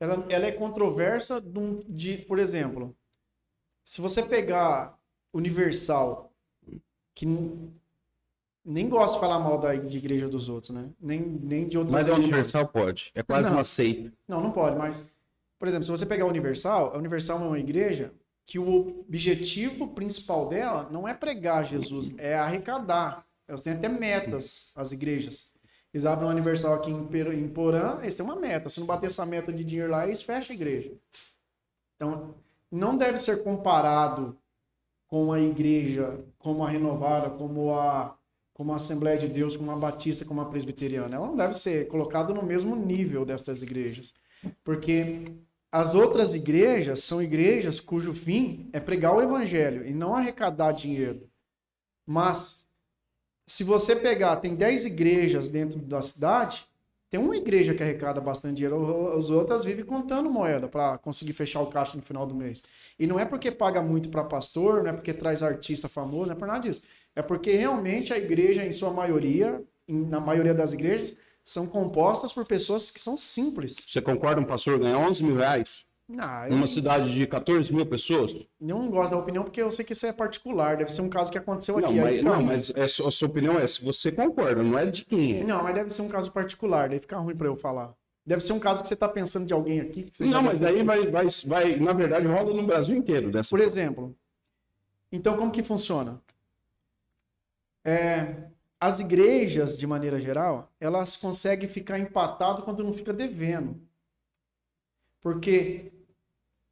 Ela, 0.00 0.26
ela 0.28 0.46
é 0.46 0.50
controversa 0.50 1.40
de, 1.40 1.84
de, 1.88 2.18
por 2.18 2.40
exemplo, 2.40 2.96
se 3.84 4.00
você 4.00 4.20
pegar 4.20 4.98
Universal, 5.32 6.32
que 7.14 7.26
nem 8.64 8.88
gosto 8.88 9.14
de 9.14 9.20
falar 9.20 9.38
mal 9.38 9.58
da, 9.58 9.76
de 9.76 9.96
igreja 9.96 10.28
dos 10.28 10.48
outros, 10.48 10.74
né? 10.74 10.90
Nem, 11.00 11.20
nem 11.20 11.68
de 11.68 11.78
outras 11.78 11.92
Mas 11.92 12.08
a 12.08 12.16
Universal 12.16 12.66
pode. 12.66 13.12
É 13.14 13.22
quase 13.22 13.48
não, 13.48 13.58
uma 13.58 13.64
seita. 13.64 14.12
Não, 14.26 14.40
não 14.40 14.50
pode, 14.50 14.76
mas, 14.76 15.14
por 15.56 15.68
exemplo, 15.68 15.84
se 15.84 15.90
você 15.90 16.04
pegar 16.04 16.24
a 16.24 16.28
Universal, 16.28 16.94
a 16.94 16.98
Universal 16.98 17.40
é 17.40 17.46
uma 17.46 17.58
igreja 17.58 18.12
que 18.50 18.58
o 18.58 19.04
objetivo 19.06 19.94
principal 19.94 20.48
dela 20.48 20.88
não 20.90 21.06
é 21.06 21.14
pregar 21.14 21.64
Jesus, 21.64 22.10
é 22.18 22.34
arrecadar. 22.34 23.24
Elas 23.46 23.60
têm 23.60 23.74
até 23.74 23.88
metas, 23.88 24.72
as 24.74 24.90
igrejas. 24.90 25.52
Eles 25.94 26.04
abrem 26.04 26.26
um 26.26 26.32
aniversário 26.32 26.76
aqui 26.76 26.90
em 26.90 27.48
Porã, 27.48 28.00
eles 28.00 28.16
têm 28.16 28.26
uma 28.26 28.34
meta. 28.34 28.68
Se 28.68 28.80
não 28.80 28.88
bater 28.88 29.06
essa 29.06 29.24
meta 29.24 29.52
de 29.52 29.62
dinheiro 29.62 29.92
lá, 29.92 30.04
eles 30.04 30.20
fecham 30.20 30.52
a 30.52 30.56
igreja. 30.56 30.92
Então, 31.94 32.34
não 32.68 32.96
deve 32.96 33.18
ser 33.18 33.44
comparado 33.44 34.36
com 35.06 35.32
a 35.32 35.40
igreja 35.40 36.18
como 36.36 36.64
a 36.64 36.68
renovada, 36.68 37.30
como 37.30 37.72
a, 37.72 38.18
como 38.52 38.72
a 38.72 38.76
Assembleia 38.76 39.16
de 39.16 39.28
Deus, 39.28 39.56
como 39.56 39.70
a 39.70 39.76
Batista, 39.76 40.24
como 40.24 40.40
a 40.40 40.46
Presbiteriana. 40.46 41.14
Ela 41.14 41.26
não 41.28 41.36
deve 41.36 41.54
ser 41.54 41.86
colocada 41.86 42.34
no 42.34 42.42
mesmo 42.42 42.74
nível 42.74 43.24
destas 43.24 43.62
igrejas. 43.62 44.12
Porque 44.64 45.36
as 45.72 45.94
outras 45.94 46.34
igrejas 46.34 47.00
são 47.04 47.22
igrejas 47.22 47.78
cujo 47.78 48.12
fim 48.12 48.68
é 48.72 48.80
pregar 48.80 49.14
o 49.14 49.22
evangelho 49.22 49.86
e 49.86 49.92
não 49.92 50.14
arrecadar 50.14 50.72
dinheiro. 50.72 51.28
Mas 52.04 52.66
se 53.46 53.62
você 53.62 53.94
pegar, 53.94 54.36
tem 54.36 54.54
10 54.54 54.84
igrejas 54.84 55.48
dentro 55.48 55.78
da 55.80 56.02
cidade, 56.02 56.66
tem 57.10 57.18
uma 57.18 57.36
igreja 57.36 57.74
que 57.74 57.82
arrecada 57.82 58.20
bastante 58.20 58.56
dinheiro, 58.56 59.16
as 59.18 59.30
outras 59.30 59.64
vivem 59.64 59.84
contando 59.84 60.30
moeda 60.30 60.68
para 60.68 60.96
conseguir 60.98 61.32
fechar 61.32 61.60
o 61.60 61.66
caixa 61.66 61.96
no 61.96 62.02
final 62.02 62.24
do 62.24 62.34
mês. 62.34 62.62
E 62.98 63.06
não 63.06 63.18
é 63.18 63.24
porque 63.24 63.50
paga 63.50 63.82
muito 63.82 64.08
para 64.08 64.22
pastor, 64.22 64.84
não 64.84 64.90
é 64.90 64.92
porque 64.92 65.12
traz 65.12 65.42
artista 65.42 65.88
famoso, 65.88 66.30
não 66.30 66.36
é 66.36 66.38
por 66.38 66.46
nada 66.46 66.60
disso. 66.60 66.82
É 67.14 67.22
porque 67.22 67.52
realmente 67.52 68.12
a 68.12 68.18
igreja, 68.18 68.64
em 68.64 68.70
sua 68.70 68.92
maioria, 68.92 69.60
na 69.88 70.20
maioria 70.20 70.54
das 70.54 70.72
igrejas, 70.72 71.16
são 71.42 71.66
compostas 71.66 72.32
por 72.32 72.46
pessoas 72.46 72.90
que 72.90 73.00
são 73.00 73.16
simples. 73.16 73.76
Você 73.88 74.00
concorda 74.00 74.40
um 74.40 74.44
pastor 74.44 74.78
ganhar 74.78 74.98
11 74.98 75.24
mil 75.24 75.36
reais? 75.36 75.68
Não, 76.10 76.48
Numa 76.48 76.66
cidade 76.66 77.12
de 77.12 77.24
14 77.24 77.72
mil 77.72 77.86
pessoas? 77.86 78.34
Não 78.60 78.90
gosto 78.90 79.12
da 79.12 79.18
opinião 79.18 79.44
porque 79.44 79.62
eu 79.62 79.70
sei 79.70 79.84
que 79.84 79.92
isso 79.92 80.04
é 80.06 80.12
particular, 80.12 80.76
deve 80.76 80.90
ser 80.90 81.02
um 81.02 81.08
caso 81.08 81.30
que 81.30 81.38
aconteceu 81.38 81.78
não, 81.78 81.88
aqui. 81.88 82.00
Mas, 82.00 82.22
não, 82.22 82.42
mas 82.42 82.72
é, 82.74 82.82
a 82.82 82.88
sua 82.88 83.28
opinião 83.28 83.56
é 83.56 83.64
se 83.64 83.84
você 83.84 84.10
concorda, 84.10 84.60
não 84.60 84.76
é 84.76 84.86
de 84.86 85.04
quem 85.04 85.38
é. 85.38 85.44
Não, 85.44 85.62
mas 85.62 85.72
deve 85.72 85.90
ser 85.90 86.02
um 86.02 86.08
caso 86.08 86.32
particular, 86.32 86.88
daí 86.88 86.98
fica 86.98 87.16
ruim 87.16 87.36
para 87.36 87.46
eu 87.46 87.56
falar. 87.56 87.94
Deve 88.26 88.42
ser 88.42 88.52
um 88.52 88.58
caso 88.58 88.82
que 88.82 88.88
você 88.88 88.94
está 88.94 89.08
pensando 89.08 89.46
de 89.46 89.54
alguém 89.54 89.80
aqui. 89.80 90.10
não, 90.20 90.42
mas 90.42 90.58
daí 90.58 90.82
vai, 90.82 91.06
vai, 91.06 91.28
vai, 91.46 91.76
na 91.76 91.92
verdade, 91.92 92.26
rola 92.26 92.52
no 92.52 92.66
Brasil 92.66 92.96
inteiro. 92.96 93.30
Dessa 93.30 93.48
Por 93.48 93.60
exemplo, 93.60 94.14
então 95.12 95.36
como 95.36 95.52
que 95.52 95.62
funciona? 95.62 96.20
É, 97.84 98.49
as 98.80 98.98
igrejas, 98.98 99.78
de 99.78 99.86
maneira 99.86 100.18
geral, 100.18 100.72
elas 100.80 101.16
conseguem 101.16 101.68
ficar 101.68 101.98
empatado 101.98 102.62
quando 102.62 102.82
não 102.82 102.92
fica 102.94 103.12
devendo. 103.12 103.78
Porque 105.20 105.92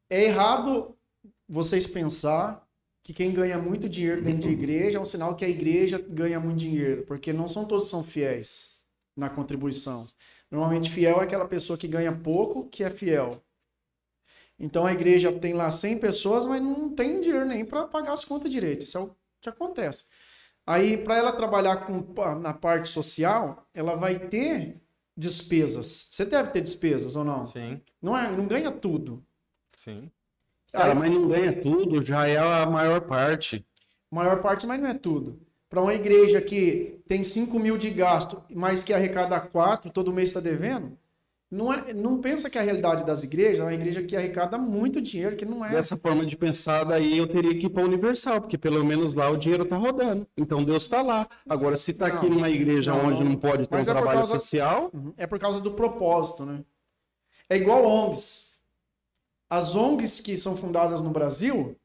é 0.08 0.24
errado 0.24 0.96
vocês 1.46 1.86
pensar 1.86 2.66
que 3.02 3.12
quem 3.12 3.32
ganha 3.32 3.58
muito 3.58 3.88
dinheiro 3.88 4.22
dentro 4.22 4.48
de 4.48 4.54
igreja 4.54 4.98
é 4.98 5.00
um 5.00 5.04
sinal 5.04 5.36
que 5.36 5.44
a 5.44 5.48
igreja 5.48 5.98
ganha 5.98 6.40
muito 6.40 6.58
dinheiro, 6.58 7.04
porque 7.06 7.32
não 7.32 7.46
são 7.46 7.66
todos 7.66 7.88
são 7.88 8.02
fiéis 8.02 8.82
na 9.14 9.28
contribuição. 9.28 10.08
Normalmente 10.50 10.90
fiel 10.90 11.20
é 11.20 11.24
aquela 11.24 11.46
pessoa 11.46 11.78
que 11.78 11.86
ganha 11.86 12.12
pouco, 12.12 12.68
que 12.68 12.82
é 12.82 12.90
fiel. 12.90 13.42
Então 14.58 14.86
a 14.86 14.92
igreja 14.92 15.30
tem 15.32 15.52
lá 15.52 15.70
100 15.70 15.98
pessoas, 15.98 16.46
mas 16.46 16.62
não 16.62 16.94
tem 16.94 17.20
dinheiro 17.20 17.44
nem 17.44 17.64
para 17.64 17.86
pagar 17.86 18.14
as 18.14 18.24
contas 18.24 18.50
direito. 18.50 18.84
Isso 18.84 18.96
é 18.96 19.00
o 19.02 19.14
que 19.40 19.48
acontece. 19.48 20.04
Aí 20.68 20.98
para 20.98 21.16
ela 21.16 21.32
trabalhar 21.32 21.86
com, 21.86 22.04
na 22.34 22.52
parte 22.52 22.90
social, 22.90 23.66
ela 23.72 23.94
vai 23.94 24.18
ter 24.18 24.76
despesas. 25.16 26.08
Você 26.10 26.26
deve 26.26 26.50
ter 26.50 26.60
despesas 26.60 27.16
ou 27.16 27.24
não? 27.24 27.46
Sim. 27.46 27.80
Não 28.02 28.14
é, 28.14 28.30
não 28.30 28.46
ganha 28.46 28.70
tudo. 28.70 29.24
Sim. 29.74 30.10
Cara, 30.70 30.94
mas 30.94 31.10
não 31.10 31.26
ganha 31.26 31.58
tudo, 31.62 32.04
já 32.04 32.28
é 32.28 32.36
a 32.36 32.66
maior 32.66 33.00
parte. 33.00 33.66
Maior 34.10 34.42
parte, 34.42 34.66
mas 34.66 34.78
não 34.78 34.90
é 34.90 34.94
tudo. 34.94 35.40
Para 35.70 35.80
uma 35.80 35.94
igreja 35.94 36.38
que 36.38 37.00
tem 37.08 37.24
5 37.24 37.58
mil 37.58 37.78
de 37.78 37.88
gasto, 37.88 38.42
mas 38.54 38.82
que 38.82 38.92
arrecada 38.92 39.40
4, 39.40 39.90
todo 39.90 40.12
mês 40.12 40.28
está 40.28 40.40
devendo, 40.40 40.98
não, 41.50 41.72
é, 41.72 41.92
não 41.92 42.20
pensa 42.20 42.50
que 42.50 42.58
a 42.58 42.62
realidade 42.62 43.04
das 43.06 43.22
igrejas 43.22 43.60
é 43.60 43.62
uma 43.62 43.72
igreja 43.72 44.02
que 44.02 44.16
arrecada 44.16 44.58
muito 44.58 45.00
dinheiro, 45.00 45.36
que 45.36 45.44
não 45.44 45.64
é. 45.64 45.70
Dessa 45.70 45.96
forma 45.96 46.26
de 46.26 46.36
pensar, 46.36 46.84
daí 46.84 47.16
eu 47.16 47.26
teria 47.26 47.58
que 47.58 47.66
ir 47.66 47.70
para 47.70 47.84
Universal, 47.84 48.40
porque 48.40 48.58
pelo 48.58 48.84
menos 48.84 49.14
lá 49.14 49.30
o 49.30 49.36
dinheiro 49.36 49.64
está 49.64 49.76
rodando. 49.76 50.26
Então 50.36 50.62
Deus 50.62 50.82
está 50.82 51.02
lá. 51.02 51.28
Agora, 51.48 51.76
se 51.76 51.92
está 51.92 52.06
aqui 52.06 52.28
numa 52.28 52.50
igreja 52.50 52.92
não, 52.92 53.06
onde 53.06 53.24
não 53.24 53.36
pode 53.36 53.66
ter 53.66 53.76
um 53.76 53.80
é 53.80 53.84
trabalho 53.84 54.18
causa, 54.18 54.34
social. 54.34 54.90
Uhum. 54.92 55.14
É 55.16 55.26
por 55.26 55.38
causa 55.38 55.60
do 55.60 55.72
propósito, 55.72 56.44
né? 56.44 56.64
É 57.48 57.56
igual 57.56 57.84
ONGs 57.84 58.48
as 59.48 59.74
ONGs 59.74 60.20
que 60.20 60.36
são 60.36 60.56
fundadas 60.56 61.00
no 61.00 61.10
Brasil, 61.10 61.76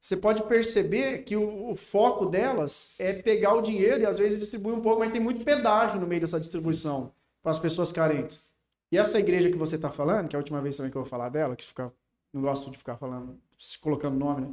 você 0.00 0.16
pode 0.16 0.44
perceber 0.44 1.24
que 1.24 1.34
o, 1.36 1.70
o, 1.70 1.74
foco 1.74 2.26
delas 2.26 2.94
é 2.98 3.12
pegar 3.12 3.54
o 3.54 3.62
dinheiro 3.62 4.02
e 4.02 4.06
às 4.06 4.18
vezes 4.18 4.40
distribuir 4.40 4.76
um 4.76 4.82
pouco, 4.82 5.00
mas 5.00 5.10
tem 5.10 5.20
muito 5.20 5.44
pedágio 5.44 5.98
no 5.98 6.06
meio 6.06 6.20
dessa 6.20 6.38
distribuição 6.38 7.12
para 7.44 7.50
as 7.52 7.58
pessoas 7.58 7.92
carentes. 7.92 8.50
E 8.90 8.96
essa 8.96 9.18
igreja 9.18 9.50
que 9.50 9.58
você 9.58 9.76
está 9.76 9.90
falando, 9.90 10.28
que 10.28 10.34
é 10.34 10.38
a 10.38 10.40
última 10.40 10.62
vez 10.62 10.76
também 10.76 10.90
que 10.90 10.96
eu 10.96 11.02
vou 11.02 11.08
falar 11.08 11.28
dela, 11.28 11.54
que 11.54 11.64
fica, 11.64 11.92
não 12.32 12.40
gosto 12.40 12.70
de 12.70 12.78
ficar 12.78 12.96
falando, 12.96 13.38
colocando 13.82 14.16
nome, 14.16 14.46
né? 14.46 14.52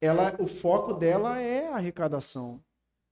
Ela, 0.00 0.34
o 0.38 0.46
foco 0.46 0.94
dela 0.94 1.38
é 1.38 1.68
a 1.68 1.76
arrecadação. 1.76 2.60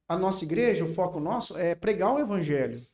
A 0.08 0.16
nossa 0.16 0.44
igreja, 0.44 0.84
o 0.84 0.92
foco 0.92 1.20
nosso 1.20 1.56
é 1.56 1.74
pregar 1.74 2.12
o 2.14 2.18
evangelho. 2.18 2.84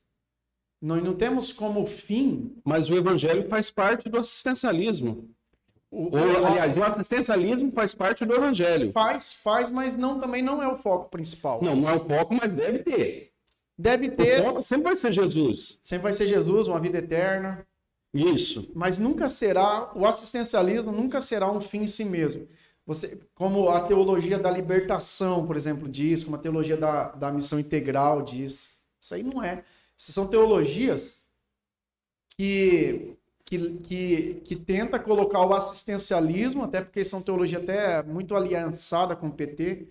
Nós 0.82 1.03
não 1.03 1.14
temos 1.14 1.53
como 1.53 1.87
fim. 1.87 2.61
Mas 2.64 2.91
o 2.91 2.95
evangelho 2.95 3.49
faz 3.49 3.70
parte 3.70 4.09
do 4.11 4.18
assistencialismo. 4.18 5.30
O, 5.91 6.14
Ou, 6.14 6.47
aliás, 6.47 6.76
o 6.76 6.82
assistencialismo 6.82 7.72
faz 7.72 7.95
parte 7.95 8.24
do 8.26 8.34
evangelho. 8.34 8.93
Faz, 8.93 9.34
faz, 9.34 9.70
mas 9.70 9.97
não 9.97 10.20
também 10.20 10.43
não 10.43 10.62
é 10.62 10.68
o 10.68 10.76
foco 10.76 11.09
principal. 11.09 11.62
Não, 11.62 11.76
não 11.76 11.89
é 11.89 11.95
o 11.95 12.05
foco, 12.05 12.34
mas 12.34 12.53
deve 12.53 12.80
ter. 12.80 13.36
Deve 13.79 14.09
ter. 14.09 14.41
O 14.41 14.45
foco 14.45 14.62
sempre 14.62 14.85
vai 14.85 14.97
ser 14.97 15.12
Jesus. 15.12 15.79
Sempre 15.83 16.05
vai 16.05 16.12
ser 16.12 16.27
Jesus, 16.27 16.68
uma 16.68 16.81
vida 16.81 16.99
eterna. 16.99 17.66
Isso. 18.12 18.70
Mas 18.74 18.97
nunca 18.97 19.29
será, 19.29 19.93
o 19.95 20.07
assistencialismo 20.07 20.91
nunca 20.91 21.20
será 21.20 21.51
um 21.51 21.61
fim 21.61 21.83
em 21.83 21.89
si 21.89 22.05
mesmo. 22.05 22.49
Você, 22.87 23.20
como 23.35 23.68
a 23.68 23.81
teologia 23.81 24.39
da 24.39 24.51
libertação, 24.51 25.47
por 25.47 25.57
exemplo, 25.57 25.89
diz, 25.89 26.22
como 26.22 26.37
a 26.37 26.39
teologia 26.39 26.77
da, 26.77 27.09
da 27.09 27.33
missão 27.33 27.59
integral 27.59 28.22
diz. 28.22 28.79
Isso 28.99 29.14
aí 29.14 29.22
não 29.22 29.43
é. 29.43 29.64
São 29.97 30.27
teologias 30.27 31.27
que, 32.31 33.16
que, 33.45 33.79
que, 33.79 34.35
que 34.45 34.57
tenta 34.57 34.99
colocar 34.99 35.45
o 35.45 35.53
assistencialismo, 35.53 36.62
até 36.62 36.81
porque 36.81 37.05
são 37.05 37.22
teologia 37.22 37.59
até 37.59 38.03
muito 38.03 38.35
aliançada 38.37 39.16
com 39.16 39.29
o 39.29 39.33
PT, 39.33 39.89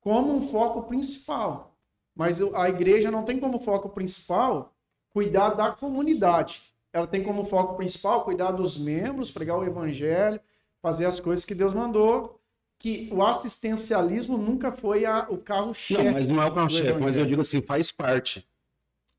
como 0.00 0.34
um 0.34 0.42
foco 0.42 0.82
principal. 0.82 1.75
Mas 2.16 2.40
a 2.54 2.68
igreja 2.68 3.10
não 3.10 3.22
tem 3.22 3.38
como 3.38 3.60
foco 3.60 3.90
principal 3.90 4.74
cuidar 5.10 5.50
da 5.50 5.70
comunidade. 5.70 6.62
Ela 6.92 7.06
tem 7.06 7.22
como 7.22 7.44
foco 7.44 7.76
principal 7.76 8.24
cuidar 8.24 8.52
dos 8.52 8.78
membros, 8.78 9.30
pregar 9.30 9.58
o 9.58 9.64
evangelho, 9.64 10.40
fazer 10.80 11.04
as 11.04 11.20
coisas 11.20 11.44
que 11.44 11.54
Deus 11.54 11.74
mandou, 11.74 12.40
que 12.78 13.10
o 13.12 13.22
assistencialismo 13.22 14.38
nunca 14.38 14.72
foi 14.72 15.04
a, 15.04 15.26
o 15.28 15.36
carro-chefe. 15.36 16.02
Não, 16.02 16.12
mas 16.12 16.28
não 16.28 16.42
é 16.42 16.46
o 16.46 16.54
carro-chefe, 16.54 16.98
mas 16.98 17.14
eu 17.14 17.26
digo 17.26 17.42
assim, 17.42 17.60
faz 17.60 17.92
parte. 17.92 18.46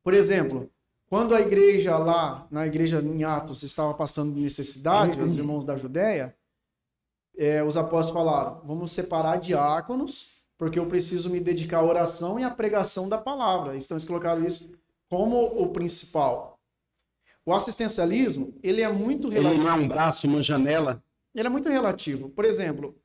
Por 0.03 0.13
exemplo, 0.13 0.69
quando 1.07 1.35
a 1.35 1.41
igreja 1.41 1.97
lá, 1.97 2.47
na 2.49 2.65
igreja 2.65 2.99
em 2.99 3.23
Atos, 3.23 3.61
estava 3.61 3.93
passando 3.93 4.39
necessidade, 4.39 5.21
os 5.21 5.37
irmãos 5.37 5.63
da 5.63 5.77
Judéia, 5.77 6.35
é, 7.37 7.63
os 7.63 7.77
apóstolos 7.77 8.11
falaram: 8.11 8.61
vamos 8.65 8.91
separar 8.91 9.37
diáconos, 9.37 10.36
porque 10.57 10.79
eu 10.79 10.85
preciso 10.87 11.29
me 11.29 11.39
dedicar 11.39 11.79
à 11.79 11.83
oração 11.83 12.39
e 12.39 12.43
à 12.43 12.49
pregação 12.49 13.07
da 13.07 13.17
palavra. 13.17 13.75
Então 13.75 13.95
eles 13.95 14.05
colocaram 14.05 14.45
isso 14.45 14.71
como 15.09 15.43
o 15.45 15.67
principal. 15.69 16.59
O 17.45 17.53
assistencialismo, 17.53 18.53
ele 18.61 18.81
é 18.81 18.91
muito 18.91 19.27
Ele 19.27 19.35
relativo. 19.35 19.63
não 19.63 19.71
é 19.71 19.73
um 19.73 19.87
braço, 19.87 20.27
uma 20.27 20.43
janela. 20.43 21.01
Ele 21.33 21.47
é 21.47 21.49
muito 21.49 21.69
relativo. 21.69 22.29
Por 22.29 22.43
exemplo, 22.43 22.95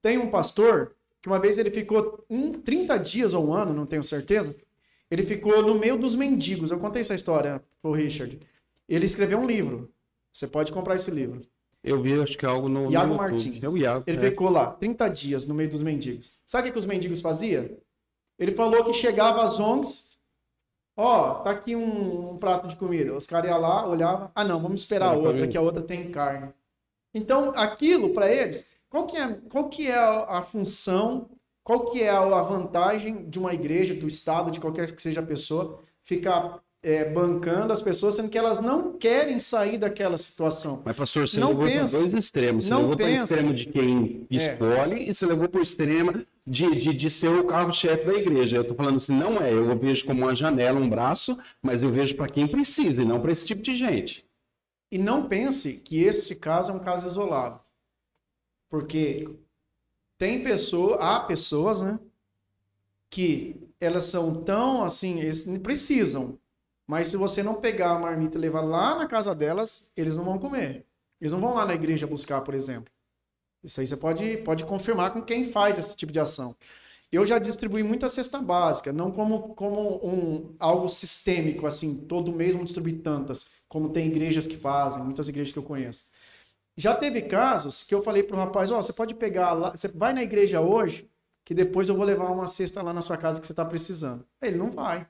tem 0.00 0.18
um 0.18 0.30
pastor 0.30 0.96
que 1.20 1.28
uma 1.28 1.38
vez 1.38 1.58
ele 1.58 1.70
ficou 1.70 2.24
um, 2.28 2.50
30 2.50 2.98
dias 2.98 3.32
ou 3.34 3.46
um 3.46 3.54
ano, 3.54 3.72
não 3.72 3.86
tenho 3.86 4.02
certeza, 4.02 4.56
ele 5.08 5.22
ficou 5.22 5.62
no 5.62 5.78
meio 5.78 5.96
dos 5.96 6.16
mendigos. 6.16 6.70
Eu 6.70 6.80
contei 6.80 7.02
essa 7.02 7.14
história 7.14 7.62
pro 7.80 7.92
Richard. 7.92 8.40
Ele 8.88 9.06
escreveu 9.06 9.38
um 9.38 9.46
livro. 9.46 9.92
Você 10.32 10.46
pode 10.48 10.72
comprar 10.72 10.96
esse 10.96 11.10
livro. 11.10 11.42
Eu 11.82 12.00
vi, 12.00 12.20
acho 12.20 12.38
que 12.38 12.46
é 12.46 12.48
algo 12.48 12.68
no. 12.68 12.84
no 12.84 12.92
Iago 12.92 13.12
YouTube. 13.12 13.30
Martins. 13.30 13.64
É 13.64 13.68
o 13.68 13.76
Iago. 13.76 14.04
Ele 14.06 14.18
é. 14.18 14.30
ficou 14.30 14.48
lá 14.48 14.70
30 14.70 15.08
dias 15.08 15.46
no 15.46 15.54
meio 15.54 15.68
dos 15.68 15.82
mendigos. 15.82 16.38
Sabe 16.46 16.62
o 16.62 16.64
que, 16.66 16.72
que 16.72 16.78
os 16.78 16.86
mendigos 16.86 17.20
faziam? 17.20 17.70
Ele 18.38 18.52
falou 18.52 18.84
que 18.84 18.92
chegava 18.92 19.42
às 19.42 19.58
ONGs, 19.58 20.16
ó, 20.96 21.34
tá 21.40 21.50
aqui 21.50 21.74
um, 21.74 22.32
um 22.32 22.38
prato 22.38 22.68
de 22.68 22.76
comida. 22.76 23.14
Os 23.14 23.26
caras 23.26 23.50
iam 23.50 23.60
lá, 23.60 23.86
olhavam, 23.86 24.30
ah 24.34 24.44
não, 24.44 24.60
vamos 24.60 24.80
esperar 24.80 25.06
a 25.06 25.08
Espera 25.10 25.20
pra 25.22 25.28
outra, 25.30 25.46
mim. 25.46 25.52
que 25.52 25.58
a 25.58 25.60
outra 25.60 25.82
tem 25.82 26.10
carne. 26.10 26.52
Então, 27.14 27.50
aquilo 27.54 28.10
para 28.14 28.30
eles, 28.30 28.66
qual 28.88 29.06
que 29.06 29.16
é, 29.16 29.34
qual 29.50 29.68
que 29.68 29.88
é 29.88 29.94
a, 29.94 30.38
a 30.38 30.42
função, 30.42 31.30
qual 31.62 31.90
que 31.90 32.02
é 32.02 32.10
a, 32.10 32.20
a 32.20 32.42
vantagem 32.42 33.28
de 33.28 33.38
uma 33.38 33.52
igreja, 33.52 33.94
do 33.94 34.06
Estado, 34.06 34.50
de 34.50 34.60
qualquer 34.60 34.90
que 34.90 35.02
seja 35.02 35.20
a 35.20 35.26
pessoa, 35.26 35.80
ficar 36.02 36.62
é, 36.82 37.04
bancando 37.04 37.72
as 37.72 37.80
pessoas, 37.80 38.16
sendo 38.16 38.28
que 38.28 38.36
elas 38.36 38.58
não 38.58 38.94
querem 38.98 39.38
sair 39.38 39.78
daquela 39.78 40.18
situação. 40.18 40.82
Mas, 40.84 40.96
pastor, 40.96 41.28
você 41.28 41.38
Não 41.38 41.50
levou 41.50 41.64
para 41.64 41.72
pensa. 41.80 41.98
dois 41.98 42.12
extremos. 42.14 42.64
Você 42.64 42.70
Não 42.70 42.80
levou 42.80 42.96
para 42.96 43.04
o 43.04 43.08
pensa. 43.08 43.34
extremo 43.34 43.54
de 43.54 43.66
quem 43.66 44.26
É. 44.30 44.36
escolhe 44.36 45.08
e 45.08 45.14
você 45.14 45.26
levou 45.26 45.48
para 45.48 45.60
o 45.60 45.62
extremo 45.62 46.26
de, 46.44 46.74
de, 46.74 46.92
de 46.92 47.10
ser 47.10 47.28
o 47.28 47.44
carro-chefe 47.44 48.04
da 48.04 48.14
igreja. 48.14 48.56
Eu 48.56 48.64
tô 48.64 48.74
falando 48.74 48.96
assim, 48.96 49.14
não 49.14 49.38
é. 49.40 49.52
Eu 49.52 49.78
vejo 49.78 50.04
como 50.04 50.22
uma 50.22 50.34
janela, 50.34 50.80
um 50.80 50.88
braço, 50.90 51.38
mas 51.62 51.82
eu 51.82 51.92
vejo 51.92 52.16
para 52.16 52.28
quem 52.28 52.48
precisa 52.48 53.02
e 53.02 53.04
não 53.04 53.20
para 53.20 53.30
esse 53.30 53.46
tipo 53.46 53.62
de 53.62 53.76
gente. 53.76 54.26
E 54.90 54.98
não 54.98 55.28
pense 55.28 55.74
que 55.78 56.02
este 56.02 56.34
caso 56.34 56.72
é 56.72 56.74
um 56.74 56.80
caso 56.80 57.06
isolado. 57.06 57.60
Porque 58.68 59.28
tem 60.18 60.42
pessoa, 60.42 60.96
há 60.96 61.20
pessoas, 61.20 61.80
né, 61.80 61.98
que 63.10 63.56
elas 63.80 64.04
são 64.04 64.42
tão 64.42 64.82
assim, 64.84 65.20
eles 65.20 65.44
precisam, 65.62 66.38
mas 66.92 67.08
se 67.08 67.16
você 67.16 67.42
não 67.42 67.54
pegar 67.54 67.92
a 67.92 67.98
marmita 67.98 68.36
e 68.36 68.40
levar 68.42 68.60
lá 68.60 68.94
na 68.94 69.06
casa 69.06 69.34
delas, 69.34 69.82
eles 69.96 70.14
não 70.14 70.24
vão 70.24 70.38
comer. 70.38 70.84
Eles 71.18 71.32
não 71.32 71.40
vão 71.40 71.54
lá 71.54 71.64
na 71.64 71.72
igreja 71.72 72.06
buscar, 72.06 72.42
por 72.42 72.52
exemplo. 72.52 72.92
Isso 73.64 73.80
aí 73.80 73.86
você 73.86 73.96
pode, 73.96 74.36
pode 74.44 74.66
confirmar 74.66 75.10
com 75.10 75.22
quem 75.22 75.42
faz 75.42 75.78
esse 75.78 75.96
tipo 75.96 76.12
de 76.12 76.20
ação. 76.20 76.54
Eu 77.10 77.24
já 77.24 77.38
distribuí 77.38 77.82
muita 77.82 78.10
cesta 78.10 78.38
básica, 78.42 78.92
não 78.92 79.10
como, 79.10 79.54
como 79.54 80.06
um, 80.06 80.54
algo 80.58 80.86
sistêmico, 80.86 81.66
assim, 81.66 81.96
todo 81.96 82.30
mês 82.30 82.52
vamos 82.52 82.66
distribuir 82.66 83.00
tantas, 83.00 83.46
como 83.70 83.88
tem 83.88 84.08
igrejas 84.08 84.46
que 84.46 84.58
fazem, 84.58 85.02
muitas 85.02 85.30
igrejas 85.30 85.50
que 85.50 85.58
eu 85.58 85.62
conheço. 85.62 86.04
Já 86.76 86.94
teve 86.94 87.22
casos 87.22 87.82
que 87.82 87.94
eu 87.94 88.02
falei 88.02 88.22
pro 88.22 88.36
rapaz, 88.36 88.70
ó, 88.70 88.82
você 88.82 88.92
pode 88.92 89.14
pegar 89.14 89.54
lá, 89.54 89.70
você 89.70 89.88
vai 89.88 90.12
na 90.12 90.22
igreja 90.22 90.60
hoje, 90.60 91.10
que 91.42 91.54
depois 91.54 91.88
eu 91.88 91.96
vou 91.96 92.04
levar 92.04 92.30
uma 92.30 92.46
cesta 92.46 92.82
lá 92.82 92.92
na 92.92 93.00
sua 93.00 93.16
casa 93.16 93.40
que 93.40 93.46
você 93.46 93.54
tá 93.54 93.64
precisando. 93.64 94.26
Ele 94.42 94.58
não 94.58 94.70
vai. 94.70 95.08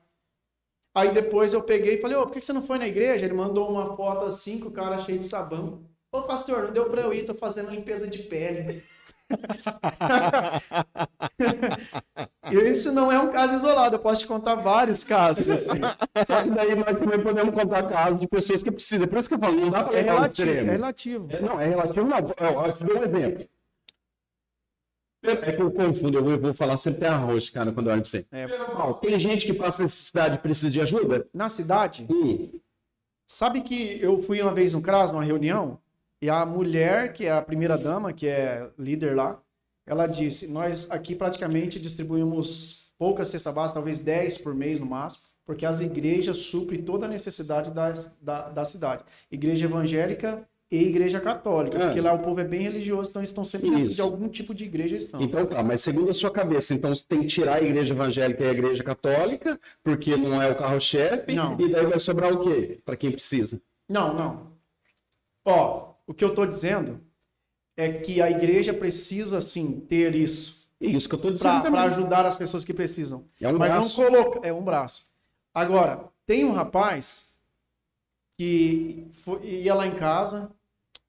Aí 0.94 1.10
depois 1.12 1.54
eu 1.54 1.62
peguei 1.62 1.94
e 1.94 2.00
falei, 2.00 2.16
ô, 2.16 2.26
por 2.26 2.32
que 2.32 2.40
você 2.42 2.52
não 2.52 2.62
foi 2.62 2.78
na 2.78 2.86
igreja? 2.86 3.24
Ele 3.24 3.34
mandou 3.34 3.68
uma 3.70 3.96
foto 3.96 4.26
assim, 4.26 4.60
com 4.60 4.68
o 4.68 4.72
cara 4.72 4.98
cheio 4.98 5.18
de 5.18 5.24
sabão. 5.24 5.82
Ô, 6.12 6.22
pastor, 6.22 6.64
não 6.64 6.72
deu 6.72 6.90
pra 6.90 7.00
eu 7.00 7.12
ir, 7.14 7.24
tô 7.24 7.34
fazendo 7.34 7.70
limpeza 7.70 8.06
de 8.06 8.18
pele. 8.18 8.84
e 12.52 12.56
isso 12.70 12.92
não 12.92 13.10
é 13.10 13.18
um 13.18 13.30
caso 13.30 13.56
isolado, 13.56 13.96
eu 13.96 14.00
posso 14.00 14.20
te 14.20 14.26
contar 14.26 14.56
vários 14.56 15.02
casos. 15.04 15.48
assim. 15.48 15.80
Só 16.26 16.42
que 16.42 16.50
daí 16.50 16.74
nós 16.74 16.98
também 16.98 17.22
podemos 17.22 17.54
contar 17.54 17.88
casos 17.88 18.20
de 18.20 18.28
pessoas 18.28 18.62
que 18.62 18.70
precisam. 18.70 19.08
Por 19.08 19.16
isso 19.18 19.26
que 19.28 19.34
eu 19.34 19.38
falo, 19.38 19.56
não 19.58 19.70
dá 19.70 19.84
para 19.84 19.98
É 19.98 20.02
relativo, 20.02 20.50
é 20.50 20.52
extremo. 20.52 20.70
relativo. 20.72 21.26
É, 21.30 21.40
não, 21.40 21.58
é 21.58 21.66
relativo, 21.68 22.06
não. 22.06 22.18
Eu, 22.18 22.66
eu 22.66 22.76
te 22.76 22.84
dou 22.84 22.98
um 22.98 23.04
exemplo. 23.04 23.46
É 25.22 25.52
que 25.52 25.62
eu 25.62 25.70
confundo, 25.70 26.18
eu 26.18 26.22
vou, 26.22 26.32
eu 26.32 26.40
vou 26.40 26.54
falar 26.54 26.76
sempre 26.76 27.06
arroz, 27.06 27.48
cara, 27.48 27.72
quando 27.72 27.86
eu 27.86 27.92
olho 27.92 28.02
pra 28.02 28.10
você. 28.10 28.26
É. 28.32 28.46
Tem 29.00 29.20
gente 29.20 29.46
que 29.46 29.54
passa 29.54 29.82
necessidade 29.82 30.34
e 30.34 30.38
precisa 30.38 30.70
de 30.70 30.80
ajuda? 30.80 31.28
Na 31.32 31.48
cidade, 31.48 32.06
Hum. 32.10 32.60
Sabe 33.26 33.62
que 33.62 33.98
eu 34.02 34.20
fui 34.20 34.42
uma 34.42 34.52
vez 34.52 34.74
no 34.74 34.82
CRAS, 34.82 35.10
numa 35.10 35.24
reunião, 35.24 35.78
e 36.20 36.28
a 36.28 36.44
mulher, 36.44 37.14
que 37.14 37.24
é 37.24 37.32
a 37.32 37.40
primeira 37.40 37.78
dama, 37.78 38.12
que 38.12 38.28
é 38.28 38.70
líder 38.78 39.16
lá, 39.16 39.40
ela 39.86 40.06
disse: 40.06 40.48
Nós 40.48 40.86
aqui 40.90 41.14
praticamente 41.14 41.80
distribuímos 41.80 42.92
poucas 42.98 43.28
cestas 43.28 43.54
básicas, 43.54 43.74
talvez 43.74 43.98
10 44.00 44.36
por 44.36 44.54
mês 44.54 44.78
no 44.78 44.84
máximo, 44.84 45.24
porque 45.46 45.64
as 45.64 45.80
igrejas 45.80 46.36
suprem 46.38 46.82
toda 46.82 47.06
a 47.06 47.08
necessidade 47.08 47.70
da, 47.70 47.92
da, 48.20 48.48
da 48.50 48.64
cidade. 48.66 49.02
Igreja 49.30 49.64
evangélica 49.64 50.46
e 50.72 50.84
igreja 50.84 51.20
católica, 51.20 51.76
É. 51.76 51.84
porque 51.86 52.00
lá 52.00 52.14
o 52.14 52.20
povo 52.20 52.40
é 52.40 52.44
bem 52.44 52.60
religioso, 52.62 53.10
então 53.10 53.20
eles 53.20 53.28
estão 53.28 53.44
sempre 53.44 53.68
dentro 53.68 53.82
Isso. 53.88 53.94
de 53.96 54.00
algum 54.00 54.26
tipo 54.26 54.54
de 54.54 54.64
igreja. 54.64 54.96
Estão. 54.96 55.20
Então 55.20 55.44
tá, 55.44 55.62
mas 55.62 55.82
segundo 55.82 56.10
a 56.10 56.14
sua 56.14 56.30
cabeça, 56.30 56.72
então 56.72 56.94
você 56.94 57.04
tem 57.06 57.20
que 57.20 57.26
tirar 57.26 57.56
a 57.56 57.62
igreja 57.62 57.92
evangélica 57.92 58.42
e 58.42 58.48
a 58.48 58.52
igreja 58.52 58.82
católica, 58.82 59.60
porque 59.84 60.16
não 60.16 60.40
é 60.42 60.50
o 60.50 60.56
carro-chefe, 60.56 61.32
e 61.58 61.68
daí 61.68 61.86
vai 61.86 62.00
sobrar 62.00 62.32
o 62.32 62.40
quê? 62.42 62.78
Para 62.86 62.96
quem 62.96 63.12
precisa. 63.12 63.60
Não, 63.86 64.14
não. 64.14 64.46
Ó, 65.44 65.90
o 66.06 66.14
que 66.14 66.24
eu 66.24 66.34
tô 66.34 66.46
dizendo 66.46 66.98
é 67.76 67.90
que 67.92 68.22
a 68.22 68.30
igreja 68.30 68.72
precisa, 68.72 69.42
sim, 69.42 69.78
ter 69.86 70.14
isso. 70.14 70.66
Isso 70.80 71.06
que 71.08 71.14
eu 71.14 71.20
tô 71.20 71.30
dizendo 71.30 71.62
para 71.70 71.82
ajudar 71.82 72.24
as 72.24 72.36
pessoas 72.36 72.64
que 72.64 72.72
precisam. 72.72 73.24
É 73.40 73.46
um 73.48 73.58
Mas 73.58 73.74
braço. 73.74 73.88
não 74.00 74.08
coloca. 74.10 74.40
É 74.46 74.52
um 74.52 74.62
braço. 74.62 75.06
Agora, 75.54 76.04
tem 76.26 76.44
um 76.46 76.52
rapaz 76.52 77.34
que 78.38 79.06
foi- 79.12 79.40
ia 79.44 79.74
lá 79.74 79.86
em 79.86 79.94
casa, 79.94 80.50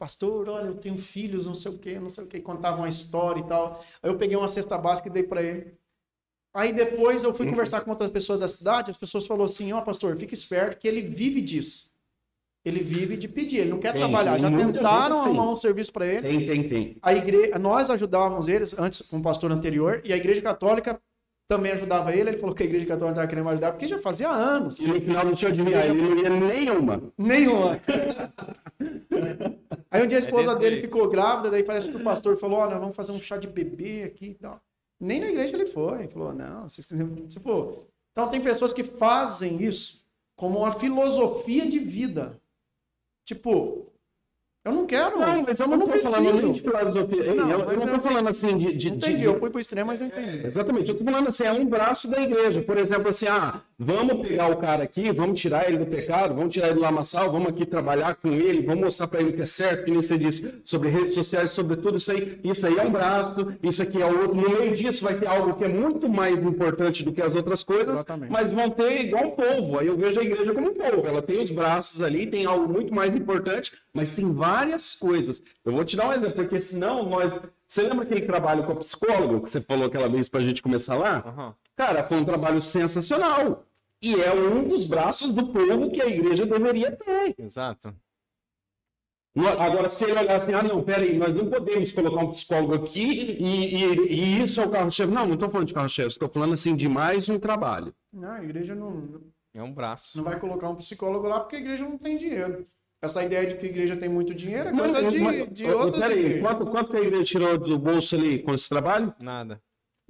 pastor, 0.04 0.50
olha, 0.50 0.66
eu 0.66 0.76
tenho 0.76 0.98
filhos, 0.98 1.46
não 1.46 1.54
sei 1.54 1.72
o 1.72 1.80
quê, 1.80 1.98
não 1.98 2.10
sei 2.10 2.26
o 2.26 2.28
quê, 2.28 2.42
contava 2.42 2.76
uma 2.76 2.90
história 2.90 3.40
e 3.40 3.48
tal. 3.48 3.82
Aí 4.02 4.10
eu 4.10 4.18
peguei 4.18 4.36
uma 4.36 4.50
cesta 4.50 4.78
básica 4.78 5.08
e 5.08 5.12
dei 5.12 5.24
para 5.24 5.42
ele. 5.42 5.78
Aí 6.54 6.74
depois 6.74 7.24
eu 7.24 7.34
fui 7.34 7.50
conversar 7.50 7.80
com 7.82 7.92
outras 7.92 8.12
pessoas 8.12 8.38
da 8.38 8.48
cidade, 8.50 8.92
as 8.92 8.98
pessoas 8.98 9.26
falaram 9.26 9.46
assim, 9.46 9.72
ó, 9.72 9.80
pastor, 9.80 10.18
fica 10.18 10.34
esperto 10.34 10.78
que 10.78 10.90
ele 10.90 11.02
vive 11.02 11.40
disso. 11.40 11.90
Ele 12.66 12.82
vive 12.82 13.16
de 13.16 13.30
pedir, 13.30 13.60
ele 13.60 13.70
não 13.70 13.80
quer 13.80 13.94
Tem, 13.94 14.02
trabalhar. 14.02 14.38
Já 14.38 14.50
tentaram 14.50 14.74
gente 14.74 14.82
assim. 14.82 15.30
arrumar 15.30 15.52
um 15.52 15.56
serviço 15.56 15.94
para 15.94 16.06
ele. 16.06 16.22
Tem, 16.22 16.46
tem, 16.46 16.68
tem. 16.68 16.98
A 17.02 17.14
igreja, 17.14 17.58
nós 17.58 17.90
ajudávamos 17.90 18.50
eles 18.50 18.78
antes 18.78 19.08
com 19.08 19.20
o 19.20 19.22
pastor 19.22 19.54
anterior 19.54 20.02
e 20.04 20.12
a 20.12 20.18
igreja 20.18 20.42
católica 20.42 21.00
também 21.48 21.72
ajudava 21.72 22.14
ele. 22.14 22.32
Ele 22.32 22.38
falou 22.38 22.54
que 22.54 22.64
a 22.64 22.66
igreja 22.66 22.86
católica 22.86 23.12
estava 23.14 23.28
querendo 23.28 23.50
ajudar 23.50 23.72
porque 23.72 23.88
já 23.88 24.00
fazia 24.00 24.30
anos. 24.30 24.80
E 24.80 24.88
no 24.88 25.00
final 25.00 25.26
do 25.26 25.36
seu 25.36 25.48
adivinhar, 25.48 25.86
ele 25.86 25.94
não 25.94 26.18
ia 26.18 26.30
nenhuma. 26.30 27.02
Nenhuma. 27.18 27.80
Aí 29.94 30.02
um 30.02 30.08
dia 30.08 30.18
a 30.18 30.22
esposa 30.22 30.56
desse 30.56 30.70
dele 30.72 30.82
ficou 30.82 31.08
grávida, 31.08 31.52
daí 31.52 31.64
parece 31.64 31.88
que 31.88 31.96
o 31.96 32.04
pastor 32.04 32.36
falou: 32.36 32.58
Olha, 32.58 32.80
vamos 32.80 32.96
fazer 32.96 33.12
um 33.12 33.22
chá 33.22 33.38
de 33.38 33.48
bebê 33.48 34.04
aqui 34.04 34.32
e 34.32 34.34
tal. 34.34 34.60
Nem 35.00 35.20
na 35.20 35.28
igreja 35.28 35.56
ele 35.56 35.68
foi. 35.68 36.00
Ele 36.00 36.08
falou: 36.08 36.34
Não, 36.34 36.68
vocês 36.68 36.88
quiserem. 36.88 37.28
Tipo, 37.28 37.86
então 38.12 38.28
tem 38.28 38.42
pessoas 38.42 38.74
que 38.74 38.84
fazem 38.84 39.62
isso 39.62 40.04
como 40.36 40.60
uma 40.60 40.72
filosofia 40.72 41.70
de 41.70 41.78
vida. 41.78 42.42
Tipo, 43.24 43.93
eu 44.66 44.72
não 44.72 44.86
quero. 44.86 45.20
Não, 45.20 45.44
mas 45.44 45.60
eu 45.60 45.68
não, 45.68 45.74
eu 45.74 45.80
não 45.80 45.88
tô 45.88 46.00
falando 46.00 46.24
preciso. 46.30 46.44
nem 46.46 46.54
de 46.54 46.60
filosofia. 46.62 47.24
Ei, 47.24 47.34
Não, 47.36 47.50
eu, 47.52 47.60
eu 47.60 47.66
não 47.80 47.88
eu- 47.88 48.00
tô 48.00 48.08
falando 48.08 48.30
assim 48.30 48.58
de. 48.58 48.74
de, 48.74 48.90
Entendi, 48.90 49.18
de- 49.18 49.24
eu 49.26 49.36
fui 49.36 49.50
pro 49.50 49.60
extremo, 49.60 49.88
mas 49.88 50.00
eu 50.02 50.08
entendi. 50.08 50.46
Exatamente, 50.46 50.90
eu 50.90 50.98
tô 50.98 51.04
falando 51.04 51.28
assim, 51.28 51.44
é 51.44 51.52
um 51.52 51.66
braço 51.66 52.08
da 52.08 52.22
igreja. 52.22 52.62
Por 52.62 52.78
exemplo, 52.78 53.10
assim, 53.10 53.28
ah, 53.28 53.62
vamos 53.78 54.26
pegar 54.28 54.48
o 54.50 54.58
cara 54.58 54.84
aqui, 54.84 55.12
vamos 55.12 55.40
tirar 55.40 55.68
ele 55.68 55.78
do 55.78 55.86
pecado, 55.86 56.34
vamos 56.36 56.54
tirar 56.54 56.68
ele 56.68 56.76
do 56.76 56.82
lamaçal, 56.82 57.32
vamos 57.32 57.50
aqui 57.50 57.66
trabalhar 57.66 58.16
com 58.16 58.30
ele, 58.32 58.62
vamos 58.66 58.84
mostrar 58.84 59.08
para 59.08 59.20
ele 59.22 59.32
o 59.32 59.34
que 59.34 59.42
é 59.42 59.46
certo, 59.46 59.84
que 59.86 59.92
nem 59.92 60.02
você 60.02 60.18
disse, 60.18 60.54
sobre 60.64 60.90
redes 60.90 61.14
sociais, 61.14 61.52
sobre 61.52 61.76
tudo 61.78 61.98
isso 61.98 62.12
aí. 62.12 62.40
Isso 62.44 62.66
aí 62.66 62.78
é 62.78 62.84
um 62.84 62.92
braço, 62.92 63.54
isso 63.62 63.82
aqui 63.82 64.02
é 64.02 64.06
o 64.06 64.20
outro. 64.22 64.36
No 64.36 64.50
meio 64.50 64.74
disso 64.74 65.04
vai 65.04 65.16
ter 65.16 65.28
algo 65.28 65.54
que 65.56 65.64
é 65.66 65.70
muito 65.70 66.08
mais 66.08 66.42
importante 66.42 67.04
do 67.04 67.12
que 67.12 67.22
as 67.22 67.34
outras 67.36 67.64
coisas, 67.64 68.00
Exatamente. 68.00 68.32
mas 68.32 68.52
vão 68.52 68.70
ter 68.70 69.02
igual 69.06 69.26
um 69.26 69.32
povo. 69.32 69.80
Aí 69.80 69.88
eu 69.88 69.98
vejo 69.98 70.20
a 70.20 70.24
igreja 70.24 70.54
como 70.54 70.70
um 70.70 70.74
povo. 70.74 71.06
Ela 71.06 71.22
tem 71.22 71.42
os 71.42 71.50
braços 71.52 72.02
ali, 72.02 72.26
tem 72.28 72.46
algo 72.46 72.72
muito 72.72 72.94
mais 72.94 73.16
importante, 73.16 73.72
mas 73.94 74.16
tem 74.16 74.26
várias 74.54 74.96
coisas. 74.96 75.42
Eu 75.66 75.72
vou 75.74 75.84
te 75.86 75.96
dar 75.96 76.08
um 76.10 76.14
exemplo, 76.14 76.36
porque 76.36 76.60
senão 76.62 77.10
nós. 77.10 77.40
Você 77.68 77.82
lembra 77.84 78.04
aquele 78.06 78.22
trabalho 78.22 78.64
com 78.66 78.74
a 78.74 78.76
psicólogo 78.76 79.42
que 79.42 79.50
você 79.50 79.60
falou 79.62 79.88
aquela 79.88 80.08
vez 80.10 80.30
pra 80.30 80.42
gente 80.42 80.62
começar 80.62 80.96
lá? 80.96 81.24
Aham. 81.26 81.56
Cara, 81.76 82.04
foi 82.08 82.18
um 82.18 82.26
trabalho 82.26 82.62
sensacional. 82.62 83.66
E 84.02 84.14
é 84.22 84.34
um 84.34 84.68
dos 84.68 84.86
braços 84.86 85.34
do 85.34 85.48
povo 85.48 85.90
que 85.90 86.02
a 86.02 86.08
igreja 86.08 86.46
deveria 86.46 86.92
ter. 86.92 87.36
Exato. 87.38 87.96
Agora, 89.60 89.90
se 89.90 90.04
ele 90.04 90.12
olhar 90.20 90.36
assim, 90.36 90.54
ah, 90.54 90.62
não, 90.62 90.84
peraí, 90.84 91.18
nós 91.18 91.34
não 91.34 91.50
podemos 91.50 91.92
colocar 91.92 92.24
um 92.24 92.30
psicólogo 92.32 92.76
aqui 92.76 93.02
e, 93.40 93.84
e- 93.84 94.14
e 94.14 94.44
isso 94.44 94.62
é 94.62 94.66
o 94.66 94.70
carro-chefe. 94.70 95.12
Não, 95.12 95.26
não 95.26 95.34
estou 95.34 95.50
falando 95.50 95.68
de 95.68 95.74
carro-chefe, 95.74 96.10
estou 96.10 96.30
falando 96.30 96.54
assim 96.54 96.76
de 96.76 96.88
mais 96.88 97.28
um 97.28 97.40
trabalho. 97.40 97.96
Não, 98.12 98.30
a 98.30 98.44
igreja 98.44 98.76
não, 98.76 99.20
É 99.52 99.64
um 99.64 99.74
braço. 99.74 100.16
não 100.18 100.24
vai 100.24 100.40
colocar 100.40 100.70
um 100.70 100.76
psicólogo 100.76 101.28
lá 101.28 101.40
porque 101.40 101.56
a 101.56 101.60
igreja 101.60 101.84
não 101.84 101.98
tem 101.98 102.16
dinheiro. 102.18 102.68
Essa 103.04 103.22
ideia 103.22 103.46
de 103.46 103.56
que 103.56 103.66
a 103.66 103.70
igreja 103.70 103.98
tem 103.98 104.08
muito 104.08 104.34
dinheiro 104.34 104.70
é 104.70 104.72
coisa 104.72 105.02
Não, 105.02 105.10
de, 105.10 105.20
mas- 105.20 105.48
de 105.52 105.66
outras 105.66 106.02
peraí, 106.02 106.20
igrejas. 106.20 106.42
quanto, 106.42 106.66
quanto 106.68 106.92
que 106.92 106.98
a 106.98 107.02
igreja 107.02 107.24
tirou 107.26 107.58
do 107.58 107.78
bolso 107.78 108.16
ali 108.16 108.40
com 108.40 108.54
esse 108.54 108.70
trabalho? 108.70 109.14
Nada. 109.20 109.62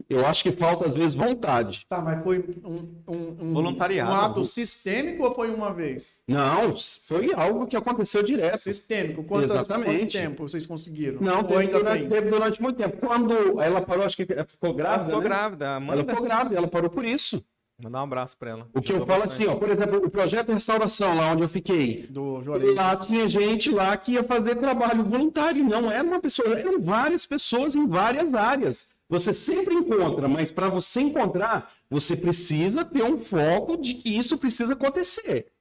Eu 0.08 0.26
acho 0.28 0.44
que 0.44 0.52
falta, 0.52 0.88
às 0.88 0.94
vezes, 0.94 1.16
vontade. 1.16 1.86
Tá, 1.90 2.02
mas 2.02 2.22
foi 2.24 2.44
um, 2.64 3.02
um, 3.08 3.38
um, 3.42 3.54
Voluntariado. 3.54 4.12
um 4.12 4.14
ato 4.16 4.44
sistêmico 4.44 5.24
ou 5.24 5.34
foi 5.34 5.50
uma 5.54 5.74
vez? 5.74 6.20
Não, 6.28 6.76
foi 7.02 7.34
algo 7.34 7.66
que 7.66 7.76
aconteceu 7.76 8.22
direto. 8.22 8.58
Sistêmico. 8.58 9.24
Quantas, 9.24 9.56
Exatamente. 9.56 10.00
Quanto 10.00 10.12
tempo 10.12 10.48
vocês 10.48 10.66
conseguiram? 10.66 11.20
Não, 11.22 11.38
ou 11.38 11.44
teve 11.46 11.60
ainda 11.62 11.78
durante, 11.80 12.08
teve 12.08 12.30
durante 12.30 12.62
muito 12.62 12.78
tempo. 12.78 12.98
Quando 12.98 13.60
ela 13.62 13.82
parou, 13.82 14.06
acho 14.06 14.18
que 14.18 14.26
ficou 14.46 14.74
grávida, 14.74 15.06
ficou 15.06 15.22
né? 15.22 15.28
grávida. 15.30 15.66
Ela 15.66 15.76
Amanda, 15.78 16.04
ficou 16.04 16.24
grávida, 16.24 16.58
ela 16.58 16.68
parou 16.68 16.90
por 16.90 17.06
isso. 17.06 17.44
Mandar 17.82 18.02
um 18.02 18.04
abraço 18.04 18.38
pra 18.38 18.52
ela. 18.52 18.70
O 18.74 18.82
que 18.82 18.94
eu 18.94 19.06
falo 19.06 19.22
bastante. 19.22 19.44
assim, 19.44 19.48
ó, 19.48 19.56
por 19.56 19.70
exemplo, 19.70 19.98
o 20.06 20.10
projeto 20.10 20.52
Restauração, 20.52 21.16
lá 21.16 21.32
onde 21.32 21.44
eu 21.44 21.50
fiquei, 21.50 22.08
Do 22.08 22.42
Juarez. 22.42 22.76
lá 22.76 22.96
tinha 22.96 23.28
gente 23.28 23.70
lá 23.72 23.96
que 23.98 24.14
ia 24.14 24.24
fazer 24.24 24.56
trabalho 24.56 25.04
voluntário, 25.04 25.64
não 25.64 25.92
era 25.92 26.04
uma 26.04 26.20
pessoa, 26.20 26.60
eram 26.60 26.80
várias 26.80 27.26
pessoas 27.26 27.76
em 27.76 27.88
várias 27.88 28.34
áreas. 28.34 28.88
Você 29.10 29.34
sempre 29.34 29.76
encontra, 29.76 30.28
mas 30.28 30.50
para 30.50 30.70
você 30.70 31.02
encontrar, 31.02 31.72
você 31.90 32.16
precisa 32.16 32.84
ter 32.84 33.04
um 33.04 33.20
foco 33.20 33.78
de 33.78 33.94
que 33.94 34.18
isso 34.18 34.38
precisa 34.38 34.74
acontecer. 34.74 35.52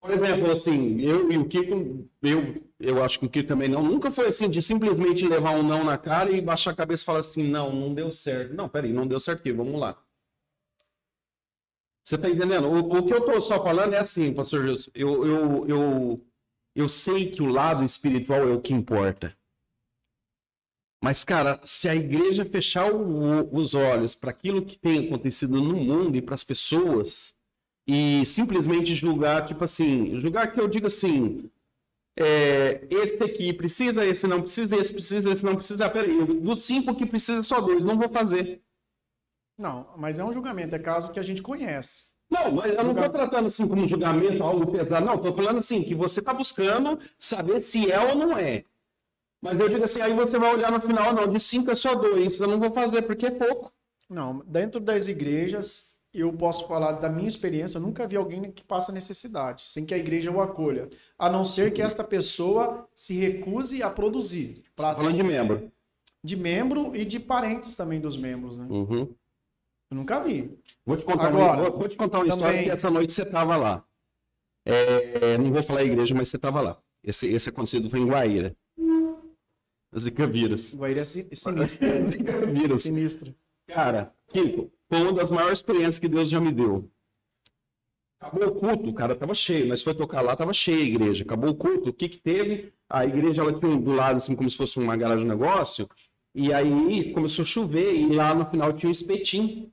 Por 0.00 0.10
exemplo, 0.12 0.50
assim, 0.50 1.00
eu 1.02 1.30
e 1.30 1.36
o 1.36 1.46
Kiko, 1.46 2.08
eu, 2.22 2.62
eu 2.78 3.04
acho 3.04 3.18
que 3.18 3.26
o 3.26 3.28
Kiko 3.28 3.48
também 3.48 3.68
não, 3.68 3.82
nunca 3.82 4.10
foi 4.10 4.28
assim 4.28 4.48
de 4.48 4.62
simplesmente 4.62 5.26
levar 5.28 5.50
um 5.50 5.62
não 5.62 5.84
na 5.84 5.98
cara 5.98 6.30
e 6.30 6.40
baixar 6.40 6.70
a 6.70 6.74
cabeça 6.74 7.02
e 7.02 7.06
falar 7.06 7.18
assim, 7.18 7.42
não, 7.42 7.74
não 7.74 7.92
deu 7.92 8.10
certo. 8.10 8.54
Não, 8.54 8.68
peraí, 8.68 8.92
não 8.92 9.06
deu 9.06 9.20
certo 9.20 9.40
aqui, 9.40 9.52
vamos 9.52 9.78
lá. 9.78 9.98
Você 12.04 12.18
tá 12.18 12.28
entendendo? 12.28 12.66
O, 12.68 12.98
o 12.98 13.06
que 13.06 13.12
eu 13.14 13.24
tô 13.24 13.40
só 13.40 13.62
falando 13.62 13.94
é 13.94 13.98
assim, 13.98 14.32
pastor 14.34 14.64
Gilson, 14.66 14.90
eu, 14.94 15.26
eu, 15.26 15.68
eu, 15.68 16.26
eu 16.74 16.88
sei 16.88 17.30
que 17.30 17.42
o 17.42 17.46
lado 17.46 17.84
espiritual 17.84 18.48
é 18.48 18.52
o 18.52 18.60
que 18.60 18.74
importa. 18.74 19.34
Mas, 21.02 21.24
cara, 21.24 21.58
se 21.64 21.88
a 21.88 21.94
igreja 21.94 22.44
fechar 22.44 22.92
o- 22.92 23.48
os 23.56 23.74
olhos 23.74 24.14
para 24.14 24.30
aquilo 24.30 24.64
que 24.64 24.78
tem 24.78 25.06
acontecido 25.06 25.60
no 25.60 25.74
mundo 25.74 26.16
e 26.16 26.22
para 26.22 26.34
as 26.34 26.44
pessoas, 26.44 27.34
e 27.86 28.24
simplesmente 28.26 28.94
julgar, 28.94 29.46
tipo 29.46 29.64
assim, 29.64 30.18
julgar 30.20 30.52
que 30.52 30.60
eu 30.60 30.68
digo 30.68 30.86
assim, 30.86 31.50
é, 32.18 32.86
esse 32.90 33.22
aqui 33.22 33.52
precisa, 33.52 34.06
esse 34.06 34.26
não 34.26 34.42
precisa, 34.42 34.76
esse 34.76 34.92
precisa, 34.92 35.30
esse 35.32 35.44
não 35.44 35.56
precisa. 35.56 35.88
Peraí, 35.90 36.24
dos 36.40 36.64
cinco 36.64 36.94
que 36.96 37.06
precisa, 37.06 37.42
só 37.42 37.60
dois, 37.60 37.82
não 37.84 37.98
vou 37.98 38.08
fazer. 38.10 38.62
Não, 39.60 39.86
mas 39.96 40.18
é 40.18 40.24
um 40.24 40.32
julgamento, 40.32 40.74
é 40.74 40.78
caso 40.78 41.12
que 41.12 41.20
a 41.20 41.22
gente 41.22 41.42
conhece. 41.42 42.04
Não, 42.30 42.50
mas 42.52 42.72
eu 42.72 42.82
não 42.84 42.92
estou 42.92 43.10
tratando 43.10 43.46
assim 43.46 43.68
como 43.68 43.82
um 43.82 43.88
julgamento, 43.88 44.42
algo 44.42 44.70
pesado. 44.72 45.04
Não, 45.04 45.16
estou 45.16 45.34
falando 45.34 45.58
assim, 45.58 45.82
que 45.82 45.94
você 45.94 46.20
está 46.20 46.32
buscando 46.32 46.98
saber 47.18 47.60
se 47.60 47.90
é 47.92 47.98
ou 48.00 48.14
não 48.14 48.38
é. 48.38 48.64
Mas 49.42 49.58
eu 49.60 49.68
digo 49.68 49.84
assim, 49.84 50.00
aí 50.00 50.14
você 50.14 50.38
vai 50.38 50.54
olhar 50.54 50.72
no 50.72 50.80
final, 50.80 51.12
não, 51.12 51.26
de 51.26 51.38
cinco 51.40 51.70
é 51.70 51.74
só 51.74 51.94
dois, 51.94 52.40
eu 52.40 52.48
não 52.48 52.58
vou 52.58 52.70
fazer, 52.72 53.02
porque 53.02 53.26
é 53.26 53.30
pouco. 53.30 53.70
Não, 54.08 54.42
dentro 54.46 54.80
das 54.80 55.08
igrejas, 55.08 55.96
eu 56.14 56.32
posso 56.32 56.66
falar 56.66 56.92
da 56.92 57.08
minha 57.10 57.28
experiência, 57.28 57.78
eu 57.78 57.82
nunca 57.82 58.06
vi 58.06 58.16
alguém 58.16 58.50
que 58.52 58.64
passa 58.64 58.92
necessidade, 58.92 59.68
sem 59.68 59.84
que 59.84 59.92
a 59.92 59.98
igreja 59.98 60.30
o 60.30 60.40
acolha. 60.40 60.88
A 61.18 61.28
não 61.28 61.44
ser 61.44 61.72
que 61.72 61.82
esta 61.82 62.02
pessoa 62.04 62.88
se 62.94 63.14
recuse 63.14 63.82
a 63.82 63.90
produzir. 63.90 64.54
Pra- 64.76 64.94
tá 64.94 64.96
falando 64.96 65.16
de 65.16 65.22
membro. 65.22 65.70
de 66.22 66.36
membro 66.36 66.94
e 66.94 67.04
de 67.04 67.18
parentes 67.18 67.74
também 67.74 67.98
dos 68.00 68.16
membros, 68.16 68.56
né? 68.58 68.66
Uhum. 68.70 69.08
Eu 69.90 69.96
nunca 69.96 70.20
vi. 70.20 70.56
Vou 70.86 70.96
te 70.96 71.04
contar, 71.04 71.26
Agora, 71.28 71.60
uma, 71.62 71.70
vou, 71.70 71.78
vou 71.80 71.88
te 71.88 71.96
contar 71.96 72.18
uma 72.18 72.24
também- 72.26 72.36
história 72.38 72.62
que 72.64 72.70
essa 72.70 72.90
noite 72.90 73.12
você 73.12 73.22
estava 73.22 73.56
lá. 73.56 73.84
É, 74.64 75.36
não 75.38 75.52
vou 75.52 75.62
falar 75.62 75.80
a 75.80 75.84
igreja, 75.84 76.14
mas 76.14 76.28
você 76.28 76.36
estava 76.36 76.60
lá. 76.60 76.78
Esse, 77.02 77.26
esse 77.28 77.48
acontecido 77.48 77.88
foi 77.90 78.00
em 78.00 78.06
Guaíra. 78.06 78.54
Zika 79.98 80.26
vírus. 80.26 80.74
Guaíra 80.74 81.00
é 81.00 81.04
si- 81.04 81.28
sinistro. 81.32 81.88
Sinistro. 82.78 83.34
Cara, 83.66 84.14
Kiko, 84.28 84.70
foi 84.88 85.00
uma 85.02 85.12
das 85.12 85.30
maiores 85.30 85.58
experiências 85.58 85.98
que 85.98 86.08
Deus 86.08 86.28
já 86.28 86.40
me 86.40 86.52
deu. 86.52 86.88
Acabou 88.20 88.48
o 88.48 88.54
culto, 88.54 88.90
o 88.90 88.94
cara 88.94 89.16
tava 89.16 89.34
cheio, 89.34 89.66
mas 89.68 89.82
foi 89.82 89.94
tocar 89.94 90.20
lá, 90.20 90.36
tava 90.36 90.52
cheia 90.52 90.76
a 90.78 90.86
igreja. 90.86 91.24
Acabou 91.24 91.50
o 91.50 91.54
culto, 91.54 91.88
o 91.90 91.92
que 91.92 92.08
que 92.08 92.18
teve? 92.18 92.72
A 92.88 93.04
igreja, 93.06 93.40
ela 93.42 93.52
tinha 93.52 93.74
do 93.76 93.92
lado, 93.92 94.16
assim, 94.16 94.36
como 94.36 94.48
se 94.50 94.56
fosse 94.56 94.78
uma 94.78 94.96
garagem 94.96 95.24
de 95.24 95.30
negócio, 95.30 95.88
e 96.34 96.52
aí 96.52 97.12
começou 97.14 97.42
a 97.42 97.46
chover, 97.46 97.94
e 97.94 98.12
lá 98.14 98.34
no 98.34 98.44
final 98.48 98.72
tinha 98.74 98.88
um 98.88 98.92
espetinho. 98.92 99.72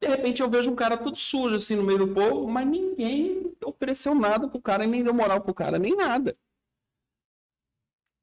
De 0.00 0.08
repente 0.08 0.40
eu 0.42 0.50
vejo 0.50 0.70
um 0.70 0.76
cara 0.76 0.96
todo 0.96 1.16
sujo, 1.16 1.56
assim, 1.56 1.74
no 1.76 1.82
meio 1.82 1.98
do 2.06 2.14
povo, 2.14 2.48
mas 2.48 2.66
ninguém 2.66 3.52
ofereceu 3.64 4.14
nada 4.14 4.48
pro 4.48 4.60
cara, 4.60 4.86
nem 4.86 5.02
deu 5.02 5.14
moral 5.14 5.40
pro 5.42 5.54
cara, 5.54 5.78
nem 5.78 5.94
nada. 5.96 6.36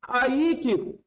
Aí, 0.08 0.56
Kiko, 0.62 1.00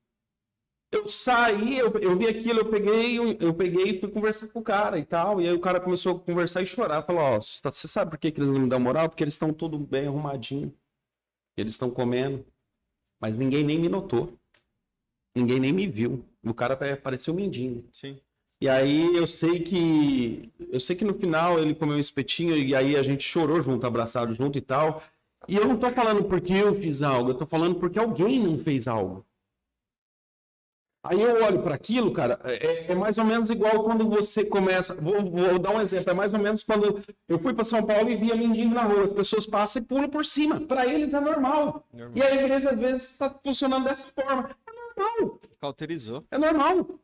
eu 0.92 1.06
saí, 1.08 1.78
eu, 1.78 1.92
eu 2.00 2.16
vi 2.18 2.26
aquilo, 2.28 2.60
eu 2.60 2.70
peguei, 2.70 3.18
eu, 3.18 3.32
eu 3.40 3.54
peguei 3.54 3.90
e 3.96 4.00
fui 4.00 4.10
conversar 4.10 4.48
com 4.48 4.60
o 4.60 4.62
cara 4.64 4.98
e 4.98 5.04
tal. 5.04 5.40
E 5.40 5.48
aí 5.48 5.54
o 5.54 5.60
cara 5.60 5.80
começou 5.80 6.16
a 6.16 6.20
conversar 6.20 6.62
e 6.62 6.66
chorar. 6.66 7.02
Falou, 7.04 7.22
ó, 7.22 7.40
você 7.40 7.60
tá- 7.62 7.70
você 7.72 7.88
sabe 7.88 8.10
por 8.12 8.18
que, 8.18 8.30
que 8.32 8.40
eles 8.40 8.50
não 8.50 8.60
me 8.60 8.68
dão 8.68 8.80
moral? 8.80 9.08
Porque 9.08 9.24
eles 9.24 9.34
estão 9.34 9.52
tudo 9.52 9.78
bem 9.78 10.06
arrumadinho. 10.08 10.74
Eles 11.56 11.74
estão 11.74 11.90
comendo. 11.90 12.46
Mas 13.20 13.38
ninguém 13.38 13.64
nem 13.64 13.78
me 13.80 13.88
notou. 13.88 14.38
Ninguém 15.36 15.60
nem 15.60 15.72
me 15.72 15.86
viu. 15.86 16.24
O 16.44 16.54
cara 16.54 16.76
pa- 16.76 16.96
parecia 16.96 17.32
um 17.32 17.36
mendigo. 17.36 17.88
Sim. 17.92 18.20
E 18.60 18.68
aí 18.68 19.14
eu 19.14 19.26
sei 19.26 19.60
que. 19.60 20.50
Eu 20.70 20.80
sei 20.80 20.96
que 20.96 21.04
no 21.04 21.14
final 21.14 21.58
ele 21.58 21.74
comeu 21.74 21.96
um 21.96 22.00
espetinho 22.00 22.56
e 22.56 22.74
aí 22.74 22.96
a 22.96 23.02
gente 23.02 23.22
chorou 23.22 23.62
junto, 23.62 23.86
abraçado 23.86 24.34
junto 24.34 24.56
e 24.56 24.62
tal. 24.62 25.02
E 25.46 25.56
eu 25.56 25.66
não 25.66 25.76
tô 25.76 25.90
falando 25.90 26.24
porque 26.24 26.52
eu 26.52 26.74
fiz 26.74 27.02
algo, 27.02 27.30
eu 27.30 27.34
tô 27.34 27.46
falando 27.46 27.76
porque 27.76 27.98
alguém 27.98 28.40
não 28.40 28.58
fez 28.58 28.88
algo. 28.88 29.24
Aí 31.04 31.22
eu 31.22 31.44
olho 31.44 31.62
para 31.62 31.74
aquilo, 31.74 32.12
cara, 32.12 32.40
é, 32.42 32.90
é 32.90 32.94
mais 32.94 33.16
ou 33.16 33.24
menos 33.24 33.48
igual 33.48 33.84
quando 33.84 34.08
você 34.08 34.44
começa. 34.44 34.92
Vou, 34.94 35.22
vou 35.22 35.58
dar 35.58 35.70
um 35.70 35.80
exemplo, 35.80 36.10
é 36.10 36.14
mais 36.14 36.34
ou 36.34 36.40
menos 36.40 36.64
quando 36.64 37.00
eu 37.28 37.38
fui 37.38 37.54
para 37.54 37.62
São 37.62 37.84
Paulo 37.84 38.10
e 38.10 38.16
via 38.16 38.34
mendigo 38.34 38.74
na 38.74 38.82
rua. 38.82 39.04
As 39.04 39.12
pessoas 39.12 39.46
passam 39.46 39.82
e 39.82 39.84
pulam 39.84 40.08
por 40.08 40.24
cima. 40.24 40.60
Para 40.60 40.84
eles 40.86 41.14
é 41.14 41.20
normal. 41.20 41.86
Normal. 41.92 42.16
E 42.16 42.22
a 42.22 42.34
igreja 42.34 42.70
às 42.70 42.80
vezes 42.80 43.10
está 43.12 43.30
funcionando 43.30 43.84
dessa 43.84 44.06
forma. 44.06 44.50
É 44.66 44.72
normal. 44.72 45.40
Cauterizou. 45.60 46.24
É 46.28 46.38
normal. 46.38 46.98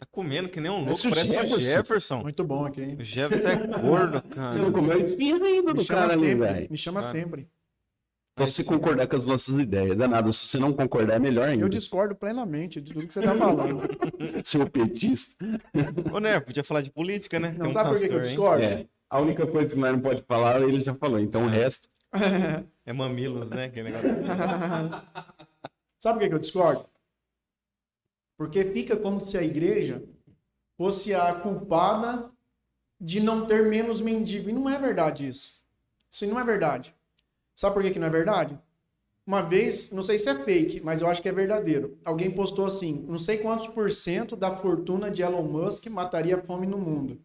Tá 0.00 0.06
comendo 0.10 0.48
que 0.48 0.58
nem 0.60 0.70
um 0.70 0.76
louco. 0.76 0.92
Esse 0.92 1.06
é 1.06 1.10
o 1.10 1.12
Parece 1.12 1.28
o 1.30 1.34
Jefferson. 1.34 1.60
Jefferson. 1.60 2.22
Muito 2.22 2.42
bom 2.42 2.64
aqui, 2.64 2.80
hein? 2.82 2.96
O 2.98 3.04
Jefferson 3.04 3.48
é 3.48 3.56
gordo, 3.80 4.22
cara. 4.22 4.48
Você 4.50 4.58
não 4.58 4.72
comeu 4.72 4.98
espinha 4.98 5.36
ainda 5.36 5.74
do 5.74 5.84
cara 5.84 6.14
ali, 6.14 6.20
sempre, 6.30 6.34
velho. 6.36 6.68
me 6.70 6.76
chama 6.78 7.00
Ah. 7.00 7.02
sempre. 7.02 7.46
Só 8.38 8.46
se 8.46 8.64
concordar 8.64 9.06
com 9.06 9.16
as 9.16 9.26
nossas 9.26 9.58
ideias. 9.60 10.00
É 10.00 10.08
nada. 10.08 10.32
Se 10.32 10.46
você 10.46 10.58
não 10.58 10.72
concordar, 10.72 11.16
é 11.16 11.18
melhor 11.18 11.50
ainda. 11.50 11.62
Eu 11.62 11.68
discordo 11.68 12.14
plenamente 12.14 12.80
de 12.80 12.94
tudo 12.94 13.06
que 13.06 13.12
você 13.12 13.20
tá 13.20 13.36
falando. 13.36 13.82
Seu 14.42 14.66
petista. 14.70 15.34
Ô, 16.10 16.18
né, 16.18 16.40
podia 16.40 16.64
falar 16.64 16.80
de 16.80 16.90
política, 16.90 17.38
né? 17.38 17.50
Não 17.50 17.58
Tem 17.58 17.66
um 17.66 17.68
sabe 17.68 17.90
por 17.90 17.98
que, 17.98 18.06
eu 18.14 18.20
discordo? 18.22 18.64
É. 18.64 18.86
A 19.10 19.20
única 19.20 19.46
coisa 19.46 19.74
que 19.74 19.78
nós 19.78 19.92
não 19.92 20.00
pode 20.00 20.22
falar, 20.22 20.62
ele 20.62 20.80
já 20.80 20.94
falou. 20.94 21.18
Então 21.18 21.44
o 21.44 21.48
resto. 21.48 21.86
É 22.86 22.92
mamilos, 22.94 23.50
né? 23.50 23.68
Que 23.68 23.82
negócio. 23.82 24.08
Sabe 26.00 26.20
por 26.20 26.28
que 26.28 26.34
eu 26.34 26.38
discordo? 26.38 26.86
Porque 28.40 28.64
fica 28.64 28.96
como 28.96 29.20
se 29.20 29.36
a 29.36 29.42
igreja 29.42 30.02
fosse 30.78 31.12
a 31.12 31.34
culpada 31.34 32.30
de 32.98 33.20
não 33.20 33.44
ter 33.44 33.68
menos 33.68 34.00
mendigo. 34.00 34.48
E 34.48 34.52
não 34.54 34.66
é 34.66 34.78
verdade 34.78 35.28
isso. 35.28 35.62
Isso 36.10 36.26
não 36.26 36.40
é 36.40 36.42
verdade. 36.42 36.94
Sabe 37.54 37.74
por 37.74 37.82
que, 37.82 37.90
que 37.90 37.98
não 37.98 38.06
é 38.06 38.10
verdade? 38.10 38.58
Uma 39.26 39.42
vez, 39.42 39.92
não 39.92 40.02
sei 40.02 40.18
se 40.18 40.30
é 40.30 40.42
fake, 40.42 40.80
mas 40.80 41.02
eu 41.02 41.08
acho 41.08 41.20
que 41.20 41.28
é 41.28 41.32
verdadeiro. 41.32 41.98
Alguém 42.02 42.30
postou 42.30 42.64
assim: 42.64 43.04
não 43.06 43.18
sei 43.18 43.36
quantos 43.36 43.68
por 43.68 43.90
cento 43.90 44.34
da 44.34 44.50
fortuna 44.50 45.10
de 45.10 45.20
Elon 45.20 45.42
Musk 45.42 45.88
mataria 45.88 46.36
a 46.36 46.42
fome 46.42 46.66
no 46.66 46.78
mundo. 46.78 47.20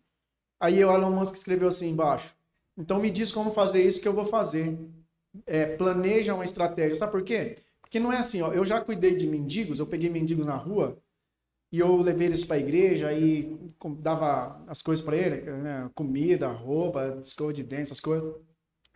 Aí 0.59 0.83
o 0.83 0.91
Elon 0.91 1.11
Musk 1.11 1.35
escreveu 1.35 1.69
assim 1.69 1.91
embaixo: 1.91 2.35
então 2.77 2.99
me 2.99 3.09
diz 3.09 3.31
como 3.31 3.53
fazer 3.53 3.81
isso 3.81 4.01
que 4.01 4.07
eu 4.09 4.13
vou 4.13 4.25
fazer. 4.25 4.77
É, 5.45 5.77
planeja 5.77 6.33
uma 6.33 6.43
estratégia. 6.43 6.97
Sabe 6.97 7.13
por 7.13 7.23
quê? 7.23 7.59
Porque 7.79 8.01
não 8.01 8.11
é 8.11 8.17
assim, 8.17 8.41
ó. 8.41 8.51
Eu 8.51 8.65
já 8.65 8.81
cuidei 8.81 9.15
de 9.15 9.25
mendigos, 9.25 9.79
eu 9.79 9.87
peguei 9.87 10.09
mendigos 10.09 10.45
na 10.45 10.57
rua 10.57 11.01
e 11.71 11.79
eu 11.79 11.97
levei 11.97 12.27
eles 12.27 12.43
para 12.45 12.55
a 12.57 12.59
igreja 12.59 13.13
e 13.13 13.57
dava 13.99 14.63
as 14.67 14.81
coisas 14.81 15.03
para 15.03 15.17
ele, 15.17 15.41
né? 15.41 15.89
Comida, 15.95 16.47
roupa, 16.49 17.19
escova 17.21 17.53
de 17.53 17.63
dente, 17.63 17.83
essas 17.83 17.99
coisas. 17.99 18.33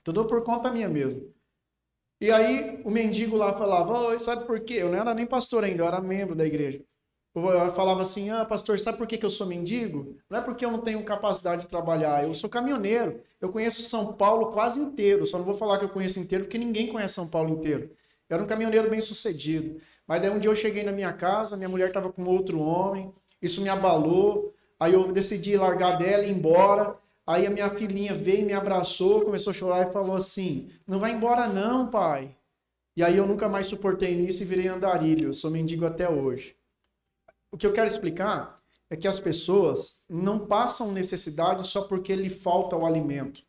Tudo 0.04 0.26
por 0.26 0.44
conta 0.44 0.72
minha 0.72 0.90
mesmo. 0.90 1.34
E 2.22 2.32
aí 2.32 2.82
o 2.86 2.92
mendigo 2.92 3.38
lá 3.38 3.54
falava, 3.54 4.00
Oi, 4.10 4.20
sabe 4.20 4.46
por 4.46 4.60
quê? 4.62 4.76
Eu 4.76 4.90
não 4.90 4.98
era 5.00 5.14
nem 5.14 5.26
pastor 5.26 5.64
ainda, 5.64 5.84
eu 5.84 5.88
era 5.88 6.02
membro 6.02 6.36
da 6.36 6.46
igreja. 6.46 6.84
Eu 7.36 7.72
falava 7.72 8.02
assim, 8.02 8.30
ah, 8.32 8.44
pastor, 8.44 8.80
sabe 8.80 8.98
por 8.98 9.08
que, 9.08 9.18
que 9.18 9.26
eu 9.26 9.30
sou 9.30 9.46
mendigo? 9.48 10.18
Não 10.30 10.40
é 10.40 10.42
porque 10.42 10.66
eu 10.66 10.72
não 10.72 10.80
tenho 10.82 11.04
capacidade 11.06 11.62
de 11.64 11.68
trabalhar, 11.68 12.24
eu 12.24 12.34
sou 12.34 12.50
caminhoneiro. 12.50 13.22
Eu 13.40 13.52
conheço 13.52 13.84
São 13.84 14.14
Paulo 14.14 14.52
quase 14.52 14.80
inteiro, 14.80 15.26
só 15.26 15.38
não 15.38 15.46
vou 15.46 15.54
falar 15.54 15.78
que 15.78 15.86
eu 15.86 15.90
conheço 15.90 16.20
inteiro, 16.20 16.46
porque 16.46 16.58
ninguém 16.58 16.88
conhece 16.88 17.14
São 17.14 17.30
Paulo 17.30 17.52
inteiro. 17.52 17.92
Eu 18.28 18.36
era 18.36 18.44
um 18.44 18.48
caminhoneiro 18.48 18.90
bem 18.90 19.00
sucedido. 19.02 19.80
Mas 20.10 20.22
daí 20.22 20.32
um 20.32 20.40
dia 20.40 20.50
eu 20.50 20.56
cheguei 20.56 20.82
na 20.82 20.92
minha 20.92 21.14
casa, 21.14 21.56
minha 21.56 21.70
mulher 21.70 21.90
estava 21.90 22.12
com 22.12 22.26
outro 22.26 22.60
homem, 22.60 23.14
isso 23.40 23.62
me 23.62 23.70
abalou, 23.70 24.56
aí 24.80 24.92
eu 24.92 25.12
decidi 25.12 25.56
largar 25.56 26.00
dela 26.00 26.24
e 26.24 26.32
ir 26.32 26.32
embora. 26.32 26.98
Aí 27.28 27.46
a 27.46 27.50
minha 27.52 27.70
filhinha 27.70 28.16
veio, 28.16 28.44
me 28.44 28.54
abraçou, 28.54 29.24
começou 29.24 29.52
a 29.52 29.54
chorar 29.54 29.88
e 29.88 29.94
falou 29.94 30.16
assim: 30.16 30.72
Não 30.88 31.00
vai 31.00 31.12
embora, 31.12 31.48
não, 31.48 31.92
pai. 31.92 32.36
E 32.98 33.04
aí 33.04 33.18
eu 33.18 33.28
nunca 33.28 33.48
mais 33.48 33.68
suportei 33.68 34.16
nisso 34.16 34.42
e 34.42 34.48
virei 34.48 34.68
andarilho. 34.68 35.30
Eu 35.30 35.34
sou 35.34 35.52
mendigo 35.52 35.86
até 35.86 36.10
hoje. 36.10 36.56
O 37.52 37.58
que 37.58 37.68
eu 37.68 37.72
quero 37.72 37.88
explicar 37.88 38.64
é 38.90 38.96
que 38.96 39.08
as 39.08 39.20
pessoas 39.20 40.04
não 40.10 40.40
passam 40.40 40.92
necessidade 40.92 41.68
só 41.68 41.84
porque 41.84 42.16
lhe 42.16 42.32
falta 42.32 42.76
o 42.76 42.84
alimento. 42.84 43.44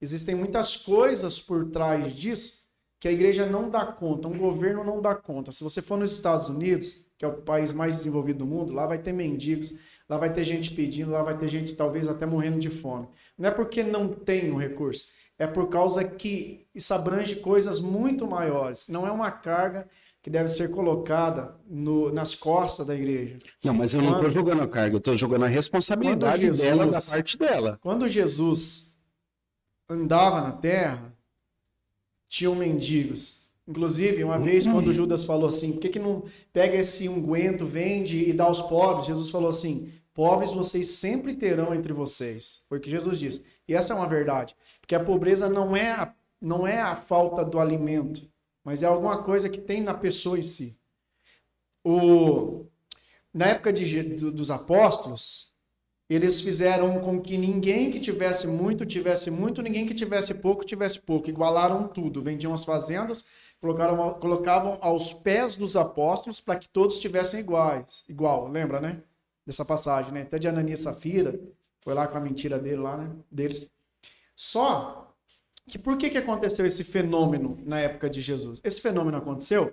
Existem 0.00 0.34
muitas 0.34 0.76
coisas 0.76 1.40
por 1.40 1.70
trás 1.70 2.12
disso 2.12 2.59
que 3.00 3.08
a 3.08 3.12
igreja 3.12 3.46
não 3.46 3.70
dá 3.70 3.86
conta, 3.86 4.28
um 4.28 4.36
governo 4.36 4.84
não 4.84 5.00
dá 5.00 5.14
conta. 5.14 5.50
Se 5.50 5.64
você 5.64 5.80
for 5.80 5.98
nos 5.98 6.12
Estados 6.12 6.50
Unidos, 6.50 7.02
que 7.16 7.24
é 7.24 7.28
o 7.28 7.32
país 7.32 7.72
mais 7.72 7.96
desenvolvido 7.96 8.40
do 8.40 8.46
mundo, 8.46 8.74
lá 8.74 8.86
vai 8.86 8.98
ter 8.98 9.12
mendigos, 9.12 9.74
lá 10.06 10.18
vai 10.18 10.30
ter 10.30 10.44
gente 10.44 10.70
pedindo, 10.72 11.10
lá 11.10 11.22
vai 11.22 11.36
ter 11.36 11.48
gente 11.48 11.74
talvez 11.74 12.06
até 12.06 12.26
morrendo 12.26 12.58
de 12.58 12.68
fome. 12.68 13.08
Não 13.38 13.48
é 13.48 13.50
porque 13.50 13.82
não 13.82 14.08
tem 14.08 14.50
o 14.50 14.58
recurso, 14.58 15.06
é 15.38 15.46
por 15.46 15.70
causa 15.70 16.04
que 16.04 16.66
isso 16.74 16.92
abrange 16.92 17.36
coisas 17.36 17.80
muito 17.80 18.26
maiores. 18.26 18.86
Não 18.86 19.06
é 19.06 19.10
uma 19.10 19.30
carga 19.30 19.88
que 20.22 20.28
deve 20.28 20.50
ser 20.50 20.70
colocada 20.70 21.56
no, 21.66 22.12
nas 22.12 22.34
costas 22.34 22.86
da 22.86 22.94
igreja. 22.94 23.38
Não, 23.64 23.72
mas 23.72 23.94
eu 23.94 24.02
não 24.02 24.16
estou 24.16 24.30
jogando 24.30 24.62
a 24.62 24.68
carga, 24.68 24.96
eu 24.96 24.98
estou 24.98 25.16
jogando 25.16 25.46
a 25.46 25.48
responsabilidade 25.48 26.42
Jesus, 26.42 26.62
dela 26.62 26.86
da 26.86 27.00
parte 27.00 27.38
dela. 27.38 27.78
Quando 27.80 28.06
Jesus 28.06 28.94
andava 29.88 30.42
na 30.42 30.52
terra, 30.52 31.09
tinham 32.30 32.54
mendigos. 32.54 33.40
Inclusive, 33.68 34.24
uma 34.24 34.38
vez, 34.38 34.66
quando 34.66 34.86
uhum. 34.86 34.92
Judas 34.92 35.24
falou 35.24 35.48
assim: 35.48 35.72
por 35.72 35.80
que, 35.80 35.90
que 35.90 35.98
não 35.98 36.24
pega 36.52 36.76
esse 36.76 37.08
unguento, 37.08 37.66
vende 37.66 38.24
e 38.24 38.32
dá 38.32 38.44
aos 38.44 38.62
pobres? 38.62 39.06
Jesus 39.06 39.28
falou 39.28 39.50
assim: 39.50 39.92
pobres 40.14 40.52
vocês 40.52 40.88
sempre 40.88 41.34
terão 41.34 41.74
entre 41.74 41.92
vocês. 41.92 42.62
Foi 42.68 42.78
o 42.78 42.80
que 42.80 42.88
Jesus 42.88 43.18
disse. 43.18 43.42
E 43.68 43.74
essa 43.74 43.92
é 43.92 43.96
uma 43.96 44.08
verdade. 44.08 44.56
Porque 44.80 44.94
a 44.94 45.04
pobreza 45.04 45.48
não 45.48 45.76
é 45.76 45.90
a, 45.90 46.14
não 46.40 46.66
é 46.66 46.80
a 46.80 46.96
falta 46.96 47.44
do 47.44 47.58
alimento, 47.58 48.28
mas 48.64 48.82
é 48.82 48.86
alguma 48.86 49.22
coisa 49.22 49.48
que 49.48 49.60
tem 49.60 49.82
na 49.82 49.94
pessoa 49.94 50.38
em 50.38 50.42
si. 50.42 50.78
O, 51.84 52.66
na 53.32 53.46
época 53.46 53.72
de, 53.72 54.02
dos 54.02 54.50
apóstolos, 54.50 55.49
eles 56.10 56.40
fizeram 56.40 56.98
com 57.00 57.20
que 57.20 57.38
ninguém 57.38 57.88
que 57.88 58.00
tivesse 58.00 58.44
muito 58.44 58.84
tivesse 58.84 59.30
muito, 59.30 59.62
ninguém 59.62 59.86
que 59.86 59.94
tivesse 59.94 60.34
pouco 60.34 60.64
tivesse 60.64 60.98
pouco. 60.98 61.30
Igualaram 61.30 61.86
tudo, 61.86 62.20
vendiam 62.20 62.52
as 62.52 62.64
fazendas, 62.64 63.26
colocaram, 63.60 64.14
colocavam 64.14 64.76
aos 64.80 65.12
pés 65.12 65.54
dos 65.54 65.76
apóstolos 65.76 66.40
para 66.40 66.56
que 66.56 66.68
todos 66.68 66.98
tivessem 66.98 67.38
iguais. 67.38 68.04
Igual, 68.08 68.48
lembra, 68.48 68.80
né? 68.80 69.00
Dessa 69.46 69.64
passagem, 69.64 70.12
né? 70.12 70.22
Até 70.22 70.36
de 70.38 70.48
Ananias 70.48 70.80
Safira, 70.80 71.38
foi 71.80 71.94
lá 71.94 72.08
com 72.08 72.18
a 72.18 72.20
mentira 72.20 72.58
dele 72.58 72.82
lá, 72.82 72.96
né? 72.96 73.10
Deles. 73.30 73.70
Só 74.34 75.14
que 75.68 75.78
por 75.78 75.96
que, 75.96 76.10
que 76.10 76.18
aconteceu 76.18 76.66
esse 76.66 76.82
fenômeno 76.82 77.56
na 77.64 77.78
época 77.78 78.10
de 78.10 78.20
Jesus? 78.20 78.60
Esse 78.64 78.80
fenômeno 78.80 79.16
aconteceu 79.16 79.72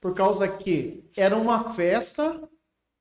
por 0.00 0.14
causa 0.14 0.48
que 0.48 1.04
era 1.14 1.36
uma 1.36 1.74
festa 1.74 2.40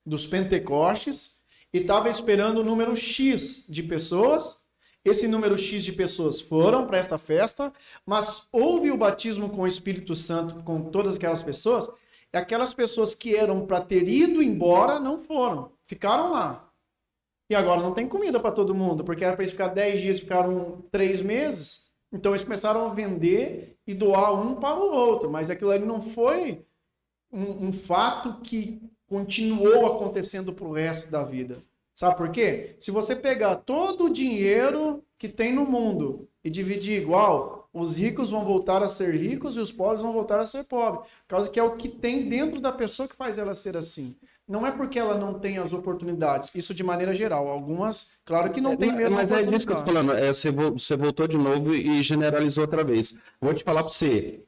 dos 0.06 0.26
Pentecostes 0.26 1.33
e 1.74 1.80
estava 1.80 2.10
esperando 2.10 2.60
o 2.60 2.64
número 2.64 2.96
X 2.96 3.66
de 3.68 3.82
pessoas. 3.82 4.62
Esse 5.04 5.28
número 5.28 5.58
X 5.58 5.84
de 5.84 5.92
pessoas 5.92 6.40
foram 6.40 6.86
para 6.86 6.98
esta 6.98 7.18
festa, 7.18 7.74
mas 8.06 8.48
houve 8.52 8.92
o 8.92 8.98
batismo 8.98 9.50
com 9.50 9.64
o 9.64 9.68
Espírito 9.68 10.16
Santo 10.16 10.64
com 10.64 10.84
todas 10.84 11.16
aquelas 11.16 11.44
pessoas, 11.44 11.90
e 12.32 12.38
aquelas 12.38 12.74
pessoas 12.74 13.14
que 13.14 13.36
eram 13.36 13.66
para 13.66 13.82
ter 13.82 14.08
ido 14.08 14.42
embora 14.42 15.00
não 15.00 15.20
foram, 15.20 15.72
ficaram 15.82 16.32
lá. 16.32 16.70
E 17.50 17.56
agora 17.56 17.82
não 17.82 17.94
tem 17.94 18.08
comida 18.08 18.40
para 18.40 18.52
todo 18.52 18.74
mundo, 18.74 19.04
porque 19.04 19.26
era 19.26 19.36
para 19.36 19.44
eles 19.44 19.52
ficar 19.52 19.68
10 19.68 20.02
dias, 20.02 20.20
ficaram 20.20 20.86
3 20.90 21.22
meses. 21.22 21.92
Então 22.12 22.32
eles 22.32 22.44
começaram 22.44 22.86
a 22.86 22.94
vender 22.94 23.78
e 23.86 23.94
doar 23.94 24.34
um 24.34 24.56
para 24.56 24.76
o 24.76 24.92
outro, 24.92 25.30
mas 25.30 25.50
aquilo 25.50 25.72
ali 25.72 25.86
não 25.86 26.02
foi 26.02 26.66
um, 27.32 27.68
um 27.68 27.74
fato 27.74 28.40
que 28.42 28.82
continuou 29.14 29.86
acontecendo 29.86 30.52
para 30.52 30.66
o 30.66 30.74
resto 30.74 31.12
da 31.12 31.24
vida. 31.24 31.58
Sabe 31.94 32.18
por 32.18 32.32
quê? 32.32 32.76
Se 32.80 32.90
você 32.90 33.16
pegar 33.16 33.58
todo 33.58 34.06
o 34.06 34.10
dinheiro 34.10 35.04
que 35.20 35.30
tem 35.30 35.54
no 35.54 35.68
mundo 35.68 36.28
e 36.44 36.50
dividir 36.50 37.00
igual, 37.00 37.70
os 37.72 37.96
ricos 37.96 38.32
vão 38.32 38.44
voltar 38.44 38.82
a 38.82 38.88
ser 38.88 39.14
ricos 39.14 39.56
e 39.56 39.60
os 39.60 39.72
pobres 39.72 40.02
vão 40.02 40.12
voltar 40.12 40.40
a 40.40 40.48
ser 40.48 40.64
pobres. 40.64 41.04
Por 41.28 41.28
causa 41.28 41.48
que 41.48 41.60
é 41.60 41.64
o 41.64 41.76
que 41.76 41.88
tem 41.88 42.28
dentro 42.28 42.60
da 42.60 42.72
pessoa 42.72 43.08
que 43.08 43.16
faz 43.16 43.38
ela 43.38 43.54
ser 43.54 43.78
assim. 43.78 44.16
Não 44.48 44.66
é 44.66 44.72
porque 44.72 44.98
ela 44.98 45.16
não 45.16 45.36
tem 45.36 45.60
as 45.60 45.74
oportunidades, 45.74 46.50
isso 46.56 46.74
de 46.74 46.84
maneira 46.84 47.14
geral. 47.14 47.48
Algumas, 47.48 48.18
claro 48.26 48.52
que 48.52 48.60
não 48.60 48.72
é, 48.72 48.78
tem 48.78 48.92
mesmo. 48.92 49.16
Mas 49.16 49.32
é 49.32 49.44
disso 49.44 49.68
que 49.68 49.74
eu 49.74 49.78
tô 49.78 49.86
falando. 49.86 50.12
É, 50.14 50.34
você 50.34 50.98
voltou 50.98 51.28
de 51.28 51.38
novo 51.38 51.76
e 51.76 52.02
generalizou 52.02 52.64
outra 52.64 52.84
vez. 52.84 53.14
Vou 53.40 53.54
te 53.54 53.64
falar 53.64 53.84
para 53.84 53.94
você. 53.94 54.44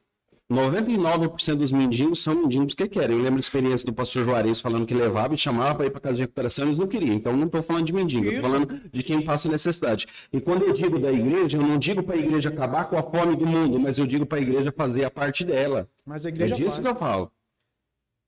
99% 0.51 1.55
dos 1.55 1.71
mendigos 1.71 2.21
são 2.21 2.35
mendigos 2.35 2.75
que 2.75 2.87
querem. 2.87 3.17
Eu 3.17 3.23
lembro 3.23 3.37
a 3.37 3.39
experiência 3.39 3.83
do 3.83 3.93
pastor 3.93 4.23
Juarez 4.23 4.59
falando 4.59 4.85
que 4.85 4.93
levava 4.93 5.33
e 5.33 5.37
chamava 5.37 5.73
para 5.73 5.85
ir 5.87 5.89
para 5.89 5.99
casa 5.99 6.15
de 6.15 6.21
recuperação, 6.21 6.65
eles 6.65 6.77
não 6.77 6.85
queriam. 6.85 7.15
Então, 7.15 7.35
não 7.35 7.47
estou 7.47 7.63
falando 7.63 7.85
de 7.85 7.93
mendigo, 7.93 8.25
estou 8.25 8.43
falando 8.43 8.81
de 8.91 9.03
quem 9.03 9.23
passa 9.23 9.49
necessidade. 9.49 10.05
E 10.31 10.39
quando 10.39 10.63
eu 10.63 10.71
digo 10.71 10.99
da 10.99 11.11
igreja, 11.11 11.57
eu 11.57 11.63
não 11.63 11.79
digo 11.79 12.03
para 12.03 12.15
a 12.15 12.19
igreja 12.19 12.49
acabar 12.49 12.85
com 12.85 12.95
a 12.95 13.01
fome 13.01 13.35
do 13.35 13.47
mundo, 13.47 13.79
mas 13.79 13.97
eu 13.97 14.05
digo 14.05 14.23
para 14.25 14.37
a 14.37 14.41
igreja 14.41 14.71
fazer 14.71 15.03
a 15.03 15.09
parte 15.09 15.43
dela. 15.43 15.89
Mas 16.05 16.27
a 16.27 16.29
igreja 16.29 16.53
é 16.53 16.57
disso 16.57 16.75
faz. 16.75 16.79
que 16.79 16.87
eu 16.87 16.95
falo. 16.95 17.31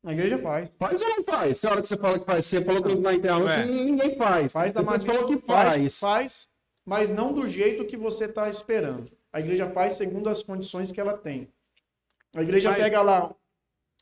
A 0.03 0.11
igreja 0.11 0.39
faz. 0.39 0.71
Faz 0.79 1.01
ou 1.01 1.09
não 1.09 1.23
faz? 1.23 1.57
Se 1.59 1.67
a 1.67 1.71
hora 1.71 1.81
que 1.81 1.87
você 1.87 1.97
fala 1.97 2.17
que 2.17 2.25
faz, 2.25 2.45
você 2.45 2.63
falou 2.63 2.81
que 2.81 2.95
na 2.95 3.13
internet, 3.13 3.51
é. 3.51 3.65
ninguém 3.65 4.15
faz. 4.15 4.51
Faz 4.53 4.73
da 4.73 4.81
maneira 4.81 5.13
falou 5.13 5.27
que 5.27 5.45
faz. 5.45 5.75
faz. 5.75 5.99
Faz, 5.99 6.49
mas 6.83 7.11
não 7.11 7.31
do 7.31 7.45
jeito 7.47 7.85
que 7.85 7.97
você 7.97 8.25
está 8.25 8.49
esperando. 8.49 9.11
A 9.31 9.39
igreja 9.39 9.69
faz 9.69 9.93
segundo 9.93 10.29
as 10.29 10.41
condições 10.41 10.91
que 10.91 10.99
ela 10.99 11.15
tem. 11.15 11.47
A 12.37 12.43
igreja 12.43 12.69
mas, 12.69 12.77
pega 12.77 13.01
lá. 13.01 13.35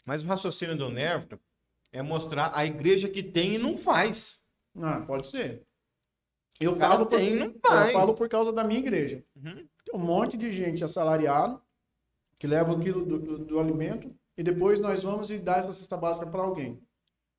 Mas 0.03 0.21
o 0.21 0.27
raciocínio 0.27 0.77
do 0.77 0.89
Nervo 0.89 1.39
é 1.93 2.01
mostrar 2.01 2.51
a 2.53 2.65
igreja 2.65 3.07
que 3.07 3.23
tem 3.23 3.55
e 3.55 3.57
não 3.57 3.77
faz. 3.77 4.41
Não, 4.73 5.05
pode 5.05 5.27
ser. 5.27 5.65
Eu 6.59 6.75
falo, 6.75 7.05
por, 7.05 7.17
tem, 7.17 7.35
não 7.37 7.53
faz. 7.65 7.87
eu 7.87 7.93
falo 7.93 8.13
por 8.13 8.27
causa 8.27 8.51
da 8.51 8.61
minha 8.61 8.79
igreja. 8.81 9.23
Uhum. 9.37 9.65
Tem 9.85 9.95
um 9.95 9.99
monte 9.99 10.35
de 10.35 10.51
gente 10.51 10.83
assalariado 10.83 11.61
que 12.37 12.45
leva 12.45 12.73
o 12.73 12.79
quilo 12.79 13.05
do, 13.05 13.17
do, 13.17 13.37
do, 13.37 13.59
alimento 13.59 14.13
e 14.37 14.43
depois 14.43 14.79
nós 14.81 15.01
vamos 15.01 15.31
e 15.31 15.37
dá 15.37 15.55
essa 15.55 15.71
cesta 15.71 15.95
básica 15.95 16.27
para 16.27 16.41
alguém. 16.41 16.81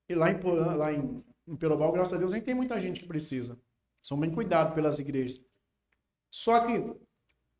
E 0.09 0.14
lá 0.14 0.31
em, 0.31 0.40
lá 0.78 0.93
em, 0.94 1.16
em 1.47 1.56
Perobal, 1.56 1.93
graças 1.93 2.14
a 2.14 2.16
Deus, 2.16 2.32
nem 2.32 2.40
tem 2.40 2.55
muita 2.55 2.81
gente 2.81 3.01
que 3.01 3.06
precisa. 3.06 3.59
São 4.02 4.18
bem 4.18 4.31
cuidados 4.31 4.74
pelas 4.74 4.98
igrejas. 4.98 5.44
Só 6.31 6.59
que 6.60 7.05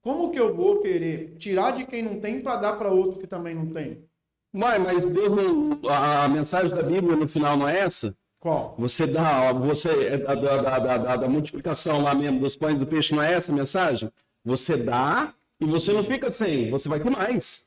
como 0.07 0.31
que 0.31 0.39
eu 0.39 0.55
vou 0.55 0.79
querer 0.79 1.35
tirar 1.37 1.73
de 1.73 1.85
quem 1.85 2.01
não 2.01 2.21
tem 2.21 2.41
para 2.41 2.55
dar 2.55 2.75
para 2.75 2.93
outro 2.93 3.19
que 3.19 3.27
também 3.27 3.57
não 3.57 3.67
tem? 3.67 4.05
Mas, 4.53 4.81
mas 4.81 5.05
Deus 5.05 5.31
não, 5.35 5.81
a 5.91 6.29
mensagem 6.29 6.71
da 6.71 6.85
Bíblia 6.85 7.17
no 7.17 7.27
final 7.27 7.57
não 7.57 7.69
é 7.69 7.81
essa? 7.81 8.17
Qual? 8.39 8.77
Você 8.79 9.05
dá, 9.05 9.53
você 9.53 9.89
é 10.07 10.19
da, 10.19 10.37
da, 10.37 10.79
da, 10.79 10.99
da, 10.99 11.17
da 11.17 11.29
multiplicação 11.29 12.05
lá 12.05 12.15
mesmo 12.15 12.39
dos 12.39 12.55
pães 12.55 12.79
do 12.79 12.87
peixe, 12.87 13.17
não 13.17 13.21
é 13.21 13.33
essa 13.33 13.51
a 13.51 13.55
mensagem? 13.55 14.09
Você 14.45 14.77
dá 14.77 15.35
e 15.61 15.65
você 15.67 15.93
não 15.93 16.05
fica 16.05 16.31
sem, 16.31 16.71
você 16.71 16.89
vai 16.89 17.01
ter 17.01 17.11
mais. 17.11 17.67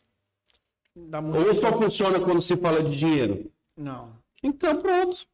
Ou 0.96 1.60
só 1.60 1.74
funciona 1.74 2.22
quando 2.22 2.42
se 2.42 2.56
fala 2.56 2.82
de 2.82 2.96
dinheiro? 2.96 3.52
Não. 3.76 4.14
Então 4.42 4.78
pronto. 4.78 5.28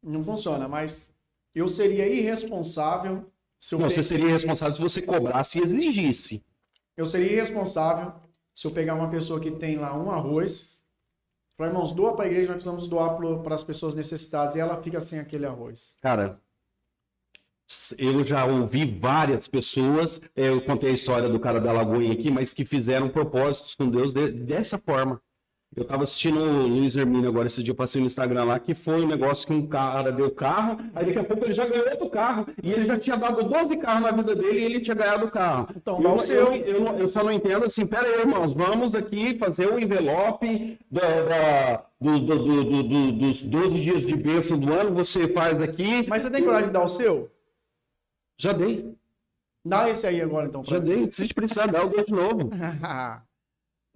Não 0.00 0.22
funciona, 0.22 0.68
mas 0.68 1.10
eu 1.52 1.66
seria 1.66 2.06
irresponsável 2.06 3.28
se 3.58 3.76
não, 3.76 3.88
você 3.88 4.02
seria 4.02 4.28
responsável 4.28 4.74
se 4.74 4.82
você 4.82 5.02
cobrasse 5.02 5.58
e 5.58 5.62
exigisse. 5.62 6.44
Eu 6.96 7.06
seria 7.06 7.32
irresponsável 7.32 8.14
se 8.54 8.66
eu 8.66 8.70
pegar 8.70 8.94
uma 8.94 9.10
pessoa 9.10 9.38
que 9.38 9.50
tem 9.50 9.76
lá 9.76 9.96
um 9.96 10.10
arroz, 10.10 10.80
falar, 11.56 11.70
irmãos, 11.70 11.92
doa 11.92 12.14
para 12.14 12.24
a 12.24 12.28
igreja, 12.28 12.48
nós 12.48 12.56
precisamos 12.56 12.86
doar 12.86 13.16
para 13.42 13.54
as 13.54 13.62
pessoas 13.62 13.94
necessitadas, 13.94 14.54
e 14.54 14.60
ela 14.60 14.82
fica 14.82 15.00
sem 15.00 15.18
aquele 15.18 15.46
arroz. 15.46 15.94
Cara, 16.00 16.40
eu 17.98 18.24
já 18.24 18.44
ouvi 18.44 18.84
várias 18.98 19.48
pessoas, 19.48 20.20
é, 20.34 20.48
eu 20.48 20.64
contei 20.64 20.90
a 20.90 20.94
história 20.94 21.28
do 21.28 21.40
cara 21.40 21.60
da 21.60 21.72
Lagoinha 21.72 22.12
aqui, 22.12 22.30
mas 22.30 22.52
que 22.52 22.64
fizeram 22.64 23.08
propósitos 23.08 23.74
com 23.74 23.90
Deus 23.90 24.14
de, 24.14 24.30
dessa 24.30 24.78
forma. 24.78 25.20
Eu 25.76 25.84
tava 25.84 26.04
assistindo 26.04 26.40
o 26.40 26.66
Luiz 26.66 26.96
Hermínio 26.96 27.28
agora, 27.28 27.46
esse 27.46 27.62
dia 27.62 27.72
eu 27.72 27.76
passei 27.76 28.00
no 28.00 28.06
Instagram 28.06 28.44
lá, 28.44 28.58
que 28.58 28.72
foi 28.72 29.02
um 29.02 29.06
negócio 29.06 29.46
que 29.46 29.52
um 29.52 29.66
cara 29.66 30.10
deu 30.10 30.30
carro, 30.30 30.78
aí 30.94 31.04
daqui 31.04 31.18
a 31.18 31.24
pouco 31.24 31.44
ele 31.44 31.52
já 31.52 31.66
ganhou 31.66 31.86
outro 31.90 32.08
carro, 32.08 32.46
e 32.62 32.72
ele 32.72 32.86
já 32.86 32.98
tinha 32.98 33.14
dado 33.14 33.42
12 33.42 33.76
carros 33.76 34.02
na 34.02 34.10
vida 34.10 34.34
dele 34.34 34.58
e 34.58 34.64
ele 34.64 34.80
tinha 34.80 34.94
ganhado 34.94 35.26
o 35.26 35.30
carro. 35.30 35.68
Então, 35.76 36.00
eu, 36.02 36.34
eu, 36.34 36.54
eu, 36.54 36.98
eu, 37.00 37.06
só 37.08 37.22
não 37.22 37.30
entendo 37.30 37.66
assim, 37.66 37.86
pera 37.86 38.06
aí, 38.06 38.20
irmãos, 38.20 38.54
vamos 38.54 38.94
aqui 38.94 39.36
fazer 39.36 39.66
o 39.66 39.78
envelope 39.78 40.78
da, 40.90 41.84
do, 42.00 42.20
do, 42.20 42.82
do, 42.82 43.12
dos 43.12 43.42
12 43.42 43.80
dias 43.80 44.06
de 44.06 44.16
bênção 44.16 44.58
do 44.58 44.72
ano, 44.72 44.94
você 44.94 45.28
faz 45.28 45.60
aqui. 45.60 46.06
Mas 46.08 46.22
você 46.22 46.30
tem 46.30 46.42
coragem 46.42 46.68
de 46.68 46.72
dar 46.72 46.84
o 46.84 46.88
seu? 46.88 47.30
Já 48.38 48.52
dei. 48.52 48.94
Dá 49.62 49.90
esse 49.90 50.06
aí 50.06 50.22
agora, 50.22 50.46
então. 50.46 50.64
Já 50.64 50.80
mim. 50.80 50.86
dei. 50.86 51.12
Se 51.12 51.34
precisar 51.34 51.66
dar, 51.66 51.82
eu 51.82 51.88
dou 51.90 52.04
de 52.04 52.12
novo. 52.12 52.50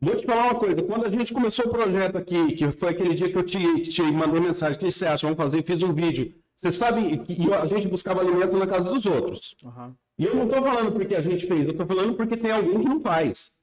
Vou 0.01 0.17
te 0.17 0.25
falar 0.25 0.45
uma 0.45 0.59
coisa, 0.59 0.83
quando 0.83 1.05
a 1.05 1.11
gente 1.11 1.35
começou 1.35 1.67
o 1.67 1.71
projeto 1.71 2.17
aqui, 2.17 2.53
que 2.55 2.73
foi 2.73 2.89
aquele 2.89 3.15
dia 3.15 3.31
que 3.31 3.37
eu 3.37 3.43
te, 3.43 3.83
te 3.83 4.03
mandei 4.03 4.41
mensagem, 4.41 4.77
o 4.77 4.81
que 4.81 4.91
você 4.91 5.07
acha? 5.07 5.27
Vamos 5.27 5.37
fazer, 5.37 5.63
fiz 5.63 5.83
um 5.83 5.93
vídeo. 5.93 6.35
Você 6.57 6.73
sabe 6.73 7.19
que 7.19 7.53
a 7.53 7.67
gente 7.67 7.87
buscava 7.87 8.21
alimento 8.21 8.57
na 8.57 8.67
casa 8.67 8.91
dos 8.91 9.05
outros. 9.05 9.55
Uhum. 9.63 9.95
E 10.19 10.25
eu 10.25 10.35
não 10.35 10.45
estou 10.45 10.63
falando 10.63 10.93
porque 10.93 11.15
a 11.15 11.21
gente 11.21 11.47
fez, 11.47 11.65
eu 11.65 11.73
estou 11.73 11.87
falando 11.87 12.15
porque 12.15 12.37
tem 12.37 12.51
alguém 12.51 12.81
que 12.81 12.89
não 12.89 13.01
faz. 13.01 13.55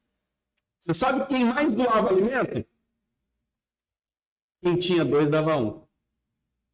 Você 0.80 0.93
sabe 0.93 1.26
quem 1.27 1.45
mais 1.45 1.73
doava 1.73 2.09
alimento? 2.09 2.64
Quem 4.61 4.77
tinha 4.77 5.03
dois 5.03 5.31
dava 5.31 5.57
um. 5.57 5.81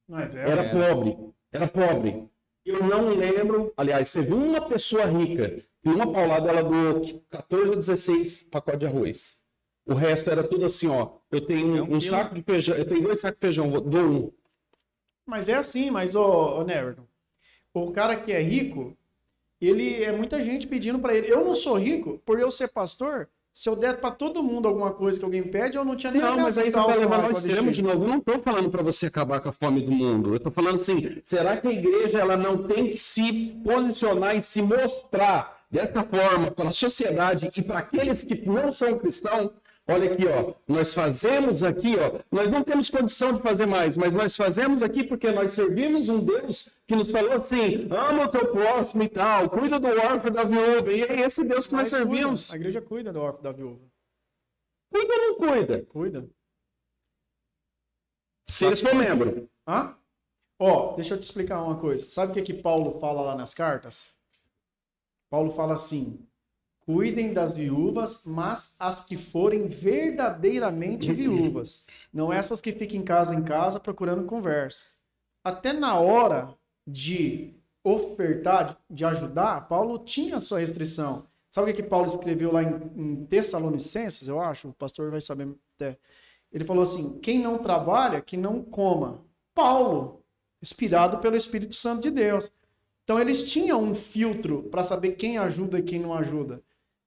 Mas 0.08 0.36
é, 0.36 0.42
Era 0.50 0.64
Era. 0.64 0.88
pobre. 0.94 1.18
Era 1.52 1.68
pobre. 1.68 2.30
Eu 2.66 2.84
não 2.84 3.10
lembro. 3.10 3.74
Aliás, 3.78 4.12
teve 4.12 4.34
uma 4.34 4.62
pessoa 4.68 5.06
rica 5.06 5.64
e 5.84 5.90
uma 5.90 6.12
paulada 6.12 6.50
ela 6.50 6.64
doou 6.64 7.02
14 7.30 7.70
ou 7.70 7.76
16 7.76 8.44
pacotes 8.44 8.80
de 8.80 8.86
arroz. 8.88 9.43
O 9.86 9.94
resto 9.94 10.30
era 10.30 10.44
tudo 10.44 10.66
assim, 10.66 10.88
ó. 10.88 11.10
Eu 11.32 11.42
tenho 11.42 11.84
um 11.84 11.98
um, 11.98 12.02
saco 12.02 12.36
de 12.36 12.42
feijão, 12.42 12.76
eu 12.76 12.86
tenho 12.86 13.04
dois 13.04 13.20
sacos 13.20 13.38
de 13.40 13.46
feijão, 13.48 13.70
vou- 13.70 13.82
dou 13.82 14.02
um. 14.02 14.32
Mas 15.26 15.50
é 15.50 15.56
assim, 15.56 15.90
mas, 15.92 16.16
ô, 16.16 16.60
ô 16.60 16.64
Neverton, 16.64 17.04
o 17.74 17.92
cara 17.92 18.16
que 18.16 18.32
é 18.32 18.42
rico, 18.42 18.96
ele 19.60 20.04
é 20.04 20.12
muita 20.12 20.42
gente 20.42 20.68
pedindo 20.68 21.00
pra 21.00 21.14
ele. 21.16 21.32
Eu 21.32 21.44
não 21.44 21.56
sou 21.56 21.78
rico, 21.78 22.22
por 22.26 22.40
eu 22.40 22.52
ser 22.52 22.70
pastor, 22.70 23.28
se 23.52 23.70
eu 23.70 23.76
der 23.76 23.98
pra 24.00 24.10
todo 24.12 24.42
mundo 24.42 24.68
alguma 24.68 24.92
coisa 24.92 25.20
que 25.20 25.24
alguém 25.26 25.44
pede, 25.44 25.78
eu 25.78 25.86
não 25.86 25.96
tinha 25.96 26.12
nem 26.12 26.22
Não, 26.22 26.40
mas 26.40 26.58
aí 26.58 26.72
você 26.72 26.80
vai 26.80 26.98
levar 26.98 27.24
ao 27.26 27.32
extremo 27.32 27.72
de 27.72 27.82
novo. 27.82 28.04
Eu 28.04 28.08
não 28.08 28.18
estou 28.18 28.40
falando 28.40 28.70
para 28.70 28.82
você 28.82 29.06
acabar 29.06 29.40
com 29.42 29.50
a 29.50 29.52
fome 29.52 29.82
do 29.82 29.92
mundo. 29.92 30.30
Eu 30.32 30.38
estou 30.38 30.52
falando 30.52 30.76
assim, 30.76 31.22
será 31.24 31.58
que 31.58 31.68
a 31.68 31.72
igreja 31.72 32.20
ela 32.20 32.36
não 32.36 32.64
tem 32.64 32.92
que 32.92 32.98
se 32.98 33.32
posicionar 33.64 34.36
e 34.36 34.42
se 34.42 34.62
mostrar 34.62 35.66
dessa 35.70 36.04
forma 36.04 36.52
para 36.52 36.70
a 36.70 36.74
sociedade 36.74 37.50
e 37.56 37.62
para 37.62 37.80
aqueles 37.80 38.24
que 38.24 38.36
não 38.48 38.72
são 38.74 38.98
cristãos? 38.98 39.52
Olha 39.86 40.14
aqui, 40.14 40.26
ó, 40.26 40.54
nós 40.66 40.94
fazemos 40.94 41.62
aqui, 41.62 41.96
ó, 41.98 42.22
nós 42.32 42.50
não 42.50 42.64
temos 42.64 42.90
condição 42.90 43.34
de 43.34 43.42
fazer 43.42 43.66
mais, 43.66 43.98
mas 43.98 44.14
nós 44.14 44.34
fazemos 44.34 44.82
aqui 44.82 45.04
porque 45.04 45.30
nós 45.30 45.52
servimos 45.52 46.08
um 46.08 46.24
Deus 46.24 46.70
que 46.88 46.96
nos 46.96 47.12
falou 47.12 47.34
assim, 47.34 47.90
ama 47.92 48.24
o 48.24 48.30
teu 48.30 48.50
próximo 48.50 49.04
e 49.04 49.10
tal, 49.10 49.50
cuida 49.50 49.78
do 49.78 49.88
órfão 49.88 50.32
da 50.32 50.46
viúva, 50.46 50.90
e 50.94 51.04
é 51.04 51.20
esse 51.22 51.44
Deus 51.44 51.68
que 51.68 51.74
nós 51.74 51.92
Mas 51.92 52.02
cuida, 52.02 52.06
servimos. 52.06 52.54
A 52.54 52.56
igreja 52.56 52.82
cuida 52.82 53.12
do 53.12 53.20
órfão 53.20 53.42
da 53.42 53.52
viúva. 53.52 53.82
Cuida 54.90 55.14
ou 55.14 55.20
não 55.20 55.36
cuida? 55.36 55.86
Cuida. 55.86 56.30
Se 58.48 58.66
eles 58.66 58.80
for 58.80 58.96
membro. 58.96 59.50
Hã? 59.68 59.98
Ó, 60.60 60.96
deixa 60.96 61.16
eu 61.16 61.20
te 61.20 61.24
explicar 61.24 61.62
uma 61.62 61.78
coisa. 61.78 62.08
Sabe 62.10 62.32
o 62.32 62.36
que 62.36 62.42
que 62.42 62.54
Paulo 62.54 63.00
fala 63.00 63.22
lá 63.22 63.36
nas 63.36 63.54
cartas? 63.54 64.18
Paulo 65.30 65.52
fala 65.52 65.74
assim: 65.74 66.26
cuidem 66.86 67.34
das 67.34 67.56
viúvas, 67.56 68.24
mas 68.26 68.76
as 68.80 69.02
que 69.02 69.18
forem 69.18 69.68
verdadeiramente 69.68 71.12
viúvas. 71.14 71.86
Não 72.14 72.32
essas 72.32 72.62
que 72.62 72.72
ficam 72.72 72.98
em 73.00 73.04
casa 73.04 73.36
em 73.36 73.44
casa 73.44 73.80
procurando 73.80 74.26
conversa. 74.26 74.86
Até 75.44 75.74
na 75.74 75.98
hora 76.00 76.54
de 76.86 77.54
ofertar, 77.84 78.68
de- 78.90 78.96
de 78.96 79.06
ajudar, 79.06 79.68
Paulo 79.68 80.00
tinha 80.00 80.40
sua 80.40 80.60
restrição. 80.60 81.26
Sabe 81.50 81.70
o 81.72 81.74
que 81.76 81.82
que 81.84 81.88
Paulo 81.90 82.08
escreveu 82.08 82.52
lá 82.52 82.64
em, 82.64 82.92
em 82.96 83.26
Tessalonicenses, 83.26 84.28
eu 84.28 84.42
acho? 84.42 84.70
O 84.70 84.74
pastor 84.74 85.12
vai 85.12 85.22
saber 85.22 85.48
até. 85.76 85.98
Ele 86.52 86.64
falou 86.66 86.84
assim: 86.84 87.20
quem 87.20 87.40
não 87.40 87.58
trabalha, 87.58 88.22
que 88.22 88.38
não 88.38 88.62
coma. 88.64 89.22
Paulo, 89.54 90.24
inspirado 90.62 91.18
pelo 91.20 91.36
Espírito 91.36 91.76
Santo 91.76 92.02
de 92.04 92.10
Deus. 92.12 92.52
Então 93.04 93.20
eles 93.20 93.44
tinham 93.44 93.82
um 93.84 93.94
filtro 93.94 94.64
para 94.64 94.82
saber 94.84 95.12
quem 95.12 95.38
ajuda 95.38 95.78
e 95.80 95.84
quem 95.84 96.00
não 96.00 96.14
ajuda. 96.14 96.62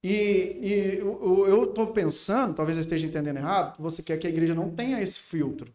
E, 0.09 0.59
e 0.61 0.97
eu 0.99 1.63
estou 1.65 1.87
pensando, 1.87 2.53
talvez 2.55 2.77
eu 2.77 2.81
esteja 2.81 3.05
entendendo 3.07 3.37
errado, 3.37 3.75
que 3.75 3.81
você 3.81 4.01
quer 4.01 4.17
que 4.17 4.27
a 4.27 4.29
igreja 4.29 4.53
não 4.55 4.69
tenha 4.69 5.01
esse 5.01 5.19
filtro, 5.19 5.67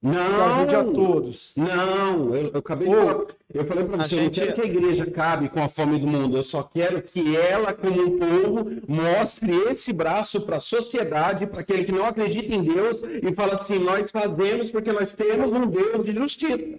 que 0.00 0.08
ajude 0.08 0.74
a 0.76 0.82
Não! 0.82 0.92
todos. 0.94 1.52
Não, 1.56 2.34
eu, 2.34 2.48
eu 2.52 2.58
acabei 2.58 2.88
de 2.88 2.94
falar. 2.94 3.26
Eu 3.52 3.66
falei 3.66 3.84
para 3.84 3.96
você, 3.98 4.14
eu 4.14 4.18
não 4.18 4.24
gente- 4.24 4.40
quero 4.40 4.54
que 4.54 4.60
a 4.62 4.64
igreja 4.64 5.10
cabe 5.10 5.48
com 5.50 5.62
a 5.62 5.68
fome 5.68 5.98
do 5.98 6.06
mundo. 6.06 6.36
Eu 6.38 6.44
só 6.44 6.62
quero 6.62 7.02
que 7.02 7.36
ela, 7.36 7.72
como 7.74 8.00
um 8.02 8.18
povo, 8.18 8.70
mostre 8.88 9.52
esse 9.70 9.92
braço 9.92 10.40
para 10.42 10.56
a 10.56 10.60
sociedade, 10.60 11.46
para 11.46 11.60
aquele 11.60 11.84
que 11.84 11.92
não 11.92 12.04
acredita 12.06 12.54
em 12.54 12.62
Deus 12.62 13.00
e 13.22 13.34
fala 13.34 13.56
assim: 13.56 13.78
nós 13.78 14.10
fazemos 14.10 14.70
porque 14.70 14.92
nós 14.92 15.12
temos 15.14 15.52
um 15.52 15.66
Deus 15.66 16.04
de 16.06 16.12
justiça. 16.14 16.78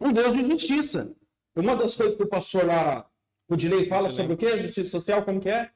Um 0.00 0.12
Deus 0.12 0.32
de 0.32 0.46
justiça. 0.50 1.12
Uma 1.54 1.76
das 1.76 1.94
coisas 1.94 2.16
que 2.16 2.22
o 2.22 2.28
pastor 2.28 2.64
lá, 2.64 3.06
o 3.54 3.56
Dilei, 3.56 3.86
fala 3.86 4.08
Dilei. 4.08 4.16
sobre 4.16 4.32
o 4.34 4.36
quê? 4.36 4.62
Justiça 4.62 4.90
social, 4.90 5.22
como 5.22 5.40
que 5.40 5.48
é? 5.48 5.70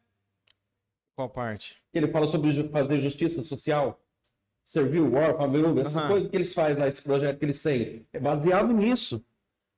Qual 1.16 1.28
parte? 1.28 1.76
Ele 1.92 2.08
fala 2.08 2.26
sobre 2.26 2.68
fazer 2.68 3.00
justiça 3.00 3.42
social, 3.42 4.00
servir 4.64 5.00
o 5.00 5.14
órfão, 5.14 5.50
viúva, 5.50 5.80
essa 5.80 6.00
Aham. 6.00 6.08
coisa 6.08 6.28
que 6.28 6.36
eles 6.36 6.52
fazem 6.52 6.76
lá, 6.76 6.88
esse 6.88 7.02
projeto 7.02 7.38
que 7.38 7.44
eles 7.44 7.62
têm. 7.62 8.06
É 8.12 8.18
baseado 8.18 8.72
nisso. 8.72 9.24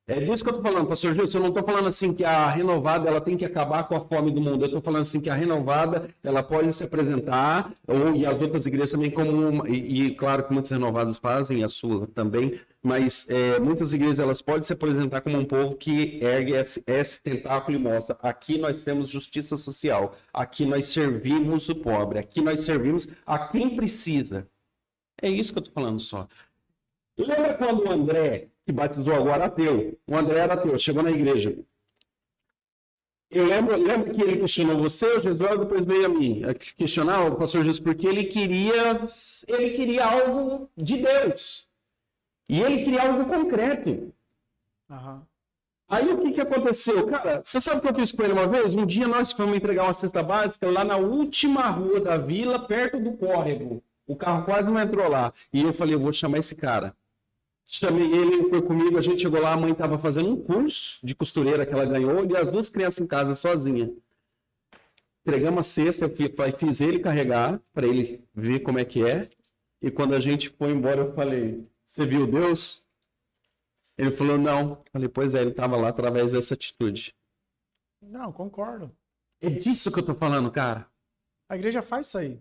É 0.08 0.20
disso 0.20 0.44
que 0.44 0.50
eu 0.50 0.54
tô 0.54 0.62
falando, 0.62 0.86
pastor 0.86 1.14
Gilson. 1.14 1.38
Eu 1.38 1.42
não 1.42 1.52
tô 1.52 1.64
falando 1.64 1.88
assim 1.88 2.14
que 2.14 2.24
a 2.24 2.48
renovada 2.48 3.08
ela 3.08 3.20
tem 3.20 3.36
que 3.36 3.44
acabar 3.44 3.88
com 3.88 3.96
a 3.96 4.00
fome 4.00 4.30
do 4.30 4.40
mundo. 4.40 4.64
Eu 4.64 4.70
tô 4.70 4.80
falando 4.80 5.02
assim 5.02 5.20
que 5.20 5.28
a 5.28 5.34
renovada 5.34 6.08
ela 6.22 6.44
pode 6.44 6.72
se 6.72 6.84
apresentar, 6.84 7.72
ou, 7.88 8.14
e 8.14 8.24
as 8.24 8.40
outras 8.40 8.64
igrejas 8.66 8.92
também, 8.92 9.10
como 9.10 9.32
uma, 9.32 9.68
e, 9.68 10.06
e 10.06 10.14
claro 10.14 10.44
que 10.44 10.52
muitas 10.52 10.70
renovadas 10.70 11.18
fazem, 11.18 11.64
a 11.64 11.68
sua 11.68 12.06
também, 12.06 12.60
mas 12.86 13.26
é, 13.28 13.58
muitas 13.58 13.92
igrejas 13.92 14.20
elas 14.20 14.40
podem 14.40 14.62
se 14.62 14.72
apresentar 14.72 15.20
como 15.20 15.36
um 15.36 15.44
povo 15.44 15.74
que 15.74 16.20
ergue 16.22 16.52
esse, 16.52 16.84
esse 16.86 17.20
tentáculo 17.20 17.76
e 17.76 17.80
mostra: 17.80 18.16
aqui 18.22 18.58
nós 18.58 18.84
temos 18.84 19.08
justiça 19.08 19.56
social, 19.56 20.14
aqui 20.32 20.64
nós 20.64 20.86
servimos 20.86 21.68
o 21.68 21.74
pobre, 21.74 22.20
aqui 22.20 22.40
nós 22.40 22.60
servimos 22.60 23.08
a 23.26 23.48
quem 23.48 23.74
precisa. 23.74 24.48
É 25.20 25.28
isso 25.28 25.52
que 25.52 25.58
eu 25.58 25.64
tô 25.64 25.72
falando 25.72 25.98
só. 25.98 26.28
Lembra 27.18 27.54
quando 27.54 27.82
o 27.84 27.90
André, 27.90 28.50
que 28.64 28.70
batizou 28.70 29.14
agora 29.14 29.46
ateu, 29.46 29.98
o 30.06 30.16
André 30.16 30.38
era 30.38 30.54
ateu, 30.54 30.78
chegou 30.78 31.02
na 31.02 31.10
igreja. 31.10 31.58
Eu 33.28 33.46
lembro, 33.46 33.76
lembro 33.76 34.14
que 34.14 34.22
ele 34.22 34.36
questionou 34.36 34.76
você, 34.76 35.06
o 35.06 35.20
Jesus, 35.20 35.58
depois 35.58 35.84
veio 35.84 36.06
a 36.06 36.08
mim 36.08 36.42
questionar 36.76 37.26
o 37.26 37.34
pastor 37.34 37.64
Jesus, 37.64 37.80
porque 37.80 38.06
ele 38.06 38.26
queria, 38.26 39.00
ele 39.48 39.70
queria 39.70 40.04
algo 40.06 40.70
de 40.76 40.98
Deus. 40.98 41.66
E 42.48 42.60
ele 42.60 42.84
queria 42.84 43.08
algo 43.08 43.26
concreto. 43.26 44.12
Aham. 44.90 45.26
Aí 45.88 46.12
o 46.12 46.18
que, 46.20 46.32
que 46.32 46.40
aconteceu? 46.40 47.06
Cara, 47.06 47.40
você 47.44 47.60
sabe 47.60 47.78
o 47.78 47.80
que 47.80 47.88
eu 47.88 47.94
fiz 47.94 48.10
com 48.10 48.22
ele 48.22 48.32
uma 48.32 48.48
vez? 48.48 48.74
Um 48.74 48.84
dia 48.84 49.06
nós 49.06 49.30
fomos 49.32 49.56
entregar 49.56 49.84
uma 49.84 49.92
cesta 49.92 50.20
básica 50.20 50.68
lá 50.68 50.84
na 50.84 50.96
última 50.96 51.68
rua 51.68 52.00
da 52.00 52.16
vila, 52.16 52.58
perto 52.58 52.98
do 52.98 53.12
córrego. 53.12 53.82
O 54.04 54.16
carro 54.16 54.44
quase 54.44 54.68
não 54.68 54.80
entrou 54.80 55.08
lá. 55.08 55.32
E 55.52 55.62
eu 55.62 55.72
falei, 55.72 55.94
eu 55.94 56.00
vou 56.00 56.12
chamar 56.12 56.38
esse 56.38 56.56
cara. 56.56 56.94
Chamei 57.68 58.04
ele, 58.04 58.34
ele 58.34 58.48
foi 58.48 58.62
comigo, 58.62 58.96
a 58.96 59.00
gente 59.00 59.22
chegou 59.22 59.40
lá, 59.40 59.52
a 59.52 59.56
mãe 59.56 59.72
estava 59.72 59.98
fazendo 59.98 60.30
um 60.30 60.40
curso 60.40 61.04
de 61.04 61.14
costureira 61.14 61.66
que 61.66 61.72
ela 61.72 61.84
ganhou, 61.84 62.24
e 62.24 62.36
as 62.36 62.48
duas 62.48 62.68
crianças 62.68 63.00
em 63.00 63.06
casa 63.08 63.34
sozinha. 63.34 63.92
Entregamos 65.22 65.58
a 65.58 65.62
cesta, 65.64 66.04
eu 66.04 66.56
fiz 66.56 66.80
ele 66.80 67.00
carregar, 67.00 67.60
para 67.74 67.86
ele 67.86 68.24
ver 68.32 68.60
como 68.60 68.78
é 68.78 68.84
que 68.84 69.04
é. 69.04 69.28
E 69.82 69.90
quando 69.90 70.14
a 70.14 70.20
gente 70.20 70.48
foi 70.48 70.70
embora, 70.70 71.00
eu 71.00 71.12
falei, 71.12 71.66
você 71.96 72.06
viu 72.06 72.26
Deus? 72.26 72.84
Ele 73.96 74.10
falou, 74.12 74.36
não. 74.36 74.72
Eu 74.72 74.84
falei, 74.92 75.08
pois 75.08 75.34
é, 75.34 75.40
ele 75.40 75.50
estava 75.50 75.76
lá 75.76 75.88
através 75.88 76.32
dessa 76.32 76.52
atitude. 76.54 77.14
Não, 78.02 78.30
concordo. 78.30 78.94
É 79.40 79.48
disso 79.48 79.90
que 79.90 79.98
eu 79.98 80.04
tô 80.04 80.14
falando, 80.14 80.50
cara. 80.50 80.86
A 81.48 81.56
igreja 81.56 81.80
faz 81.80 82.06
isso 82.06 82.18
aí. 82.18 82.38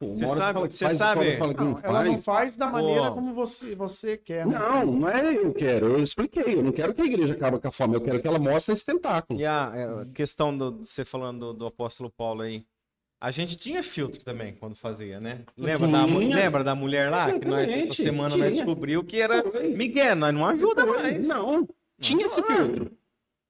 Pô, 0.00 0.16
Você 0.16 0.26
sabe- 0.26 0.52
fala 0.54 0.68
você 0.68 0.84
faz, 0.84 0.96
sabe- 0.98 1.38
fala 1.38 1.52
Não, 1.52 1.64
não 1.70 1.80
ela 1.80 2.04
não 2.04 2.20
faz. 2.20 2.56
da 2.56 2.68
maneira 2.68 3.12
como 3.12 3.32
você, 3.34 3.76
você 3.76 4.16
quer. 4.16 4.44
né? 4.44 4.58
Não, 4.58 4.84
não 4.84 5.08
é 5.08 5.32
eu 5.36 5.54
quero. 5.54 5.86
Eu 5.86 6.02
expliquei. 6.02 6.56
Eu 6.56 6.62
não 6.64 6.72
quero 6.72 6.92
que 6.92 7.02
a 7.02 7.06
igreja 7.06 7.34
acabe 7.34 7.60
com 7.60 7.68
a 7.68 7.70
fome. 7.70 7.94
Eu 7.94 8.00
quero 8.00 8.20
que 8.20 8.26
ela 8.26 8.40
mostre 8.40 8.74
esse 8.74 8.84
tentáculo. 8.84 9.38
E 9.38 9.46
a 9.46 9.70
é, 9.72 10.04
questão 10.12 10.56
do 10.56 10.84
você 10.84 11.04
falando 11.04 11.52
do, 11.52 11.52
do 11.54 11.66
apóstolo 11.66 12.10
Paulo 12.10 12.42
aí. 12.42 12.66
A 13.24 13.30
gente 13.30 13.54
tinha 13.56 13.84
filtro 13.84 14.20
também 14.24 14.56
quando 14.58 14.74
fazia, 14.74 15.20
né? 15.20 15.42
Lembra, 15.56 15.86
da, 15.86 16.04
lembra 16.04 16.64
da 16.64 16.74
mulher 16.74 17.08
lá? 17.08 17.38
Que 17.38 17.46
nós, 17.46 17.70
essa 17.70 17.92
semana, 17.94 18.30
tinha. 18.34 18.46
nós 18.48 18.56
descobriu 18.56 19.04
que 19.04 19.20
era. 19.22 19.44
Miguel, 19.76 20.16
nós 20.16 20.34
não 20.34 20.44
ajuda 20.44 20.84
mais. 20.84 21.28
Não, 21.28 21.68
tinha 22.00 22.26
esse 22.26 22.42
filtro. 22.42 22.90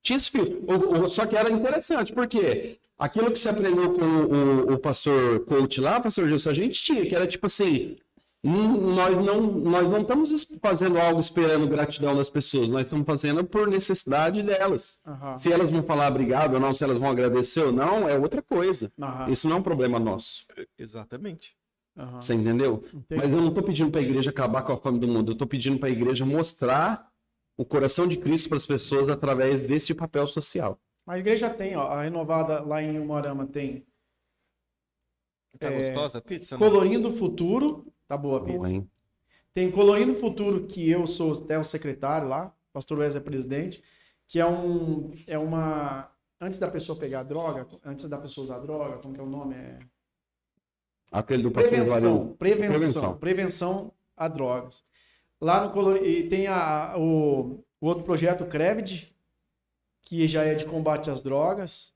Tinha 0.02 0.18
esse 0.18 0.30
filtro. 0.30 0.62
O- 0.66 1.04
o- 1.04 1.08
só 1.08 1.24
que 1.24 1.34
era 1.34 1.50
interessante, 1.50 2.12
porque 2.12 2.76
aquilo 2.98 3.30
que 3.32 3.38
você 3.38 3.48
aprendeu 3.48 3.94
com 3.94 4.04
o, 4.04 4.74
o 4.74 4.78
pastor 4.78 5.40
coach 5.46 5.80
lá, 5.80 5.98
pastor 6.00 6.28
Gilson, 6.28 6.50
a 6.50 6.54
gente 6.54 6.82
tinha, 6.82 7.06
que 7.06 7.14
era 7.14 7.26
tipo 7.26 7.46
assim. 7.46 7.96
Hum, 8.44 8.94
Nós 8.94 9.16
não, 9.18 9.40
nós 9.42 9.88
não 9.88 10.00
estamos 10.02 10.30
es- 10.30 10.44
fazendo 10.60 10.98
algo 10.98 11.20
esperando 11.20 11.66
gratidão 11.68 12.14
das 12.16 12.28
pessoas, 12.28 12.68
nós 12.68 12.84
estamos 12.84 13.06
fazendo 13.06 13.44
por 13.44 13.66
necessidade 13.68 14.42
delas. 14.42 14.98
Aham. 15.06 15.36
Se 15.36 15.52
elas 15.52 15.70
vão 15.70 15.82
falar 15.82 16.08
obrigado 16.10 16.54
ou 16.54 16.60
não, 16.60 16.74
se 16.74 16.82
elas 16.84 16.98
vão 16.98 17.10
agradecer 17.10 17.60
ou 17.60 17.72
não, 17.72 18.08
é 18.08 18.18
outra 18.18 18.42
coisa. 18.42 18.90
Aham. 19.00 19.30
Isso 19.30 19.48
não 19.48 19.56
é 19.56 19.58
um 19.60 19.62
problema 19.62 19.98
nosso. 19.98 20.46
Exatamente. 20.78 21.56
Aham. 21.96 22.20
Você 22.20 22.34
entendeu? 22.34 22.82
Entendi. 22.94 23.20
Mas 23.22 23.32
eu 23.32 23.40
não 23.40 23.48
estou 23.48 23.62
pedindo 23.62 23.90
para 23.90 24.00
a 24.00 24.04
igreja 24.04 24.30
acabar 24.30 24.62
com 24.62 24.72
a 24.72 24.76
fome 24.78 24.98
do 24.98 25.06
mundo. 25.08 25.30
Eu 25.30 25.34
estou 25.34 25.46
pedindo 25.46 25.78
para 25.78 25.88
a 25.88 25.92
igreja 25.92 26.24
mostrar 26.24 27.10
o 27.56 27.64
coração 27.66 28.08
de 28.08 28.16
Cristo 28.16 28.48
para 28.48 28.56
as 28.56 28.64
pessoas 28.66 29.08
através 29.10 29.62
desse 29.62 29.94
papel 29.94 30.26
social. 30.26 30.80
A 31.06 31.18
igreja 31.18 31.50
tem, 31.50 31.76
ó, 31.76 31.82
a 31.82 32.02
renovada 32.02 32.62
lá 32.64 32.82
em 32.82 32.98
Umarama 32.98 33.46
tem 33.46 33.84
Tá 35.58 35.68
É, 35.68 35.78
gostosa 35.78 36.18
a 36.18 36.20
pizza? 36.22 36.56
não? 36.56 36.66
Colorinho 36.66 36.98
do 37.00 37.12
Futuro, 37.12 37.84
tá 38.12 38.16
boa 38.16 38.36
a 38.36 38.40
Bom, 38.40 38.60
pizza. 38.60 38.74
hein? 38.74 38.90
Tem 39.54 39.70
Colorinho 39.70 40.08
do 40.08 40.14
Futuro, 40.14 40.66
que 40.66 40.88
eu 40.88 41.06
sou 41.06 41.32
até 41.32 41.58
o 41.58 41.64
secretário 41.64 42.28
lá, 42.28 42.54
pastor 42.72 42.98
Wesley 42.98 43.22
é 43.22 43.24
presidente, 43.24 43.82
que 44.26 44.38
é 44.38 44.46
um, 44.46 45.10
é 45.26 45.38
uma, 45.38 46.10
antes 46.40 46.58
da 46.58 46.70
pessoa 46.70 46.98
pegar 46.98 47.22
droga, 47.22 47.66
antes 47.84 48.06
da 48.08 48.18
pessoa 48.18 48.44
usar 48.44 48.58
droga, 48.58 48.98
como 48.98 49.14
que 49.14 49.20
é 49.20 49.22
o 49.22 49.26
nome? 49.28 49.54
É... 49.54 49.78
Aquele 51.10 51.42
do 51.42 51.50
Prevenção, 51.50 52.34
prevenção, 52.38 52.68
Prevenção. 52.68 53.18
prevenção 53.18 53.92
a 54.16 54.28
drogas. 54.28 54.84
Lá 55.40 55.64
no 55.64 55.72
Colori... 55.72 56.00
e 56.06 56.28
tem 56.28 56.46
a, 56.46 56.94
o, 56.96 57.62
o 57.80 57.86
outro 57.86 58.04
projeto, 58.04 58.44
o 58.44 58.46
CREVID, 58.46 59.14
que 60.02 60.26
já 60.28 60.44
é 60.44 60.54
de 60.54 60.64
combate 60.64 61.10
às 61.10 61.20
drogas. 61.20 61.94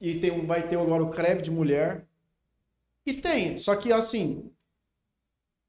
E 0.00 0.18
tem, 0.18 0.44
vai 0.46 0.66
ter 0.66 0.78
agora 0.78 1.02
o 1.02 1.10
CREVID 1.10 1.50
Mulher. 1.50 2.06
E 3.06 3.14
tem, 3.14 3.56
só 3.56 3.74
que 3.76 3.92
assim, 3.92 4.50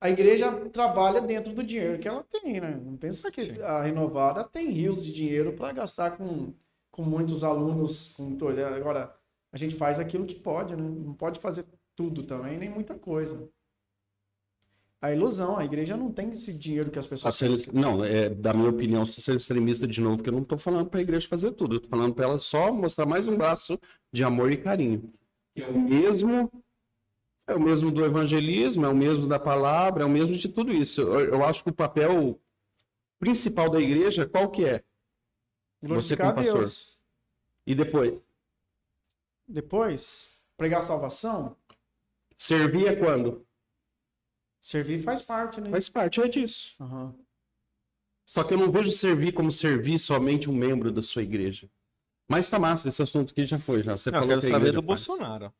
a 0.02 0.10
igreja 0.10 0.52
trabalha 0.72 1.22
dentro 1.22 1.54
do 1.54 1.64
dinheiro 1.64 2.00
que 2.00 2.08
ela 2.08 2.24
tem, 2.24 2.60
né? 2.60 2.76
Não 2.84 2.98
pensa 2.98 3.32
que 3.32 3.44
Sim. 3.44 3.62
a 3.62 3.82
renovada 3.84 4.44
tem 4.44 4.70
rios 4.70 5.06
de 5.06 5.14
dinheiro 5.14 5.54
para 5.54 5.72
gastar 5.72 6.18
com, 6.18 6.54
com 6.92 7.04
muitos 7.04 7.44
alunos. 7.44 8.14
Com 8.14 8.36
to- 8.36 8.48
Agora, 8.50 9.16
a 9.52 9.58
gente 9.58 9.76
faz 9.76 10.00
aquilo 10.00 10.26
que 10.26 10.36
pode, 10.36 10.76
né? 10.76 10.82
Não 10.84 11.14
pode 11.14 11.40
fazer 11.40 11.66
tudo 11.96 12.24
também, 12.24 12.58
nem 12.58 12.70
muita 12.70 12.96
coisa. 12.96 13.48
A 15.00 15.12
ilusão, 15.12 15.58
a 15.58 15.66
igreja 15.66 15.98
não 15.98 16.12
tem 16.12 16.30
esse 16.30 16.54
dinheiro 16.54 16.92
que 16.92 17.00
as 17.00 17.08
pessoas 17.08 17.34
Sou 17.34 17.48
pensam. 17.48 17.74
Não, 17.74 18.04
é, 18.06 18.30
da 18.30 18.54
minha 18.54 18.70
opinião, 18.70 19.04
sou 19.06 19.24
ser 19.24 19.36
extremista 19.36 19.88
de 19.88 20.00
novo, 20.00 20.18
porque 20.18 20.30
eu 20.30 20.34
não 20.34 20.44
tô 20.44 20.58
falando 20.60 20.90
pra 20.92 21.02
igreja 21.02 21.28
fazer 21.28 21.52
tudo. 21.54 21.76
Eu 21.76 21.80
tô 21.82 21.88
falando 21.88 22.14
pra 22.14 22.26
ela 22.26 22.38
só 22.38 22.72
mostrar 22.72 23.08
mais 23.08 23.28
um 23.28 23.36
braço 23.36 23.80
de 24.14 24.24
amor 24.24 24.52
e 24.52 24.58
carinho. 24.58 25.12
Que 25.56 25.64
é 25.64 25.68
o 25.68 25.80
mesmo, 25.80 26.52
é 27.52 27.56
o 27.56 27.60
mesmo 27.60 27.92
do 27.92 28.04
evangelismo, 28.04 28.86
é 28.86 28.90
o 28.90 28.96
mesmo 28.96 29.28
da 29.28 29.40
palavra, 29.40 30.04
é 30.04 30.06
o 30.06 30.10
mesmo 30.10 30.36
de 30.36 30.50
tudo 30.50 30.72
isso. 30.72 31.02
Eu, 31.02 31.20
eu 31.26 31.46
acho 31.46 31.64
que 31.64 31.70
o 31.70 31.74
papel 31.74 32.40
principal 33.20 33.70
da 33.70 33.80
igreja, 33.80 34.28
qual 34.28 34.50
que 34.50 34.66
é? 34.66 34.76
A 34.76 35.88
como 35.88 36.02
pastor. 36.06 36.44
Deus. 36.44 37.00
E 37.66 37.76
depois? 37.76 38.26
Depois, 39.48 40.44
pregar 40.58 40.84
salvação, 40.84 41.56
Servir 42.38 42.88
é 42.88 42.96
quando? 42.96 43.46
servir 44.60 45.00
faz 45.04 45.22
parte, 45.22 45.62
né? 45.62 45.70
Faz 45.70 45.90
parte, 45.90 46.22
é 46.22 46.28
disso. 46.28 46.76
Aham. 46.80 47.14
Só 48.26 48.44
que 48.44 48.54
eu 48.54 48.58
não 48.58 48.72
vejo 48.72 48.92
servir 48.94 49.34
como 49.34 49.52
servir 49.52 50.00
somente 50.00 50.50
um 50.50 50.54
membro 50.54 50.92
da 50.92 51.02
sua 51.02 51.22
igreja. 51.22 51.70
Mas 52.28 52.50
tá 52.50 52.58
massa, 52.58 52.88
esse 52.88 53.02
assunto 53.02 53.32
aqui 53.32 53.46
já 53.46 53.60
foi, 53.60 53.84
já. 53.84 53.98
Você 53.98 54.10
Não, 54.10 54.20
eu 54.20 54.22
falou 54.22 54.30
quero 54.30 54.42
que 54.42 54.48
a 54.48 54.50
saber 54.50 54.72
do 54.72 54.76
faz. 54.76 54.86
Bolsonaro. 54.86 55.54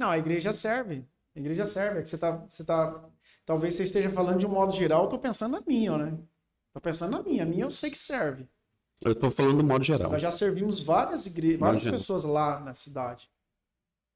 Não, 0.00 0.08
a 0.08 0.16
igreja 0.18 0.50
serve. 0.50 1.04
A 1.36 1.38
igreja 1.38 1.66
serve. 1.66 1.98
É 1.98 2.02
que 2.02 2.08
você 2.08 2.16
tá, 2.16 2.30
você 2.48 2.64
tá. 2.64 3.04
Talvez 3.44 3.74
você 3.74 3.82
esteja 3.84 4.08
falando 4.10 4.38
de 4.38 4.46
um 4.46 4.50
modo 4.50 4.72
geral, 4.72 5.04
eu 5.04 5.08
tô 5.10 5.18
pensando 5.18 5.52
na 5.52 5.62
minha, 5.66 5.98
né? 5.98 6.18
Tô 6.72 6.80
pensando 6.80 7.10
na 7.18 7.22
minha. 7.22 7.42
A 7.42 7.46
minha 7.46 7.64
eu 7.64 7.70
sei 7.70 7.90
que 7.90 7.98
serve. 7.98 8.48
Eu 9.02 9.14
tô 9.14 9.30
falando 9.30 9.58
do 9.58 9.64
modo 9.64 9.84
geral. 9.84 10.10
Nós 10.10 10.22
já 10.22 10.30
servimos 10.30 10.80
várias 10.80 11.26
igrejas, 11.26 11.58
várias 11.60 11.82
Imagina. 11.84 11.98
pessoas 11.98 12.24
lá 12.24 12.60
na 12.60 12.72
cidade. 12.72 13.28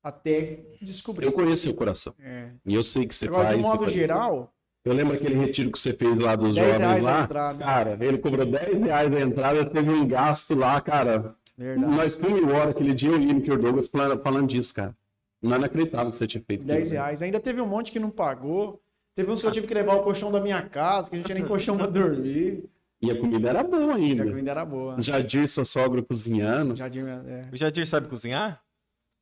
Até 0.02 0.64
descobrir. 0.80 1.26
Eu 1.26 1.32
conheço 1.32 1.62
seu 1.62 1.74
coração. 1.74 2.14
É. 2.18 2.50
E 2.64 2.74
eu 2.74 2.82
sei 2.82 3.06
que 3.06 3.14
você 3.14 3.26
Agora, 3.26 3.48
faz. 3.48 3.56
de 3.58 3.62
modo 3.62 3.78
faz. 3.80 3.92
geral, 3.92 4.54
Eu 4.84 4.92
lembro 4.92 5.14
aquele 5.16 5.34
retiro 5.34 5.70
que 5.72 5.78
você 5.78 5.92
fez 5.94 6.18
lá 6.18 6.36
dos 6.36 6.54
10 6.54 6.66
jovens 6.66 6.78
reais 6.78 7.06
a 7.06 7.10
lá. 7.10 7.24
entrada. 7.24 7.64
Cara, 7.64 7.98
ele 8.04 8.18
cobrou 8.18 8.44
10 8.46 8.82
reais 8.82 9.12
a 9.14 9.20
entrada, 9.20 9.66
teve 9.70 9.90
um 9.90 10.06
gasto 10.06 10.54
lá, 10.54 10.78
cara. 10.80 11.34
Verdade. 11.56 11.92
Nós 11.96 12.14
fomos 12.14 12.38
embora 12.40 12.70
aquele 12.70 12.92
dia, 12.92 13.10
eu 13.10 13.16
li 13.16 13.50
o 13.50 13.56
Douglas 13.58 13.86
falando 14.22 14.46
disso, 14.48 14.74
cara. 14.74 14.94
Não 15.44 15.56
inacreditável 15.56 16.10
que 16.10 16.18
você 16.18 16.26
tinha 16.26 16.42
feito. 16.42 16.64
10 16.64 16.78
aquilo. 16.88 16.94
reais. 17.02 17.22
Ainda 17.22 17.38
teve 17.40 17.60
um 17.60 17.66
monte 17.66 17.92
que 17.92 17.98
não 17.98 18.10
pagou. 18.10 18.80
Teve 19.14 19.30
uns 19.30 19.40
que 19.40 19.46
eu 19.46 19.52
tive 19.52 19.66
que 19.66 19.74
levar 19.74 19.94
o 19.94 20.02
colchão 20.02 20.32
da 20.32 20.40
minha 20.40 20.60
casa, 20.62 21.08
que 21.08 21.14
a 21.14 21.18
gente 21.18 21.26
tinha 21.26 21.38
nem 21.38 21.46
colchão 21.46 21.76
pra 21.76 21.86
dormir. 21.86 22.64
E 23.00 23.10
a 23.10 23.18
comida 23.18 23.50
era 23.50 23.62
boa 23.62 23.98
E 23.98 24.02
a 24.02 24.06
ainda. 24.06 24.24
comida 24.24 24.50
era 24.50 24.64
boa. 24.64 25.00
Jadir, 25.00 25.46
seu 25.46 25.64
sogro, 25.64 26.02
cozinhando. 26.02 26.74
Jadir, 26.74 27.04
é. 27.06 27.42
O 27.52 27.56
Jadir 27.56 27.86
sabe 27.86 28.08
cozinhar? 28.08 28.62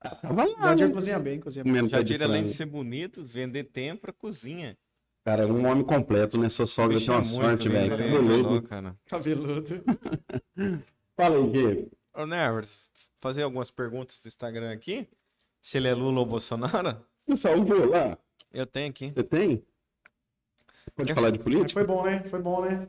Tava 0.01 0.45
lá, 0.45 0.69
Jadir 0.69 0.89
né? 0.89 0.95
cozinha 0.95 1.19
bem, 1.19 1.41
cozinha 1.41 1.65
bem. 1.65 1.89
Jadir, 1.89 2.23
além 2.23 2.45
de 2.45 2.51
ser 2.51 2.67
bonito, 2.67 3.25
vender 3.25 3.65
tempra, 3.65 4.13
cozinha. 4.13 4.77
Cara, 5.25 5.47
um 5.47 5.67
homem 5.67 5.85
completo, 5.85 6.39
né? 6.39 6.49
Sua 6.49 6.67
sogra 6.67 6.99
tem 6.99 7.09
uma 7.11 7.21
é 7.21 7.25
sorte, 7.25 7.69
muito 7.69 7.71
velho. 7.71 8.53
né? 8.53 8.63
cara. 8.69 8.97
Cabeludo. 9.07 9.83
Fala 11.17 11.37
aí, 11.37 11.51
Gui. 11.51 11.89
Ô, 12.15 12.27
Never, 12.27 12.65
fazer 13.21 13.43
algumas 13.43 13.71
perguntas 13.71 14.19
do 14.21 14.29
Instagram 14.29 14.73
aqui. 14.73 15.07
Se 15.63 15.79
ele 15.79 15.89
é 15.89 15.95
Lula 15.95 16.21
ou 16.21 16.27
Bolsonaro? 16.27 16.97
Você 17.27 17.37
salvou 17.37 17.89
lá? 17.89 18.19
Eu 18.53 18.67
tenho 18.67 18.91
aqui. 18.91 19.13
Você 19.15 19.23
tem? 19.23 19.63
Pode 20.97 21.07
Quer- 21.09 21.15
falar 21.15 21.31
de 21.31 21.39
Mas 21.39 21.45
política? 21.45 21.73
foi 21.73 21.85
bom, 21.87 22.05
né? 22.05 22.23
Foi 22.25 22.41
bom, 22.43 22.65
né? 22.65 22.89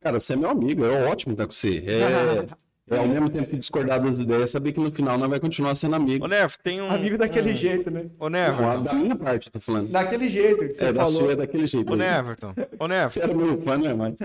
Cara, 0.00 0.20
você 0.20 0.32
é 0.34 0.36
meu 0.36 0.50
amigo, 0.50 0.84
é 0.84 1.06
ótimo 1.08 1.32
estar 1.32 1.46
com 1.46 1.52
você. 1.52 1.82
É, 1.86 2.46
é 2.94 2.98
ao 2.98 3.06
mesmo 3.08 3.30
tempo 3.30 3.50
que 3.50 3.56
discordar 3.56 4.02
das 4.02 4.18
ideias, 4.18 4.50
saber 4.50 4.72
que 4.72 4.80
no 4.80 4.90
final 4.90 5.16
nós 5.18 5.28
vai 5.30 5.40
continuar 5.40 5.74
sendo 5.74 5.94
amigo. 5.96 6.26
Ô, 6.26 6.28
tem 6.62 6.80
um... 6.82 6.90
Amigo 6.90 7.16
daquele 7.18 7.52
um- 7.52 7.54
jeito, 7.54 7.90
né? 7.90 8.10
Ô, 8.18 8.28
Não, 8.28 8.82
da 8.82 8.92
minha 8.94 9.16
parte, 9.16 9.46
eu 9.46 9.52
tô 9.52 9.60
falando. 9.60 9.90
Daquele 9.90 10.28
jeito 10.28 10.66
que 10.66 10.72
você 10.74 10.86
é, 10.86 10.92
da 10.92 11.04
falou. 11.04 11.20
sua 11.22 11.32
é 11.32 11.36
daquele 11.36 11.66
jeito. 11.66 11.92
Ô, 11.92 11.96
Neverton. 11.96 12.50
Ô, 12.78 12.86
Você 12.86 12.88
Neverton. 12.88 13.20
era 13.20 13.34
meu 13.34 13.62
fã, 13.62 13.78
né, 13.78 13.94
mano? 13.94 14.16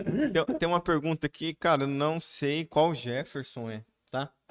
Tem, 0.60 0.68
uma 0.68 0.80
pergunta 0.81 1.27
aqui, 1.27 1.53
cara, 1.53 1.85
não 1.88 2.19
sei 2.19 2.65
qual 2.65 2.94
Jefferson 2.94 3.69
é, 3.72 3.77
tá? 3.77 3.84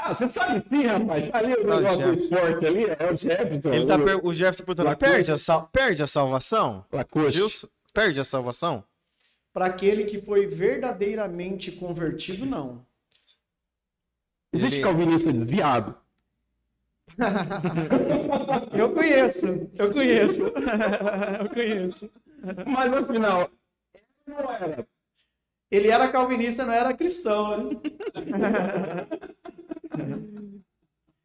Ah, 0.05 0.15
você 0.17 0.29
sabe 0.29 0.65
sim, 0.69 0.85
rapaz. 0.85 1.31
Tá 1.31 1.39
ali 1.39 1.53
o 1.53 1.65
Tá, 1.65 1.77
negócio 1.81 2.07
do 2.07 2.15
esporte 2.15 2.67
ali, 2.67 2.85
é 2.87 3.13
o 3.13 3.17
Jefferson. 3.17 3.73
Ele 3.73 3.87
tá 3.87 3.95
o 3.95 4.05
per- 4.05 4.27
O 4.27 4.35
Jefferson 4.35 4.65
perguntando, 4.65 4.89
Lacoste. 4.89 5.15
perde 5.15 5.31
a, 5.31 5.39
sal... 5.39 5.69
perde 5.73 6.03
a 6.03 6.07
salvação? 6.09 6.85
Gilson, 7.29 7.69
perde 7.95 8.21
a 8.21 8.25
salvação? 8.25 8.83
Para 9.53 9.67
aquele 9.67 10.03
que 10.05 10.21
foi 10.21 10.47
verdadeiramente 10.49 11.71
convertido, 11.71 12.45
não. 12.45 12.85
Existe 14.53 14.77
Ele- 14.77 14.83
calvinista 14.85 15.33
desviado? 15.33 15.95
Eu 18.73 18.93
conheço, 18.93 19.71
eu 19.79 19.93
conheço. 19.93 20.45
eu 21.41 21.49
conheço. 21.51 22.11
Mas 22.67 22.93
afinal, 22.93 23.51
não 24.27 24.53
era. 24.53 24.87
Ele 25.71 25.89
era 25.89 26.09
calvinista, 26.09 26.65
não 26.65 26.73
era 26.73 26.93
cristão, 26.95 27.65
né? 27.65 27.71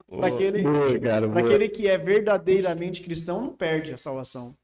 Para 0.09 0.27
aquele, 0.27 0.63
Boa, 0.63 0.99
cara. 0.99 1.21
pra 1.21 1.27
boa. 1.27 1.39
aquele 1.41 1.67
que 1.67 1.87
é 1.87 1.97
verdadeiramente 1.97 3.01
cristão, 3.01 3.41
não 3.41 3.53
perde 3.53 3.93
a 3.93 3.97
salvação. 3.97 4.55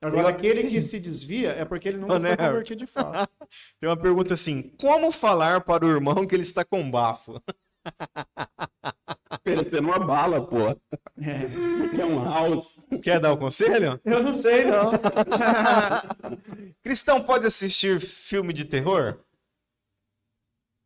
Agora, 0.00 0.28
aquele 0.28 0.64
que 0.64 0.80
se 0.80 1.00
desvia 1.00 1.50
é 1.50 1.64
porque 1.64 1.88
ele 1.88 1.98
nunca 1.98 2.14
foi 2.14 2.22
Nero. 2.22 2.36
convertido 2.36 2.78
de 2.78 2.86
fato. 2.86 3.30
Tem 3.80 3.88
uma 3.88 3.96
pergunta 3.96 4.34
assim, 4.34 4.62
como 4.78 5.10
falar 5.12 5.60
para 5.62 5.84
o 5.84 5.90
irmão 5.90 6.26
que 6.26 6.34
ele 6.34 6.42
está 6.42 6.64
com 6.64 6.88
bafo? 6.90 7.40
Oferecendo 9.40 9.86
uma 9.88 9.98
bala, 9.98 10.44
pô. 10.46 10.68
É. 10.68 12.00
É 12.00 12.04
um 12.04 12.22
house. 12.24 12.78
Quer 13.02 13.20
dar 13.20 13.32
o 13.32 13.38
conselho? 13.38 14.00
Eu 14.04 14.22
não 14.22 14.34
sei, 14.34 14.64
não. 14.64 14.92
Cristão 16.82 17.22
pode 17.22 17.46
assistir 17.46 18.00
filme 18.00 18.52
de 18.52 18.64
terror? 18.64 19.18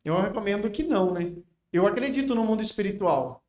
Eu 0.04 0.20
recomendo 0.20 0.70
que 0.70 0.82
não, 0.82 1.12
né? 1.12 1.34
Eu 1.72 1.86
acredito 1.86 2.34
no 2.34 2.44
mundo 2.44 2.62
espiritual. 2.62 3.42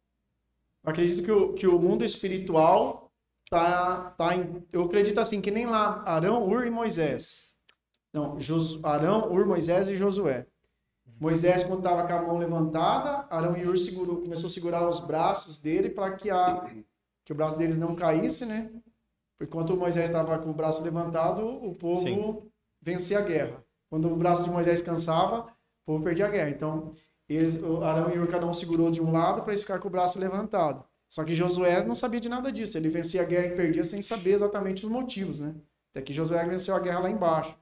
Eu 0.84 0.91
acredito 0.91 1.23
que 1.23 1.31
o, 1.31 1.53
que 1.53 1.68
o 1.68 1.80
mundo 1.80 2.03
espiritual 2.03 3.11
tá, 3.49 4.11
tá 4.11 4.35
em. 4.35 4.65
Eu 4.72 4.84
acredito 4.84 5.19
assim, 5.19 5.41
que 5.41 5.52
nem 5.52 5.65
lá 5.65 6.03
Arão, 6.06 6.48
Ur 6.48 6.65
e 6.65 6.72
Moisés. 6.72 7.52
Não, 8.14 8.39
Jos, 8.39 8.84
Arão, 8.84 9.31
Ur, 9.31 9.45
Moisés 9.45 9.88
e 9.88 9.95
Josué. 9.95 10.48
Moisés, 11.19 11.64
quando 11.64 11.80
estava 11.80 12.07
com 12.07 12.14
a 12.14 12.22
mão 12.22 12.38
levantada, 12.38 13.27
Arão 13.30 13.56
e 13.56 13.68
Ur 13.68 13.77
segurou, 13.77 14.22
começou 14.22 14.49
a 14.49 14.52
segurar 14.52 14.88
os 14.88 14.99
braços 14.99 15.60
dele 15.60 15.89
para 15.89 16.11
que, 16.14 16.30
a, 16.30 16.68
que 17.23 17.31
o 17.31 17.35
braço 17.35 17.57
deles 17.57 17.77
não 17.77 17.95
caísse, 17.95 18.45
né? 18.45 18.72
Enquanto 19.39 19.77
Moisés 19.77 20.10
estava 20.10 20.38
com 20.39 20.49
o 20.49 20.53
braço 20.53 20.84
levantado, 20.84 21.45
o 21.45 21.76
povo 21.76 22.03
Sim. 22.03 22.52
vencia 22.81 23.19
a 23.19 23.22
guerra. 23.22 23.64
Quando 23.89 24.11
o 24.11 24.15
braço 24.15 24.43
de 24.43 24.49
Moisés 24.49 24.81
cansava, 24.81 25.41
o 25.43 25.85
povo 25.85 26.03
perdia 26.03 26.27
a 26.27 26.30
guerra. 26.30 26.49
Então, 26.49 26.93
eles, 27.36 27.58
o 27.58 27.84
Arão 27.84 28.14
e 28.14 28.20
Ur, 28.20 28.28
cada 28.28 28.52
segurou 28.53 28.91
de 28.91 29.02
um 29.02 29.12
lado 29.12 29.41
para 29.41 29.52
eles 29.52 29.62
ficar 29.62 29.80
com 29.80 29.88
o 29.88 29.91
braço 29.91 30.20
levantado. 30.20 30.84
Só 31.08 31.24
que 31.24 31.36
Josué 31.36 31.84
não 31.84 31.94
sabia 31.94 32.22
de 32.22 32.30
nada 32.30 32.52
disso. 32.52 32.78
Ele 32.78 32.88
vencia 32.88 33.22
a 33.22 33.26
guerra 33.26 33.48
e 33.48 33.56
perdia 33.56 33.84
sem 33.84 34.02
saber 34.02 34.34
exatamente 34.34 34.86
os 34.86 34.91
motivos, 34.91 35.40
né? 35.40 35.53
Até 35.91 36.02
que 36.02 36.14
Josué 36.14 36.45
venceu 36.45 36.74
a 36.74 36.80
guerra 36.80 37.02
lá 37.02 37.10
embaixo. 37.10 37.53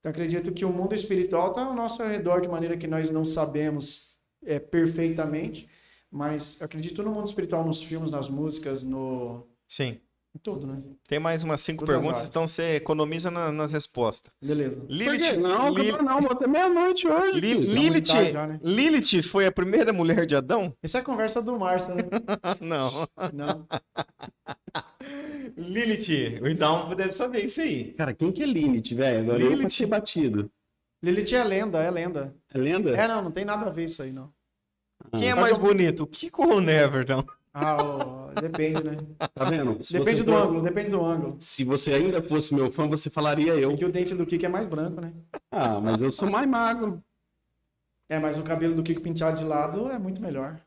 Então, 0.00 0.10
acredito 0.10 0.50
que 0.52 0.64
o 0.64 0.72
mundo 0.72 0.94
espiritual 0.94 1.48
está 1.48 1.62
ao 1.62 1.74
nosso 1.74 2.02
redor 2.02 2.40
de 2.40 2.48
maneira 2.48 2.76
que 2.76 2.86
nós 2.86 3.10
não 3.10 3.24
sabemos 3.24 4.16
é, 4.44 4.58
perfeitamente. 4.58 5.68
Mas 6.10 6.62
acredito 6.62 7.02
no 7.02 7.10
mundo 7.10 7.26
espiritual, 7.26 7.64
nos 7.66 7.82
filmes, 7.82 8.10
nas 8.10 8.28
músicas, 8.30 8.82
no... 8.82 9.46
Sim. 9.68 10.00
Tudo, 10.38 10.66
né? 10.66 10.82
Tem 11.08 11.18
mais 11.18 11.42
umas 11.42 11.60
cinco 11.60 11.84
Todas 11.84 11.94
as 11.96 12.00
perguntas, 12.04 12.28
então 12.28 12.46
você 12.48 12.76
economiza 12.76 13.30
na- 13.30 13.50
nas 13.52 13.72
respostas. 13.72 14.32
Beleza. 14.42 14.84
Lilith? 14.88 15.36
Não, 15.36 15.70
Lil- 15.74 15.94
acabou 15.94 16.02
não, 16.14 16.20
vou 16.22 16.32
até 16.32 16.46
meia-noite 16.46 17.06
hoje. 17.08 17.40
Li-. 17.40 17.54
Lilith, 17.54 18.06
já, 18.06 18.46
né? 18.46 18.60
Lilith 18.62 19.22
foi 19.22 19.46
a 19.46 19.52
primeira 19.52 19.92
mulher 19.92 20.26
de 20.26 20.34
Adão? 20.36 20.74
Essa 20.82 20.98
é 20.98 21.00
a 21.00 21.04
conversa 21.04 21.42
do 21.42 21.58
Márcio, 21.58 21.94
né? 21.94 22.02
Não. 22.60 23.08
Não. 23.32 23.66
Lilith, 25.56 26.40
então 26.44 26.94
deve 26.94 27.12
saber 27.12 27.44
isso 27.44 27.60
aí. 27.60 27.92
Cara, 27.94 28.12
quem 28.14 28.32
que 28.32 28.42
é 28.42 28.46
Lilith, 28.46 28.94
velho? 28.94 29.20
Agora 29.22 29.42
eu 29.42 29.50
Lilith. 29.50 29.62
passei 29.64 29.86
batido. 29.86 30.50
Lilith 31.02 31.32
é 31.34 31.44
lenda, 31.44 31.78
é 31.82 31.90
lenda. 31.90 32.34
É 32.52 32.58
lenda? 32.58 32.90
É, 32.96 33.06
não, 33.08 33.22
não 33.22 33.30
tem 33.30 33.44
nada 33.44 33.66
a 33.66 33.70
ver 33.70 33.84
isso 33.84 34.02
aí, 34.02 34.12
não. 34.12 34.30
Quem 35.16 35.30
é 35.30 35.34
mais 35.34 35.56
bonito, 35.56 36.02
o 36.02 36.06
Kiko 36.06 36.42
ou 36.48 36.56
o 36.56 36.60
Neverton? 36.60 37.24
Ah, 37.58 37.76
ó, 37.82 38.38
depende, 38.38 38.84
né? 38.84 38.98
Tá 39.34 39.44
vendo? 39.46 39.82
Se 39.82 39.94
Depende 39.94 40.22
do 40.22 40.30
for- 40.30 40.42
ângulo, 40.42 40.60
depende 40.62 40.90
do 40.90 41.02
ângulo. 41.02 41.36
Se 41.40 41.64
você 41.64 41.94
ainda 41.94 42.20
fosse 42.20 42.54
meu 42.54 42.70
fã, 42.70 42.86
você 42.86 43.08
falaria 43.08 43.54
eu. 43.54 43.70
Porque 43.70 43.84
o 43.86 43.90
dente 43.90 44.14
do 44.14 44.26
Kiko 44.26 44.44
é 44.44 44.48
mais 44.48 44.66
branco, 44.66 45.00
né? 45.00 45.10
Ah, 45.50 45.80
mas 45.80 46.02
eu 46.02 46.10
sou 46.10 46.28
mais 46.30 46.46
magro. 46.46 47.02
É, 48.10 48.18
mas 48.18 48.36
o 48.36 48.42
cabelo 48.42 48.74
do 48.74 48.82
Kiko 48.82 49.00
penteado 49.00 49.38
de 49.38 49.44
lado 49.46 49.88
é 49.90 49.98
muito 49.98 50.20
melhor. 50.20 50.60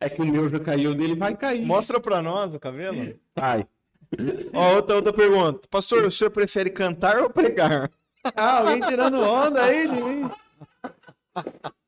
É 0.00 0.08
que 0.08 0.22
o 0.22 0.24
meu 0.24 0.48
já 0.48 0.60
caiu, 0.60 0.92
o 0.92 0.94
dele 0.94 1.16
vai 1.16 1.36
cair. 1.36 1.66
Mostra 1.66 1.98
pra 1.98 2.22
nós 2.22 2.54
o 2.54 2.60
cabelo. 2.60 3.18
Vai. 3.34 3.66
Ó, 4.52 4.76
outra, 4.76 4.94
outra 4.94 5.12
pergunta. 5.12 5.66
Pastor, 5.68 6.04
o 6.04 6.10
senhor 6.12 6.30
prefere 6.30 6.70
cantar 6.70 7.18
ou 7.18 7.28
pregar? 7.28 7.90
Ah, 8.36 8.58
alguém 8.60 8.80
tirando 8.82 9.18
onda 9.20 9.62
aí 9.64 9.88
de 9.88 9.94
mim. 10.00 10.30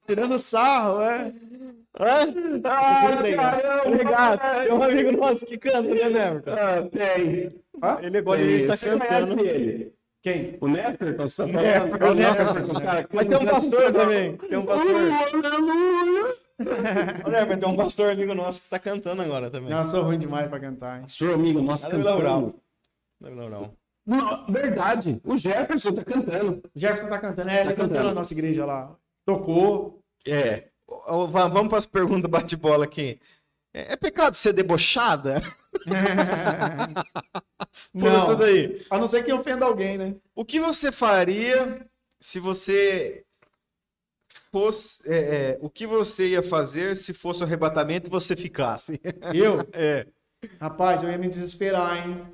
Tirando 0.06 0.38
sarro, 0.38 1.00
é. 1.02 1.32
Ah, 1.98 3.16
pregar. 3.18 3.86
Obrigado. 3.86 4.40
Tem 4.64 4.72
um 4.72 4.82
amigo 4.82 5.12
nosso 5.12 5.46
que 5.46 5.56
canta, 5.58 5.82
né, 5.82 6.08
Neverton? 6.10 6.50
Ah, 6.52 6.88
tem. 6.90 7.54
Ah, 7.80 7.98
Ele 8.02 8.22
Tem. 8.22 8.40
ele 8.40 8.66
tá 8.66 8.74
Você 8.74 8.90
cantando. 8.90 9.36
conhece 9.36 9.48
ele? 9.56 9.92
quem? 10.22 10.58
O 10.60 10.68
Neferton, 10.68 11.28
você 11.28 11.42
tá 11.46 11.48
falando? 11.52 12.10
o 12.10 12.14
Neferton, 12.14 12.80
cara 12.80 13.08
Mas 13.12 13.28
tem 13.28 13.36
um 13.38 13.46
pastor 13.46 13.92
também. 13.92 14.36
Tem 14.36 14.58
um 14.58 14.66
pastor. 14.66 14.94
Ô, 17.24 17.30
Neverton, 17.30 17.60
tem 17.60 17.68
um 17.68 17.76
pastor 17.76 18.10
amigo 18.10 18.34
nosso 18.34 18.62
que 18.62 18.70
tá 18.70 18.78
cantando 18.78 19.22
agora 19.22 19.50
também. 19.50 19.70
Não, 19.70 19.78
eu 19.78 19.84
sou 19.84 20.02
ruim 20.02 20.18
demais 20.18 20.48
pra 20.48 20.58
cantar, 20.60 20.96
hein? 20.96 21.02
Pastor 21.02 21.34
amigo, 21.34 21.60
nosso 21.62 21.84
Nada 21.84 21.96
cantando. 21.96 22.14
Laural. 22.24 22.54
Não, 23.20 23.48
não. 23.50 23.70
Não, 24.06 24.46
verdade, 24.48 25.20
o 25.24 25.36
Jefferson 25.36 25.92
tá 25.92 26.04
cantando. 26.04 26.62
O 26.74 26.78
Jefferson 26.78 27.08
tá 27.08 27.18
cantando. 27.18 27.50
É, 27.50 27.60
ele 27.60 27.70
Tá 27.70 27.74
cantou 27.74 27.88
cantando. 27.88 28.08
na 28.08 28.14
nossa 28.14 28.32
igreja 28.34 28.64
lá. 28.64 28.94
Tocou. 29.26 30.00
É. 30.26 30.68
Vamos 31.08 31.68
para 31.68 31.78
as 31.78 31.86
perguntas 31.86 32.30
bate-bola 32.30 32.84
aqui. 32.84 33.20
É, 33.74 33.92
é 33.92 33.96
pecado 33.96 34.36
ser 34.36 34.52
debochada? 34.52 35.42
Isso 37.94 37.94
Não, 37.94 38.36
daí. 38.36 38.86
a 38.88 38.98
não 38.98 39.06
ser 39.06 39.24
que 39.24 39.32
ofenda 39.32 39.66
alguém, 39.66 39.98
né? 39.98 40.16
O 40.34 40.44
que 40.44 40.60
você 40.60 40.90
faria 40.90 41.86
se 42.20 42.40
você 42.40 43.24
fosse. 44.50 45.08
é, 45.10 45.16
é, 45.52 45.58
o 45.60 45.68
que 45.68 45.86
você 45.86 46.30
ia 46.30 46.42
fazer 46.42 46.96
se 46.96 47.12
fosse 47.12 47.42
o 47.42 47.46
arrebatamento 47.46 48.08
e 48.08 48.10
você 48.10 48.34
ficasse? 48.36 49.00
Eu? 49.34 49.66
É. 49.72 50.06
Rapaz, 50.60 51.02
eu 51.02 51.10
ia 51.10 51.18
me 51.18 51.28
desesperar, 51.28 52.06
hein? 52.06 52.26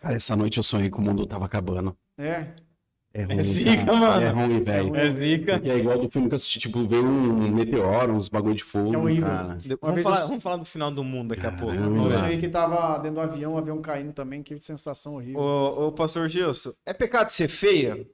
Cara, 0.00 0.14
essa 0.16 0.36
noite 0.36 0.58
eu 0.58 0.62
sonhei 0.62 0.90
que 0.90 0.98
o 0.98 1.00
mundo 1.00 1.26
tava 1.26 1.46
acabando. 1.46 1.96
É. 2.18 2.54
É 3.12 3.24
ruim, 3.24 3.42
zica, 3.42 3.76
cara. 3.86 3.96
mano. 3.96 4.22
É 4.24 4.28
ruim, 4.28 4.62
velho. 4.62 4.96
É 4.96 5.10
zica. 5.10 5.52
Porque 5.54 5.68
é 5.70 5.76
igual 5.78 5.98
do 5.98 6.08
filme 6.08 6.28
que 6.28 6.34
eu 6.34 6.36
assisti, 6.36 6.60
tipo, 6.60 6.86
veio 6.86 7.04
um 7.04 7.50
meteoro, 7.50 8.12
uns 8.14 8.28
bagulho 8.28 8.54
de 8.54 8.62
fogo, 8.62 8.94
É 8.94 8.98
horrível. 8.98 9.26
cara. 9.26 9.58
Vamos 9.80 9.94
vez 9.94 10.02
falar, 10.04 10.20
eu- 10.20 10.28
vamos 10.28 10.42
falar 10.42 10.56
do 10.58 10.64
final 10.64 10.90
do 10.92 11.02
mundo 11.02 11.30
daqui 11.30 11.44
a 11.46 11.50
pouco. 11.50 11.74
Caramba. 11.74 11.90
Mas 11.90 12.04
eu 12.04 12.10
sonhei 12.12 12.38
que 12.38 12.48
tava 12.48 12.98
dentro 12.98 13.14
do 13.16 13.20
avião, 13.20 13.54
o 13.54 13.58
avião 13.58 13.80
caindo 13.82 14.12
também. 14.12 14.42
Que 14.44 14.56
sensação 14.58 15.16
horrível. 15.16 15.40
Ô, 15.40 15.86
ô, 15.88 15.92
pastor 15.92 16.28
Gilson, 16.28 16.70
é 16.86 16.92
pecado 16.92 17.28
ser 17.30 17.48
feia? 17.48 18.06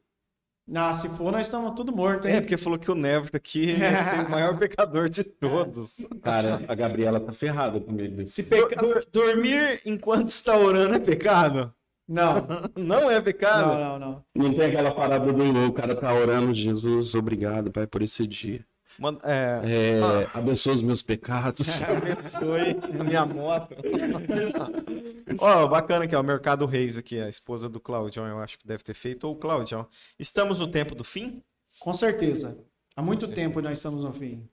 Ah, 0.74 0.92
se 0.92 1.08
for, 1.10 1.30
nós 1.30 1.42
estamos 1.42 1.74
tudo 1.76 1.94
morto, 1.94 2.26
hein? 2.26 2.34
É, 2.36 2.40
porque 2.40 2.56
falou 2.56 2.76
que 2.76 2.90
o 2.90 2.94
Neverton 2.96 3.36
aqui 3.36 3.66
ser 3.76 4.26
o 4.26 4.30
maior 4.30 4.58
pecador 4.58 5.08
de 5.08 5.22
todos. 5.22 5.96
Cara, 6.22 6.58
a 6.66 6.74
Gabriela 6.74 7.20
tá 7.20 7.32
ferrada 7.32 7.78
comigo. 7.78 8.26
Se 8.26 8.42
Do- 8.42 8.48
peca... 8.48 8.76
do- 8.82 8.98
dormir 9.12 9.80
enquanto 9.86 10.30
está 10.30 10.56
orando 10.58 10.94
é 10.96 10.98
pecado? 10.98 11.72
Não, 12.08 12.46
Não 12.76 13.10
é 13.10 13.20
pecado? 13.20 13.66
não, 13.66 13.98
não, 13.98 13.98
não. 13.98 14.24
Não 14.48 14.54
tem 14.54 14.66
aquela 14.66 14.94
parada 14.94 15.32
do 15.32 15.66
o 15.66 15.72
cara 15.72 15.94
tá 15.94 16.12
orando, 16.14 16.54
Jesus, 16.54 17.14
obrigado, 17.14 17.70
Pai, 17.70 17.86
por 17.86 18.02
esse 18.02 18.26
dia. 18.26 18.64
Manda- 18.98 19.20
é, 19.24 19.60
É, 19.64 20.28
Abençoa 20.32 20.74
os 20.74 20.82
meus 20.82 21.02
pecados. 21.02 21.68
Abençoe 21.82 22.76
minha 23.04 23.26
moto. 23.26 23.74
Ó, 25.38 25.66
bacana 25.68 26.04
aqui, 26.04 26.16
ó, 26.16 26.22
Mercado 26.22 26.64
Reis 26.64 26.96
aqui, 26.96 27.20
a 27.20 27.28
esposa 27.28 27.68
do 27.68 27.78
Claudião, 27.78 28.26
eu 28.26 28.38
acho 28.38 28.58
que 28.58 28.66
deve 28.66 28.82
ter 28.82 28.94
feito, 28.94 29.24
ou 29.24 29.34
o 29.34 29.36
Claudião. 29.36 29.86
Estamos 30.18 30.58
no 30.60 30.68
tempo 30.68 30.94
do 30.94 31.04
fim? 31.04 31.42
Com 31.78 31.92
certeza. 31.92 32.56
Há 32.96 33.02
muito 33.02 33.28
tempo 33.28 33.60
nós 33.60 33.76
estamos 33.78 34.02
no 34.04 34.12
fim. 34.12 34.48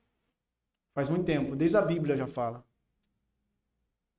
Faz 0.93 1.07
muito 1.07 1.23
tempo. 1.25 1.55
Desde 1.55 1.77
a 1.77 1.81
Bíblia 1.81 2.17
já 2.17 2.27
fala. 2.27 2.63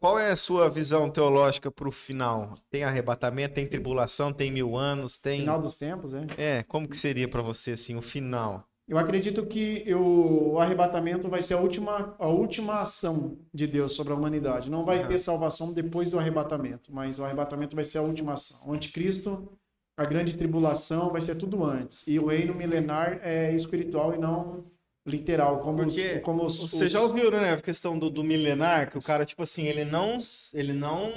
Qual 0.04 0.18
é 0.18 0.32
a 0.32 0.36
sua 0.36 0.68
visão 0.68 1.08
teológica 1.08 1.70
para 1.70 1.88
o 1.88 1.90
final? 1.90 2.58
Tem 2.68 2.84
arrebatamento, 2.84 3.54
tem 3.54 3.66
tribulação, 3.66 4.34
tem 4.34 4.52
mil 4.52 4.76
anos, 4.76 5.16
tem... 5.16 5.40
Final 5.40 5.58
dos 5.58 5.76
tempos, 5.76 6.12
é. 6.12 6.26
É, 6.36 6.62
como 6.62 6.86
que 6.86 6.94
seria 6.94 7.26
para 7.26 7.40
você, 7.40 7.70
assim, 7.70 7.96
o 7.96 8.02
final? 8.02 8.68
Eu 8.86 8.98
acredito 8.98 9.46
que 9.46 9.82
eu- 9.86 10.52
o 10.52 10.58
arrebatamento 10.58 11.26
vai 11.30 11.40
ser 11.40 11.54
a 11.54 11.58
última, 11.58 12.14
a 12.18 12.28
última 12.28 12.82
ação 12.82 13.38
de 13.50 13.66
Deus 13.66 13.92
sobre 13.92 14.12
a 14.12 14.16
humanidade. 14.16 14.70
Não 14.70 14.84
vai 14.84 15.08
ter 15.08 15.16
salvação 15.16 15.72
depois 15.72 16.10
do 16.10 16.18
arrebatamento, 16.18 16.92
mas 16.92 17.18
o 17.18 17.24
arrebatamento 17.24 17.74
vai 17.74 17.84
ser 17.84 17.96
a 17.96 18.02
última 18.02 18.34
ação. 18.34 18.60
O 18.66 18.74
anticristo, 18.74 19.50
a 19.96 20.04
grande 20.04 20.36
tribulação, 20.36 21.10
vai 21.12 21.22
ser 21.22 21.36
tudo 21.36 21.64
antes. 21.64 22.06
E 22.06 22.18
o 22.18 22.26
reino 22.26 22.54
milenar 22.54 23.20
é 23.22 23.54
espiritual 23.54 24.14
e 24.14 24.18
não 24.18 24.66
literal, 25.06 25.58
como 25.60 25.76
Porque 25.78 26.14
os, 26.16 26.22
como 26.22 26.44
os, 26.46 26.58
Você 26.72 26.86
os- 26.86 26.92
já 26.92 27.00
ouviu, 27.00 27.30
né, 27.30 27.52
a 27.54 27.60
questão 27.60 27.98
do, 27.98 28.08
do 28.10 28.24
milenar, 28.24 28.90
que 28.90 28.98
o 28.98 29.02
cara, 29.02 29.24
tipo 29.24 29.42
assim, 29.42 29.66
ele 29.66 29.84
não, 29.84 30.18
ele 30.52 30.72
não 30.72 31.12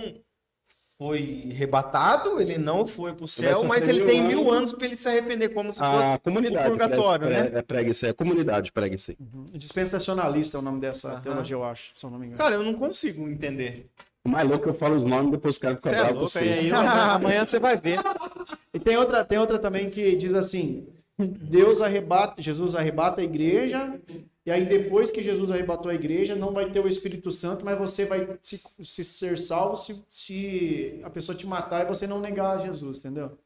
foi 0.98 1.50
arrebatado, 1.52 2.42
ele 2.42 2.58
não 2.58 2.86
foi 2.88 3.14
pro 3.14 3.28
céu, 3.28 3.64
mas 3.64 3.88
ele 3.88 4.04
tem 4.06 4.20
anos. 4.20 4.30
mil 4.30 4.52
anos 4.52 4.74
para 4.74 4.86
ele 4.88 4.98
se 4.98 5.08
arrepender, 5.08 5.50
como 5.50 5.72
se 5.72 5.80
A 5.82 6.02
fosse 6.02 6.20
comunidade. 6.20 6.68
o 6.68 6.72
purgatório, 6.72 7.28
prega, 7.28 7.44
né? 7.44 7.50
prega, 7.50 7.64
prega 7.64 7.92
isso 7.92 8.06
aí. 8.06 8.12
A 8.12 8.14
comunidade 8.16 8.72
prega 8.72 8.96
isso 8.96 9.12
aí. 9.12 9.18
Uhum. 9.20 9.46
Dispensacionalista 9.54 10.58
é 10.58 10.60
o 10.60 10.64
nome 10.64 10.82
dessa 10.82 11.12
Aham. 11.12 11.22
teologia, 11.22 11.56
eu 11.56 11.64
acho, 11.64 11.92
se 11.94 12.04
eu 12.06 12.10
não 12.10 12.18
me 12.18 12.26
engano. 12.26 12.40
Cara, 12.40 12.56
eu 12.56 12.64
não 12.64 12.74
consigo 12.74 13.28
entender. 13.30 13.88
O 14.26 14.30
mais 14.30 14.50
louco 14.50 14.68
é 14.68 14.72
eu 14.72 14.74
falo 14.74 14.96
os 14.96 15.06
nomes, 15.06 15.32
depois 15.32 15.56
os 15.56 15.60
caras 15.60 15.80
Você 15.80 15.90
ficam 15.90 15.94
é 16.00 16.12
bravos 16.12 16.34
com 16.34 16.40
louco, 16.44 16.54
você. 16.54 16.60
aí, 16.60 16.72
amanhã, 16.72 17.12
amanhã 17.14 17.46
você 17.46 17.60
vai 17.60 17.78
ver. 17.78 18.00
E 18.74 18.80
tem 18.80 18.98
outra, 18.98 19.24
tem 19.24 19.38
outra 19.40 19.58
também 19.58 19.90
que 19.90 20.16
diz 20.16 20.36
assim: 20.36 20.88
Deus 21.18 21.82
arrebata, 21.82 22.42
Jesus 22.42 22.76
arrebata 22.76 23.22
a 23.22 23.24
igreja, 23.24 24.00
e 24.46 24.52
aí 24.52 24.66
depois 24.66 25.10
que 25.10 25.22
Jesus 25.22 25.50
arrebatou 25.50 25.90
a 25.92 25.96
igreja, 25.96 26.36
não 26.36 26.54
vai 26.54 26.70
ter 26.70 26.80
o 26.80 26.88
Espírito 26.88 27.32
Santo, 27.32 27.66
mas 27.66 27.78
você 27.78 28.06
vai 28.06 28.38
se, 28.42 28.62
se 28.84 29.04
ser 29.04 29.38
salvo 29.38 29.76
se, 29.76 30.04
se 30.10 31.00
a 31.04 31.10
pessoa 31.10 31.36
te 31.36 31.48
matar 31.48 31.84
e 31.86 31.88
você 31.88 32.06
não 32.06 32.20
negar 32.20 32.56
a 32.56 32.60
Jesus, 32.60 33.00
entendeu? 33.00 33.38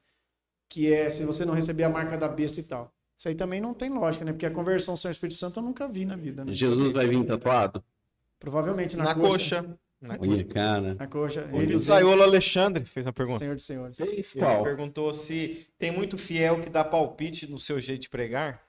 Que 0.68 0.92
é 0.92 1.10
se 1.10 1.24
você 1.24 1.46
não 1.46 1.54
receber 1.54 1.86
a 1.86 1.90
marca 1.90 2.18
da 2.18 2.28
besta 2.28 2.60
e 2.60 2.64
tal. 2.64 2.94
Isso 3.18 3.30
aí 3.30 3.36
também 3.36 3.62
não 3.62 3.74
tem 3.74 3.90
lógica, 3.90 4.26
né? 4.26 4.34
Porque 4.34 4.46
a 4.46 4.52
conversão 4.52 4.98
sem 4.98 5.10
o 5.10 5.14
Espírito 5.14 5.38
Santo 5.38 5.60
eu 5.60 5.64
nunca 5.64 5.88
vi 5.88 6.06
na 6.06 6.16
vida, 6.16 6.44
né? 6.44 6.54
Jesus 6.54 6.92
vai 6.92 7.08
vir 7.08 7.26
tatuado? 7.26 7.84
Provavelmente 8.40 8.98
na, 8.98 9.06
Na 9.06 9.16
coxa. 9.16 9.64
coxa. 9.64 9.80
Na 10.02 10.18
Olha, 10.20 10.44
cara. 10.46 10.96
Na 10.96 11.08
coxa. 11.08 11.48
O 11.54 11.66
dos 11.66 11.84
Saiolo 11.84 12.24
Alexandre 12.24 12.84
fez 12.86 13.06
uma 13.06 13.14
pergunta. 13.14 13.38
Senhor 13.38 13.56
dos 13.56 13.66
Senhores. 13.66 14.00
Esse 14.00 14.38
Ele 14.40 14.46
qual? 14.46 14.64
perguntou 14.64 15.14
se 15.14 15.68
tem 15.78 15.92
muito 15.92 16.18
fiel 16.18 16.60
que 16.60 16.70
dá 16.70 16.84
palpite 16.84 17.50
no 17.50 17.60
seu 17.60 17.80
jeito 17.80 18.02
de 18.02 18.10
pregar. 18.10 18.64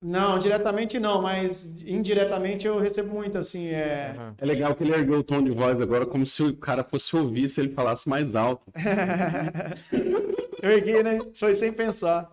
Não, 0.00 0.38
diretamente 0.38 1.00
não, 1.00 1.20
mas 1.20 1.64
indiretamente 1.82 2.68
eu 2.68 2.78
recebo 2.78 3.12
muito, 3.12 3.36
assim, 3.36 3.66
é... 3.66 4.14
É 4.38 4.46
legal 4.46 4.72
que 4.76 4.84
ele 4.84 4.92
ergueu 4.94 5.18
o 5.18 5.24
tom 5.24 5.42
de 5.42 5.50
voz 5.50 5.80
agora 5.80 6.06
como 6.06 6.24
se 6.24 6.40
o 6.40 6.56
cara 6.56 6.84
fosse 6.84 7.16
ouvir 7.16 7.48
se 7.48 7.60
ele 7.60 7.74
falasse 7.74 8.08
mais 8.08 8.36
alto. 8.36 8.70
eu 10.62 10.70
ergui, 10.70 11.02
né? 11.02 11.18
Foi 11.34 11.52
sem 11.52 11.72
pensar. 11.72 12.32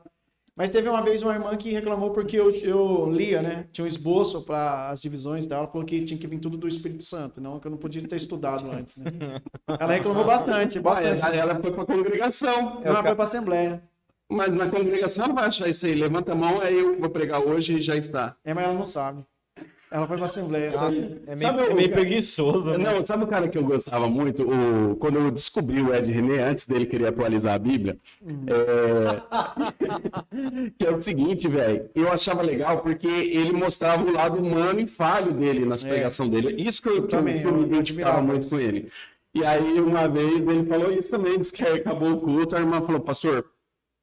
Mas 0.58 0.70
teve 0.70 0.88
uma 0.88 1.04
vez 1.04 1.22
uma 1.22 1.34
irmã 1.34 1.54
que 1.58 1.70
reclamou 1.70 2.12
porque 2.12 2.40
eu, 2.40 2.50
eu 2.50 3.12
lia, 3.12 3.42
né? 3.42 3.68
Tinha 3.74 3.84
um 3.84 3.88
esboço 3.88 4.42
para 4.42 4.90
as 4.90 5.02
divisões 5.02 5.46
dela, 5.46 5.68
falou 5.68 5.86
que 5.86 6.02
tinha 6.04 6.18
que 6.18 6.26
vir 6.26 6.40
tudo 6.40 6.58
do 6.58 6.66
Espírito 6.66 7.04
Santo, 7.04 7.42
não 7.42 7.60
que 7.60 7.68
eu 7.68 7.72
não 7.72 7.78
podia 7.78 8.02
ter 8.08 8.16
estudado 8.16 8.72
antes, 8.72 8.96
né? 8.98 9.12
Ela 9.68 9.94
reclamou 9.94 10.24
bastante, 10.24 10.80
bastante. 10.80 11.24
Ah, 11.26 11.36
ela 11.36 11.60
foi 11.60 11.72
pra 11.74 11.86
congregação. 11.86 12.82
Ela 12.84 13.04
foi 13.04 13.16
para 13.16 13.24
assembleia. 13.26 13.84
Mas 14.32 14.52
na 14.54 14.70
congregação 14.70 15.26
ela 15.26 15.34
vai 15.34 15.46
achar 15.46 15.68
isso 15.68 15.86
aí. 15.86 15.94
Levanta 15.94 16.32
a 16.32 16.36
mão, 16.36 16.62
aí 16.62 16.80
eu 16.80 16.98
vou 17.00 17.10
pregar 17.10 17.42
hoje 17.42 17.74
e 17.78 17.82
já 17.82 17.96
está. 17.98 18.36
É, 18.44 18.54
mas 18.54 18.64
ela 18.64 18.74
não 18.74 18.86
sabe. 18.86 19.26
Ela 19.96 20.08
foi 20.08 20.18
para 20.18 20.26
assembleia. 20.26 20.74
sabe? 20.74 20.98
É 21.26 21.36
meio, 21.36 21.38
Sabe 21.38 21.62
é 21.62 21.74
meio 21.74 21.90
cara- 21.90 22.02
preguiçoso. 22.02 22.66
né? 22.66 22.78
Não, 22.78 23.06
sabe 23.06 23.24
o 23.24 23.28
cara 23.28 23.48
que 23.48 23.58
eu 23.58 23.64
gostava 23.64 24.10
muito? 24.10 24.44
O, 24.44 24.96
quando 24.98 25.20
eu 25.20 25.32
descobri 25.32 25.82
o 25.82 25.96
Ed 25.96 26.12
René, 26.12 26.44
antes 26.44 26.66
dele 26.66 26.86
querer 26.86 27.08
atualizar 27.08 27.54
a 27.56 27.60
Bíblia, 27.60 27.98
é... 28.22 29.22
que 30.78 30.86
é 30.86 30.92
o 30.92 31.02
seguinte, 31.02 31.48
velho, 31.48 31.90
eu 31.96 32.12
achava 32.12 32.42
legal 32.42 32.80
porque 32.80 33.08
ele 33.08 33.54
mostrava 33.54 34.04
o 34.04 34.12
lado 34.12 34.38
humano 34.38 34.82
e 34.82 34.88
falho 34.88 35.32
dele 35.32 35.64
nas 35.66 35.84
É. 35.86 35.88
pregações 35.88 36.30
dele. 36.30 36.62
Isso 36.62 36.82
que 36.82 36.90
eu, 36.90 36.94
que 36.96 37.00
eu, 37.00 37.08
também, 37.08 37.40
que 37.42 37.48
eu 37.48 37.54
me 37.54 37.62
eu 37.62 37.66
identificava 37.68 38.22
muito 38.22 38.44
isso. 38.44 38.56
com 38.56 38.62
ele. 38.62 38.92
E 39.34 39.46
aí, 39.46 39.80
uma 39.80 40.08
vez, 40.10 40.30
ele 40.46 40.66
falou 40.66 40.92
isso 40.92 41.10
também, 41.10 41.40
disse 41.40 41.54
que 41.54 41.64
acabou 41.64 42.12
o 42.14 42.18
culto, 42.22 42.56
a 42.56 42.60
irmã 42.60 42.82
falou, 42.82 43.00
pastor, 43.02 43.46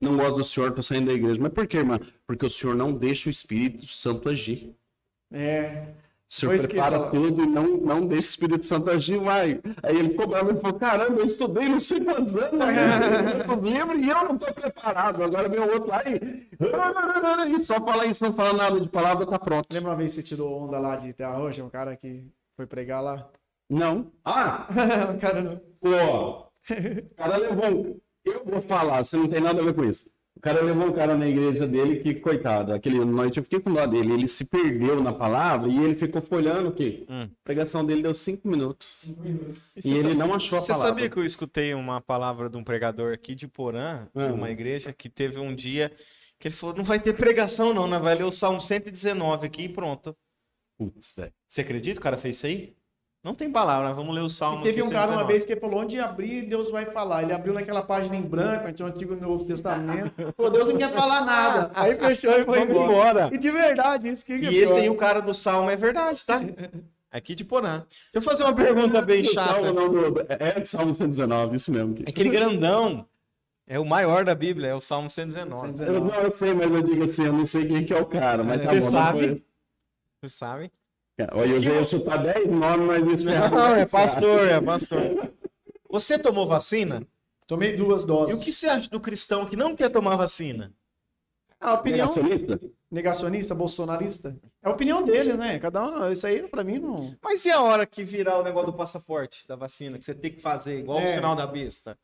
não 0.01 0.17
gosto 0.17 0.37
do 0.37 0.45
senhor, 0.45 0.73
tô 0.73 0.83
saindo 0.83 1.07
da 1.09 1.13
igreja. 1.13 1.39
Mas 1.41 1.53
por 1.53 1.67
quê, 1.67 1.79
irmã? 1.79 1.99
Porque 2.27 2.47
o 2.47 2.51
senhor 2.51 2.75
não 2.75 2.93
deixa 2.93 3.29
o 3.29 3.31
Espírito 3.31 3.87
Santo 3.87 4.29
agir. 4.31 4.75
É. 5.33 5.95
Que 6.35 6.47
prepara 6.47 6.97
ele 6.97 7.11
tudo 7.11 7.43
e 7.43 7.47
não, 7.47 7.77
não 7.77 8.07
deixa 8.07 8.29
o 8.29 8.31
Espírito 8.31 8.65
Santo 8.65 8.91
agir, 8.91 9.19
vai. 9.19 9.61
Aí 9.83 9.99
ele 9.99 10.11
ficou 10.11 10.27
bravo 10.27 10.51
e 10.51 10.61
falou: 10.61 10.79
caramba, 10.79 11.21
eu 11.21 11.27
estudei 11.27 11.69
não 11.69 11.79
sei 11.79 12.01
quantos 12.01 12.35
anos, 12.35 12.59
né? 12.59 13.45
eu 13.47 13.55
livro 13.61 13.99
e 13.99 14.09
eu 14.09 14.25
não 14.25 14.37
estou 14.37 14.55
preparado. 14.55 15.23
Agora 15.23 15.47
vem 15.47 15.61
o 15.61 15.71
outro 15.71 15.91
lá 15.91 16.03
e. 16.07 16.49
e 17.55 17.65
só 17.65 17.75
fala 17.75 18.07
isso, 18.07 18.25
não 18.25 18.33
fala 18.33 18.55
nada 18.55 18.81
de 18.81 18.89
palavra, 18.89 19.27
tá 19.27 19.39
pronto. 19.39 19.67
Lembra 19.71 19.91
uma 19.91 19.97
vez 19.97 20.15
que 20.15 20.23
você 20.23 20.29
tirou 20.29 20.59
onda 20.59 20.79
lá 20.79 20.97
de 20.97 21.13
Terra 21.13 21.37
Roxa, 21.37 21.63
um 21.63 21.69
cara 21.69 21.95
que 21.97 22.27
foi 22.57 22.67
pregar 22.67 23.03
lá? 23.03 23.29
Não. 23.69 24.11
Ah, 24.25 24.67
o 25.15 25.21
cara 25.21 25.43
não. 25.43 25.61
pô. 25.81 26.47
O 26.71 27.15
cara 27.15 27.37
levou. 27.37 28.01
Eu 28.25 28.43
vou 28.45 28.63
falar, 28.63 29.05
você 29.05 29.19
não 29.19 29.29
tem 29.29 29.41
nada 29.41 29.61
a 29.61 29.65
ver 29.65 29.75
com 29.75 29.85
isso. 29.85 30.09
O 30.43 30.45
cara 30.45 30.61
levou 30.61 30.89
um 30.89 30.93
cara 30.93 31.17
na 31.17 31.29
igreja 31.29 31.69
dele 31.69 32.01
que, 32.01 32.17
coitado, 32.17 32.73
aquele 32.73 32.99
noite 33.05 33.37
eu 33.37 33.45
fiquei 33.45 33.61
com 33.61 33.73
dó 33.73 33.87
dele. 33.87 34.13
Ele 34.13 34.27
se 34.27 34.45
perdeu 34.45 35.01
na 35.01 35.13
palavra 35.13 35.69
e 35.69 35.79
ele 35.79 35.95
ficou 35.95 36.21
folhando 36.21 36.71
o 36.71 36.73
quê? 36.73 37.07
Hum. 37.09 37.23
A 37.31 37.45
pregação 37.45 37.87
dele 37.87 38.03
deu 38.03 38.13
cinco 38.13 38.49
minutos. 38.49 38.89
Cinco 38.93 39.23
minutos. 39.23 39.77
E 39.77 39.93
ele 39.93 40.15
não 40.15 40.35
achou 40.35 40.59
a 40.59 40.61
Você 40.61 40.73
palavra. 40.73 40.89
sabia 40.89 41.09
que 41.09 41.17
eu 41.17 41.25
escutei 41.25 41.73
uma 41.75 42.01
palavra 42.01 42.51
de 42.51 42.57
um 42.57 42.65
pregador 42.65 43.13
aqui 43.15 43.37
de 43.37 43.47
Porã, 43.47 44.09
Hum. 44.17 44.35
uma 44.35 44.51
igreja, 44.51 44.93
que 44.93 45.09
teve 45.09 45.39
um 45.39 45.55
dia 45.55 45.93
que 46.41 46.49
ele 46.49 46.55
falou: 46.57 46.75
não 46.75 46.83
vai 46.83 46.99
ter 46.99 47.13
pregação, 47.15 47.73
não, 47.73 47.87
né? 47.87 48.01
Vai 48.01 48.17
ler 48.17 48.25
o 48.25 48.33
Salmo 48.33 48.61
119 48.61 49.47
aqui 49.47 49.63
e 49.67 49.69
pronto. 49.69 50.17
Putz, 50.77 51.13
velho. 51.17 51.33
Você 51.47 51.61
acredita 51.61 51.95
que 51.95 52.01
o 52.01 52.03
cara 52.03 52.19
fez 52.19 52.35
isso 52.39 52.47
aí? 52.47 52.75
Não 53.23 53.37
tem 53.37 53.53
palavra, 53.53 53.95
vamos 53.95 54.13
ler 54.13 54.23
o 54.23 54.29
Salmo 54.29 54.63
E 54.63 54.65
teve 54.65 54.83
um 54.83 54.91
cara 54.91 55.13
uma 55.13 55.21
119. 55.21 55.33
vez 55.33 55.45
que 55.45 55.55
falou: 55.55 55.81
onde 55.81 56.01
abrir, 56.01 56.43
Deus 56.43 56.71
vai 56.71 56.87
falar. 56.87 57.23
Ele 57.23 57.33
abriu 57.33 57.55
naquela 57.55 57.81
página 57.81 58.17
em 58.17 58.23
branco, 58.23 58.69
entre 58.69 58.83
o 58.83 58.87
Antigo 58.87 59.15
e 59.15 59.17
o 59.17 59.21
Novo 59.21 59.45
Testamento. 59.45 60.13
Falou: 60.37 60.51
Deus 60.51 60.69
não 60.69 60.77
quer 60.77 60.93
falar 60.93 61.25
nada. 61.25 61.71
Aí 61.73 61.95
fechou 61.95 62.33
e 62.33 62.45
foi 62.45 62.63
embora. 62.63 62.93
embora. 62.93 63.31
E 63.33 63.39
de 63.39 63.51
verdade, 63.53 64.09
isso 64.09 64.25
que, 64.27 64.41
que 64.41 64.47
é 64.47 64.51
E 64.51 64.59
esse 64.59 64.73
aí, 64.73 64.91
o 64.91 64.97
cara 64.97 65.21
do 65.21 65.33
Salmo, 65.33 65.71
é 65.71 65.77
verdade, 65.77 66.25
tá? 66.25 66.41
Aqui 67.13 67.35
de 67.35 67.45
Porã. 67.45 67.85
Deixa 68.13 68.15
eu 68.15 68.23
fazer 68.23 68.43
uma 68.43 68.55
pergunta 68.55 69.01
bem 69.03 69.23
chata. 69.23 69.53
Salmo, 69.53 69.73
não, 69.73 70.21
é 70.29 70.61
é 70.61 70.65
Salmo 70.65 70.95
119, 70.95 71.57
isso 71.57 71.71
mesmo. 71.71 71.95
Aquele 72.09 72.31
grandão 72.31 73.07
é 73.69 73.79
o 73.79 73.85
maior 73.85 74.25
da 74.25 74.35
Bíblia, 74.35 74.69
é 74.69 74.75
o 74.75 74.81
Salmo 74.81 75.09
119. 75.09 75.79
119. 75.79 75.95
Eu, 75.95 76.05
não, 76.05 76.23
eu 76.23 76.31
sei, 76.31 76.55
mas 76.55 76.73
eu 76.73 76.83
digo 76.83 77.05
assim, 77.05 77.27
eu 77.27 77.33
não 77.33 77.45
sei 77.45 77.67
quem 77.67 77.85
que 77.85 77.93
é 77.93 78.01
o 78.01 78.07
cara, 78.07 78.43
mas 78.43 78.63
tá 78.63 78.73
Você 78.73 78.81
bom, 78.81 78.91
sabe? 78.91 79.45
Você 80.21 80.29
sabe? 80.29 80.73
Olha, 81.33 81.53
eu 81.53 81.61
já 81.61 81.73
ia 81.75 81.87
chutar 81.87 82.17
10 82.23 82.49
nomes, 82.51 82.87
mas 82.87 83.13
isso 83.21 83.25
Não, 83.27 83.75
é 83.77 83.87
pastor, 83.87 84.49
é 84.49 84.61
pastor. 84.61 85.33
Você 85.91 86.19
tomou 86.19 86.47
vacina? 86.49 87.07
Tomei 87.47 87.77
duas 87.77 88.03
E 88.03 88.07
doses. 88.07 88.37
o 88.39 88.43
que 88.43 88.51
você 88.51 88.67
acha 88.67 88.89
do 88.89 88.99
cristão 89.01 89.45
que 89.45 89.57
não 89.57 89.77
quer 89.77 89.91
tomar 89.91 90.17
vacina? 90.17 90.73
A 91.61 91.75
opinião 91.75 92.09
Negacionista? 92.09 92.61
negacionista, 92.91 93.55
bolsonarista? 93.55 94.37
É 94.63 94.69
a 94.69 94.73
opinião 94.73 95.03
deles, 95.05 95.37
né? 95.37 95.59
Cada 95.59 95.85
um, 95.85 96.11
isso 96.11 96.27
aí 96.27 96.43
pra 96.49 96.65
mim 96.65 96.79
não. 96.79 97.15
Mas 97.23 97.45
e 97.45 97.51
a 97.51 97.61
hora 97.61 97.87
que 97.87 98.03
virar 98.03 98.39
o 98.41 98.43
negócio 98.43 98.73
do 98.73 98.77
passaporte 98.77 99.47
da 99.47 99.55
vacina, 99.55 99.99
que 99.99 100.05
você 100.05 100.15
tem 100.15 100.33
que 100.33 100.41
fazer 100.41 100.79
igual 100.81 100.99
o 100.99 101.03
É. 101.03 101.15
sinal 101.15 101.37
da 101.37 101.47
besta? 101.47 101.97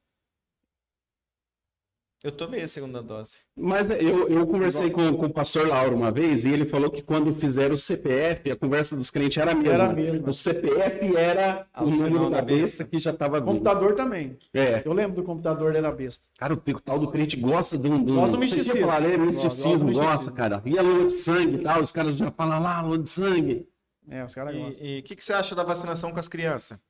Eu 2.25 2.33
tomei 2.33 2.63
a 2.63 2.69
segunda 2.69 3.01
dose. 3.01 3.39
Mas 3.57 3.89
eu, 3.91 4.29
eu 4.29 4.45
conversei 4.45 4.91
com, 4.91 5.17
com 5.17 5.27
o 5.27 5.33
pastor 5.33 5.69
Lauro 5.69 5.95
uma 5.95 6.11
vez 6.11 6.45
e 6.45 6.49
ele 6.49 6.67
falou 6.67 6.91
que 6.91 7.01
quando 7.01 7.33
fizeram 7.33 7.75
o 7.77 7.79
CPF, 7.79 8.51
a 8.51 8.57
conversa 8.57 8.97
dos 8.97 9.09
crentes 9.09 9.37
era 9.39 9.53
a 9.53 9.55
mesma. 9.55 9.73
Era 9.73 9.85
a 9.87 9.93
mesma. 9.93 10.29
O 10.29 10.35
CPF 10.35 11.17
era 11.17 11.69
Ah, 11.73 11.85
o 11.85 11.87
o 11.87 11.91
número 11.91 12.29
da 12.29 12.39
da 12.39 12.43
besta 12.43 12.79
besta. 12.79 12.85
que 12.87 12.99
já 12.99 13.13
estava 13.13 13.39
vindo. 13.39 13.47
Computador 13.53 13.95
também. 13.95 14.37
É. 14.53 14.83
Eu 14.85 14.93
lembro 14.95 15.15
do 15.15 15.23
computador 15.23 15.73
dele, 15.73 15.87
era 15.87 15.95
besta. 15.95 16.27
Cara, 16.37 16.55
o 16.55 16.57
tal 16.81 16.99
do 16.99 17.09
crente 17.09 17.37
gosta 17.37 17.79
de 17.79 17.89
um. 17.89 18.05
de 18.05 18.11
um- 18.11 18.17
Gosta 18.17 18.33
do 18.33 18.39
misticismo. 18.41 18.81
falado, 18.81 19.05
é, 19.05 19.11
Gosta 19.11 19.19
do 19.21 19.27
misticismo, 19.27 19.87
misticismo. 19.87 20.03
gosta, 20.17 20.33
cara. 20.33 20.63
E 20.67 20.77
a 20.77 20.83
lua 20.83 21.07
de 21.07 21.13
sangue 21.15 21.55
e 21.55 21.63
tal, 21.63 21.81
os 21.83 21.93
caras 21.93 22.17
já 22.17 22.33
falam 22.33 22.61
lá, 22.61 22.81
lua 22.83 22.99
de 22.99 23.09
sangue. 23.09 23.69
É, 24.11 24.25
os 24.25 24.35
caras 24.35 24.57
gostam. 24.57 24.85
E 24.85 24.99
o 24.99 25.03
que, 25.05 25.15
que 25.15 25.25
você 25.25 25.35
acha 25.35 25.55
da 25.55 25.63
vacinação 25.63 26.11
com 26.11 26.19
as 26.19 26.27
crianças? 26.27 26.81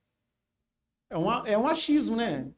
É 1.10 1.18
um, 1.18 1.30
é 1.46 1.58
um 1.58 1.66
achismo, 1.66 2.16
né? 2.16 2.48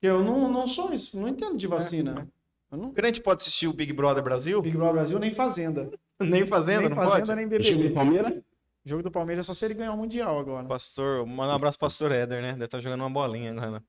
Eu 0.00 0.22
não, 0.22 0.50
não 0.50 0.66
sou 0.66 0.92
isso, 0.92 1.18
não 1.18 1.28
entendo 1.28 1.56
de 1.56 1.66
É, 1.66 1.68
vacina. 1.68 2.28
O 2.70 2.76
não... 2.76 2.92
crente 2.92 3.20
pode 3.20 3.40
assistir 3.42 3.66
o 3.66 3.72
Big 3.72 3.92
Brother 3.92 4.22
Brasil? 4.22 4.60
Big 4.62 4.76
Brother 4.76 4.94
Brasil 4.94 5.18
nem 5.18 5.30
Fazenda. 5.32 5.90
Nem 6.20 6.44
fazenda, 6.46 6.80
nem 6.80 6.88
não 6.90 6.96
Fazenda, 6.96 7.26
pode? 7.26 7.34
nem 7.36 7.46
O 7.46 7.62
time 7.62 7.74
do 7.74 7.78
BBB. 7.78 7.94
Palmeiras? 7.94 8.42
Jogo 8.84 9.02
do 9.04 9.10
Palmeiras 9.10 9.44
é 9.44 9.46
só 9.46 9.54
se 9.54 9.64
ele 9.64 9.74
ganhar 9.74 9.92
o 9.92 9.96
Mundial 9.96 10.36
agora. 10.38 10.66
Pastor, 10.66 11.24
manda 11.24 11.52
um 11.52 11.54
abraço 11.56 11.78
pro 11.78 11.86
pastor 11.86 12.10
Éder, 12.10 12.42
né? 12.42 12.52
Deve 12.54 12.64
estar 12.64 12.80
jogando 12.80 13.02
uma 13.02 13.10
bolinha 13.10 13.52
agora. 13.52 13.70
né? 13.70 13.80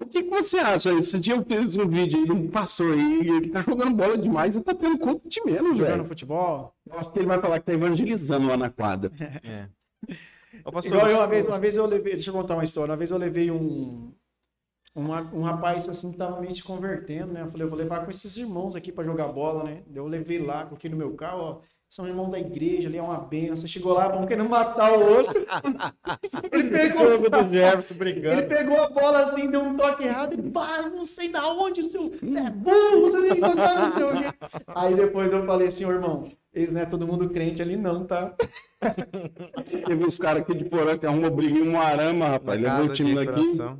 O 0.00 0.06
que, 0.06 0.22
que 0.22 0.30
você 0.30 0.58
acha? 0.58 0.92
Esse 0.92 1.18
dia 1.18 1.34
eu 1.34 1.44
fiz 1.44 1.74
um 1.74 1.88
vídeo 1.88 2.20
aí 2.20 2.24
de 2.24 2.30
um 2.30 2.48
pastor 2.48 2.92
aí 2.94 3.40
que 3.40 3.48
tá 3.48 3.62
jogando 3.62 3.96
bola 3.96 4.16
demais 4.16 4.54
e 4.54 4.60
tá 4.60 4.72
tendo 4.72 4.96
conta 4.98 5.28
de 5.28 5.44
menos, 5.44 5.76
Jogando 5.76 5.90
velho. 5.96 6.04
futebol. 6.04 6.72
Eu 6.88 6.98
acho 7.00 7.10
que 7.10 7.18
ele 7.18 7.26
vai 7.26 7.40
falar 7.40 7.58
que 7.58 7.66
tá 7.66 7.72
evangelizando 7.72 8.46
lá 8.46 8.56
na 8.56 8.70
quadra. 8.70 9.10
É. 9.42 9.68
Ô, 10.64 10.70
pastor, 10.70 10.92
Igual 10.98 11.08
eu, 11.10 11.16
uma 11.18 11.26
vez, 11.26 11.46
uma 11.46 11.58
vez 11.58 11.76
eu 11.76 11.84
levei, 11.84 12.14
deixa 12.14 12.30
eu 12.30 12.34
contar 12.34 12.54
uma 12.54 12.62
história. 12.62 12.92
Uma 12.92 12.96
vez 12.96 13.10
eu 13.10 13.18
levei 13.18 13.50
um, 13.50 14.12
um, 14.98 15.38
um 15.38 15.42
rapaz 15.42 15.88
assim 15.88 16.10
que 16.10 16.18
tava 16.18 16.40
meio 16.40 16.54
se 16.54 16.62
convertendo, 16.62 17.32
né? 17.32 17.42
Eu 17.42 17.48
falei, 17.48 17.64
eu 17.64 17.70
vou 17.70 17.78
levar 17.78 18.04
com 18.04 18.10
esses 18.10 18.36
irmãos 18.36 18.74
aqui 18.74 18.90
pra 18.90 19.04
jogar 19.04 19.28
bola, 19.28 19.64
né? 19.64 19.82
Eu 19.94 20.06
levei 20.06 20.38
lá, 20.38 20.64
coloquei 20.64 20.90
no 20.90 20.96
meu 20.96 21.14
carro, 21.14 21.40
ó. 21.40 21.60
São 21.88 22.06
irmãos 22.06 22.30
da 22.30 22.38
igreja, 22.38 22.86
ali 22.86 22.98
é 22.98 23.02
uma 23.02 23.16
benção. 23.16 23.66
Chegou 23.66 23.94
lá, 23.94 24.08
vamos 24.08 24.28
querendo 24.28 24.48
matar 24.48 24.92
o 24.92 25.16
outro. 25.16 25.40
ele 26.52 26.68
pegou, 26.68 27.12
jogo 27.12 27.30
do 27.30 27.50
Jefferson 27.50 27.94
ele 27.94 27.98
brigando. 27.98 28.46
pegou 28.46 28.82
a 28.82 28.90
bola 28.90 29.22
assim, 29.22 29.50
deu 29.50 29.62
um 29.62 29.74
toque 29.74 30.04
errado, 30.04 30.34
ele 30.34 30.50
vai, 30.50 30.90
não 30.90 31.06
sei 31.06 31.30
da 31.30 31.48
onde, 31.48 31.82
seu, 31.82 32.10
você 32.10 32.38
é 32.38 32.50
burro, 32.50 33.00
você 33.00 33.22
tem 33.22 33.34
que 33.36 33.40
tocar, 33.40 33.80
não 33.80 33.90
sei 33.90 34.04
o 34.04 34.12
quê. 34.12 34.34
Aí 34.66 34.94
depois 34.94 35.32
eu 35.32 35.46
falei 35.46 35.68
assim, 35.68 35.88
irmão, 35.88 36.30
eles 36.52 36.74
não 36.74 36.82
é 36.82 36.86
todo 36.86 37.06
mundo 37.06 37.30
crente 37.30 37.62
ali 37.62 37.76
não, 37.76 38.04
tá? 38.04 38.34
Teve 39.86 40.04
uns 40.04 40.18
caras 40.18 40.42
aqui 40.42 40.54
de 40.54 40.64
Porã 40.66 40.98
que 40.98 41.06
arrumou 41.06 41.30
briga 41.30 41.58
em 41.58 41.68
um 41.68 41.80
arama, 41.80 42.28
rapaz. 42.28 42.60
Levou 42.60 42.84
o 42.84 42.92
time 42.92 43.14
daqui. 43.14 43.32
coração. 43.32 43.78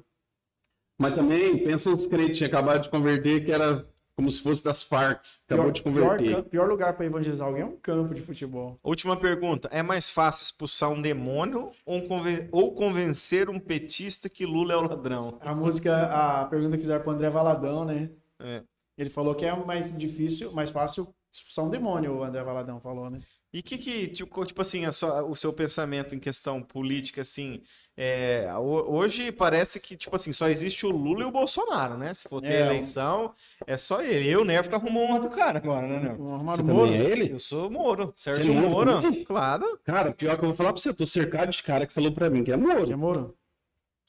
Mas 0.98 1.14
também, 1.14 1.62
pensa 1.62 1.90
os 1.90 2.06
crentes 2.06 2.38
que 2.38 2.44
acabado 2.44 2.82
de 2.82 2.88
converter, 2.88 3.44
que 3.44 3.52
era 3.52 3.86
como 4.16 4.32
se 4.32 4.40
fosse 4.40 4.64
das 4.64 4.82
Farc. 4.82 5.22
Acabou 5.46 5.70
de 5.70 5.80
converter. 5.80 6.26
Pior, 6.26 6.42
pior 6.42 6.68
lugar 6.68 6.96
pra 6.96 7.06
evangelizar 7.06 7.46
alguém 7.46 7.62
é 7.62 7.66
um 7.66 7.76
campo 7.76 8.12
de 8.12 8.20
futebol. 8.20 8.76
Última 8.82 9.16
pergunta. 9.16 9.68
É 9.70 9.80
mais 9.80 10.10
fácil 10.10 10.42
expulsar 10.42 10.90
um 10.90 11.00
demônio 11.00 11.70
ou, 11.86 12.02
conven- 12.02 12.48
ou 12.50 12.74
convencer 12.74 13.48
um 13.48 13.60
petista 13.60 14.28
que 14.28 14.44
Lula 14.44 14.72
é 14.72 14.76
o 14.76 14.80
ladrão? 14.88 15.38
A 15.40 15.54
música, 15.54 16.02
a 16.06 16.44
pergunta 16.46 16.76
que 16.76 16.80
fizeram 16.82 17.02
pro 17.04 17.12
André 17.12 17.30
Valadão, 17.30 17.84
né? 17.84 18.10
É. 18.40 18.62
Ele 18.98 19.08
falou 19.08 19.36
que 19.36 19.44
é 19.46 19.54
mais 19.54 19.96
difícil, 19.96 20.50
mais 20.50 20.70
fácil 20.70 21.06
expulsar 21.32 21.64
um 21.64 21.70
demônio, 21.70 22.16
o 22.16 22.24
André 22.24 22.42
Valadão 22.42 22.80
falou, 22.80 23.08
né? 23.08 23.20
E 23.52 23.62
que 23.62 23.78
que, 23.78 24.08
tipo, 24.08 24.44
tipo 24.44 24.60
assim, 24.60 24.84
a 24.84 24.90
sua- 24.90 25.22
o 25.24 25.36
seu 25.36 25.52
pensamento 25.52 26.12
em 26.14 26.18
questão 26.18 26.60
política, 26.60 27.20
assim, 27.20 27.62
é, 28.00 28.48
ho- 28.56 28.94
hoje 28.94 29.32
parece 29.32 29.80
que, 29.80 29.96
tipo 29.96 30.14
assim, 30.14 30.32
só 30.32 30.48
existe 30.48 30.86
o 30.86 30.90
Lula 30.90 31.22
e 31.22 31.26
o 31.26 31.32
Bolsonaro, 31.32 31.98
né? 31.98 32.14
Se 32.14 32.28
for 32.28 32.40
ter 32.40 32.52
É, 32.52 32.60
eleição, 32.60 33.32
é 33.66 33.76
só 33.76 34.00
ele. 34.00 34.28
Eu, 34.28 34.44
Nervo, 34.44 34.70
tá 34.70 34.76
arrumando 34.76 35.10
um 35.10 35.14
outro 35.14 35.30
cara 35.30 35.58
agora, 35.58 35.86
né, 35.88 35.98
Nervo? 36.00 36.22
Um 36.22 36.38
Você 36.38 36.60
armário 36.60 36.64
também 36.64 36.76
Moro. 36.76 36.92
é 36.92 36.96
ele? 37.10 37.32
Eu 37.32 37.38
sou 37.40 37.68
Moro, 37.68 38.12
Você 38.14 38.30
é 38.30 38.34
Sérgio 38.34 38.54
Moro 38.54 38.70
Moro, 39.02 39.24
claro. 39.24 39.78
Cara, 39.84 40.12
pior 40.12 40.36
que 40.38 40.44
eu 40.44 40.48
vou 40.48 40.56
falar 40.56 40.72
pra 40.72 40.80
você, 40.80 40.88
eu 40.90 40.94
tô 40.94 41.04
cercado 41.06 41.50
de 41.50 41.62
cara 41.62 41.86
que 41.86 41.92
falou 41.92 42.12
pra 42.12 42.30
mim 42.30 42.44
que 42.44 42.52
é 42.52 42.56
Que 42.56 42.62
é 42.62 42.66
Moro. 42.74 42.98
Moro? 42.98 43.36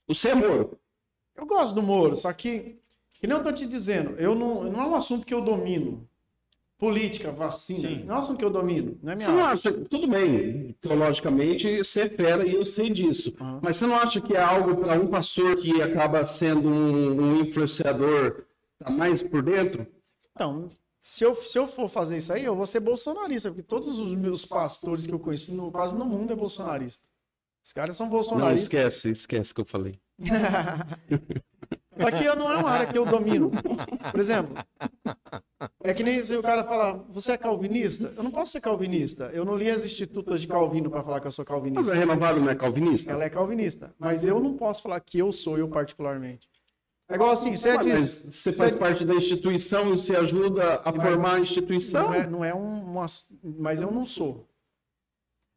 Você 0.08 0.30
é 0.30 0.36
Moro. 0.36 0.80
Eu 1.36 1.46
gosto 1.46 1.74
do 1.76 1.82
Moro, 1.84 2.16
só 2.16 2.34
que, 2.34 2.80
que 3.14 3.28
nem 3.28 3.38
eu 3.38 3.44
tô 3.44 3.52
te 3.52 3.66
dizendo, 3.66 4.16
eu 4.20 4.36
não, 4.36 4.64
não 4.66 4.82
é 4.82 4.88
um 4.88 4.96
assunto 4.96 5.26
que 5.26 5.34
eu 5.34 5.42
domino. 5.42 6.09
Política, 6.80 7.30
vacina, 7.30 7.90
Sim. 7.90 8.06
não 8.06 8.16
um 8.16 8.18
assunto 8.18 8.40
que 8.40 8.46
eu 8.46 8.50
domino, 8.50 8.98
não 9.04 9.12
é 9.12 9.16
minha 9.18 9.28
Você 9.28 9.32
não 9.34 9.44
acha, 9.44 9.72
tudo 9.74 10.08
bem, 10.08 10.74
teologicamente 10.80 11.78
você 11.80 12.04
é 12.04 12.10
fera 12.10 12.48
e 12.48 12.56
eu 12.56 12.66
sei 12.66 12.90
disso, 12.90 13.36
Aham. 13.38 13.60
mas 13.62 13.76
você 13.76 13.86
não 13.86 13.96
acha 13.96 14.22
que 14.22 14.34
é 14.34 14.42
algo 14.42 14.78
para 14.78 14.98
um 14.98 15.08
pastor 15.08 15.58
que 15.58 15.82
acaba 15.82 16.26
sendo 16.26 16.70
um, 16.70 17.22
um 17.22 17.42
influenciador 17.42 18.46
tá 18.82 18.90
mais 18.90 19.22
por 19.22 19.44
dentro? 19.44 19.86
Então, 20.32 20.72
se 21.02 21.26
eu, 21.26 21.36
se 21.36 21.60
eu 21.60 21.68
for 21.68 21.90
fazer 21.90 22.16
isso 22.16 22.32
aí, 22.32 22.46
eu 22.46 22.56
vou 22.56 22.66
ser 22.66 22.80
bolsonarista, 22.80 23.50
porque 23.50 23.62
todos 23.64 24.00
os 24.00 24.16
meus 24.16 24.46
pastores 24.46 25.06
que 25.06 25.14
eu 25.14 25.20
conheço, 25.20 25.54
no, 25.54 25.70
quase 25.74 25.94
no 25.94 26.06
mundo, 26.06 26.32
é 26.32 26.36
bolsonarista. 26.36 27.06
Os 27.62 27.74
caras 27.74 27.98
são 27.98 28.06
Não, 28.06 28.14
bolsonaristas. 28.14 28.64
esquece, 28.64 29.12
esquece 29.12 29.54
que 29.54 29.60
eu 29.60 29.66
falei. 29.66 30.00
Só 32.00 32.10
que 32.12 32.24
eu 32.24 32.36
não 32.36 32.52
é 32.52 32.58
uma 32.58 32.70
área 32.70 32.88
que 32.88 32.98
eu 32.98 33.06
domino. 33.06 33.52
Por 34.12 34.20
exemplo, 34.20 34.56
é 35.84 35.94
que 35.94 36.04
nem 36.04 36.24
se 36.24 36.36
o 36.36 36.42
cara 36.42 36.64
fala, 36.64 36.94
você 37.10 37.34
é 37.34 37.38
calvinista? 37.38 38.14
Eu 38.16 38.24
não 38.24 38.32
posso 38.32 38.54
ser 38.54 38.62
calvinista. 38.62 39.26
Eu 39.34 39.44
não 39.44 39.58
li 39.58 39.70
as 39.70 39.84
institutas 39.84 40.42
de 40.42 40.48
Calvino 40.48 40.90
para 40.90 41.04
falar 41.04 41.20
que 41.20 41.28
eu 41.28 41.32
sou 41.32 41.44
Mas 41.44 41.50
calvinista. 41.50 41.94
a 41.94 41.96
renovado 41.98 42.40
não 42.40 42.50
é 42.50 42.56
calvinista? 42.56 43.12
Ela 43.12 43.26
é 43.26 43.30
calvinista, 43.30 43.94
mas 44.00 44.26
eu 44.26 44.40
não 44.40 44.56
posso 44.56 44.82
falar 44.82 45.00
que 45.02 45.20
eu 45.20 45.32
sou 45.32 45.58
eu 45.58 45.68
particularmente. 45.68 46.48
É 47.10 47.16
igual 47.16 47.32
assim, 47.32 47.56
você 47.56 47.74
Mas 47.74 47.86
diz, 47.88 48.26
você 48.36 48.54
faz 48.54 48.76
parte 48.76 49.04
da 49.04 49.16
instituição 49.16 49.92
e 49.94 49.98
você 49.98 50.16
ajuda 50.16 50.76
a 50.86 50.92
Mas 50.92 51.04
formar 51.10 51.34
a 51.36 51.40
instituição? 51.40 52.04
não 52.10 52.14
é, 52.14 52.28
não 52.28 52.46
é 52.46 52.54
um, 52.54 52.72
uma- 52.82 53.06
mas 53.44 53.82
eu 53.82 53.90
não 53.92 54.06
sou. 54.06 54.48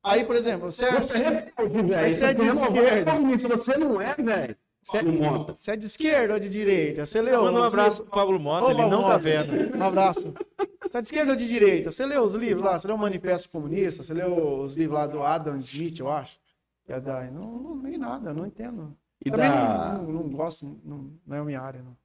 Aí, 0.04 0.24
por 0.24 0.34
exemplo, 0.34 0.72
você 0.72 0.86
é, 0.86 0.98
Você 0.98 1.18
é. 1.18 1.52
Mas 1.56 2.14
você 2.14 2.24
é 2.24 2.34
de 2.34 2.42
não 2.42 2.48
esquerda. 2.50 3.04
calvinista, 3.04 3.56
Você 3.56 3.76
não 3.76 4.00
é, 4.00 4.14
velho. 4.14 4.56
Você 4.82 4.98
é- 4.98 5.02
Paulo 5.02 5.18
Mota. 5.18 5.56
você 5.56 5.70
é 5.70 5.76
de 5.76 5.86
esquerda 5.86 6.34
ou 6.34 6.40
de 6.40 6.50
direita? 6.50 7.06
Você 7.06 7.22
leu? 7.22 7.44
Manda 7.44 7.60
um 7.60 7.62
abraço 7.62 8.02
pro 8.02 8.10
Pablo 8.10 8.38
Mota, 8.40 8.66
Ô, 8.66 8.70
ele 8.70 8.82
não 8.82 9.02
tá 9.02 9.08
Mota, 9.08 9.18
vendo. 9.18 9.76
Um 9.76 9.82
abraço. 9.82 10.34
Você 10.82 10.98
é 10.98 11.00
de 11.00 11.06
esquerda 11.06 11.30
ou 11.32 11.36
de 11.36 11.46
direita? 11.48 11.90
Você 11.90 12.04
leu 12.04 12.22
os 12.22 12.34
livros 12.34 12.62
lá? 12.64 12.78
Você 12.78 12.86
leu 12.88 12.96
o 12.96 12.98
Manifesto 12.98 13.48
Comunista? 13.48 14.02
Você 14.02 14.12
leu 14.12 14.58
os 14.60 14.76
livros 14.76 14.98
lá 14.98 15.06
do 15.06 15.22
Adam 15.22 15.56
Smith, 15.56 15.98
eu 16.00 16.10
acho? 16.10 16.38
Que 16.84 16.92
é 16.92 17.00
da... 17.00 17.22
Não, 17.30 17.58
não 17.60 17.76
nem 17.76 17.96
nada, 17.96 18.34
não 18.34 18.44
entendo. 18.46 18.94
E 19.24 19.30
Também 19.30 19.48
da... 19.48 19.94
não, 19.98 20.02
não, 20.02 20.22
não 20.24 20.30
gosto, 20.30 20.80
não, 20.84 21.12
não 21.24 21.36
é 21.36 21.38
a 21.38 21.44
minha 21.44 21.60
área, 21.60 21.80
não. 21.82 21.96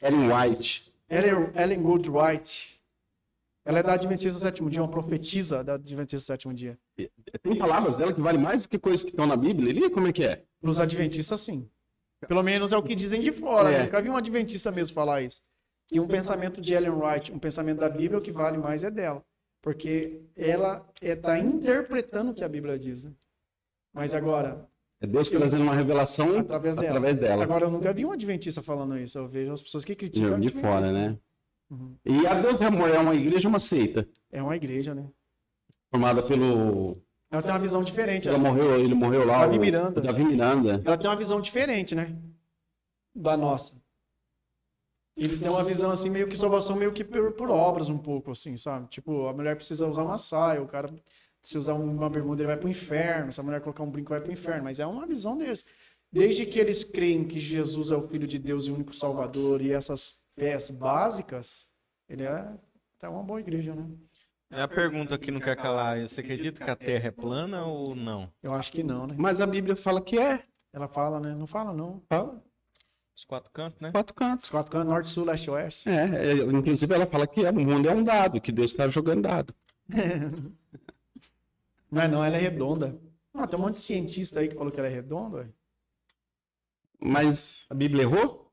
Ellen 0.00 0.30
White. 0.32 0.92
Ellen, 1.08 1.50
Ellen 1.54 1.82
Goodwright. 1.82 2.75
Ela 3.66 3.80
é 3.80 3.82
da 3.82 3.94
Adventista 3.94 4.38
do 4.38 4.40
Sétimo 4.40 4.70
Dia, 4.70 4.80
uma 4.80 4.88
profetisa 4.88 5.64
da 5.64 5.74
Adventista 5.74 6.18
do 6.18 6.22
Sétimo 6.22 6.54
Dia. 6.54 6.78
Tem 7.42 7.58
palavras 7.58 7.96
dela 7.96 8.12
que 8.14 8.20
valem 8.20 8.40
mais 8.40 8.62
do 8.62 8.68
que 8.68 8.78
coisas 8.78 9.02
que 9.02 9.10
estão 9.10 9.26
na 9.26 9.36
Bíblia 9.36 9.70
ali? 9.70 9.90
Como 9.90 10.06
é 10.06 10.12
que 10.12 10.22
é? 10.22 10.44
Para 10.60 10.70
os 10.70 10.78
adventistas, 10.78 11.40
sim. 11.40 11.68
Pelo 12.28 12.44
menos 12.44 12.72
é 12.72 12.76
o 12.76 12.82
que 12.82 12.94
dizem 12.94 13.20
de 13.20 13.32
fora. 13.32 13.68
É. 13.70 13.78
né? 13.78 13.84
Nunca 13.84 14.00
vi 14.00 14.08
um 14.08 14.16
adventista 14.16 14.70
mesmo 14.70 14.94
falar 14.94 15.22
isso. 15.22 15.40
E 15.90 15.98
um 15.98 16.06
pensamento 16.06 16.60
de 16.60 16.74
Ellen 16.74 16.92
White, 16.92 17.32
um 17.32 17.40
pensamento 17.40 17.80
da 17.80 17.88
Bíblia, 17.88 18.18
o 18.20 18.22
que 18.22 18.30
vale 18.30 18.56
mais 18.56 18.84
é 18.84 18.90
dela. 18.90 19.20
Porque 19.60 20.20
ela 20.36 20.88
está 21.02 21.36
interpretando 21.36 22.30
o 22.30 22.34
que 22.34 22.44
a 22.44 22.48
Bíblia 22.48 22.78
diz. 22.78 23.02
Né? 23.02 23.12
Mas 23.92 24.14
agora, 24.14 24.64
É 25.00 25.08
Deus 25.08 25.28
trazendo 25.28 25.64
uma 25.64 25.74
revelação 25.74 26.38
através 26.38 26.76
dela. 26.76 26.88
através 26.88 27.18
dela. 27.18 27.42
Agora, 27.42 27.64
eu 27.64 27.70
nunca 27.70 27.92
vi 27.92 28.06
um 28.06 28.12
adventista 28.12 28.62
falando 28.62 28.96
isso. 28.96 29.18
Eu 29.18 29.28
vejo 29.28 29.52
as 29.52 29.60
pessoas 29.60 29.84
que 29.84 29.96
criticam 29.96 30.38
de 30.38 30.50
fora, 30.50 30.88
né? 30.92 31.18
Uhum. 31.70 31.96
E 32.04 32.26
a 32.26 32.40
Deus 32.40 32.60
é 32.60 32.66
Amor 32.66 32.88
é 32.90 32.98
uma 32.98 33.14
igreja, 33.14 33.48
uma 33.48 33.58
seita, 33.58 34.08
É 34.30 34.42
uma 34.42 34.54
igreja, 34.56 34.94
né? 34.94 35.08
formada 35.90 36.22
pelo. 36.22 37.02
Ela 37.30 37.42
tem 37.42 37.50
uma 37.52 37.58
visão 37.60 37.82
diferente. 37.82 38.28
Ela 38.28 38.38
Ela, 38.38 38.48
morreu, 38.48 38.78
ele 38.78 38.94
morreu 38.94 39.24
lá. 39.26 39.40
Davi 39.40 39.58
o- 39.58 39.60
Miranda. 39.60 40.00
Davi 40.00 40.24
Miranda. 40.24 40.82
ela 40.84 40.96
tem 40.96 41.08
uma 41.10 41.16
visão 41.16 41.40
diferente, 41.40 41.94
né? 41.94 42.16
Da 43.14 43.36
nossa. 43.36 43.80
Eles 45.16 45.40
têm 45.40 45.50
uma 45.50 45.64
visão 45.64 45.90
assim, 45.90 46.10
meio 46.10 46.28
que 46.28 46.36
salvação, 46.36 46.76
meio 46.76 46.92
que 46.92 47.02
por, 47.02 47.32
por 47.32 47.50
obras, 47.50 47.88
um 47.88 47.96
pouco, 47.98 48.30
assim, 48.32 48.56
sabe? 48.56 48.86
Tipo, 48.88 49.26
a 49.26 49.32
mulher 49.32 49.56
precisa 49.56 49.88
usar 49.88 50.02
uma 50.02 50.18
saia, 50.18 50.60
o 50.62 50.66
cara, 50.68 50.90
se 51.42 51.56
usar 51.56 51.72
uma 51.72 52.10
bermuda, 52.10 52.42
ele 52.42 52.48
vai 52.48 52.56
pro 52.58 52.68
inferno, 52.68 53.32
se 53.32 53.40
a 53.40 53.42
mulher 53.42 53.60
colocar 53.62 53.82
um 53.82 53.90
brinco, 53.90 54.10
vai 54.10 54.20
pro 54.20 54.30
inferno. 54.32 54.64
Mas 54.64 54.78
é 54.78 54.86
uma 54.86 55.06
visão 55.06 55.36
deles. 55.36 55.64
Desde 56.12 56.44
que 56.44 56.58
eles 56.58 56.84
creem 56.84 57.24
que 57.24 57.38
Jesus 57.38 57.90
é 57.90 57.96
o 57.96 58.02
Filho 58.02 58.26
de 58.28 58.38
Deus 58.38 58.66
e 58.66 58.70
o 58.70 58.74
único 58.74 58.94
Salvador 58.94 59.62
e 59.62 59.72
essas 59.72 60.20
fés 60.36 60.70
básicas, 60.70 61.66
ele 62.08 62.24
é, 62.24 62.54
é 63.02 63.08
uma 63.08 63.22
boa 63.22 63.40
igreja, 63.40 63.74
né? 63.74 63.88
É 64.50 64.62
a 64.62 64.68
pergunta 64.68 65.18
que 65.18 65.30
não 65.32 65.40
quer 65.40 65.56
calar. 65.56 66.00
Você 66.00 66.20
acredita 66.20 66.64
que 66.64 66.70
a 66.70 66.76
Terra 66.76 67.08
é 67.08 67.10
plana 67.10 67.64
ou 67.64 67.96
não? 67.96 68.30
Eu 68.42 68.54
acho 68.54 68.70
que 68.70 68.82
não, 68.82 69.06
né? 69.06 69.16
Mas 69.18 69.40
a 69.40 69.46
Bíblia 69.46 69.74
fala 69.74 70.00
que 70.00 70.18
é. 70.18 70.44
Ela 70.72 70.86
fala, 70.86 71.18
né? 71.18 71.34
Não 71.34 71.46
fala, 71.46 71.72
não. 71.72 72.02
Fala. 72.08 72.40
Os 73.16 73.24
quatro 73.24 73.50
cantos, 73.50 73.80
né? 73.80 73.90
Quatro 73.90 74.14
cantos. 74.14 74.44
Os 74.44 74.50
quatro 74.50 74.70
cantos, 74.70 74.88
norte, 74.88 75.10
sul, 75.10 75.24
leste, 75.24 75.50
oeste. 75.50 75.88
É, 75.88 76.32
é, 76.32 76.34
inclusive 76.34 76.94
ela 76.94 77.06
fala 77.06 77.26
que 77.26 77.44
é, 77.44 77.50
o 77.50 77.54
mundo 77.54 77.88
é 77.88 77.92
um 77.92 78.04
dado, 78.04 78.40
que 78.40 78.52
Deus 78.52 78.70
está 78.70 78.88
jogando 78.88 79.22
dado. 79.22 79.54
Não 81.90 82.02
é 82.02 82.08
não, 82.08 82.22
ela 82.22 82.36
é 82.36 82.40
redonda. 82.40 83.00
Ah, 83.32 83.46
tem 83.46 83.58
um 83.58 83.62
monte 83.62 83.74
de 83.74 83.80
cientista 83.80 84.40
aí 84.40 84.48
que 84.48 84.56
falou 84.56 84.72
que 84.72 84.78
ela 84.78 84.88
é 84.88 84.92
redonda. 84.92 85.38
ué. 85.38 85.48
Mas 87.00 87.64
a 87.70 87.74
Bíblia 87.74 88.02
errou? 88.02 88.45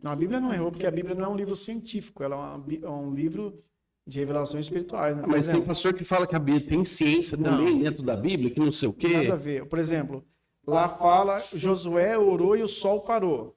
Não, 0.00 0.12
a 0.12 0.16
Bíblia 0.16 0.40
não 0.40 0.52
errou, 0.52 0.70
porque 0.70 0.86
a 0.86 0.90
Bíblia 0.90 1.14
não 1.14 1.24
é 1.24 1.28
um 1.28 1.36
livro 1.36 1.56
científico, 1.56 2.22
ela 2.22 2.36
é, 2.36 2.38
uma 2.38 2.64
é 2.82 2.88
um 2.88 3.12
livro 3.12 3.62
de 4.06 4.18
revelações 4.18 4.66
espirituais. 4.66 5.16
Né? 5.16 5.22
Por 5.22 5.30
Mas 5.30 5.46
tem 5.46 5.54
exemplo, 5.54 5.68
pastor 5.68 5.92
que 5.92 6.04
fala 6.04 6.26
que 6.26 6.36
a 6.36 6.38
Bíblia 6.38 6.66
tem 6.66 6.84
ciência 6.84 7.36
Não. 7.36 7.58
também 7.58 7.78
dentro 7.80 8.02
da 8.02 8.16
Bíblia, 8.16 8.50
que 8.50 8.60
não 8.60 8.72
sei 8.72 8.88
o 8.88 8.92
quê. 8.92 9.08
nada 9.08 9.34
a 9.34 9.36
ver. 9.36 9.66
Por 9.66 9.78
exemplo, 9.78 10.24
lá 10.66 10.88
fala, 10.88 11.42
Josué 11.52 12.16
orou 12.16 12.56
e 12.56 12.62
o 12.62 12.68
sol 12.68 13.02
parou. 13.02 13.56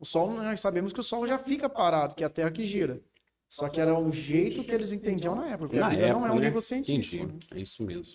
O 0.00 0.04
sol, 0.04 0.32
nós 0.32 0.60
sabemos 0.60 0.92
que 0.92 0.98
o 0.98 1.02
sol 1.02 1.26
já 1.26 1.38
fica 1.38 1.68
parado, 1.68 2.14
que 2.14 2.24
é 2.24 2.26
a 2.26 2.30
terra 2.30 2.50
que 2.50 2.64
gira. 2.64 3.00
Só 3.48 3.68
que 3.68 3.80
era 3.80 3.96
um 3.96 4.10
jeito 4.10 4.64
que 4.64 4.72
eles 4.72 4.92
entendiam 4.92 5.34
na 5.36 5.46
época, 5.46 5.68
porque 5.68 5.78
a 5.78 5.82
Na 5.82 5.90
Bíblia 5.90 6.08
não 6.08 6.20
é 6.20 6.20
época, 6.22 6.34
um 6.34 6.38
né? 6.38 6.44
livro 6.46 6.60
científico. 6.60 7.24
Entendi, 7.24 7.34
né? 7.34 7.38
é 7.52 7.60
isso 7.60 7.82
mesmo. 7.84 8.14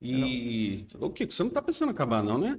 E 0.00 0.86
o 1.00 1.10
que? 1.10 1.26
Você 1.26 1.42
não 1.42 1.50
tá 1.50 1.60
pensando 1.60 1.88
em 1.88 1.92
acabar, 1.92 2.22
não, 2.22 2.38
né? 2.38 2.58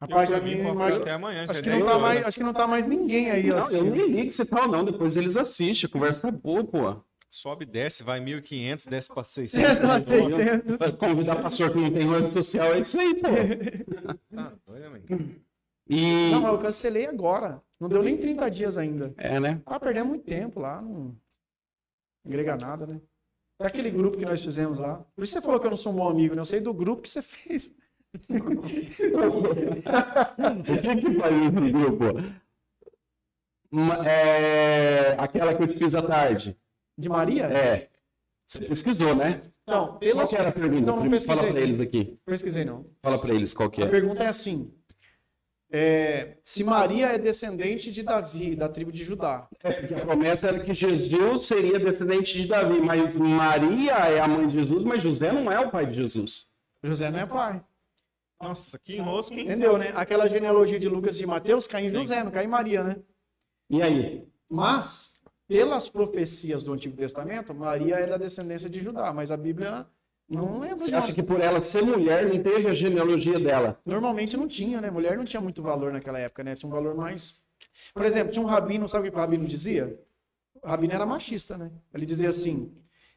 Rapaz, 0.00 0.30
Eu, 0.30 0.42
mim, 0.42 0.56
qualquer- 0.62 0.72
imagina- 0.74 1.02
até 1.02 1.10
amanhã, 1.12 1.44
já 1.46 1.50
acho 1.50 1.60
é 1.60 1.62
que, 1.62 1.68
não 1.70 1.76
10 1.78 1.88
tá 1.88 1.96
horas. 1.96 2.02
mais, 2.02 2.24
acho 2.26 2.38
que 2.38 2.44
não 2.44 2.52
tá 2.54 2.66
mais 2.68 2.86
ninguém 2.86 3.30
aí 3.30 3.42
Não, 3.44 3.50
eu 3.50 3.58
assistindo. 3.58 3.90
nem 3.96 4.06
ligo 4.06 4.30
se 4.30 4.44
tal, 4.44 4.68
não. 4.68 4.84
Depois 4.84 5.16
eles 5.16 5.36
assistem, 5.36 5.88
a 5.88 5.92
conversa 5.92 6.30
tá 6.30 6.36
boa, 6.38 6.64
pô. 6.64 7.02
Sobe, 7.30 7.66
desce, 7.66 8.02
vai 8.02 8.20
1.500, 8.20 8.86
desce 8.86 9.08
pra 9.12 9.22
600. 9.24 9.76
É, 9.76 9.82
não 9.82 9.90
aceitando. 9.90 10.78
Vai 10.78 10.92
convidar 10.92 11.42
pastor 11.42 11.72
que 11.72 11.78
não 11.78 11.92
tem 11.92 12.08
rede 12.08 12.30
social, 12.30 12.72
é 12.74 12.80
isso 12.80 12.98
aí, 12.98 13.14
pô. 13.16 13.28
Tá 14.34 14.52
doido, 14.66 14.86
amigo? 14.86 15.06
E. 15.90 16.30
Não, 16.30 16.40
mas 16.42 16.52
eu 16.52 16.58
cancelei 16.58 17.06
agora. 17.06 17.60
Não 17.80 17.88
deu 17.88 18.02
nem 18.02 18.16
30 18.16 18.48
dias 18.50 18.78
ainda. 18.78 19.12
É, 19.16 19.38
né? 19.40 19.60
Ah, 19.66 19.78
perdemos 19.80 20.08
muito 20.10 20.24
tempo 20.24 20.60
lá, 20.60 20.80
não 20.80 21.14
agrega 22.26 22.56
nada, 22.56 22.86
né? 22.86 23.00
É 23.60 23.66
aquele 23.66 23.90
grupo 23.90 24.16
que 24.16 24.24
nós 24.24 24.40
fizemos 24.40 24.78
lá. 24.78 25.04
Por 25.16 25.24
isso 25.24 25.32
você 25.32 25.40
falou 25.42 25.58
que 25.58 25.66
eu 25.66 25.70
não 25.70 25.76
sou 25.76 25.92
um 25.92 25.96
bom 25.96 26.08
amigo, 26.08 26.34
né? 26.34 26.40
Eu 26.40 26.44
sei 26.46 26.60
do 26.60 26.72
grupo 26.72 27.02
que 27.02 27.10
você 27.10 27.20
fez. 27.22 27.72
O 28.14 28.58
que 30.62 30.96
que 30.96 31.14
faz 31.18 31.36
esse 31.42 31.70
grupo? 31.72 32.04
Uma- 33.70 34.08
é, 34.08 35.14
Aquela 35.18 35.54
que 35.54 35.62
eu 35.62 35.68
te 35.68 35.76
fiz 35.76 35.94
à 35.94 36.02
tarde. 36.02 36.56
De 36.96 37.08
Maria? 37.08 37.44
É. 37.46 37.88
Você 38.44 38.60
pesquisou, 38.60 39.14
né? 39.14 39.42
Não, 39.66 39.86
Qual 39.88 39.98
pelas... 39.98 40.30
que 40.30 40.36
era 40.36 40.48
a 40.48 40.52
pergunta? 40.52 40.80
Não, 40.86 40.94
não 40.94 41.00
Primeiro, 41.02 41.24
Fala 41.26 41.36
pesquisei. 41.42 41.52
pra 41.52 41.60
eles 41.68 41.80
aqui. 41.80 42.18
Pesquisei, 42.24 42.64
não. 42.64 42.86
Fala 43.02 43.20
pra 43.20 43.34
eles 43.34 43.52
qual 43.52 43.68
que 43.70 43.82
A 43.82 43.86
é. 43.86 43.88
pergunta 43.90 44.24
é 44.24 44.28
assim. 44.28 44.72
é, 45.70 46.38
se 46.42 46.64
Maria 46.64 47.08
é 47.08 47.18
descendente 47.18 47.90
de 47.92 48.02
Davi, 48.02 48.56
da 48.56 48.70
tribo 48.70 48.90
de 48.90 49.04
Judá. 49.04 49.46
É, 49.62 49.70
porque 49.72 49.94
a 49.94 50.00
promessa 50.00 50.48
era 50.48 50.60
que 50.60 50.72
Jesus 50.74 51.44
seria 51.44 51.78
descendente 51.78 52.40
de 52.40 52.48
Davi, 52.48 52.80
mas 52.80 53.18
Maria 53.18 53.92
é 54.08 54.18
a 54.18 54.26
mãe 54.26 54.48
de 54.48 54.54
Jesus, 54.58 54.82
mas 54.82 55.02
José 55.02 55.30
não 55.30 55.52
é 55.52 55.60
o 55.60 55.70
pai 55.70 55.84
de 55.84 55.92
Jesus. 55.92 56.46
José 56.82 57.10
não 57.10 57.18
é 57.18 57.26
pai. 57.26 57.62
Nossa, 58.40 58.78
que 58.78 58.96
enrosco, 58.96 59.34
hein? 59.34 59.46
Entendeu, 59.46 59.76
né? 59.76 59.92
Aquela 59.94 60.28
genealogia 60.28 60.78
de 60.78 60.88
Lucas 60.88 61.16
e 61.16 61.20
de 61.20 61.26
Mateus 61.26 61.66
cai 61.66 61.86
em 61.86 61.88
José, 61.88 62.22
não 62.22 62.30
cai 62.30 62.44
em 62.44 62.48
Maria, 62.48 62.84
né? 62.84 62.96
E 63.68 63.82
aí? 63.82 64.28
Mas, 64.48 65.20
pelas 65.46 65.88
profecias 65.88 66.62
do 66.62 66.72
Antigo 66.72 66.96
Testamento, 66.96 67.52
Maria 67.52 67.96
é 67.96 68.06
da 68.06 68.16
descendência 68.16 68.70
de 68.70 68.80
Judá, 68.80 69.12
mas 69.12 69.30
a 69.30 69.36
Bíblia 69.36 69.86
não 70.28 70.60
lembra. 70.60 70.78
Você 70.78 70.94
acha 70.94 71.12
que 71.12 71.22
por 71.22 71.40
ela 71.40 71.60
ser 71.60 71.82
mulher 71.82 72.26
não 72.26 72.40
teve 72.42 72.68
a 72.68 72.74
genealogia 72.74 73.40
dela? 73.40 73.80
Normalmente 73.84 74.36
não 74.36 74.46
tinha, 74.46 74.80
né? 74.80 74.90
Mulher 74.90 75.16
não 75.16 75.24
tinha 75.24 75.40
muito 75.40 75.60
valor 75.60 75.92
naquela 75.92 76.18
época, 76.18 76.44
né? 76.44 76.54
Tinha 76.54 76.68
um 76.68 76.72
valor 76.72 76.94
mais. 76.94 77.42
Por 77.92 78.04
exemplo, 78.04 78.32
tinha 78.32 78.44
um 78.44 78.48
rabino, 78.48 78.88
sabe 78.88 79.08
o 79.08 79.10
que 79.10 79.16
o 79.16 79.20
rabino 79.20 79.46
dizia? 79.46 79.98
O 80.62 80.68
rabino 80.68 80.92
era 80.92 81.06
machista, 81.06 81.56
né? 81.58 81.72
Ele 81.92 82.06
dizia 82.06 82.28
assim: 82.28 82.72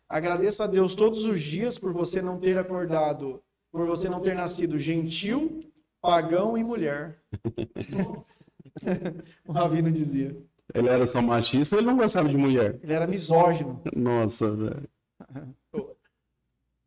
agradeça 0.10 0.64
a 0.64 0.68
Deus 0.68 0.96
todos 0.96 1.26
os 1.26 1.42
dias 1.42 1.78
por 1.78 1.94
você 1.94 2.22
não 2.22 2.40
ter 2.40 2.58
acordado, 2.58 3.44
por 3.72 3.88
você 3.88 4.10
não 4.10 4.20
ter 4.20 4.36
nascido 4.36 4.78
gentil, 4.78 5.62
pagão 6.02 6.58
e 6.58 6.64
mulher. 6.64 7.20
o 9.46 9.52
rabino 9.52 9.92
dizia. 9.92 10.36
Ele 10.74 10.90
era 10.90 11.06
só 11.06 11.22
machista 11.22 11.76
ou 11.76 11.82
ele 11.82 11.88
não 11.88 11.98
gostava 11.98 12.30
de 12.30 12.38
mulher? 12.38 12.80
Ele 12.82 12.94
era 12.94 13.08
misógino. 13.08 13.82
Nossa, 13.96 14.52
velho. 14.52 14.90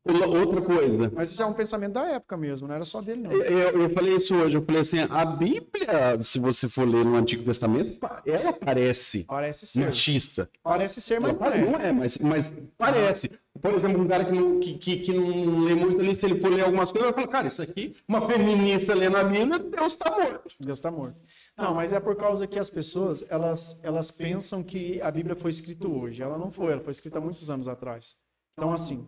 Outra 0.07 0.61
coisa. 0.61 1.11
Mas 1.15 1.31
isso 1.33 1.43
é 1.43 1.47
um 1.47 1.53
pensamento 1.55 1.93
da 1.95 2.05
época 2.07 2.37
mesmo, 2.37 2.69
não 2.69 2.75
era 2.75 2.85
só 2.85 3.01
dele, 3.01 3.23
não. 3.23 3.33
Eu, 3.33 3.81
eu 3.81 3.91
falei 3.91 4.17
isso 4.17 4.35
hoje, 4.35 4.55
eu 4.55 4.63
falei 4.63 4.83
assim, 4.83 4.99
a 5.09 5.25
Bíblia, 5.25 6.21
se 6.23 6.39
você 6.39 6.69
for 6.69 6.87
ler 6.87 7.05
no 7.05 7.17
Antigo 7.17 7.43
Testamento, 7.43 7.99
ela 8.27 8.53
parece 8.53 9.25
Parece 9.25 9.67
ser. 9.67 9.87
machista. 9.87 10.51
Parece 10.63 11.01
ser, 11.01 11.21
mas 11.21 11.31
Ela 11.41 11.51
não 11.51 11.57
é. 11.57 11.61
não 11.65 11.81
é, 11.81 11.93
mas, 11.93 12.19
mas 12.19 12.53
parece. 12.77 13.31
Por 13.63 13.73
exemplo, 13.73 14.03
um 14.03 14.07
cara 14.07 14.25
que 14.27 14.33
não, 14.33 14.61
que, 14.61 14.75
que, 14.75 14.97
que 14.99 15.13
não 15.13 15.61
lê 15.61 15.75
muito 15.75 16.01
ali, 16.01 16.15
se 16.15 16.27
ele 16.27 16.39
for 16.41 16.51
ler 16.53 16.65
algumas 16.65 16.91
coisas, 16.93 17.11
vai 17.11 17.15
falar, 17.15 17.29
cara, 17.29 17.47
isso 17.47 17.63
aqui, 17.63 17.97
uma 18.07 18.27
feminista 18.29 18.95
lendo 18.95 19.17
a 19.17 19.25
Bíblia, 19.25 19.59
Deus 19.59 19.93
está 19.95 20.11
morto. 20.11 20.55
Deus 20.61 20.79
está 20.79 20.91
morto. 20.91 21.17
Não, 21.57 21.73
mas 21.73 21.93
é 21.93 22.01
por 22.01 22.17
causa 22.17 22.47
que 22.47 22.59
as 22.59 22.69
pessoas, 22.69 23.25
elas, 23.31 23.79
elas 23.83 24.11
pensam 24.11 24.63
que 24.63 25.01
a 25.01 25.11
Bíblia 25.11 25.37
foi 25.37 25.51
escrita 25.51 25.87
hoje. 25.89 26.23
Ela 26.23 26.37
não 26.37 26.51
foi, 26.51 26.73
ela 26.73 26.81
foi 26.83 26.93
escrita 26.93 27.19
há 27.19 27.21
muitos 27.21 27.49
anos 27.49 27.69
atrás. 27.69 28.17
Então, 28.57 28.73
assim, 28.73 29.07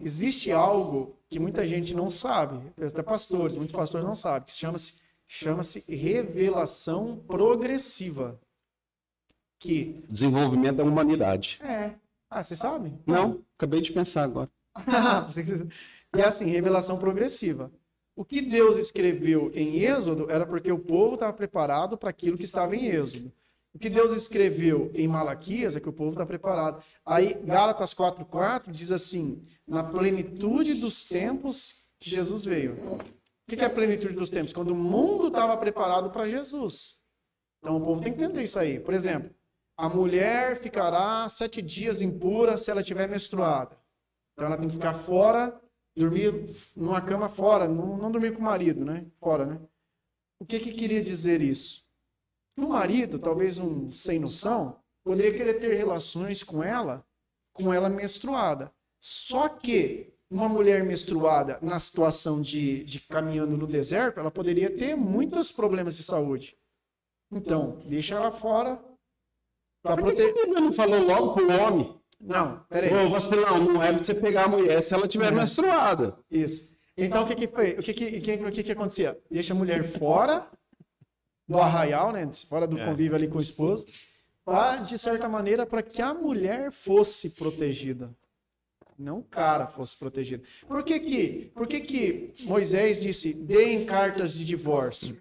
existe 0.00 0.52
algo 0.52 1.16
que 1.28 1.38
muita 1.38 1.66
gente 1.66 1.94
não 1.94 2.10
sabe, 2.10 2.60
até 2.80 3.02
pastores, 3.02 3.56
muitos 3.56 3.74
pastores 3.74 4.06
não 4.06 4.14
sabem, 4.14 4.46
que 4.46 4.52
chama-se 4.52 4.94
chama-se 5.26 5.84
revelação 5.88 7.16
progressiva. 7.26 8.40
Que 9.58 10.04
Desenvolvimento 10.08 10.76
da 10.76 10.84
humanidade. 10.84 11.58
é. 11.62 11.94
Ah, 12.28 12.42
você 12.42 12.56
sabe? 12.56 12.92
Não, 13.06 13.42
acabei 13.56 13.80
de 13.80 13.92
pensar 13.92 14.24
agora. 14.24 14.50
E 16.14 16.22
assim, 16.22 16.46
revelação 16.46 16.98
progressiva. 16.98 17.70
O 18.14 18.24
que 18.24 18.40
Deus 18.40 18.78
escreveu 18.78 19.50
em 19.52 19.80
Êxodo 19.80 20.30
era 20.30 20.46
porque 20.46 20.72
o 20.72 20.78
povo 20.78 21.14
estava 21.14 21.32
preparado 21.32 21.98
para 21.98 22.08
aquilo 22.08 22.38
que 22.38 22.44
estava 22.44 22.74
em 22.74 22.86
Êxodo. 22.86 23.30
O 23.76 23.78
que 23.78 23.90
Deus 23.90 24.10
escreveu 24.12 24.90
em 24.94 25.06
Malaquias 25.06 25.76
é 25.76 25.80
que 25.80 25.88
o 25.88 25.92
povo 25.92 26.12
está 26.12 26.24
preparado. 26.24 26.82
Aí, 27.04 27.34
Gálatas 27.44 27.92
4,4 27.92 28.70
diz 28.70 28.90
assim: 28.90 29.46
na 29.68 29.84
plenitude 29.84 30.72
dos 30.72 31.04
tempos 31.04 31.86
que 32.00 32.08
Jesus 32.08 32.46
veio. 32.46 32.72
O 32.72 32.98
que 33.46 33.60
é 33.60 33.66
a 33.66 33.70
plenitude 33.70 34.14
dos 34.14 34.30
tempos? 34.30 34.54
Quando 34.54 34.70
o 34.70 34.74
mundo 34.74 35.28
estava 35.28 35.54
preparado 35.58 36.08
para 36.08 36.26
Jesus. 36.26 37.02
Então 37.58 37.76
o 37.76 37.84
povo 37.84 38.00
tem 38.00 38.14
que 38.14 38.24
entender 38.24 38.44
isso 38.44 38.58
aí. 38.58 38.80
Por 38.80 38.94
exemplo, 38.94 39.30
a 39.76 39.90
mulher 39.90 40.56
ficará 40.56 41.28
sete 41.28 41.60
dias 41.60 42.00
impura 42.00 42.56
se 42.56 42.70
ela 42.70 42.80
estiver 42.80 43.06
menstruada. 43.06 43.76
Então 44.32 44.46
ela 44.46 44.56
tem 44.56 44.68
que 44.68 44.74
ficar 44.74 44.94
fora, 44.94 45.54
dormir 45.94 46.32
numa 46.74 47.02
cama 47.02 47.28
fora, 47.28 47.68
não, 47.68 47.98
não 47.98 48.10
dormir 48.10 48.32
com 48.32 48.40
o 48.40 48.44
marido, 48.44 48.86
né? 48.86 49.04
Fora, 49.16 49.44
né? 49.44 49.60
O 50.40 50.46
que 50.46 50.60
que 50.60 50.72
queria 50.72 51.02
dizer 51.02 51.42
isso? 51.42 51.85
O 52.58 52.68
marido, 52.68 53.18
talvez 53.18 53.58
um 53.58 53.90
sem 53.90 54.18
noção, 54.18 54.78
poderia 55.04 55.34
querer 55.34 55.54
ter 55.54 55.74
relações 55.74 56.42
com 56.42 56.62
ela, 56.62 57.04
com 57.52 57.72
ela 57.72 57.88
menstruada. 57.88 58.72
Só 58.98 59.48
que 59.48 60.14
uma 60.30 60.48
mulher 60.48 60.82
menstruada 60.84 61.58
na 61.62 61.78
situação 61.78 62.40
de, 62.40 62.82
de 62.84 62.98
caminhando 63.00 63.56
no 63.56 63.66
deserto, 63.66 64.18
ela 64.18 64.30
poderia 64.30 64.70
ter 64.70 64.96
muitos 64.96 65.52
problemas 65.52 65.94
de 65.96 66.02
saúde. 66.02 66.56
Então, 67.30 67.82
deixa 67.86 68.14
ela 68.14 68.30
fora 68.30 68.82
para 69.82 70.02
Por 70.02 70.14
que 70.14 70.16
que 70.16 70.22
proteger. 70.22 70.44
Bíblia 70.46 70.60
não 70.60 70.72
falou 70.72 71.04
logo 71.04 71.34
pro 71.34 71.52
homem? 71.60 72.00
Não, 72.18 72.60
peraí. 72.68 72.92
Ô, 72.92 73.08
você 73.10 73.36
não, 73.36 73.64
não 73.64 73.82
é 73.82 73.92
pra 73.92 74.02
você 74.02 74.14
pegar 74.14 74.44
a 74.44 74.48
mulher 74.48 74.82
se 74.82 74.94
ela 74.94 75.06
tiver 75.06 75.30
Uhum. 75.30 75.38
menstruada. 75.38 76.18
Isso. 76.30 76.74
Então 76.96 77.24
o 77.24 77.26
que 77.26 77.34
que 77.34 77.46
foi? 77.48 77.72
O 77.72 77.82
que 77.82 77.92
que, 77.92 78.20
que, 78.20 78.50
que 78.50 78.62
que 78.62 78.72
acontecia? 78.72 79.20
Deixa 79.30 79.52
a 79.52 79.56
mulher 79.56 79.84
fora 79.84 80.50
do 81.48 81.58
arraial, 81.58 82.12
né? 82.12 82.28
Fora 82.48 82.66
do 82.66 82.78
É. 82.78 82.84
convívio 82.84 83.14
ali 83.16 83.28
com 83.28 83.38
o 83.38 83.40
esposo, 83.40 83.86
para 84.44 84.76
de 84.78 84.98
certa 84.98 85.28
maneira 85.28 85.64
para 85.66 85.82
que 85.82 86.00
a 86.02 86.12
mulher 86.14 86.70
fosse 86.72 87.30
protegida. 87.30 88.10
Não 88.98 89.18
o 89.18 89.22
cara 89.22 89.66
fosse 89.66 89.96
protegido. 89.98 90.42
Por 90.66 90.82
que 90.82 90.98
que, 90.98 91.50
por 91.54 91.66
que 91.66 91.80
que 91.80 92.34
Moisés 92.44 92.98
disse: 92.98 93.34
"Deem 93.34 93.84
cartas 93.84 94.32
de 94.32 94.44
divórcio"? 94.44 95.16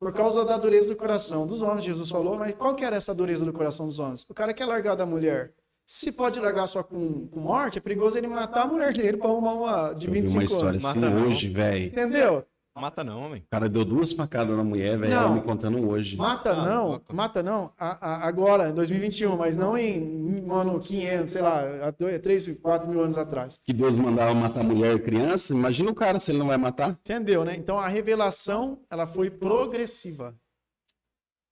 Por 0.00 0.12
causa 0.14 0.44
da 0.46 0.56
dureza 0.56 0.88
do 0.88 0.96
coração 0.96 1.46
dos 1.46 1.60
homens, 1.60 1.84
Jesus 1.84 2.08
falou, 2.08 2.38
mas 2.38 2.54
qual 2.54 2.74
que 2.74 2.82
era 2.84 2.96
essa 2.96 3.14
dureza 3.14 3.44
do 3.44 3.52
coração 3.52 3.86
dos 3.86 3.98
homens? 3.98 4.24
O 4.28 4.32
cara 4.34 4.54
quer 4.54 4.64
largar 4.64 4.94
da 4.96 5.04
mulher. 5.04 5.52
Se 5.84 6.10
pode 6.10 6.40
largar 6.40 6.66
só 6.68 6.82
com, 6.82 7.26
com 7.28 7.38
morte, 7.40 7.76
é 7.76 7.80
perigoso 7.82 8.16
ele 8.16 8.26
matar 8.26 8.62
a 8.62 8.66
mulher 8.66 8.94
dele 8.94 9.18
para 9.18 9.28
arrumar 9.28 9.52
uma 9.54 9.92
de 9.92 10.06
Eu 10.06 10.12
vi 10.12 10.20
25 10.22 10.38
uma 10.38 10.44
história 10.44 10.68
anos. 10.70 10.84
assim 10.86 11.00
Mata 11.00 11.14
não. 11.14 11.26
hoje, 11.28 11.48
velho. 11.50 11.86
Entendeu? 11.88 12.46
Mata 12.80 13.04
não, 13.04 13.20
homem. 13.22 13.42
O 13.42 13.50
cara 13.50 13.68
deu 13.68 13.84
duas 13.84 14.10
facadas 14.12 14.56
na 14.56 14.64
mulher, 14.64 14.98
velho. 14.98 15.12
Não. 15.12 15.20
Ela 15.22 15.34
me 15.34 15.42
contando 15.42 15.88
hoje. 15.88 16.16
Mata 16.16 16.50
Ah, 16.52 16.64
não, 16.64 17.02
mata 17.12 17.42
não, 17.42 17.72
a- 17.78 17.98
a- 18.14 18.26
agora, 18.26 18.70
em 18.70 18.74
2021, 18.74 19.36
mas 19.36 19.56
não 19.56 19.76
em 19.76 20.00
um 20.42 20.52
ano 20.52 20.80
500, 20.80 21.30
sei 21.30 21.42
lá, 21.42 21.62
há 21.88 21.92
3, 21.92 22.56
4 22.60 22.88
mil 22.90 23.02
anos 23.02 23.18
atrás. 23.18 23.60
Que 23.64 23.72
Deus 23.72 23.96
mandava 23.96 24.32
matar 24.34 24.64
mulher 24.64 24.96
e 24.96 24.98
criança. 25.00 25.52
Imagina 25.52 25.90
o 25.90 25.94
cara 25.94 26.18
se 26.18 26.30
ele 26.30 26.38
não 26.38 26.46
vai 26.46 26.56
matar. 26.56 26.90
Entendeu, 27.04 27.44
né? 27.44 27.54
Então 27.56 27.76
a 27.78 27.86
revelação, 27.88 28.80
ela 28.90 29.06
foi 29.06 29.30
progressiva. 29.30 30.34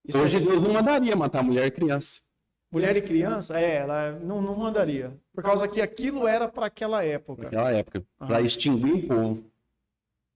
Isso 0.07 0.19
Hoje 0.19 0.37
é- 0.37 0.39
Deus 0.39 0.61
não 0.61 0.73
mandaria 0.73 1.15
matar 1.15 1.43
mulher 1.43 1.67
e 1.67 1.71
criança. 1.71 2.19
Mulher 2.71 2.95
e 2.95 3.01
criança, 3.01 3.59
é, 3.59 3.77
ela 3.77 4.11
não, 4.23 4.41
não 4.43 4.55
mandaria. 4.55 5.17
Por 5.33 5.43
causa 5.43 5.67
que 5.67 5.81
aquilo 5.81 6.27
era 6.27 6.47
para 6.47 6.67
aquela 6.67 7.03
época. 7.03 7.43
Naquela 7.43 7.71
época. 7.71 8.03
Pra 8.19 8.37
Aham. 8.37 8.45
extinguir 8.45 8.93
o 8.93 9.07
povo. 9.07 9.43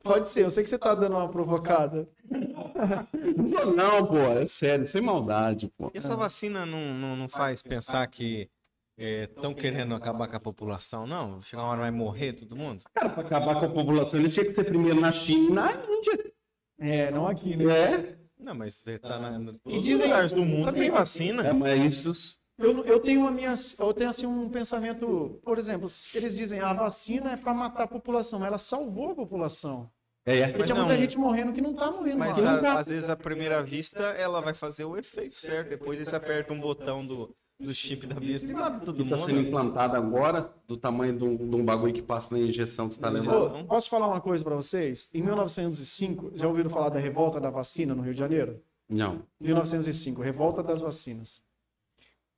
Pode 0.04 0.30
ser, 0.30 0.44
eu 0.44 0.52
sei 0.52 0.64
que 0.64 0.70
você 0.70 0.78
tá 0.78 0.94
dando 0.94 1.16
uma 1.16 1.30
provocada. 1.30 2.10
Não, 2.30 3.50
vou 3.50 3.74
não, 3.76 4.06
pô. 4.06 4.18
É 4.18 4.46
sério, 4.46 4.86
sem 4.86 5.02
maldade, 5.02 5.72
pô. 5.78 5.90
E 5.94 5.98
essa 5.98 6.16
vacina 6.16 6.66
não, 6.66 6.94
não, 6.94 7.16
não 7.16 7.30
faz 7.30 7.62
pensar 7.62 8.06
que 8.08 8.50
estão 8.98 9.54
querendo 9.54 9.96
acabar 9.96 10.28
com 10.28 10.36
a 10.36 10.40
população, 10.42 11.08
não? 11.08 11.42
Chegar 11.42 11.64
uma 11.64 11.72
hora 11.72 11.82
vai 11.82 11.92
morrer 11.92 12.34
todo 12.34 12.56
mundo? 12.56 12.84
Cara, 12.94 13.10
pra 13.10 13.24
acabar 13.24 13.60
com 13.60 13.66
a 13.66 13.70
população, 13.70 14.20
ele 14.20 14.30
tinha 14.30 14.46
que 14.46 14.54
ser 14.54 14.66
primeiro 14.66 15.00
na 15.00 15.12
China 15.14 15.46
e 15.50 15.54
na 15.54 15.72
Índia. 15.72 16.34
É, 16.80 17.10
não 17.12 17.26
aqui, 17.28 17.56
né? 17.56 17.66
É. 17.74 18.18
Não, 18.38 18.54
mas 18.54 18.74
você 18.76 19.00
tá 19.00 19.18
na, 19.18 19.54
E 19.68 19.80
dizem- 19.80 20.08
lugares 20.08 20.34
do 20.34 20.44
mundo 20.46 20.64
sabe 20.64 20.82
tem 20.82 20.92
vacina. 20.92 21.48
É, 21.48 21.54
mas 21.54 22.06
isso. 22.06 22.38
Eu, 22.58 22.84
eu 22.86 23.00
tenho 23.00 23.22
uma 23.22 23.32
minha, 23.32 23.54
eu 23.80 23.94
tenho 23.94 24.10
assim 24.10 24.26
um 24.28 24.48
pensamento, 24.50 25.40
por 25.44 25.58
exemplo, 25.58 25.88
eles 26.14 26.36
dizem 26.36 26.60
a 26.60 26.72
vacina 26.74 27.32
é 27.32 27.38
para 27.38 27.54
matar 27.54 27.84
a 27.84 27.88
população, 27.88 28.40
mas 28.40 28.48
ela 28.48 28.58
salvou 28.60 29.12
a 29.12 29.16
população. 29.16 29.90
É, 30.26 30.40
é. 30.40 30.48
Porque 30.50 30.64
tinha 30.66 30.78
não. 30.78 30.86
muita 30.86 31.02
gente 31.02 31.18
morrendo 31.18 31.52
que 31.52 31.60
não 31.62 31.74
tá 31.74 31.92
morrendo. 31.92 32.20
Mas 32.20 32.42
a- 32.42 32.80
às 32.80 32.88
vezes, 32.88 33.10
à 33.10 33.16
primeira 33.16 33.62
vista, 33.64 34.00
ela 34.02 34.40
vai 34.40 34.54
fazer 34.54 34.86
o 34.86 34.96
efeito 34.96 35.36
certo. 35.36 35.70
Depois 35.70 36.00
eles 36.00 36.14
apertam 36.14 36.56
um 36.56 36.62
botão 36.62 37.06
do, 37.06 37.36
do 37.60 37.74
chip 37.74 38.08
da 38.08 38.16
besta 38.20 38.50
e 38.50 38.54
mata 38.54 38.86
todo 38.86 39.04
Que 39.04 39.10
tá 39.10 39.18
sendo 39.18 39.38
mundo. 39.38 39.48
implantado 39.48 39.98
agora, 39.98 40.54
do 40.66 40.78
tamanho 40.78 41.18
de 41.18 41.24
um, 41.26 41.36
de 41.36 41.56
um 41.56 41.66
bagulho 41.66 41.92
que 41.94 42.02
passa 42.02 42.34
na 42.38 42.40
injeção 42.42 42.88
que 42.88 42.96
você 42.96 43.02
tá 43.02 43.10
levando. 43.10 43.66
posso 43.68 43.90
falar 43.90 44.08
uma 44.08 44.22
coisa 44.22 44.44
para 44.44 44.56
vocês? 44.56 45.10
Em 45.14 45.22
1905, 45.22 46.32
já 46.36 46.48
ouviram 46.48 46.70
falar 46.70 46.90
da 46.90 47.00
revolta 47.00 47.42
da 47.42 47.50
vacina 47.50 47.94
no 47.94 48.04
Rio 48.04 48.14
de 48.14 48.20
Janeiro? 48.20 48.62
Não. 48.88 49.24
1905, 49.42 50.22
revolta 50.22 50.62
das 50.64 50.80
vacinas. 50.80 51.42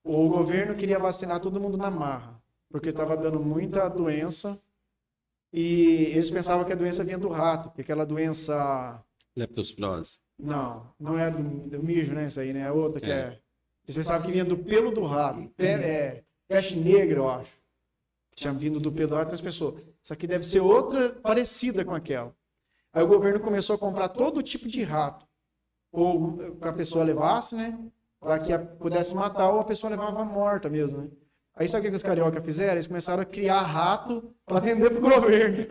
O 0.05 0.29
governo 0.29 0.75
queria 0.75 0.99
vacinar 0.99 1.39
todo 1.39 1.59
mundo 1.59 1.77
na 1.79 1.89
marra, 1.89 2.39
porque 2.69 2.89
estava 2.89 3.17
dando 3.17 3.39
muita 3.39 3.89
doença 3.89 4.61
e 5.51 6.11
eles 6.13 6.29
pensavam 6.29 6.63
que 6.63 6.71
a 6.71 6.75
doença 6.75 7.03
vinha 7.03 7.17
do 7.17 7.27
rato, 7.27 7.71
que 7.71 7.81
aquela 7.81 8.05
doença 8.05 9.03
Leptospirose. 9.35 10.19
Não, 10.37 10.93
não 10.99 11.17
é 11.17 11.31
do, 11.31 11.41
do 11.41 11.81
mijo, 11.81 12.13
né? 12.13 12.25
Isso 12.25 12.39
aí, 12.39 12.53
né? 12.53 12.61
É 12.61 12.71
outra 12.71 13.01
que 13.01 13.09
É. 13.09 13.15
é. 13.15 13.39
Eles 13.87 13.97
pensavam 13.97 14.23
que 14.23 14.31
vinha 14.31 14.45
do 14.45 14.57
pelo 14.57 14.91
do 14.91 15.03
rato. 15.05 15.49
Pe 15.57 15.65
é, 15.65 16.23
peste 16.47 16.75
negra, 16.77 17.17
eu 17.17 17.29
acho. 17.29 17.53
Tinha 18.35 18.53
vindo 18.53 18.79
do 18.79 18.91
pelo 18.91 19.09
do 19.09 19.15
rato, 19.15 19.27
então 19.29 19.35
as 19.35 19.41
pessoas. 19.41 19.81
Isso 20.03 20.13
aqui 20.13 20.27
deve 20.27 20.43
ser 20.45 20.59
outra 20.59 21.13
parecida 21.13 21.83
com 21.83 21.95
aquela. 21.95 22.31
Aí 22.93 23.03
o 23.03 23.07
governo 23.07 23.39
começou 23.39 23.75
a 23.75 23.79
comprar 23.79 24.09
todo 24.09 24.43
tipo 24.43 24.67
de 24.67 24.83
rato. 24.83 25.25
Ou 25.91 26.37
que 26.37 26.67
a 26.67 26.73
pessoa 26.73 27.03
levasse, 27.03 27.55
né? 27.55 27.75
Para 28.25 28.39
que 28.39 28.51
a, 28.51 28.57
pudesse 28.57 29.13
matar, 29.13 29.51
ou 29.51 29.59
a 29.59 29.63
pessoa 29.63 29.91
levava 29.91 30.25
morta 30.25 30.67
mesmo, 30.67 31.03
né? 31.03 31.09
Aí 31.55 31.69
sabe 31.69 31.85
o 31.85 31.91
que 31.91 31.95
os 31.95 32.01
carioca 32.01 32.41
fizeram? 32.41 32.73
Eles 32.73 32.87
começaram 32.87 33.21
a 33.21 33.25
criar 33.25 33.61
rato 33.61 34.33
para 34.47 34.59
vender 34.59 34.89
pro 34.89 34.99
governo. 34.99 35.67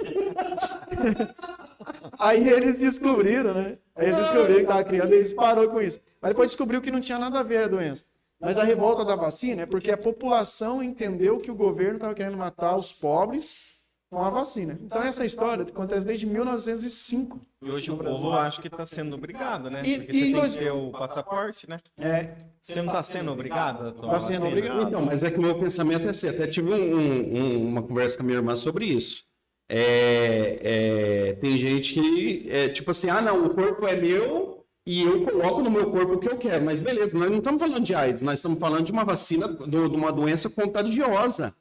Aí 2.17 2.49
eles 2.49 2.79
descobriram, 2.79 3.55
né? 3.55 3.77
Aí 3.97 4.07
eles 4.07 4.19
descobriram 4.19 4.61
que 4.61 4.67
tava 4.67 4.85
criando 4.85 5.13
e 5.13 5.17
eles 5.17 5.33
parou 5.33 5.69
com 5.69 5.83
isso. 5.83 6.01
Mas 6.23 6.31
depois 6.31 6.51
descobriu 6.51 6.81
que 6.81 6.93
não 6.93 7.01
tinha 7.01 7.19
nada 7.19 7.41
a 7.41 7.43
ver 7.43 7.65
a 7.65 7.67
doença. 7.67 8.05
Mas 8.41 8.57
a 8.57 8.63
revolta 8.63 9.05
da 9.05 9.17
vacina 9.17 9.63
é 9.63 9.67
porque 9.67 9.91
a 9.91 9.99
população 9.99 10.81
entendeu 10.81 11.39
que 11.39 11.51
o 11.51 11.57
governo 11.57 11.97
estava 11.97 12.15
querendo 12.15 12.37
matar 12.37 12.77
os 12.77 12.93
pobres 12.93 13.74
com 14.15 14.25
a 14.25 14.31
vacina. 14.31 14.79
Então 14.83 15.03
essa 15.03 15.25
história 15.25 15.65
acontece 15.65 16.07
desde 16.07 16.27
1905. 16.27 17.41
E 17.63 17.71
hoje 17.71 17.91
o 17.91 17.97
povo 17.97 18.33
acha 18.33 18.63
que 18.63 18.71
tá 18.71 18.87
sendo 18.87 19.15
obrigado, 19.17 19.69
né? 19.71 19.83
E- 19.85 19.99
Porque 19.99 20.13
e 20.13 20.15
você 20.15 20.21
tem 20.25 20.31
nós- 20.33 20.53
que 20.55 20.59
ter 20.61 20.71
o 20.71 20.91
passaporte, 20.91 21.69
né? 21.69 21.81
É, 21.99 22.31
Você 22.61 22.81
não 22.81 22.93
tá 22.93 23.03
sendo 23.03 23.31
obrigado 23.33 23.89
a 23.89 23.93
tomar 23.93 24.13
Tá 24.15 24.21
sendo 24.21 24.47
obrigado. 24.47 24.83
Então, 24.89 25.03
mas 25.05 25.23
é 25.23 25.31
que 25.31 25.39
o 25.39 25.43
meu 25.43 25.59
pensamento 25.59 26.07
é 26.07 26.11
assim. 26.11 26.29
Até 26.29 26.47
tive 26.47 26.73
um- 26.73 27.37
um- 27.37 27.69
uma 27.69 27.83
conversa 27.83 28.17
com 28.17 28.23
a 28.23 28.27
minha 28.27 28.39
irmã 28.39 28.55
sobre 28.57 28.87
isso. 28.87 29.23
É, 29.69 30.57
é, 30.63 31.33
tem 31.35 31.57
gente 31.59 31.95
que 31.95 32.47
é 32.51 32.69
tipo 32.69 32.91
assim, 32.91 33.09
ah 33.11 33.21
não, 33.21 33.47
o 33.47 33.51
corpo 33.55 33.87
é 33.87 33.97
meu 33.97 34.65
e 34.87 35.03
eu 35.03 35.25
coloco 35.25 35.63
no 35.63 35.71
meu 35.71 35.91
corpo 35.91 36.15
o 36.15 36.19
que 36.19 36.29
eu 36.29 36.37
quero. 36.37 36.65
Mas 36.65 36.81
beleza, 36.81 37.17
nós 37.19 37.31
não 37.31 37.39
estamos 37.39 37.61
falando 37.61 37.83
de 37.85 37.95
AIDS, 37.95 38.23
nós 38.23 38.39
estamos 38.39 38.59
falando 38.59 38.85
de 38.85 38.93
uma 38.93 39.05
vacina, 39.05 39.49
do- 39.49 39.89
de 39.89 39.97
uma 39.97 40.13
doença 40.13 40.49
contagiosa. 40.51 41.55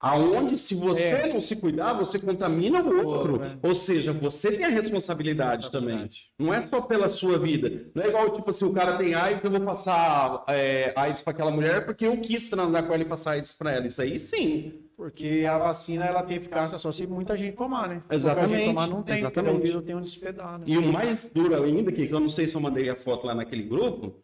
Aonde, 0.00 0.56
se 0.56 0.74
você 0.76 1.02
É. 1.16 1.32
não 1.32 1.40
se 1.40 1.56
cuidar, 1.56 1.92
você 1.94 2.18
contamina 2.18 2.82
o 2.82 3.04
outro. 3.06 3.42
É. 3.42 3.58
Ou 3.66 3.74
seja, 3.74 4.12
você 4.12 4.52
tem 4.52 4.64
a 4.64 4.68
responsabilidade 4.68 5.70
também. 5.72 6.08
Não 6.38 6.54
é 6.54 6.62
só 6.66 6.80
pela 6.80 7.08
sua 7.08 7.38
vida. 7.38 7.90
Não 7.94 8.02
é 8.04 8.08
igual, 8.08 8.30
tipo 8.30 8.48
assim, 8.50 8.64
o 8.64 8.72
cara 8.72 8.96
tem 8.96 9.14
AIDS, 9.14 9.42
eu 9.44 9.50
vou 9.50 9.60
passar 9.60 10.44
é, 10.48 10.92
AIDS 10.94 11.22
para 11.22 11.32
aquela 11.32 11.50
mulher 11.50 11.84
porque 11.84 12.06
eu 12.06 12.16
quis 12.20 12.48
transar 12.48 12.86
com 12.86 12.94
ela 12.94 13.02
e 13.02 13.06
passar 13.06 13.32
AIDS 13.32 13.52
para 13.52 13.72
ela. 13.72 13.86
Isso 13.86 14.00
aí 14.00 14.18
sim. 14.18 14.84
porque 14.96 15.44
a 15.48 15.58
vacina 15.58 16.04
ela 16.04 16.22
tem 16.22 16.36
eficácia 16.38 16.76
só 16.78 16.90
se 16.90 17.06
muita 17.06 17.36
gente 17.36 17.54
tomar, 17.56 17.88
né? 17.88 18.02
Exatamente, 18.10 18.48
Pouca 18.48 18.58
gente 18.64 18.74
tomar 18.74 18.86
não 18.88 19.02
tem, 19.02 19.22
porque 19.22 19.38
exatamente. 19.40 19.56
o 19.56 19.62
vírus 19.62 19.84
tem 19.84 19.94
onde 19.94 20.06
hospedar, 20.08 20.58
né? 20.58 20.64
E 20.66 20.76
o 20.78 20.92
mais 20.92 21.30
duro 21.32 21.62
ainda, 21.62 21.92
que 21.92 22.08
eu 22.10 22.20
não 22.20 22.28
sei 22.30 22.48
se 22.48 22.56
eu 22.56 22.60
mandei 22.60 22.88
a 22.88 22.96
foto 22.96 23.26
lá 23.26 23.34
naquele 23.34 23.62
grupo, 23.62 24.20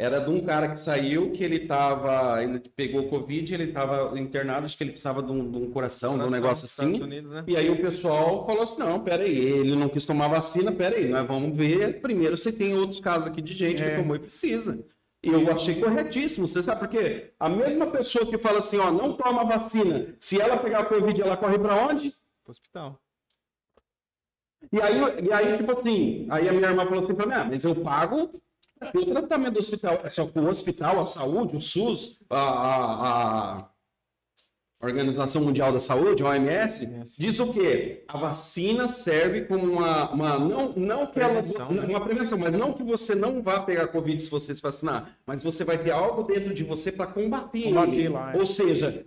era 0.00 0.18
de 0.18 0.30
um 0.30 0.40
cara 0.40 0.68
que 0.70 0.80
saiu, 0.80 1.30
que 1.30 1.44
ele 1.44 1.66
tava, 1.66 2.42
ele 2.42 2.58
pegou 2.74 3.06
Covid, 3.08 3.52
ele 3.52 3.70
tava 3.70 4.18
internado, 4.18 4.64
acho 4.64 4.74
que 4.74 4.82
ele 4.82 4.92
precisava 4.92 5.22
de 5.22 5.30
um, 5.30 5.50
de 5.50 5.58
um 5.58 5.70
coração, 5.70 6.16
de 6.16 6.24
um 6.24 6.30
negócio 6.30 6.64
assim. 6.64 7.02
Unidos, 7.02 7.30
né? 7.30 7.44
E 7.46 7.54
aí 7.54 7.68
o 7.68 7.82
pessoal 7.82 8.46
falou 8.46 8.62
assim, 8.62 8.78
não, 8.78 9.04
peraí, 9.04 9.36
ele 9.38 9.76
não 9.76 9.90
quis 9.90 10.06
tomar 10.06 10.28
vacina, 10.28 10.72
peraí, 10.72 11.06
nós 11.06 11.26
vamos 11.26 11.54
ver 11.54 12.00
primeiro 12.00 12.34
se 12.38 12.50
tem 12.50 12.74
outros 12.74 12.98
casos 12.98 13.26
aqui 13.26 13.42
de 13.42 13.52
gente 13.52 13.82
É. 13.82 13.90
que 13.90 13.96
tomou 13.96 14.16
e 14.16 14.20
precisa. 14.20 14.82
E 15.22 15.28
eu 15.28 15.52
achei 15.52 15.78
corretíssimo, 15.78 16.48
você 16.48 16.62
sabe 16.62 16.80
por 16.80 16.88
quê? 16.88 17.34
A 17.38 17.50
mesma 17.50 17.86
pessoa 17.88 18.24
que 18.24 18.38
fala 18.38 18.56
assim, 18.56 18.78
ó, 18.78 18.90
não 18.90 19.12
toma 19.18 19.44
vacina, 19.44 20.14
se 20.18 20.40
ela 20.40 20.56
pegar 20.56 20.86
Covid, 20.86 21.20
ela 21.20 21.36
corre 21.36 21.58
pra 21.58 21.76
onde? 21.76 22.14
Pro 22.42 22.52
hospital. 22.52 22.98
E 24.72 24.80
aí, 24.80 24.98
e 25.26 25.30
aí, 25.30 25.56
tipo 25.58 25.72
assim, 25.72 26.26
aí 26.30 26.48
a 26.48 26.52
minha 26.52 26.68
irmã 26.68 26.86
falou 26.86 27.04
assim 27.04 27.14
pra 27.14 27.26
mim, 27.26 27.34
ah, 27.34 27.44
mas 27.44 27.64
eu 27.64 27.74
pago 27.74 28.40
o 28.94 29.06
tratamento 29.06 29.54
do 29.54 29.60
hospital, 29.60 30.00
é 30.04 30.08
só 30.08 30.26
que 30.26 30.38
o 30.38 30.48
hospital, 30.48 30.98
a 31.00 31.04
saúde, 31.04 31.56
o 31.56 31.60
SUS, 31.60 32.18
a, 32.30 32.38
a, 32.40 33.58
a- 33.58 33.70
Organização 34.82 35.42
Mundial 35.42 35.74
da 35.74 35.78
Saúde, 35.80 36.22
OMS, 36.22 36.86
OMS. 36.86 37.18
diz 37.20 37.38
o 37.38 37.52
quê? 37.52 38.02
A 38.08 38.16
vacina 38.16 38.88
serve 38.88 39.42
como 39.42 39.64
uma, 39.70 40.10
uma 40.10 40.38
não, 40.38 40.72
não 40.72 41.06
que 41.06 41.12
Prevenção, 41.20 41.66
ela, 41.70 41.82
né? 41.82 41.86
uma 41.86 42.00
prevenção, 42.02 42.38
mas 42.38 42.54
não 42.54 42.72
que 42.72 42.82
você 42.82 43.14
não 43.14 43.42
vá 43.42 43.60
pegar 43.60 43.88
Covid 43.88 44.22
se 44.22 44.30
você 44.30 44.54
se 44.54 44.62
vacinar, 44.62 45.18
mas 45.26 45.42
você 45.42 45.64
vai 45.64 45.76
ter 45.82 45.90
algo 45.90 46.22
dentro 46.22 46.54
de 46.54 46.64
você 46.64 46.90
para 46.90 47.06
combater, 47.06 47.64
Combater 47.64 48.08
lá, 48.08 48.32
é. 48.32 48.38
Ou 48.38 48.46
seja, 48.46 49.06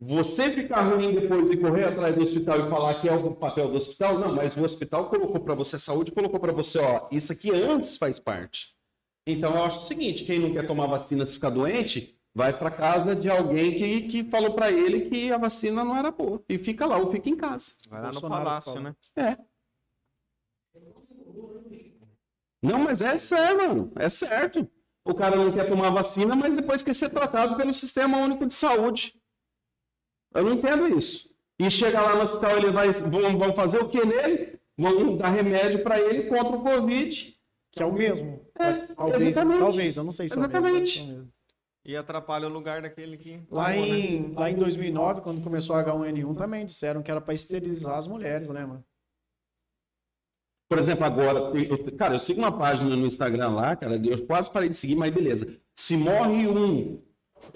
você 0.00 0.50
ficar 0.50 0.82
ruim 0.90 1.14
depois 1.14 1.48
e 1.52 1.56
correr 1.56 1.84
atrás 1.84 2.16
do 2.16 2.22
hospital 2.24 2.66
e 2.66 2.68
falar 2.68 3.00
que 3.00 3.08
é 3.08 3.14
o 3.14 3.30
papel 3.32 3.68
do 3.68 3.76
hospital, 3.76 4.18
não, 4.18 4.34
mas 4.34 4.56
o 4.56 4.64
hospital 4.64 5.08
colocou 5.08 5.40
para 5.40 5.54
você 5.54 5.76
a 5.76 5.78
saúde, 5.78 6.10
colocou 6.10 6.40
para 6.40 6.50
você, 6.52 6.80
ó, 6.80 7.06
isso 7.12 7.32
aqui 7.32 7.52
antes 7.52 7.96
faz 7.96 8.18
parte. 8.18 8.74
Então 9.26 9.54
eu 9.54 9.62
acho 9.64 9.78
o 9.78 9.82
seguinte, 9.82 10.24
quem 10.24 10.38
não 10.38 10.52
quer 10.52 10.66
tomar 10.66 10.86
vacina 10.86 11.24
se 11.24 11.34
ficar 11.34 11.50
doente, 11.50 12.18
vai 12.34 12.56
para 12.56 12.70
casa 12.70 13.14
de 13.14 13.28
alguém 13.30 13.76
que, 13.76 14.02
que 14.02 14.24
falou 14.24 14.54
para 14.54 14.70
ele 14.70 15.08
que 15.08 15.30
a 15.30 15.38
vacina 15.38 15.84
não 15.84 15.96
era 15.96 16.10
boa 16.10 16.42
e 16.48 16.58
fica 16.58 16.86
lá 16.86 16.96
ou 16.96 17.10
fica 17.10 17.28
em 17.28 17.36
casa. 17.36 17.66
Vai 17.88 18.00
lá 18.00 18.06
no 18.08 18.12
Bolsonaro 18.12 18.44
palácio, 18.44 18.72
fala. 18.72 18.80
né? 18.80 18.96
É. 19.16 19.38
Não, 22.62 22.78
mas 22.78 23.00
é 23.00 23.18
sério, 23.18 23.56
mano. 23.58 23.92
É 23.96 24.08
certo. 24.08 24.68
O 25.04 25.14
cara 25.14 25.36
não 25.36 25.52
quer 25.52 25.68
tomar 25.68 25.90
vacina, 25.90 26.36
mas 26.36 26.54
depois 26.54 26.82
quer 26.82 26.94
ser 26.94 27.10
tratado 27.10 27.56
pelo 27.56 27.74
Sistema 27.74 28.18
Único 28.18 28.46
de 28.46 28.54
Saúde. 28.54 29.20
Eu 30.32 30.44
não 30.44 30.52
entendo 30.52 30.96
isso. 30.96 31.32
E 31.58 31.68
chega 31.70 32.00
lá 32.00 32.14
no 32.14 32.22
hospital, 32.22 32.56
ele 32.56 32.70
vai, 32.70 32.90
vão, 32.92 33.38
vão 33.38 33.52
fazer 33.52 33.78
o 33.78 33.88
que 33.88 34.04
nele? 34.04 34.60
Vão 34.76 35.16
dar 35.16 35.30
remédio 35.30 35.82
para 35.82 36.00
ele 36.00 36.28
contra 36.28 36.56
o 36.56 36.62
Covid. 36.62 37.36
Que 37.72 37.82
é 37.82 37.86
o 37.86 37.92
mesmo. 37.92 38.44
É, 38.58 38.72
talvez, 38.94 39.28
exatamente. 39.30 39.60
talvez, 39.60 39.96
eu 39.96 40.04
não 40.04 40.10
sei 40.10 40.28
se 40.28 40.34
é 40.34 40.38
o 40.38 40.40
mesmo, 40.42 40.56
Exatamente. 40.56 41.00
é 41.00 41.02
o 41.02 41.06
mesmo. 41.06 41.32
E 41.84 41.96
atrapalha 41.96 42.46
o 42.46 42.52
lugar 42.52 42.82
daquele 42.82 43.16
que. 43.16 43.42
Lá 43.50 43.72
tomou, 43.72 43.86
né? 43.86 43.98
em, 43.98 44.32
lá 44.34 44.50
em 44.50 44.54
2009, 44.54 45.20
quando 45.22 45.42
começou 45.42 45.74
a 45.74 45.82
H1N1, 45.84 46.36
também 46.36 46.66
disseram 46.66 47.02
que 47.02 47.10
era 47.10 47.20
para 47.20 47.34
esterilizar 47.34 47.96
as 47.96 48.06
mulheres, 48.06 48.48
né, 48.50 48.64
mano? 48.64 48.84
Por 50.68 50.78
exemplo, 50.78 51.04
agora, 51.04 51.38
eu- 51.58 51.96
cara, 51.96 52.14
eu 52.14 52.20
sigo 52.20 52.40
uma 52.40 52.56
página 52.56 52.94
no 52.94 53.06
Instagram 53.06 53.50
lá, 53.50 53.74
cara, 53.74 53.96
eu 53.96 54.26
quase 54.26 54.50
parei 54.50 54.68
de 54.68 54.76
seguir, 54.76 54.94
mas 54.96 55.12
beleza. 55.12 55.46
Se 55.74 55.96
morre 55.96 56.46
um, 56.46 57.02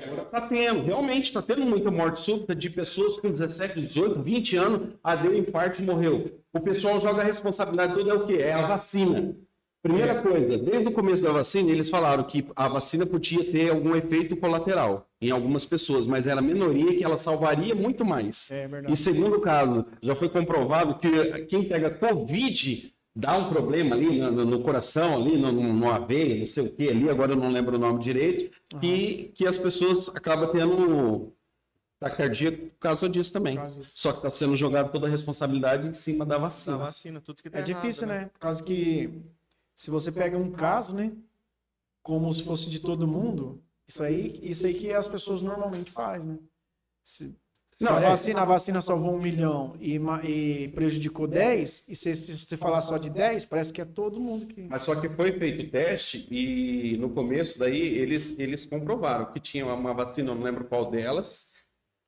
agora 0.02 0.24
tá 0.26 0.40
tendo, 0.48 0.82
realmente 0.82 1.32
tá 1.32 1.40
tendo 1.40 1.64
muita 1.64 1.90
morte 1.90 2.20
súbita 2.20 2.54
de 2.54 2.68
pessoas 2.68 3.16
com 3.18 3.30
17, 3.30 3.80
18, 3.80 4.22
20 4.22 4.56
anos, 4.56 4.94
a 5.04 5.14
deu 5.14 5.34
infarto 5.34 5.80
e 5.80 5.84
morreu. 5.84 6.42
O 6.52 6.60
pessoal 6.60 7.00
joga 7.00 7.22
a 7.22 7.24
responsabilidade 7.24 7.94
toda 7.94 8.10
é 8.10 8.14
o 8.14 8.26
quê? 8.26 8.34
É 8.34 8.52
a 8.52 8.66
vacina. 8.66 9.34
Primeira 9.82 10.20
coisa, 10.20 10.58
desde 10.58 10.88
o 10.88 10.92
começo 10.92 11.22
da 11.22 11.30
vacina, 11.30 11.70
eles 11.70 11.88
falaram 11.88 12.24
que 12.24 12.44
a 12.56 12.66
vacina 12.68 13.06
podia 13.06 13.44
ter 13.52 13.70
algum 13.70 13.94
efeito 13.94 14.36
colateral 14.36 15.08
em 15.20 15.30
algumas 15.30 15.64
pessoas, 15.64 16.06
mas 16.08 16.26
era 16.26 16.40
a 16.40 16.42
minoria 16.42 16.96
que 16.96 17.04
ela 17.04 17.16
salvaria 17.16 17.74
muito 17.74 18.04
mais. 18.04 18.50
É 18.50 18.66
verdade. 18.66 18.92
E 18.92 18.96
segundo 18.96 19.40
caso, 19.40 19.86
já 20.02 20.16
foi 20.16 20.28
comprovado 20.28 20.98
que 20.98 21.44
quem 21.46 21.64
pega 21.68 21.88
Covid 21.90 22.92
dá 23.14 23.38
um 23.38 23.48
problema 23.48 23.94
ali 23.94 24.18
no, 24.18 24.30
no- 24.32 24.44
no 24.44 24.60
coração, 24.60 25.14
ali 25.14 25.36
no, 25.38 25.52
no, 25.52 25.72
no 25.72 25.90
aveia, 25.90 26.36
não 26.36 26.46
sei 26.46 26.64
o 26.64 26.68
que 26.72 26.88
ali, 26.88 27.08
agora 27.08 27.32
eu 27.32 27.36
não 27.36 27.48
lembro 27.50 27.76
o 27.76 27.78
nome 27.78 28.02
direito, 28.02 28.50
que, 28.80 29.30
que 29.34 29.46
as 29.46 29.56
pessoas 29.56 30.08
acabam 30.08 30.50
tendo 30.50 31.32
taquicardia 32.00 32.52
por 32.52 32.70
causa 32.80 33.08
disso 33.08 33.32
também. 33.32 33.56
Causa 33.56 33.78
disso. 33.80 33.94
Só 33.96 34.10
que 34.12 34.18
está 34.18 34.30
sendo 34.32 34.56
jogada 34.56 34.88
toda 34.88 35.06
a 35.06 35.10
responsabilidade 35.10 35.86
em 35.88 35.94
cima 35.94 36.26
da 36.26 36.34
Da 36.34 36.40
vacina. 36.42 36.76
vacina, 36.76 37.20
tudo 37.20 37.42
que 37.42 37.48
tá 37.48 37.60
É 37.60 37.62
difícil, 37.62 38.06
errado, 38.08 38.18
né? 38.24 38.30
Por 38.34 38.40
causa 38.40 38.62
que 38.62 39.22
se 39.76 39.90
você 39.90 40.10
pega 40.10 40.36
um 40.38 40.50
caso, 40.50 40.94
né? 40.94 41.12
Como 42.02 42.32
se 42.32 42.42
fosse 42.42 42.70
de 42.70 42.80
todo 42.80 43.06
mundo, 43.06 43.62
isso 43.86 44.02
aí, 44.02 44.38
isso 44.42 44.66
aí 44.66 44.74
que 44.74 44.92
as 44.92 45.06
pessoas 45.06 45.42
normalmente 45.42 45.90
fazem, 45.92 46.32
né? 46.32 46.38
Se, 47.02 47.36
Não, 47.80 47.92
a, 47.96 48.00
é- 48.00 48.08
vacina, 48.08 48.40
a 48.40 48.44
vacina 48.44 48.80
salvou 48.80 49.14
um 49.14 49.20
milhão 49.20 49.76
e, 49.78 49.96
e 50.24 50.68
prejudicou 50.68 51.26
10, 51.28 51.84
e 51.88 51.94
se 51.94 52.14
você 52.38 52.56
falar 52.56 52.80
só 52.80 52.96
de 52.96 53.10
10, 53.10 53.44
parece 53.44 53.72
que 53.72 53.80
é 53.80 53.84
todo 53.84 54.18
mundo 54.20 54.46
que. 54.46 54.62
Mas 54.62 54.82
só 54.84 54.98
que 54.98 55.08
foi 55.10 55.38
feito 55.38 55.70
teste 55.70 56.26
e 56.30 56.96
no 56.96 57.10
começo 57.10 57.58
daí 57.58 57.80
eles, 57.80 58.38
eles 58.38 58.64
comprovaram 58.64 59.30
que 59.32 59.38
tinha 59.38 59.66
uma 59.66 59.92
vacina, 59.92 60.30
eu 60.30 60.34
não 60.34 60.42
lembro 60.42 60.64
qual 60.64 60.90
delas, 60.90 61.52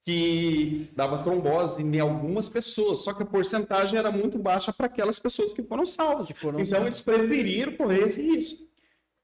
que 0.09 0.90
dava 0.97 1.22
trombose 1.22 1.82
em 1.82 2.01
algumas 2.01 2.48
pessoas, 2.48 3.01
só 3.01 3.12
que 3.12 3.22
a 3.22 3.26
porcentagem 3.26 3.98
era 3.98 4.10
muito 4.10 4.39
baixa 4.39 4.72
para 4.72 4.86
aquelas 4.86 5.18
pessoas 5.18 5.52
que 5.52 5.62
foram 5.62 5.85
salvas. 5.85 6.28
Que 6.28 6.32
foram 6.32 6.59
então 6.59 6.70
salvas. 6.70 6.86
eles 6.86 7.01
preferiram 7.02 7.76
correr 7.76 8.05
esse 8.05 8.22
risco. 8.22 8.66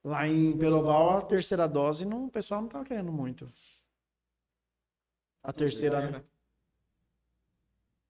Lá 0.05 0.29
em 0.29 0.55
Peloval, 0.59 1.17
a 1.17 1.23
terceira 1.23 1.67
dose, 1.67 2.07
não, 2.07 2.27
o 2.27 2.31
pessoal 2.31 2.61
não 2.61 2.69
tava 2.69 2.85
querendo 2.85 3.11
muito. 3.11 3.51
A 5.43 5.55
terceira, 5.55 6.11
né? 6.11 6.25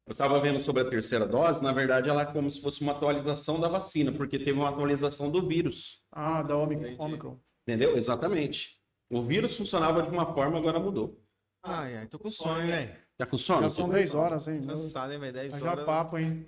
Eu 0.04 0.12
estava 0.12 0.40
vendo 0.40 0.60
sobre 0.60 0.82
a 0.82 0.90
terceira 0.90 1.28
dose, 1.28 1.62
na 1.62 1.72
verdade 1.72 2.10
ela 2.10 2.22
é 2.22 2.26
como 2.26 2.50
se 2.50 2.60
fosse 2.60 2.80
uma 2.80 2.90
atualização 2.90 3.60
da 3.60 3.68
vacina, 3.68 4.10
porque 4.10 4.36
teve 4.36 4.58
uma 4.58 4.70
atualização 4.70 5.30
do 5.30 5.46
vírus. 5.46 6.02
Ah, 6.10 6.42
da. 6.42 6.56
Omicron. 6.56 7.38
Entendeu? 7.62 7.96
Exatamente. 7.96 8.80
O 9.08 9.22
vírus 9.22 9.56
funcionava 9.56 10.02
de 10.02 10.10
uma 10.10 10.34
forma, 10.34 10.58
agora 10.58 10.80
mudou. 10.80 11.23
Ai, 11.64 11.96
ai, 11.96 12.06
tô 12.06 12.18
com 12.18 12.30
sono, 12.30 12.66
velho. 12.66 12.94
Tá 13.16 13.24
com 13.24 13.38
sono? 13.38 13.62
Já 13.62 13.70
são 13.70 13.88
10 13.88 14.14
horas, 14.14 14.46
hein? 14.48 14.66
Cansado, 14.66 15.12
hein, 15.12 15.18
velho? 15.18 15.32
10 15.32 15.58
Já 15.58 15.70
horas. 15.70 15.86
papo, 15.86 16.18
hein? 16.18 16.46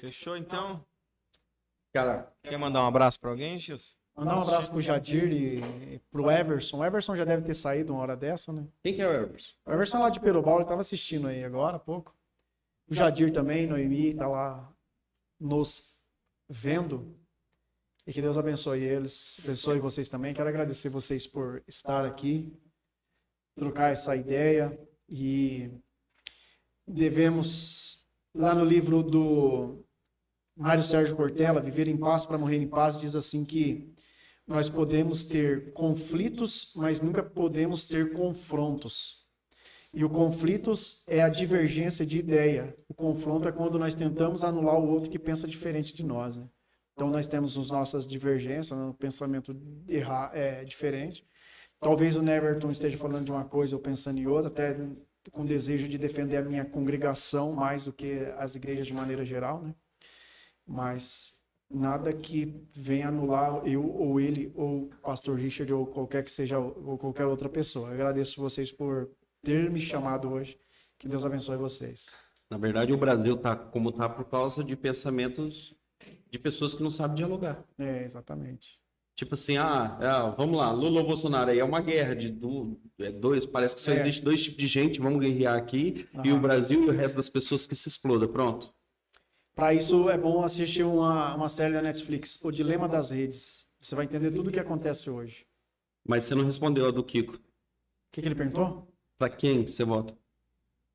Fechou, 0.00 0.36
então? 0.36 0.84
Cara, 1.94 2.32
Quer 2.42 2.58
mandar 2.58 2.82
um 2.82 2.86
abraço 2.88 3.20
pra 3.20 3.30
alguém, 3.30 3.58
Gilson? 3.58 3.94
Mandar 4.16 4.38
um 4.38 4.42
abraço 4.42 4.70
pro 4.70 4.80
Jadir 4.80 5.32
e 5.32 5.94
e 5.94 5.98
pro 6.10 6.28
Everson. 6.28 6.78
O 6.78 6.84
Everson 6.84 7.14
já 7.14 7.24
deve 7.24 7.42
ter 7.42 7.54
saído 7.54 7.92
uma 7.92 8.02
hora 8.02 8.16
dessa, 8.16 8.52
né? 8.52 8.66
quem 8.82 8.92
que 8.94 9.00
é 9.00 9.06
o 9.06 9.12
Everson? 9.12 9.52
O 9.64 9.72
Everson 9.72 10.00
lá 10.00 10.10
de 10.10 10.18
Perobal, 10.18 10.56
ele 10.58 10.68
tava 10.68 10.80
assistindo 10.80 11.28
aí 11.28 11.44
agora 11.44 11.76
há 11.76 11.80
pouco. 11.80 12.16
O 12.90 12.94
Jadir 12.94 13.32
também, 13.32 13.66
Noemi, 13.66 14.14
tá 14.14 14.26
lá 14.26 14.72
nos 15.38 15.96
vendo. 16.48 17.16
E 18.06 18.12
que 18.12 18.20
Deus 18.20 18.36
abençoe 18.36 18.82
eles, 18.82 19.38
abençoe 19.44 19.78
vocês 19.78 20.08
também. 20.08 20.34
Quero 20.34 20.48
agradecer 20.48 20.88
vocês 20.88 21.26
por 21.26 21.62
estar 21.68 22.04
aqui, 22.04 22.52
trocar 23.58 23.92
essa 23.92 24.16
ideia. 24.16 24.78
E 25.08 25.70
devemos, 26.86 28.06
lá 28.34 28.54
no 28.54 28.64
livro 28.64 29.02
do 29.02 29.84
Mário 30.56 30.82
Sérgio 30.82 31.16
Cortella, 31.16 31.60
Viver 31.60 31.88
em 31.88 31.96
Paz 31.96 32.24
para 32.24 32.38
Morrer 32.38 32.56
em 32.56 32.68
Paz, 32.68 32.96
diz 32.96 33.14
assim 33.14 33.44
que 33.44 33.92
nós 34.46 34.70
podemos 34.70 35.24
ter 35.24 35.72
conflitos, 35.74 36.72
mas 36.74 37.02
nunca 37.02 37.22
podemos 37.22 37.84
ter 37.84 38.14
confrontos. 38.14 39.28
E 39.92 40.04
o 40.04 40.08
conflitos 40.08 41.02
é 41.06 41.22
a 41.22 41.28
divergência 41.28 42.04
de 42.04 42.18
ideia. 42.18 42.74
O 42.88 42.94
confronto 42.94 43.48
é 43.48 43.52
quando 43.52 43.78
nós 43.78 43.94
tentamos 43.94 44.44
anular 44.44 44.78
o 44.78 44.88
outro 44.88 45.10
que 45.10 45.18
pensa 45.18 45.46
diferente 45.46 45.94
de 45.94 46.04
nós. 46.04 46.36
Né? 46.36 46.46
Então 46.94 47.08
nós 47.10 47.26
temos 47.26 47.56
as 47.56 47.70
nossas 47.70 48.06
divergências, 48.06 48.78
né? 48.78 48.84
um 48.84 48.92
pensamento 48.92 49.56
erra, 49.88 50.30
é, 50.34 50.64
diferente. 50.64 51.26
Talvez 51.80 52.16
o 52.16 52.22
Neverton 52.22 52.70
esteja 52.70 52.98
falando 52.98 53.24
de 53.24 53.30
uma 53.30 53.44
coisa 53.44 53.76
ou 53.76 53.80
pensando 53.80 54.18
em 54.18 54.26
outra, 54.26 54.48
até 54.48 54.76
com 55.30 55.44
desejo 55.44 55.88
de 55.88 55.98
defender 55.98 56.36
a 56.36 56.42
minha 56.42 56.64
congregação 56.64 57.52
mais 57.52 57.84
do 57.84 57.92
que 57.92 58.20
as 58.36 58.54
igrejas 58.54 58.86
de 58.86 58.94
maneira 58.94 59.24
geral, 59.24 59.62
né? 59.62 59.74
Mas 60.66 61.38
nada 61.70 62.12
que 62.12 62.66
venha 62.72 63.08
anular 63.08 63.66
eu 63.66 63.84
ou 63.84 64.20
ele 64.20 64.52
ou 64.54 64.84
o 64.84 64.90
pastor 65.02 65.38
Richard 65.38 65.72
ou 65.72 65.86
qualquer 65.86 66.22
que 66.24 66.30
seja 66.30 66.58
ou 66.58 66.98
qualquer 66.98 67.26
outra 67.26 67.48
pessoa. 67.48 67.88
Eu 67.88 67.94
agradeço 67.94 68.40
vocês 68.40 68.72
por 68.72 69.10
ter 69.42 69.70
me 69.70 69.80
chamado 69.80 70.30
hoje. 70.30 70.58
Que 70.98 71.06
Deus 71.06 71.24
abençoe 71.24 71.56
vocês. 71.56 72.06
Na 72.50 72.58
verdade, 72.58 72.92
o 72.92 72.98
Brasil 72.98 73.36
tá 73.36 73.54
como 73.54 73.92
tá 73.92 74.08
por 74.08 74.24
causa 74.24 74.64
de 74.64 74.74
pensamentos 74.74 75.76
de 76.30 76.38
pessoas 76.38 76.74
que 76.74 76.82
não 76.82 76.90
sabem 76.90 77.16
dialogar. 77.16 77.62
É, 77.78 78.02
exatamente. 78.02 78.77
Tipo 79.18 79.34
assim, 79.34 79.56
ah, 79.56 79.96
ah, 80.00 80.30
vamos 80.30 80.56
lá, 80.56 80.70
Lula 80.70 81.00
ou 81.00 81.06
Bolsonaro, 81.08 81.50
aí 81.50 81.58
é 81.58 81.64
uma 81.64 81.80
guerra 81.80 82.14
de 82.14 82.28
du- 82.30 82.80
é 83.00 83.10
dois, 83.10 83.44
parece 83.44 83.74
que 83.74 83.80
só 83.82 83.90
É. 83.90 83.98
existe 83.98 84.22
dois 84.22 84.40
tipos 84.44 84.58
de 84.58 84.68
gente, 84.68 85.00
vamos 85.00 85.18
guerrear 85.18 85.56
aqui, 85.58 86.06
e 86.24 86.30
Aham. 86.30 86.36
o 86.36 86.40
Brasil 86.40 86.84
e 86.84 86.88
o 86.88 86.92
resto 86.92 87.16
das 87.16 87.28
pessoas 87.28 87.66
que 87.66 87.74
se 87.74 87.88
exploda, 87.88 88.28
pronto. 88.28 88.72
Para 89.56 89.74
isso 89.74 90.08
é 90.08 90.16
bom 90.16 90.44
assistir 90.44 90.84
uma, 90.84 91.34
uma 91.34 91.48
série 91.48 91.74
da 91.74 91.82
Netflix, 91.82 92.38
O 92.44 92.52
Dilema 92.52 92.88
das 92.88 93.10
Redes. 93.10 93.68
Você 93.80 93.96
vai 93.96 94.04
entender 94.04 94.30
tudo 94.30 94.50
o 94.50 94.52
que 94.52 94.60
acontece 94.60 95.10
hoje. 95.10 95.44
Mas 96.06 96.22
você 96.22 96.36
não 96.36 96.44
respondeu 96.44 96.86
a 96.86 96.92
do 96.92 97.02
Kiko. 97.02 97.34
O 97.34 97.40
que, 98.12 98.22
que 98.22 98.28
ele 98.28 98.36
perguntou? 98.36 98.86
Pra 99.18 99.28
quem 99.28 99.66
você 99.66 99.84
vota? 99.84 100.16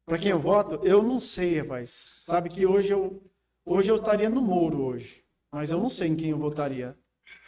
Para 0.06 0.18
quem 0.18 0.32
eu 0.32 0.40
voto? 0.40 0.80
Eu 0.88 1.04
não 1.04 1.20
sei, 1.20 1.60
rapaz. 1.60 2.20
Sabe 2.22 2.50
que 2.50 2.66
hoje 2.66 2.94
eu 2.94 3.22
hoje 3.66 3.92
eu 3.92 3.96
estaria 3.96 4.30
no 4.30 4.42
Moro 4.42 4.82
hoje, 4.82 5.26
mas 5.52 5.72
eu 5.72 5.78
não 5.78 5.90
sei 5.90 6.08
em 6.08 6.16
quem 6.16 6.30
eu 6.30 6.38
votaria. 6.40 6.98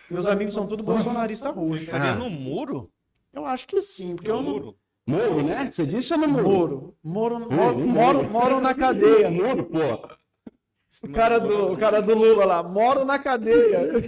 Meus 0.10 0.28
amigos 0.28 0.54
são 0.54 0.68
tudo 0.68 0.84
bolsonaristas 0.84 1.54
hoje. 1.56 1.84
Estaria 1.86 2.12
Ah. 2.12 2.16
no 2.16 2.30
muro? 2.30 2.90
Eu 3.34 3.46
acho 3.46 3.68
que 3.68 3.82
sim, 3.82 4.16
porque 4.16 4.32
eu 4.32 4.42
não 4.42 4.44
Muro? 4.44 4.76
Moro, 5.08 5.44
né? 5.44 5.70
Você 5.70 5.86
disse 5.86 6.14
ou 6.14 6.20
não 6.20 6.28
Moro? 6.28 6.96
Moro, 7.04 7.40
moro, 7.40 7.50
moro, 7.50 7.78
Hum, 7.80 7.88
moro, 7.88 8.24
moro 8.30 8.62
na 8.62 8.74
cadeia. 8.74 9.30
Moro, 9.30 9.66
pô. 9.66 9.80
O 11.04 11.10
cara 11.12 11.40
do, 11.40 11.74
o 11.74 11.78
cara 11.78 12.02
do 12.02 12.16
Lula 12.18 12.46
lá, 12.46 12.64
moro 12.64 13.04
na 13.04 13.20
cadeia. 13.20 13.92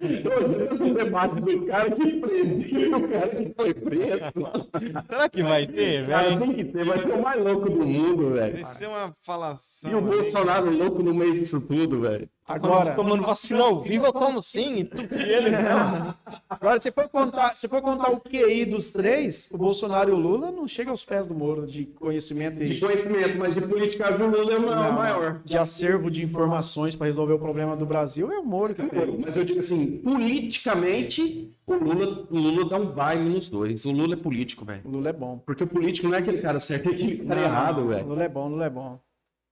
Esse 0.00 0.92
debate 0.94 1.40
do 1.40 1.66
cara 1.66 1.90
que 1.90 2.20
prendeu 2.20 2.98
o 2.98 3.08
cara 3.08 3.28
que 3.34 3.54
foi 3.56 3.74
preso. 3.74 5.04
Será 5.08 5.28
que 5.28 5.42
vai 5.42 5.66
ter, 5.66 6.06
velho? 6.06 6.38
tem 6.38 6.52
que 6.54 6.64
ter, 6.66 6.84
vai 6.84 7.02
ser 7.02 7.12
o 7.12 7.22
mais 7.22 7.42
louco 7.42 7.70
do 7.70 7.86
mundo, 7.86 8.30
velho. 8.34 8.52
Vai 8.54 8.64
ser 8.64 8.88
uma 8.88 9.16
falação. 9.22 9.90
E 9.90 9.94
o. 9.94 10.00
Bolsonaro 10.02 10.70
louco 10.70 11.02
no 11.02 11.14
meio 11.14 11.34
disso 11.38 11.66
tudo, 11.66 12.00
velho. 12.02 12.28
Agora, 12.54 12.94
Tomando 12.94 13.22
vacina 13.22 13.62
ao 13.62 13.80
vivo, 13.82 14.06
eu 14.06 14.12
tomo 14.12 14.42
sim. 14.42 14.80
E 14.80 14.84
tu, 14.84 15.08
se 15.08 15.22
ele 15.22 15.50
não. 15.50 16.14
agora 16.50 16.80
se 16.80 16.90
for 16.92 17.08
contar, 17.08 17.54
se 17.54 17.66
for 17.68 17.80
contar 17.80 18.10
o 18.12 18.20
QI 18.20 18.64
dos 18.66 18.92
três, 18.92 19.48
o 19.50 19.56
Bolsonaro 19.56 20.10
e 20.10 20.12
o 20.12 20.16
Lula 20.16 20.50
não 20.50 20.68
chega 20.68 20.90
aos 20.90 21.04
pés 21.04 21.26
do 21.26 21.34
Moro 21.34 21.66
de 21.66 21.86
conhecimento 21.86 22.56
De 22.62 22.72
e 22.72 22.80
conhecimento, 22.80 23.38
mas 23.38 23.54
de 23.54 23.60
política 23.62 24.12
o 24.14 24.26
Lula 24.26 24.52
é 24.52 24.58
o 24.58 24.62
Não, 24.62 24.92
maior. 24.92 25.40
de 25.44 25.56
acervo 25.56 26.10
de 26.10 26.22
informações 26.22 26.94
para 26.94 27.06
resolver 27.06 27.32
o 27.32 27.38
problema 27.38 27.76
do 27.76 27.86
Brasil 27.86 28.30
é 28.30 28.38
o 28.38 28.44
Moro 28.44 28.74
que 28.74 28.82
tem. 28.82 29.18
Mas 29.18 29.36
eu 29.36 29.44
digo 29.44 29.60
assim, 29.60 29.98
politicamente, 29.98 31.54
o 31.66 31.74
Lula, 31.74 32.26
o 32.30 32.36
Lula 32.38 32.68
dá 32.68 32.76
um 32.76 32.86
baile 32.86 33.28
nos 33.28 33.48
dois. 33.48 33.84
O 33.84 33.90
Lula 33.90 34.14
é 34.14 34.16
político, 34.16 34.64
velho. 34.64 34.82
O 34.84 34.90
Lula 34.90 35.08
é 35.08 35.12
bom. 35.12 35.38
Porque 35.38 35.64
o 35.64 35.66
político 35.66 36.08
não 36.08 36.14
é 36.14 36.18
aquele 36.18 36.40
cara 36.42 36.60
certo, 36.60 36.88
é 36.88 36.92
aquele 36.92 37.24
cara 37.24 37.40
Não, 37.40 37.46
errado, 37.48 37.76
não, 37.78 37.84
O 37.84 37.88
velho. 37.88 38.06
Lula 38.08 38.24
é 38.24 38.28
bom, 38.28 38.46
o 38.46 38.48
Lula 38.50 38.66
é 38.66 38.70
bom. 38.70 39.00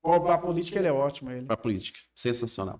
Para 0.03 0.33
a 0.33 0.37
política 0.37 0.79
ele 0.79 0.87
é 0.87 0.91
ótimo, 0.91 1.29
ele. 1.31 1.45
Pra 1.45 1.55
política. 1.55 1.99
Sensacional. 2.15 2.79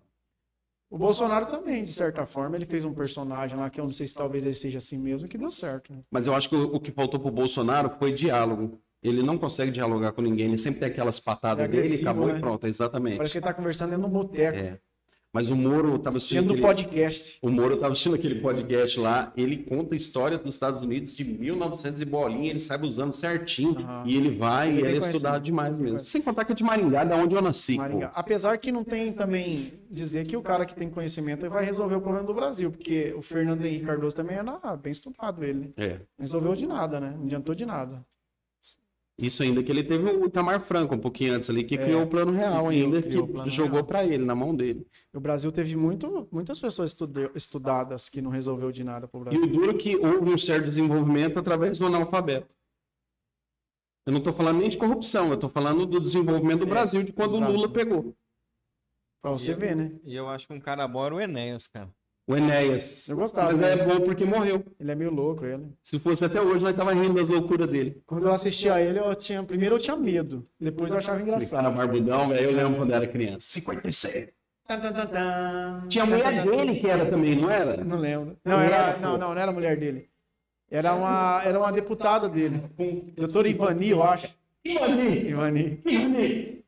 O 0.91 0.97
Bolsonaro 0.97 1.45
também, 1.45 1.85
de 1.85 1.93
certa 1.93 2.26
forma, 2.26 2.57
ele 2.57 2.65
fez 2.65 2.84
um 2.84 2.93
personagem 2.93 3.57
lá 3.57 3.69
que 3.69 3.80
eu 3.80 3.85
não 3.85 3.91
sei 3.93 4.05
se 4.05 4.13
talvez 4.13 4.43
ele 4.43 4.53
seja 4.53 4.77
assim 4.77 4.99
mesmo, 4.99 5.26
que 5.26 5.38
deu 5.38 5.49
certo. 5.49 5.93
Né? 5.93 6.01
Mas 6.11 6.27
eu 6.27 6.35
acho 6.35 6.49
que 6.49 6.55
o, 6.55 6.76
o 6.76 6.81
que 6.81 6.91
faltou 6.91 7.18
pro 7.18 7.31
Bolsonaro 7.31 7.91
foi 7.97 8.11
diálogo. 8.11 8.77
Ele 9.01 9.23
não 9.23 9.38
consegue 9.38 9.72
dialogar 9.72 10.11
com 10.11 10.22
ninguém, 10.22 10.47
ele 10.47 10.57
sempre 10.57 10.81
tem 10.81 10.89
aquelas 10.89 11.18
patadas 11.18 11.63
É 11.63 11.68
dele 11.69 11.95
acabou 11.95 12.27
né? 12.27 12.38
e 12.38 12.41
pronto, 12.41 12.68
exatamente. 12.68 13.15
Parece 13.15 13.31
que 13.34 13.38
ele 13.38 13.45
tá 13.45 13.53
conversando 13.53 13.91
dentro 13.91 14.03
de 14.03 14.09
um 14.09 14.11
boteco, 14.11 14.57
É. 14.57 14.80
Mas 15.33 15.49
o 15.49 15.55
Moro 15.55 15.97
tava 15.97 16.17
assistindo 16.17 16.47
aquele, 16.51 16.61
podcast. 16.61 17.37
o 17.41 17.49
Moro 17.49 17.77
tava 17.77 17.93
assistindo 17.93 18.15
aquele 18.15 18.35
podcast 18.41 18.99
lá, 18.99 19.31
ele 19.37 19.57
conta 19.57 19.93
a 19.95 19.97
história 19.97 20.37
dos 20.37 20.53
Estados 20.53 20.81
Unidos 20.83 21.15
de 21.15 21.23
1900 21.23 22.01
e 22.01 22.05
bolinha, 22.05 22.49
ele 22.49 22.59
sabe 22.59 22.85
usando 22.85 23.13
certinho, 23.13 23.77
Aham. 23.79 24.03
e 24.05 24.17
ele 24.17 24.35
vai, 24.35 24.69
Ele 24.69 24.81
e 24.81 24.85
ele 24.85 25.05
é 25.05 25.09
estudado 25.09 25.41
demais 25.41 25.71
mesmo. 25.77 25.87
conhecido. 25.91 26.09
Sem 26.11 26.21
contar 26.21 26.43
que 26.43 26.51
é 26.51 26.55
de 26.55 26.63
Maringá, 26.63 27.05
da 27.05 27.15
onde 27.15 27.33
eu 27.33 27.41
nasci. 27.41 27.77
Apesar 28.13 28.57
que 28.57 28.71
não 28.73 28.83
tem 28.83 29.13
também 29.13 29.73
dizer 29.89 30.25
que 30.25 30.35
o 30.35 30.41
cara 30.41 30.65
que 30.65 30.75
tem 30.75 30.89
conhecimento 30.89 31.49
vai 31.49 31.63
resolver 31.63 31.95
o 31.95 32.01
problema 32.01 32.25
do 32.27 32.33
Brasil, 32.33 32.69
porque 32.69 33.13
o 33.17 33.21
Fernando 33.21 33.65
Henrique 33.65 33.85
Cardoso 33.85 34.15
também 34.15 34.35
era 34.37 34.75
bem 34.75 34.91
estudado 34.91 35.43
ele. 35.45 35.73
É. 35.77 35.93
Não 35.93 35.99
resolveu 36.19 36.55
de 36.55 36.67
nada, 36.67 36.99
né? 36.99 37.13
Não 37.17 37.23
adiantou 37.25 37.55
de 37.55 37.65
nada. 37.65 38.05
Isso 39.22 39.43
ainda 39.43 39.61
que 39.61 39.72
ele 39.72 39.84
teve 39.84 40.03
o 40.10 40.26
Itamar 40.26 40.60
Franco 40.61 40.95
um 40.95 40.99
pouquinho 40.99 41.35
antes 41.35 41.48
ali, 41.48 41.64
que 41.64 41.76
É, 41.76 41.77
criou 41.77 42.02
o 42.03 42.07
plano 42.07 42.31
real 42.31 42.65
criou- 42.65 42.69
ainda, 42.69 43.02
criou 43.03 43.26
o 43.26 43.43
que 43.43 43.49
jogou 43.52 43.84
pra 43.84 44.03
ele, 44.03 44.26
na 44.26 44.34
mão 44.34 44.56
dele. 44.56 44.85
O 45.14 45.19
Brasil 45.19 45.52
teve 45.52 45.76
muito, 45.76 46.27
muitas 46.31 46.60
pessoas 46.60 46.89
estude- 46.89 47.30
estudadas 47.35 48.10
que 48.10 48.19
não 48.19 48.31
resolveu 48.31 48.72
de 48.72 48.84
nada 48.84 49.07
pro 49.07 49.19
E 49.19 49.22
o 49.22 49.26
Brasil. 49.26 49.48
duro 49.48 49.77
que 49.77 49.95
houve 49.95 50.34
um 50.34 50.38
certo 50.39 50.65
desenvolvimento 50.65 51.38
através 51.38 51.77
do 51.77 51.85
analfabeto. 51.85 52.48
Eu 54.07 54.11
não 54.14 54.18
estou 54.19 54.34
falando 54.34 54.60
nem 54.60 54.69
de 54.69 54.77
corrupção, 54.77 55.27
eu 55.27 55.35
estou 55.35 55.49
falando 55.52 55.85
do 55.85 55.99
desenvolvimento 55.99 56.61
do 56.61 56.65
É, 56.65 56.69
Brasil, 56.69 57.03
de 57.03 57.14
quando 57.14 57.38
do 57.39 57.45
o 57.45 57.52
Lula 57.52 57.69
pegou. 57.69 58.15
Pra 59.22 59.30
você 59.30 59.53
ver, 59.53 59.76
né? 59.76 59.99
E 60.03 60.15
eu 60.15 60.27
acho 60.27 60.48
que 60.48 60.53
um 60.53 60.60
cara 60.60 60.88
bom 60.88 61.06
era 61.06 61.14
o 61.14 61.22
Enéas, 61.22 61.68
cara. 61.68 61.93
O 62.27 62.35
Enéas. 62.38 63.07
Eu 63.10 63.15
gostava 63.18 63.52
Mas 63.52 63.65
é 63.65 63.85
bom 63.85 63.99
porque 64.02 64.23
morreu. 64.26 64.64
Ele 64.80 64.91
é 64.91 64.95
meio 64.95 65.11
louco, 65.11 65.43
ele. 65.45 65.65
Se 65.81 65.99
fosse 65.99 66.23
até 66.23 66.39
hoje, 66.41 66.64
nós 66.64 66.76
tava 66.76 66.93
rindo 66.93 67.15
das 67.15 67.30
loucuras 67.30 67.68
dele. 67.68 68.02
Quando 68.06 68.27
eu 68.27 68.31
assistia 68.31 68.76
a 68.76 68.81
ele, 68.81 68.99
eu 68.99 69.14
tinha. 69.15 69.43
Primeiro 69.43 69.76
eu 69.76 69.80
tinha 69.80 69.95
medo, 69.98 70.48
depois 70.60 70.91
eu 70.91 70.99
achava 70.99 71.18
Aquele 71.18 71.31
cara 71.31 71.43
engraçado. 71.43 71.76
barbudão, 71.76 72.30
velho, 72.30 72.49
eu 72.49 72.56
lembro 72.56 72.77
quando 72.77 72.93
era 72.93 73.07
criança. 73.07 73.39
56. 73.48 74.30
Tan, 74.68 74.80
tan, 74.80 74.93
tan, 74.93 75.07
tan. 75.07 75.88
Tinha 75.89 76.03
a 76.03 76.07
mulher 76.07 76.43
dele 76.45 76.80
que 76.80 76.88
era 76.88 77.06
também, 77.10 77.35
não 77.35 77.49
era? 77.49 77.84
Não 77.84 77.98
lembro. 77.99 78.38
Não, 78.45 78.57
Não 78.57 78.64
era, 78.64 78.98
não, 78.98 79.18
não, 79.18 79.34
não 79.34 79.41
era 79.41 79.52
a 79.52 79.53
mulher 79.53 79.77
dele. 79.77 80.10
Era 80.69 80.93
uma, 80.95 81.41
era 81.43 81.60
uma 81.60 81.72
deputada 81.72 82.30
dele. 82.30 82.64
Doutora 83.18 83.49
Ivani, 83.49 83.89
eu 83.89 84.02
acho. 84.03 84.34
Ivani! 84.64 85.27
Ivani. 85.27 85.81
Ivani! 85.85 86.64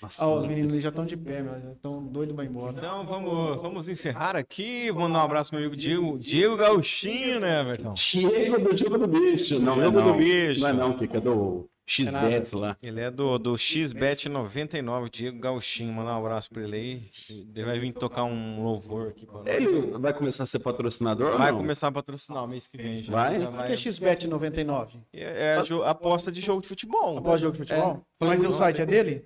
Nossa, 0.00 0.24
Ah, 0.24 0.28
os 0.28 0.46
meninos 0.46 0.70
ali 0.72 0.80
já 0.80 0.88
estão 0.90 1.04
de 1.04 1.16
pé, 1.16 1.42
meu. 1.42 1.60
Já 1.60 1.72
estão 1.72 2.02
doidos 2.04 2.34
pra 2.34 2.44
ir 2.44 2.48
embora. 2.48 2.74
Então 2.76 3.04
vamos, 3.04 3.60
vamos 3.62 3.88
encerrar 3.88 4.36
aqui. 4.36 4.90
Vou 4.92 5.02
mandar 5.02 5.20
um 5.20 5.22
abraço 5.22 5.50
pro 5.50 5.58
meu 5.58 5.68
amigo 5.68 5.80
Diego, 5.80 6.18
Diego 6.18 6.56
Gauchinho, 6.56 7.40
né, 7.40 7.60
Everton? 7.60 7.92
Diego 7.94 8.58
do 8.60 8.74
Diego 8.74 8.98
do 8.98 9.08
Bicho. 9.08 9.58
Não, 9.58 9.74
Diego 9.74 9.98
é 9.98 10.02
não. 10.02 10.12
do 10.12 10.18
Bicho. 10.18 10.60
Não 10.60 10.68
é 10.68 10.72
não, 10.72 10.92
Kika, 10.96 11.16
é 11.16 11.20
do 11.20 11.68
X-Bets 11.84 12.52
lá. 12.52 12.76
Ele 12.82 13.00
é 13.00 13.10
do, 13.10 13.38
do 13.38 13.54
XBet99, 13.54 15.10
Diego 15.10 15.38
Gauchinho. 15.40 15.92
Mandar 15.92 16.16
um 16.16 16.18
abraço 16.20 16.50
pra 16.50 16.62
ele 16.62 16.76
aí. 16.76 17.02
Ele 17.30 17.64
vai 17.64 17.80
vir 17.80 17.92
tocar 17.92 18.24
um 18.24 18.62
louvor 18.62 19.08
aqui 19.08 19.26
pra 19.26 19.38
nós. 19.38 19.46
Ele 19.46 19.98
vai 19.98 20.12
começar 20.12 20.42
a 20.44 20.46
ser 20.46 20.58
patrocinador 20.60 21.32
ou 21.32 21.38
Vai 21.38 21.50
não? 21.50 21.58
começar 21.58 21.88
a 21.88 21.92
patrocinar 21.92 22.44
o 22.44 22.46
mês 22.46 22.68
que 22.68 22.76
vem 22.76 23.02
já. 23.02 23.12
Vai? 23.12 23.40
Já 23.40 23.48
O 23.50 23.64
que 23.64 23.72
é 23.72 23.76
XBet 23.76 24.28
99? 24.28 24.98
É, 25.12 25.54
é 25.56 25.62
a 25.84 25.90
aposta 25.90 26.30
de 26.30 26.40
jogo 26.40 26.60
de 26.62 26.68
futebol. 26.68 27.18
Após 27.18 27.40
jogo 27.40 27.52
de 27.52 27.58
futebol? 27.58 28.04
É. 28.20 28.24
Mas 28.26 28.44
o 28.44 28.52
site 28.52 28.80
é 28.82 28.86
dele? 28.86 29.24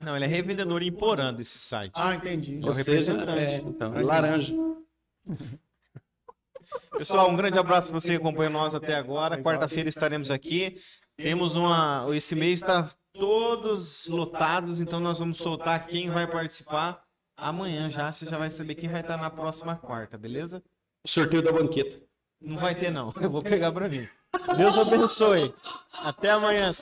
Não, 0.00 0.14
ele 0.16 0.24
é 0.24 0.28
revendedor 0.28 0.82
em 0.82 0.92
Porã 0.92 1.32
desse 1.32 1.58
site. 1.58 1.92
Ah, 1.94 2.14
entendi. 2.14 2.60
É 2.62 2.64
Ou 2.64 2.70
o 2.70 2.74
seja, 2.74 3.12
representante. 3.12 3.38
é, 3.38 3.56
então, 3.56 3.96
é 3.96 4.02
laranja. 4.02 4.52
Pessoal, 6.96 7.30
um 7.30 7.36
grande 7.36 7.58
abraço 7.58 7.90
pra 7.90 8.00
você 8.00 8.12
que 8.12 8.16
acompanhou 8.16 8.52
nós 8.52 8.74
até 8.74 8.94
agora. 8.94 9.40
Quarta-feira 9.40 9.88
estaremos 9.88 10.30
aqui. 10.30 10.78
Temos 11.16 11.56
uma. 11.56 12.06
Esse 12.12 12.34
mês 12.34 12.54
está 12.54 12.88
todos 13.12 14.06
lotados, 14.08 14.80
então 14.80 14.98
nós 14.98 15.18
vamos 15.18 15.36
soltar 15.38 15.86
quem 15.86 16.10
vai 16.10 16.26
participar 16.26 17.02
amanhã 17.36 17.90
já. 17.90 18.10
Você 18.10 18.26
já 18.26 18.38
vai 18.38 18.50
saber 18.50 18.74
quem 18.74 18.88
vai 18.88 19.00
estar 19.00 19.16
na 19.16 19.30
próxima 19.30 19.76
quarta, 19.76 20.18
beleza? 20.18 20.62
Sorteio 21.06 21.42
da 21.42 21.52
banqueta. 21.52 22.00
Não 22.40 22.56
vai 22.58 22.74
ter, 22.74 22.90
não. 22.90 23.12
Eu 23.20 23.30
vou 23.30 23.42
pegar 23.42 23.70
pra 23.72 23.88
mim. 23.88 24.08
Deus 24.56 24.76
abençoe. 24.76 25.54
Até 25.92 26.30
amanhã. 26.30 26.72